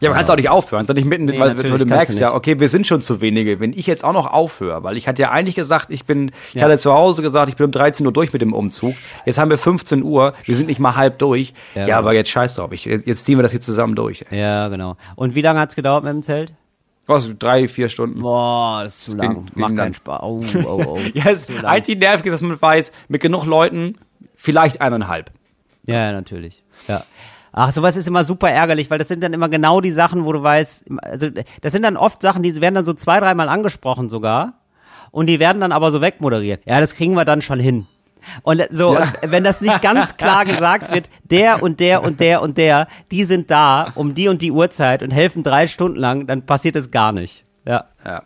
Ja, 0.00 0.08
aber 0.08 0.16
kannst 0.16 0.30
auch 0.30 0.36
nicht 0.36 0.48
aufhören, 0.48 0.86
sondern 0.86 1.04
nicht 1.04 1.10
mitten, 1.10 1.26
nee, 1.26 1.38
weil 1.38 1.54
du, 1.54 1.76
du 1.76 1.84
merkst 1.84 2.18
ja, 2.18 2.34
okay, 2.34 2.58
wir 2.58 2.68
sind 2.68 2.86
schon 2.86 3.00
zu 3.00 3.20
wenige. 3.20 3.60
Wenn 3.60 3.72
ich 3.72 3.86
jetzt 3.86 4.04
auch 4.04 4.14
noch 4.14 4.26
aufhöre, 4.26 4.82
weil 4.82 4.96
ich 4.96 5.06
hatte 5.06 5.22
ja 5.22 5.30
eigentlich 5.30 5.54
gesagt, 5.54 5.86
ich 5.90 6.04
bin, 6.04 6.32
ich 6.48 6.54
ja. 6.54 6.62
hatte 6.62 6.78
zu 6.78 6.92
Hause 6.92 7.20
gesagt, 7.22 7.50
ich 7.50 7.56
bin 7.56 7.66
um 7.66 7.72
13 7.72 8.06
Uhr 8.06 8.12
durch 8.12 8.32
mit 8.32 8.40
dem 8.40 8.54
Umzug. 8.54 8.94
Jetzt 9.26 9.38
haben 9.38 9.50
wir 9.50 9.58
15 9.58 10.02
Uhr, 10.02 10.34
wir 10.44 10.56
sind 10.56 10.66
nicht 10.66 10.80
mal 10.80 10.96
halb 10.96 11.18
durch. 11.18 11.52
Ja, 11.74 11.86
ja 11.86 11.98
aber 11.98 12.14
jetzt 12.14 12.30
scheiß 12.30 12.56
drauf, 12.56 12.72
ich, 12.72 12.86
jetzt 12.86 13.24
ziehen 13.24 13.38
wir 13.38 13.42
das 13.42 13.52
hier 13.52 13.60
zusammen 13.60 13.94
durch. 13.94 14.24
Ja, 14.30 14.68
genau. 14.68 14.96
Und 15.16 15.34
wie 15.34 15.42
lange 15.42 15.60
hat's 15.60 15.76
gedauert 15.76 16.04
mit 16.04 16.12
dem 16.12 16.22
Zelt? 16.22 16.54
Was, 17.06 17.28
drei, 17.38 17.66
vier 17.66 17.88
Stunden. 17.88 18.20
Boah, 18.20 18.82
das 18.84 18.98
ist 18.98 19.04
zu 19.06 19.16
lang. 19.16 19.46
Macht 19.56 19.76
keinen 19.76 19.94
Spaß. 19.94 20.20
Oh, 20.22 20.44
oh, 20.64 20.82
oh. 20.86 20.98
ja, 21.14 21.24
das 21.24 21.46
einzig 21.64 21.98
nervig 21.98 22.26
ist, 22.26 22.34
dass 22.34 22.40
man 22.40 22.60
weiß, 22.60 22.92
mit 23.08 23.20
genug 23.20 23.44
Leuten 23.46 23.98
vielleicht 24.36 24.80
eineinhalb. 24.80 25.30
Ja, 25.84 26.12
natürlich. 26.12 26.62
Ja. 26.86 27.02
Ach, 27.52 27.72
sowas 27.72 27.96
ist 27.96 28.06
immer 28.06 28.24
super 28.24 28.50
ärgerlich, 28.50 28.90
weil 28.90 28.98
das 28.98 29.08
sind 29.08 29.22
dann 29.22 29.32
immer 29.32 29.48
genau 29.48 29.80
die 29.80 29.90
Sachen, 29.90 30.24
wo 30.24 30.32
du 30.32 30.42
weißt, 30.42 30.84
also 31.02 31.28
das 31.60 31.72
sind 31.72 31.82
dann 31.82 31.96
oft 31.96 32.22
Sachen, 32.22 32.42
die 32.42 32.60
werden 32.60 32.76
dann 32.76 32.84
so 32.84 32.92
zwei, 32.92 33.18
dreimal 33.18 33.48
angesprochen 33.48 34.08
sogar 34.08 34.54
und 35.10 35.26
die 35.26 35.40
werden 35.40 35.60
dann 35.60 35.72
aber 35.72 35.90
so 35.90 36.00
wegmoderiert. 36.00 36.62
Ja, 36.64 36.80
das 36.80 36.94
kriegen 36.94 37.14
wir 37.14 37.24
dann 37.24 37.42
schon 37.42 37.58
hin. 37.60 37.86
Und 38.42 38.62
so, 38.70 38.94
ja. 38.94 39.12
wenn 39.22 39.44
das 39.44 39.60
nicht 39.60 39.82
ganz 39.82 40.16
klar 40.16 40.44
gesagt 40.44 40.92
wird, 40.92 41.08
der 41.24 41.62
und 41.62 41.80
der 41.80 42.02
und 42.02 42.20
der 42.20 42.42
und 42.42 42.58
der, 42.58 42.86
die 43.10 43.24
sind 43.24 43.50
da 43.50 43.92
um 43.94 44.14
die 44.14 44.28
und 44.28 44.42
die 44.42 44.52
Uhrzeit 44.52 45.02
und 45.02 45.10
helfen 45.10 45.42
drei 45.42 45.66
Stunden 45.66 45.98
lang, 45.98 46.26
dann 46.26 46.46
passiert 46.46 46.76
es 46.76 46.90
gar 46.90 47.12
nicht. 47.12 47.44
Ja. 47.64 47.86
ja. 48.04 48.22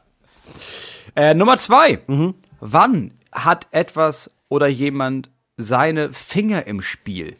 Äh, 1.14 1.34
Nummer 1.34 1.56
zwei. 1.58 2.00
Mhm. 2.06 2.34
Wann 2.60 3.12
hat 3.32 3.68
etwas 3.70 4.30
oder 4.48 4.66
jemand 4.66 5.30
seine 5.56 6.12
Finger 6.12 6.66
im 6.66 6.82
Spiel? 6.82 7.36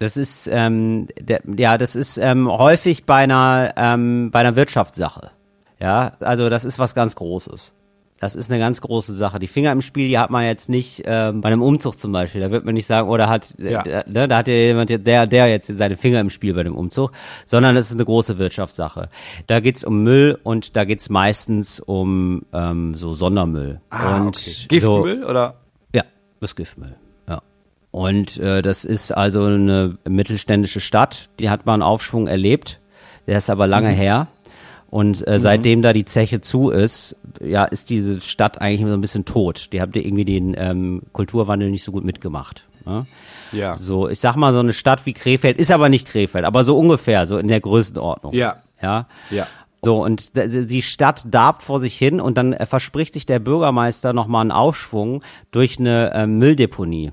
Das 0.00 0.16
ist 0.16 0.48
ähm, 0.50 1.08
der, 1.20 1.42
ja, 1.58 1.76
das 1.76 1.94
ist 1.94 2.16
ähm, 2.16 2.50
häufig 2.50 3.04
bei 3.04 3.16
einer 3.16 3.74
ähm, 3.76 4.30
bei 4.30 4.40
einer 4.40 4.56
Wirtschaftssache. 4.56 5.30
Ja, 5.78 6.12
also 6.20 6.48
das 6.48 6.64
ist 6.64 6.78
was 6.78 6.94
ganz 6.94 7.14
Großes. 7.16 7.74
Das 8.18 8.34
ist 8.34 8.50
eine 8.50 8.58
ganz 8.58 8.80
große 8.80 9.14
Sache. 9.14 9.38
Die 9.38 9.46
Finger 9.46 9.72
im 9.72 9.82
Spiel, 9.82 10.08
die 10.08 10.18
hat 10.18 10.30
man 10.30 10.44
jetzt 10.44 10.70
nicht 10.70 11.02
ähm, 11.04 11.42
bei 11.42 11.48
einem 11.48 11.62
Umzug 11.62 11.98
zum 11.98 12.12
Beispiel. 12.12 12.40
Da 12.40 12.50
wird 12.50 12.64
man 12.64 12.74
nicht 12.74 12.86
sagen, 12.86 13.08
oder 13.08 13.26
oh, 13.26 13.28
hat, 13.28 13.54
ja. 13.58 13.82
ne, 14.06 14.28
da 14.28 14.36
hat 14.38 14.48
ja 14.48 14.54
jemand, 14.54 14.90
der, 14.90 15.26
der 15.26 15.48
jetzt 15.48 15.68
seine 15.68 15.96
Finger 15.98 16.20
im 16.20 16.30
Spiel 16.30 16.54
bei 16.54 16.62
dem 16.62 16.76
Umzug, 16.76 17.12
sondern 17.44 17.74
das 17.74 17.86
ist 17.86 17.94
eine 17.94 18.04
große 18.04 18.38
Wirtschaftssache. 18.38 19.10
Da 19.46 19.60
geht's 19.60 19.84
um 19.84 20.02
Müll 20.02 20.38
und 20.42 20.76
da 20.76 20.84
geht's 20.84 21.10
meistens 21.10 21.80
um 21.80 22.42
ähm, 22.54 22.94
so 22.94 23.12
Sondermüll. 23.12 23.80
Ah, 23.90 24.18
und 24.18 24.28
okay. 24.28 24.66
Giftmüll 24.68 25.20
so, 25.22 25.26
oder? 25.26 25.56
Ja, 25.94 26.02
das 26.40 26.56
Giftmüll. 26.56 26.96
Und 27.90 28.38
äh, 28.38 28.62
das 28.62 28.84
ist 28.84 29.12
also 29.12 29.44
eine 29.44 29.98
mittelständische 30.08 30.80
Stadt, 30.80 31.28
die 31.38 31.50
hat 31.50 31.66
mal 31.66 31.74
einen 31.74 31.82
Aufschwung 31.82 32.28
erlebt, 32.28 32.80
der 33.26 33.38
ist 33.38 33.50
aber 33.50 33.66
lange 33.66 33.90
mhm. 33.90 33.94
her. 33.94 34.26
Und 34.90 35.26
äh, 35.26 35.38
seitdem 35.38 35.82
da 35.82 35.92
die 35.92 36.04
Zeche 36.04 36.40
zu 36.40 36.70
ist, 36.70 37.14
ja, 37.40 37.64
ist 37.64 37.90
diese 37.90 38.20
Stadt 38.20 38.60
eigentlich 38.60 38.88
so 38.88 38.92
ein 38.92 39.00
bisschen 39.00 39.24
tot. 39.24 39.68
Die 39.72 39.80
haben 39.80 39.92
irgendwie 39.94 40.24
den 40.24 40.54
ähm, 40.58 41.02
Kulturwandel 41.12 41.70
nicht 41.70 41.84
so 41.84 41.92
gut 41.92 42.04
mitgemacht. 42.04 42.66
Ne? 42.84 43.06
Ja. 43.52 43.76
So, 43.76 44.08
ich 44.08 44.18
sag 44.18 44.34
mal, 44.34 44.52
so 44.52 44.58
eine 44.58 44.72
Stadt 44.72 45.06
wie 45.06 45.12
Krefeld 45.12 45.58
ist 45.58 45.70
aber 45.70 45.88
nicht 45.88 46.06
Krefeld, 46.06 46.44
aber 46.44 46.64
so 46.64 46.76
ungefähr, 46.76 47.26
so 47.28 47.38
in 47.38 47.46
der 47.46 47.60
Größenordnung. 47.60 48.32
Ja. 48.32 48.56
Ja. 48.82 49.06
Ja. 49.30 49.46
So, 49.82 50.02
und 50.02 50.32
die 50.34 50.82
Stadt 50.82 51.24
darbt 51.30 51.62
vor 51.62 51.80
sich 51.80 51.96
hin 51.96 52.20
und 52.20 52.36
dann 52.36 52.54
verspricht 52.66 53.14
sich 53.14 53.24
der 53.24 53.38
Bürgermeister 53.38 54.12
nochmal 54.12 54.42
einen 54.42 54.50
Aufschwung 54.50 55.22
durch 55.52 55.78
eine 55.78 56.12
äh, 56.12 56.26
Mülldeponie. 56.26 57.12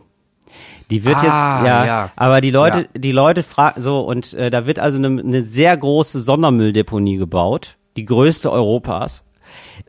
Die 0.89 1.03
wird 1.03 1.17
Ah, 1.17 1.57
jetzt, 1.59 1.67
ja, 1.67 1.85
ja. 1.85 2.11
aber 2.15 2.39
die 2.41 2.51
Leute, 2.51 2.79
Ja. 2.79 2.85
die 2.99 3.11
Leute 3.11 3.43
fragen, 3.43 3.81
so, 3.81 3.99
und 4.01 4.33
äh, 4.33 4.49
da 4.49 4.65
wird 4.65 4.79
also 4.79 4.97
eine, 4.97 5.07
eine 5.21 5.43
sehr 5.43 5.75
große 5.75 6.21
Sondermülldeponie 6.21 7.17
gebaut, 7.17 7.77
die 7.97 8.05
größte 8.05 8.51
Europas. 8.51 9.23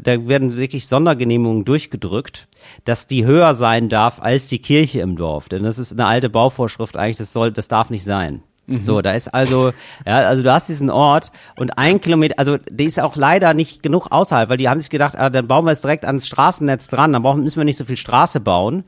Da 0.00 0.28
werden 0.28 0.56
wirklich 0.56 0.86
Sondergenehmigungen 0.88 1.64
durchgedrückt, 1.64 2.48
dass 2.84 3.06
die 3.06 3.24
höher 3.24 3.54
sein 3.54 3.88
darf 3.88 4.20
als 4.20 4.48
die 4.48 4.58
Kirche 4.60 5.00
im 5.00 5.16
Dorf. 5.16 5.48
Denn 5.48 5.62
das 5.62 5.78
ist 5.78 5.92
eine 5.92 6.06
alte 6.06 6.30
Bauvorschrift 6.30 6.96
eigentlich, 6.96 7.16
das 7.16 7.32
soll, 7.32 7.52
das 7.52 7.68
darf 7.68 7.90
nicht 7.90 8.04
sein. 8.04 8.42
So, 8.82 9.00
da 9.00 9.12
ist 9.12 9.32
also, 9.32 9.72
ja, 10.06 10.18
also 10.18 10.42
du 10.42 10.52
hast 10.52 10.68
diesen 10.68 10.90
Ort 10.90 11.32
und 11.56 11.78
ein 11.78 12.02
Kilometer, 12.02 12.34
also 12.38 12.58
die 12.68 12.84
ist 12.84 13.00
auch 13.00 13.16
leider 13.16 13.54
nicht 13.54 13.82
genug 13.82 14.08
außerhalb, 14.10 14.50
weil 14.50 14.58
die 14.58 14.68
haben 14.68 14.78
sich 14.78 14.90
gedacht, 14.90 15.16
ah, 15.16 15.30
dann 15.30 15.48
bauen 15.48 15.64
wir 15.64 15.72
es 15.72 15.80
direkt 15.80 16.04
ans 16.04 16.26
Straßennetz 16.26 16.88
dran, 16.88 17.14
dann 17.14 17.22
brauchen, 17.22 17.42
müssen 17.42 17.56
wir 17.56 17.64
nicht 17.64 17.78
so 17.78 17.86
viel 17.86 17.96
Straße 17.96 18.40
bauen. 18.40 18.84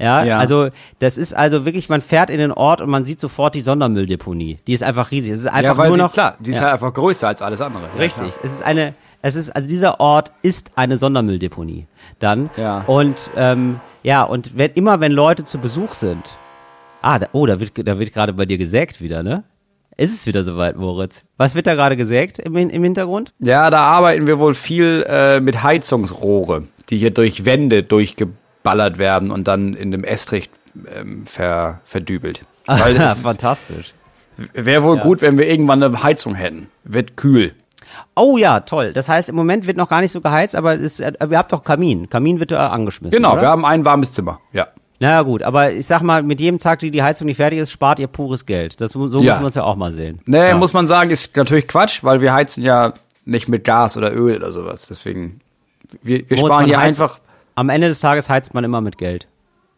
Ja, 0.00 0.24
Ja. 0.24 0.38
also 0.38 0.68
das 0.98 1.18
ist 1.18 1.34
also 1.34 1.64
wirklich, 1.64 1.88
man 1.88 2.00
fährt 2.02 2.30
in 2.30 2.38
den 2.38 2.52
Ort 2.52 2.80
und 2.80 2.90
man 2.90 3.04
sieht 3.04 3.20
sofort 3.20 3.54
die 3.54 3.60
Sondermülldeponie. 3.60 4.58
Die 4.66 4.72
ist 4.72 4.82
einfach 4.82 5.10
riesig. 5.10 5.32
Es 5.32 5.40
ist 5.40 5.46
einfach 5.46 5.76
Ja, 5.78 5.84
nur 5.84 5.94
sie, 5.96 6.00
noch 6.00 6.12
klar, 6.12 6.36
die 6.40 6.50
ist 6.50 6.56
ja. 6.56 6.62
halt 6.64 6.74
einfach 6.74 6.92
größer 6.94 7.28
als 7.28 7.42
alles 7.42 7.60
andere. 7.60 7.84
Richtig. 7.98 8.32
es 8.42 8.52
ist 8.52 8.62
eine, 8.64 8.94
es 9.22 9.36
ist, 9.36 9.50
also 9.54 9.68
dieser 9.68 10.00
Ort 10.00 10.32
ist 10.42 10.72
eine 10.76 10.96
Sondermülldeponie. 10.96 11.86
Dann. 12.18 12.50
Ja. 12.56 12.82
Und, 12.86 13.30
ähm, 13.36 13.80
ja, 14.02 14.22
und 14.22 14.56
wenn, 14.56 14.70
immer 14.72 15.00
wenn 15.00 15.12
Leute 15.12 15.44
zu 15.44 15.58
Besuch 15.58 15.92
sind. 15.92 16.38
Ah, 17.02 17.18
da, 17.18 17.26
oh, 17.32 17.46
da 17.46 17.60
wird, 17.60 17.72
da 17.86 17.98
wird 17.98 18.12
gerade 18.12 18.32
bei 18.32 18.46
dir 18.46 18.58
gesägt 18.58 19.00
wieder, 19.00 19.22
ne? 19.22 19.44
Ist 19.96 20.14
es 20.14 20.24
wieder 20.26 20.44
soweit, 20.44 20.76
Moritz? 20.76 21.22
Was 21.36 21.54
wird 21.54 21.66
da 21.66 21.74
gerade 21.74 21.96
gesägt 21.96 22.38
im, 22.38 22.56
im 22.56 22.82
Hintergrund? 22.82 23.34
Ja, 23.38 23.68
da 23.68 23.80
arbeiten 23.80 24.26
wir 24.26 24.38
wohl 24.38 24.54
viel 24.54 25.04
äh, 25.06 25.40
mit 25.40 25.62
Heizungsrohre, 25.62 26.64
die 26.88 26.96
hier 26.96 27.10
durch 27.10 27.44
Wände 27.44 27.82
durchgeballert 28.62 28.98
werden 28.98 29.30
und 29.30 29.48
dann 29.48 29.74
in 29.74 29.90
dem 29.90 30.04
Estrich 30.04 30.50
ähm, 30.94 31.26
ver, 31.26 31.80
verdübelt. 31.84 32.44
Weil 32.66 32.96
es 33.00 33.22
Fantastisch. 33.22 33.94
wäre 34.52 34.82
wohl 34.84 34.98
gut, 34.98 35.22
wenn 35.22 35.38
wir 35.38 35.48
irgendwann 35.48 35.82
eine 35.82 36.02
Heizung 36.02 36.34
hätten. 36.34 36.68
Wird 36.84 37.16
kühl. 37.16 37.54
Oh 38.14 38.36
ja, 38.38 38.60
toll. 38.60 38.92
Das 38.92 39.08
heißt, 39.08 39.28
im 39.28 39.34
Moment 39.34 39.66
wird 39.66 39.76
noch 39.76 39.88
gar 39.88 40.00
nicht 40.00 40.12
so 40.12 40.20
geheizt, 40.20 40.54
aber 40.54 40.74
ist- 40.74 41.00
äh, 41.00 41.12
ihr 41.28 41.38
habt 41.38 41.52
doch 41.52 41.64
Kamin. 41.64 42.08
Kamin 42.08 42.38
wird 42.38 42.52
da 42.52 42.68
angeschmissen. 42.68 43.10
Genau, 43.16 43.32
oder? 43.32 43.42
wir 43.42 43.48
haben 43.48 43.64
ein 43.64 43.84
warmes 43.84 44.12
Zimmer. 44.12 44.40
Ja. 44.52 44.68
Naja 45.00 45.22
gut, 45.22 45.42
aber 45.42 45.72
ich 45.72 45.86
sag 45.86 46.02
mal, 46.02 46.22
mit 46.22 46.40
jedem 46.40 46.58
Tag, 46.58 46.80
die 46.80 46.90
die 46.90 47.02
Heizung 47.02 47.24
nicht 47.26 47.38
fertig 47.38 47.58
ist, 47.58 47.70
spart 47.72 47.98
ihr 47.98 48.06
pures 48.06 48.44
Geld. 48.44 48.80
Das, 48.82 48.92
so 48.92 49.22
Ja. 49.22 49.32
muss 49.32 49.40
man 49.40 49.46
es 49.48 49.54
ja 49.54 49.64
auch 49.64 49.76
mal 49.76 49.92
sehen. 49.92 50.20
Nee, 50.26 50.50
ja. 50.50 50.56
muss 50.56 50.74
man 50.74 50.86
sagen, 50.86 51.10
ist 51.10 51.34
natürlich 51.36 51.66
Quatsch, 51.66 52.04
weil 52.04 52.20
wir 52.20 52.32
heizen 52.34 52.62
ja 52.62 52.92
nicht 53.24 53.48
mit 53.48 53.64
Gas 53.64 53.96
oder 53.96 54.12
Öl 54.14 54.36
oder 54.36 54.52
sowas. 54.52 54.86
Deswegen, 54.88 55.40
wir, 56.02 56.28
wir 56.28 56.36
Moritz, 56.36 56.52
sparen 56.54 56.66
hier 56.66 56.78
heizt- 56.78 57.00
einfach, 57.00 57.18
Am 57.60 57.68
Ende 57.68 57.88
des 57.88 58.00
Tages 58.00 58.30
heizt 58.30 58.54
man 58.54 58.64
immer 58.64 58.80
mit 58.80 58.96
Geld. 58.96 59.28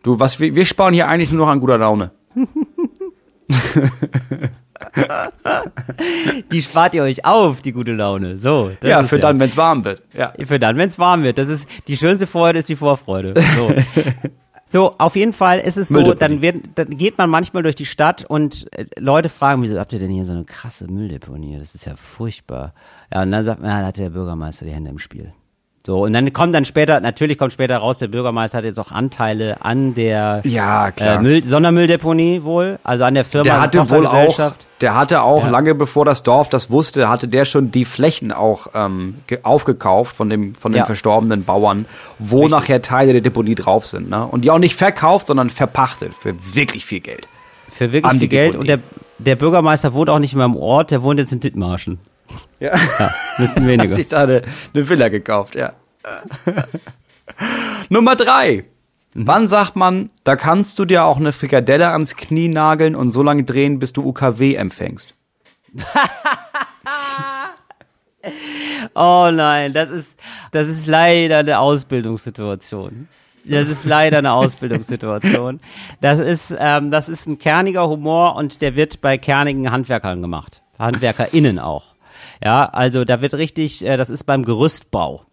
du, 0.05 0.21
was, 0.21 0.39
wir, 0.39 0.55
wir 0.55 0.65
sparen 0.65 0.95
hier 0.95 1.09
eigentlich 1.09 1.33
nur 1.33 1.47
noch 1.47 1.53
an 1.53 1.59
guter 1.59 1.79
Laune. 1.79 2.13
Die 6.53 6.63
spart 6.63 6.95
ihr 6.95 7.03
euch 7.03 7.25
auf, 7.25 7.61
die 7.61 7.73
gute 7.73 7.93
Laune. 7.93 8.39
So. 8.39 8.71
Ja, 8.85 9.03
für 9.03 9.19
dann, 9.19 9.41
wenn 9.41 9.49
es 9.51 9.57
warm 9.57 9.85
wird. 9.85 10.01
Ja. 10.17 10.33
Für 10.45 10.61
dann, 10.61 10.77
wenn 10.77 10.87
es 10.89 11.01
warm 11.01 11.25
wird. 11.25 11.39
Das 11.39 11.49
ist 11.49 11.67
die 11.89 11.97
schönste 11.97 12.29
Freude 12.29 12.61
ist 12.61 12.69
die 12.69 12.77
Vorfreude. 12.77 13.35
So. 13.57 13.75
So, 14.69 14.95
auf 14.97 15.17
jeden 15.17 15.35
Fall 15.35 15.59
ist 15.59 15.77
es 15.77 15.89
so, 15.91 16.15
dann, 16.15 16.41
wird, 16.41 16.65
dann 16.77 16.97
geht 16.97 17.19
man 17.19 17.29
manchmal 17.29 17.63
durch 17.63 17.75
die 17.75 17.85
Stadt 17.85 18.25
und 18.27 18.69
äh, 18.73 18.87
Leute 18.99 19.29
fragen, 19.29 19.61
wieso 19.63 19.79
habt 19.79 19.93
ihr 19.93 19.99
denn 19.99 20.11
hier 20.11 20.25
so 20.25 20.33
eine 20.33 20.45
krasse 20.45 20.91
Mülldeponie? 20.91 21.59
Das 21.59 21.75
ist 21.75 21.85
ja 21.85 21.95
furchtbar. 21.95 22.73
Ja, 23.13 23.21
und 23.21 23.33
dann 23.33 23.45
sagt 23.45 23.61
man, 23.61 23.69
ja, 23.69 23.81
da 23.81 23.89
hat 23.89 23.99
der 23.99 24.09
Bürgermeister 24.09 24.65
die 24.65 24.71
Hände 24.71 24.89
im 24.89 24.99
Spiel. 24.99 25.35
So, 25.85 26.05
und 26.05 26.13
dann 26.13 26.33
kommt 26.33 26.55
dann 26.55 26.65
später, 26.65 27.01
natürlich 27.01 27.37
kommt 27.39 27.53
später 27.53 27.77
raus, 27.79 27.99
der 27.99 28.07
Bürgermeister 28.07 28.59
hat 28.59 28.65
jetzt 28.65 28.79
auch 28.79 28.93
Anteile 28.93 29.65
an 29.65 29.95
der 29.95 30.41
Ja, 30.45 30.93
klar. 30.93 31.19
äh, 31.19 31.23
Müll, 31.23 31.43
Sondermülldeponie 31.43 32.45
wohl, 32.45 32.79
also 32.85 33.03
an 33.03 33.15
der 33.15 33.25
Firma, 33.25 33.43
Der 33.43 33.61
hatte 33.61 33.91
wohl 33.91 34.07
auch, 34.07 34.53
der 34.81 34.95
hatte 34.95 35.23
auch 35.23 35.43
Ja. 35.43 35.51
lange 35.51 35.75
bevor 35.75 36.05
das 36.05 36.23
Dorf 36.23 36.49
das 36.49 36.71
wusste, 36.71 37.09
hatte 37.09 37.27
der 37.27 37.45
schon 37.45 37.73
die 37.73 37.85
Flächen 37.85 38.31
auch 38.31 38.69
ähm, 38.75 39.17
ge- 39.27 39.41
aufgekauft 39.43 40.15
von 40.15 40.31
dem 40.31 40.55
von 40.55 40.71
den 40.71 40.79
Ja. 40.79 40.87
verstorbenen 40.87 41.43
Bauern, 41.45 41.87
wo 42.21 42.47
nachher 42.47 42.81
Teile 42.81 43.11
der 43.13 43.21
Deponie 43.23 43.57
drauf 43.57 43.85
sind, 43.89 44.09
ne? 44.09 44.25
Und 44.25 44.43
die 44.43 44.53
auch 44.53 44.59
nicht 44.61 44.77
verkauft, 44.77 45.27
sondern 45.27 45.51
verpachtet 45.51 46.13
für 46.17 46.35
wirklich 46.55 46.85
viel 46.85 47.01
Geld. 47.01 47.27
Für 47.71 47.91
wirklich 47.93 48.19
viel 48.21 48.29
Geld. 48.29 48.53
Deponie. 48.53 48.61
Und 48.61 48.67
der, 48.69 48.79
der 49.19 49.35
Bürgermeister 49.35 49.95
wohnt 49.95 50.11
auch 50.11 50.21
nicht 50.21 50.37
mehr 50.37 50.45
im 50.45 50.57
Ort, 50.57 50.93
der 50.93 51.03
wohnt 51.03 51.19
jetzt 51.19 51.33
in 51.33 51.41
Dithmarschen. 51.41 51.99
Ja. 52.61 52.73
Ja, 52.99 53.15
bisschen 53.39 53.63
Hat 53.63 53.69
weniger. 53.69 53.95
sich 53.95 54.09
da 54.09 54.23
eine, 54.23 54.43
eine 54.75 54.89
Villa 54.89 55.09
gekauft, 55.09 55.55
ja. 55.55 55.73
Nummer 57.89 58.17
drei. 58.17 58.65
Mhm. 59.15 59.27
Wann 59.27 59.49
sagt 59.49 59.77
man, 59.77 60.11
da 60.25 60.37
kannst 60.37 60.79
du 60.79 60.85
dir 60.85 61.05
auch 61.05 61.19
eine 61.19 61.33
Frikadelle 61.33 61.89
ans 61.91 62.17
Knie 62.17 62.49
nageln 62.49 62.97
und 62.97 63.13
so 63.13 63.23
lange 63.23 63.45
drehen, 63.45 63.79
bis 63.79 63.93
du 63.93 64.03
UKW 64.07 64.55
empfängst? 64.55 65.15
Oh 68.95 69.31
nein, 69.33 69.73
das 69.73 69.91
ist, 69.91 70.19
das 70.53 70.69
ist 70.69 70.87
leider 70.87 71.39
eine 71.39 71.59
Ausbildungssituation. 71.59 73.09
Das 73.45 73.67
ist 73.67 73.85
leider 73.85 74.19
eine 74.19 74.33
Ausbildungssituation. 74.33 75.61
Das 76.01 76.21
ist, 76.21 76.55
ähm, 76.57 76.91
das 76.91 77.09
ist 77.09 77.27
ein 77.27 77.39
kerniger 77.39 77.89
Humor 77.89 78.37
und 78.37 78.63
der 78.63 78.77
wird 78.77 79.01
bei 79.01 79.19
kernigen 79.19 79.71
Handwerkern 79.73 80.23
gemacht. 80.23 80.63
HandwerkerInnen 80.79 81.59
auch. 81.59 81.92
Ja, 82.43 82.65
also 82.65 83.05
da 83.05 83.21
wird 83.21 83.35
richtig, 83.35 83.85
äh, 83.85 83.97
das 83.97 84.11
ist 84.11 84.25
beim 84.25 84.45
Gerüstbau. 84.45 85.27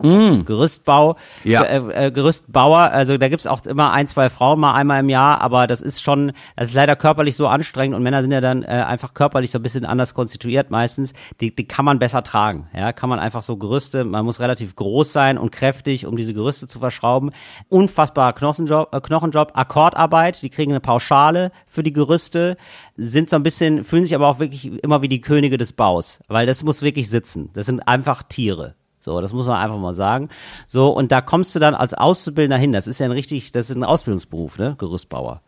Gerüstbau, 0.00 1.16
Ja. 1.44 1.62
äh, 1.62 2.06
äh, 2.06 2.10
Gerüstbauer, 2.10 2.78
also 2.78 3.18
da 3.18 3.28
gibt's 3.28 3.46
auch 3.46 3.64
immer 3.66 3.92
ein, 3.92 4.08
zwei 4.08 4.30
Frauen 4.30 4.60
mal 4.60 4.74
einmal 4.74 5.00
im 5.00 5.08
Jahr, 5.08 5.40
aber 5.40 5.66
das 5.66 5.80
ist 5.80 6.02
schon, 6.02 6.32
das 6.56 6.70
ist 6.70 6.74
leider 6.74 6.96
körperlich 6.96 7.36
so 7.36 7.46
anstrengend 7.46 7.96
und 7.96 8.02
Männer 8.02 8.22
sind 8.22 8.32
ja 8.32 8.40
dann 8.40 8.62
äh, 8.62 8.66
einfach 8.66 9.14
körperlich 9.14 9.50
so 9.50 9.58
ein 9.58 9.62
bisschen 9.62 9.84
anders 9.84 10.14
konstituiert 10.14 10.70
meistens, 10.70 11.12
die, 11.40 11.54
die 11.54 11.66
kann 11.66 11.84
man 11.84 11.98
besser 11.98 12.22
tragen, 12.22 12.68
ja, 12.76 12.92
kann 12.92 13.08
man 13.08 13.18
einfach 13.18 13.42
so 13.42 13.56
Gerüste, 13.56 14.04
man 14.04 14.24
muss 14.24 14.40
relativ 14.40 14.74
groß 14.76 15.12
sein 15.12 15.38
und 15.38 15.52
kräftig, 15.52 16.06
um 16.06 16.16
diese 16.16 16.34
Gerüste 16.34 16.66
zu 16.66 16.78
verschrauben, 16.78 17.30
unfassbarer 17.68 18.32
Knochenjob, 18.32 18.94
äh, 18.94 19.00
Knochenjob, 19.00 19.52
Akkordarbeit, 19.54 20.42
die 20.42 20.50
kriegen 20.50 20.72
eine 20.72 20.80
Pauschale 20.80 21.52
für 21.66 21.82
die 21.82 21.92
Gerüste, 21.92 22.56
sind 22.96 23.30
so 23.30 23.36
ein 23.36 23.42
bisschen, 23.42 23.84
fühlen 23.84 24.04
sich 24.04 24.14
aber 24.14 24.28
auch 24.28 24.38
wirklich 24.38 24.66
immer 24.82 25.02
wie 25.02 25.08
die 25.08 25.20
Könige 25.20 25.56
des 25.58 25.72
Baus, 25.72 26.20
weil 26.28 26.46
das 26.46 26.62
muss 26.64 26.82
wirklich 26.82 27.08
sitzen, 27.10 27.50
das 27.54 27.66
sind 27.66 27.86
einfach 27.86 28.22
Tiere. 28.22 28.74
So, 29.00 29.20
das 29.20 29.32
muss 29.32 29.46
man 29.46 29.56
einfach 29.56 29.78
mal 29.78 29.94
sagen. 29.94 30.28
So, 30.66 30.90
und 30.90 31.10
da 31.10 31.20
kommst 31.22 31.54
du 31.54 31.58
dann 31.58 31.74
als 31.74 31.94
Auszubildender 31.94 32.58
hin. 32.58 32.72
Das 32.72 32.86
ist 32.86 33.00
ja 33.00 33.06
ein 33.06 33.12
richtig, 33.12 33.50
das 33.50 33.70
ist 33.70 33.76
ein 33.76 33.84
Ausbildungsberuf, 33.84 34.58
ne? 34.58 34.76
Gerüstbauer. 34.78 35.40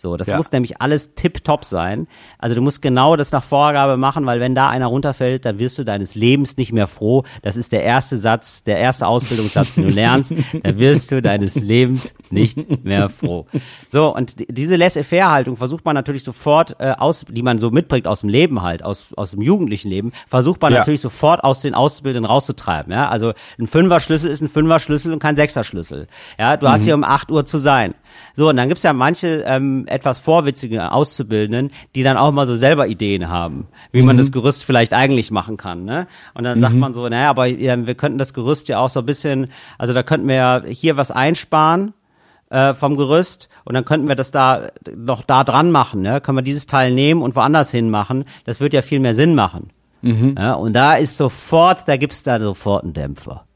So, 0.00 0.16
das 0.16 0.28
Ja. 0.28 0.36
muss 0.36 0.52
nämlich 0.52 0.80
alles 0.80 1.14
tipptopp 1.16 1.64
sein. 1.64 2.06
Also 2.38 2.54
du 2.54 2.62
musst 2.62 2.80
genau 2.80 3.16
das 3.16 3.32
nach 3.32 3.42
Vorgabe 3.42 3.96
machen, 3.96 4.24
weil 4.26 4.38
wenn 4.38 4.54
da 4.54 4.68
einer 4.70 4.86
runterfällt, 4.86 5.44
dann 5.44 5.58
wirst 5.58 5.76
du 5.76 5.84
deines 5.84 6.14
Lebens 6.14 6.56
nicht 6.56 6.72
mehr 6.72 6.86
froh. 6.86 7.24
Das 7.42 7.56
ist 7.56 7.72
der 7.72 7.82
erste 7.82 8.16
Satz, 8.16 8.62
der 8.62 8.78
erste 8.78 9.08
Ausbildungssatz, 9.08 9.74
den 9.74 9.84
du 9.88 9.90
lernst. 9.90 10.32
Da 10.62 10.78
wirst 10.78 11.10
du 11.10 11.20
deines 11.20 11.56
Lebens 11.56 12.14
nicht 12.30 12.84
mehr 12.84 13.08
froh. 13.08 13.46
So, 13.90 14.14
und 14.14 14.38
die- 14.40 14.46
diese 14.48 14.76
Laissez-faire-Haltung 14.76 15.56
versucht 15.56 15.84
man 15.84 15.94
natürlich 15.94 16.22
sofort 16.24 16.76
äh, 16.78 16.92
aus, 16.96 17.24
die 17.28 17.42
man 17.42 17.58
so 17.58 17.70
mitbringt 17.72 18.06
aus 18.06 18.20
dem 18.20 18.28
Leben 18.28 18.62
halt, 18.62 18.82
aus, 18.84 19.06
aus 19.16 19.32
dem 19.32 19.42
jugendlichen 19.42 19.88
Leben, 19.88 20.12
versucht 20.28 20.62
man 20.62 20.72
Ja. 20.72 20.78
natürlich 20.78 21.00
sofort 21.00 21.42
aus 21.42 21.60
den 21.60 21.74
Auszubildenden 21.74 22.30
rauszutreiben. 22.30 22.92
Ja? 22.92 23.08
Also 23.08 23.32
ein 23.58 23.66
Fünfer-Schlüssel 23.66 24.30
ist 24.30 24.40
ein 24.42 24.48
Fünfer-Schlüssel 24.48 25.12
und 25.12 25.18
kein 25.18 25.34
Sechser-Schlüssel. 25.34 26.06
Ja, 26.38 26.56
du 26.56 26.68
hast 26.68 26.84
hier 26.84 26.94
um 26.94 27.02
8 27.02 27.30
Uhr 27.32 27.44
zu 27.44 27.58
sein. 27.58 27.94
So, 28.34 28.48
und 28.48 28.56
dann 28.56 28.68
gibt's 28.68 28.82
ja 28.82 28.92
manche 28.92 29.44
ähm, 29.46 29.84
etwas 29.88 30.18
vorwitzige 30.18 30.92
Auszubildenden, 30.92 31.70
die 31.94 32.02
dann 32.02 32.16
auch 32.16 32.30
mal 32.32 32.46
so 32.46 32.56
selber 32.56 32.86
Ideen 32.86 33.28
haben, 33.28 33.66
wie 33.92 34.02
man 34.02 34.16
das 34.16 34.32
Gerüst 34.32 34.64
vielleicht 34.64 34.94
eigentlich 34.94 35.30
machen 35.30 35.56
kann. 35.56 35.84
Ne? 35.84 36.06
Und 36.34 36.44
dann 36.44 36.60
sagt 36.60 36.74
man 36.74 36.94
so, 36.94 37.08
naja, 37.08 37.30
aber 37.30 37.48
ähm, 37.48 37.86
wir 37.86 37.94
könnten 37.94 38.18
das 38.18 38.34
Gerüst 38.34 38.68
ja 38.68 38.78
auch 38.78 38.90
so 38.90 39.00
ein 39.00 39.06
bisschen, 39.06 39.48
also 39.78 39.92
da 39.94 40.02
könnten 40.02 40.28
wir 40.28 40.34
ja 40.34 40.62
hier 40.66 40.96
was 40.96 41.10
einsparen 41.10 41.94
äh, 42.50 42.74
vom 42.74 42.96
Gerüst 42.96 43.48
und 43.64 43.74
dann 43.74 43.84
könnten 43.84 44.08
wir 44.08 44.16
das 44.16 44.30
da 44.30 44.68
noch 44.94 45.22
da 45.22 45.44
dran 45.44 45.70
machen. 45.70 46.02
Ne? 46.02 46.20
Können 46.20 46.38
wir 46.38 46.42
dieses 46.42 46.66
Teil 46.66 46.92
nehmen 46.92 47.22
und 47.22 47.36
woanders 47.36 47.70
hin 47.70 47.90
machen. 47.90 48.24
Das 48.44 48.60
wird 48.60 48.72
ja 48.72 48.82
viel 48.82 49.00
mehr 49.00 49.14
Sinn 49.14 49.34
machen. 49.34 49.70
Ja, 50.38 50.54
und 50.54 50.74
da 50.74 50.94
ist 50.94 51.16
sofort, 51.16 51.88
da 51.88 51.96
gibt's 51.96 52.22
da 52.22 52.38
sofort 52.40 52.84
einen 52.84 52.92
Dämpfer. 52.92 53.47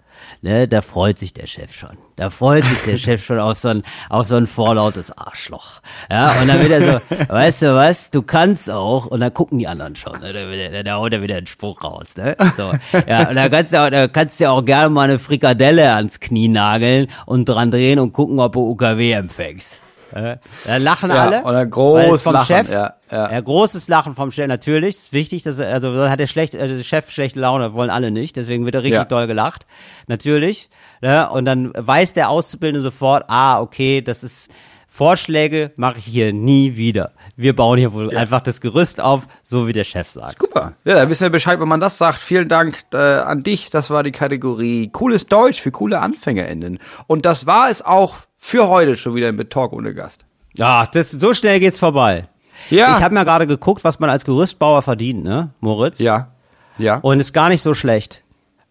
Ne, 0.43 0.68
da 0.68 0.82
freut 0.82 1.18
sich 1.18 1.32
der 1.32 1.47
Chef 1.47 1.72
schon. 1.74 1.97
Da 2.16 2.30
freut 2.30 2.64
sich 2.64 2.78
der 2.82 2.99
Chef 2.99 3.24
schon 3.24 3.38
auf 3.38 3.59
so 3.59 3.68
ein, 3.68 3.82
auf 4.11 4.28
so 4.28 4.36
ein 4.36 4.47
vorlautes 4.47 5.16
Arschloch. 5.16 5.80
Ja, 6.11 6.32
und 6.40 6.49
dann 6.49 6.61
wird 6.61 6.70
er 6.72 7.01
so, 7.01 7.26
weißt 7.32 7.62
du 7.62 7.74
was, 7.74 8.11
du 8.11 8.22
kannst 8.22 8.70
auch, 8.70 9.07
und 9.07 9.20
dann 9.20 9.32
gucken 9.32 9.59
die 9.59 9.66
anderen 9.66 9.97
schon, 9.97 10.20
ne, 10.20 10.32
da, 10.32 10.82
da 10.82 10.95
haut 10.97 11.12
er 11.12 11.22
wieder 11.22 11.36
einen 11.36 11.47
Spruch 11.47 11.82
raus, 11.82 12.16
ne, 12.16 12.36
so. 12.57 12.72
Ja, 13.07 13.28
und 13.28 13.36
da 13.36 13.49
kannst 13.49 13.72
du 13.72 13.82
auch, 13.82 13.90
da 13.90 14.09
kannst 14.09 14.40
du 14.40 14.51
auch 14.51 14.64
gerne 14.64 14.90
mal 14.90 15.09
eine 15.09 15.18
Frikadelle 15.18 15.95
ans 15.95 16.20
Knie 16.20 16.49
nageln 16.49 17.07
und 17.26 17.49
dran 17.49 17.70
drehen 17.70 17.99
und 17.99 18.12
gucken, 18.12 18.38
ob 18.40 18.53
du 18.53 18.70
UKW 18.70 19.12
empfängst. 19.12 19.78
Äh, 20.12 20.36
da 20.66 20.76
lachen 20.76 21.10
ja, 21.10 21.16
alle. 21.22 21.42
Oder 21.44 21.66
groß 21.66 22.22
vom 22.22 22.34
Lachen, 22.34 22.46
Chef. 22.46 22.70
ja, 22.70 22.94
ja. 23.10 23.32
ja, 23.32 23.40
großes 23.40 23.88
Lachen 23.88 24.14
vom 24.14 24.30
Chef. 24.30 24.46
Natürlich, 24.46 24.96
ist 24.96 25.12
wichtig, 25.12 25.42
dass 25.42 25.58
er, 25.58 25.72
also 25.72 26.08
hat 26.08 26.20
der 26.20 26.26
schlecht, 26.26 26.54
also 26.54 26.76
der 26.76 26.84
Chef 26.84 27.10
schlechte 27.10 27.40
Laune, 27.40 27.74
wollen 27.74 27.90
alle 27.90 28.10
nicht. 28.10 28.36
Deswegen 28.36 28.64
wird 28.64 28.74
er 28.74 28.82
richtig 28.82 28.98
Ja. 28.98 29.04
doll 29.04 29.26
gelacht. 29.26 29.66
Natürlich. 30.06 30.68
Ne? 31.00 31.28
Und 31.30 31.44
dann 31.44 31.72
weiß 31.76 32.14
der 32.14 32.28
Auszubildende 32.28 32.82
sofort, 32.82 33.24
ah, 33.28 33.60
okay, 33.60 34.02
das 34.02 34.22
ist 34.22 34.50
Vorschläge 34.94 35.72
mache 35.76 35.96
ich 35.96 36.04
hier 36.04 36.34
nie 36.34 36.76
wieder. 36.76 37.12
Wir 37.34 37.56
bauen 37.56 37.78
hier 37.78 37.94
wohl 37.94 38.14
einfach 38.14 38.42
das 38.42 38.60
Gerüst 38.60 39.00
auf, 39.00 39.26
so 39.42 39.66
wie 39.66 39.72
der 39.72 39.84
Chef 39.84 40.10
sagt. 40.10 40.42
Super. 40.42 40.74
Ja, 40.84 40.96
da 40.96 41.08
wissen 41.08 41.22
wir 41.22 41.30
Bescheid, 41.30 41.58
wenn 41.60 41.68
man 41.68 41.80
das 41.80 41.96
sagt. 41.96 42.18
Vielen 42.18 42.46
Dank 42.46 42.84
äh, 42.92 42.98
an 42.98 43.42
dich. 43.42 43.70
Das 43.70 43.88
war 43.88 44.02
die 44.02 44.12
Kategorie 44.12 44.90
Cooles 44.92 45.24
Deutsch 45.24 45.62
für 45.62 45.70
coole 45.70 45.98
AnfängerInnen. 45.98 46.78
Und 47.06 47.24
das 47.24 47.46
war 47.46 47.70
es 47.70 47.82
auch 47.82 48.16
für 48.45 48.68
heute 48.68 48.97
schon 48.97 49.14
wieder 49.14 49.30
mit 49.30 49.51
Talk 49.51 49.72
ohne 49.72 49.95
Gast. 49.95 50.24
Ja, 50.55 50.84
das 50.93 51.12
so 51.12 51.32
schnell 51.32 51.61
geht's 51.61 51.78
vorbei. 51.78 52.26
Ja. 52.70 52.97
Ich 52.99 53.03
habe 53.05 53.14
mir 53.14 53.24
gerade 53.24 53.47
geguckt, 53.47 53.84
was 53.84 54.01
man 54.01 54.11
als 54.11 54.24
Gerüstbauer 54.24 54.82
verdient, 54.82 55.22
ne, 55.22 55.51
Moritz? 55.61 56.01
Ja. 56.01 56.32
Ja. 56.76 56.97
Und 56.97 57.20
ist 57.20 57.32
gar 57.32 57.49
nicht 57.49 57.62
so 57.62 57.72
schlecht. 57.72 58.22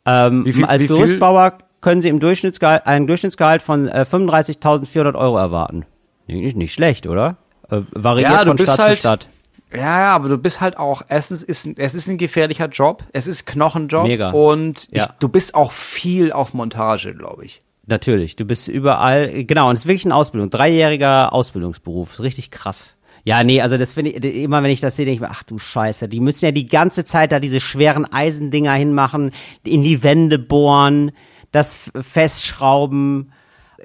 Ähm, 0.05 0.43
Wie 0.45 0.51
viel- 0.53 0.65
als 0.65 0.84
wie 0.84 0.88
viel- 0.88 0.97
Gerüstbauer 0.97 1.59
können 1.80 2.01
Sie 2.01 2.09
im 2.09 2.19
Durchschnittsgehalt, 2.19 2.86
einen 2.86 3.07
Durchschnittsgehalt 3.07 3.61
von 3.61 3.88
äh, 3.88 4.05
35.400 4.09 5.15
Euro 5.15 5.38
erwarten. 5.38 5.86
Nicht, 6.28 6.57
nicht 6.57 6.74
schlecht, 6.74 7.07
oder? 7.07 7.38
Äh, 7.69 7.82
variiert 7.91 8.32
Ja, 8.32 8.43
von 8.43 8.57
Stadt 8.57 8.78
halt- 8.78 8.93
zu 8.95 8.99
Stadt. 8.99 9.30
Ja, 9.74 9.80
ja, 10.01 10.09
aber 10.15 10.28
du 10.28 10.38
bist 10.38 10.59
halt 10.59 10.78
auch, 10.78 11.01
erstens 11.07 11.43
ist 11.43 11.65
es 11.78 11.95
ist 11.95 12.07
ein 12.09 12.17
gefährlicher 12.17 12.67
Job, 12.67 13.03
es 13.13 13.26
ist 13.26 13.47
Knochenjob 13.47 14.03
Mega. 14.05 14.32
und 14.32 14.89
Ja. 14.91 15.03
ich, 15.05 15.09
du 15.19 15.30
bist 15.30 15.55
auch 15.55 15.72
viel 15.72 16.34
auf 16.34 16.53
Montage, 16.53 17.15
glaube 17.15 17.45
ich. 17.45 17.61
Natürlich, 17.88 18.36
du 18.36 18.45
bist 18.45 18.67
überall, 18.67 19.43
genau, 19.43 19.69
und 19.69 19.73
es 19.73 19.82
ist 19.82 19.88
wirklich 19.88 20.05
eine 20.05 20.15
Ausbildung, 20.15 20.49
dreijähriger 20.49 21.34
Ausbildungsberuf, 21.34 22.19
richtig 22.19 22.51
krass. 22.51 22.93
Ja, 23.23 23.43
nee, 23.43 23.61
also 23.61 23.77
das 23.77 23.93
finde 23.93 24.11
ich, 24.11 24.43
immer 24.43 24.63
wenn 24.63 24.71
ich 24.71 24.79
das 24.79 24.95
sehe, 24.95 25.05
denke 25.05 25.15
ich 25.15 25.21
mir, 25.21 25.29
ach 25.32 25.43
du 25.43 25.59
Scheiße, 25.59 26.07
die 26.07 26.19
müssen 26.19 26.45
ja 26.45 26.51
die 26.51 26.67
ganze 26.67 27.05
Zeit 27.05 27.32
da 27.32 27.39
diese 27.39 27.59
schweren 27.59 28.11
Eisendinger 28.11 28.73
hinmachen, 28.73 29.32
in 29.63 29.84
die 29.84 30.03
Wände 30.03 30.39
bohren, 30.39 31.11
das 31.51 31.79
festschrauben. 31.99 33.32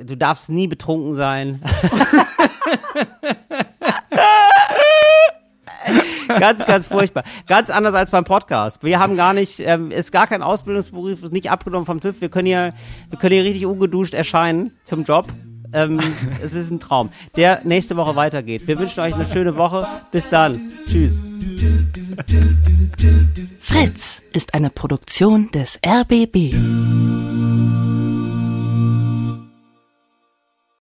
Du 0.02 0.16
darfst 0.16 0.48
nie 0.50 0.68
betrunken 0.68 1.12
sein. 1.14 1.60
ganz, 6.28 6.64
ganz 6.64 6.86
furchtbar. 6.86 7.24
Ganz 7.46 7.70
anders 7.70 7.94
als 7.94 8.10
beim 8.10 8.24
Podcast. 8.24 8.82
Wir 8.82 8.98
haben 8.98 9.16
gar 9.16 9.32
nicht, 9.32 9.60
ähm, 9.60 9.90
ist 9.90 10.12
gar 10.12 10.26
kein 10.26 10.42
Ausbildungsberuf, 10.42 11.22
ist 11.22 11.32
nicht 11.32 11.50
abgenommen 11.50 11.86
vom 11.86 12.00
TÜV. 12.00 12.20
Wir 12.20 12.28
können 12.28 12.46
hier, 12.46 12.74
wir 13.10 13.18
können 13.18 13.34
hier 13.34 13.44
richtig 13.44 13.66
ungeduscht 13.66 14.14
erscheinen 14.14 14.74
zum 14.84 15.04
Job. 15.04 15.26
Ähm, 15.72 16.00
es 16.42 16.54
ist 16.54 16.70
ein 16.70 16.80
Traum, 16.80 17.10
der 17.36 17.60
nächste 17.64 17.96
Woche 17.96 18.16
weitergeht. 18.16 18.66
Wir 18.66 18.78
wünschen 18.78 19.00
euch 19.00 19.14
eine 19.14 19.26
schöne 19.26 19.56
Woche. 19.56 19.86
Bis 20.10 20.28
dann. 20.28 20.60
Tschüss. 20.88 21.18
Fritz 23.60 24.22
ist 24.32 24.54
eine 24.54 24.70
Produktion 24.70 25.50
des 25.52 25.78
RBB. 25.84 26.54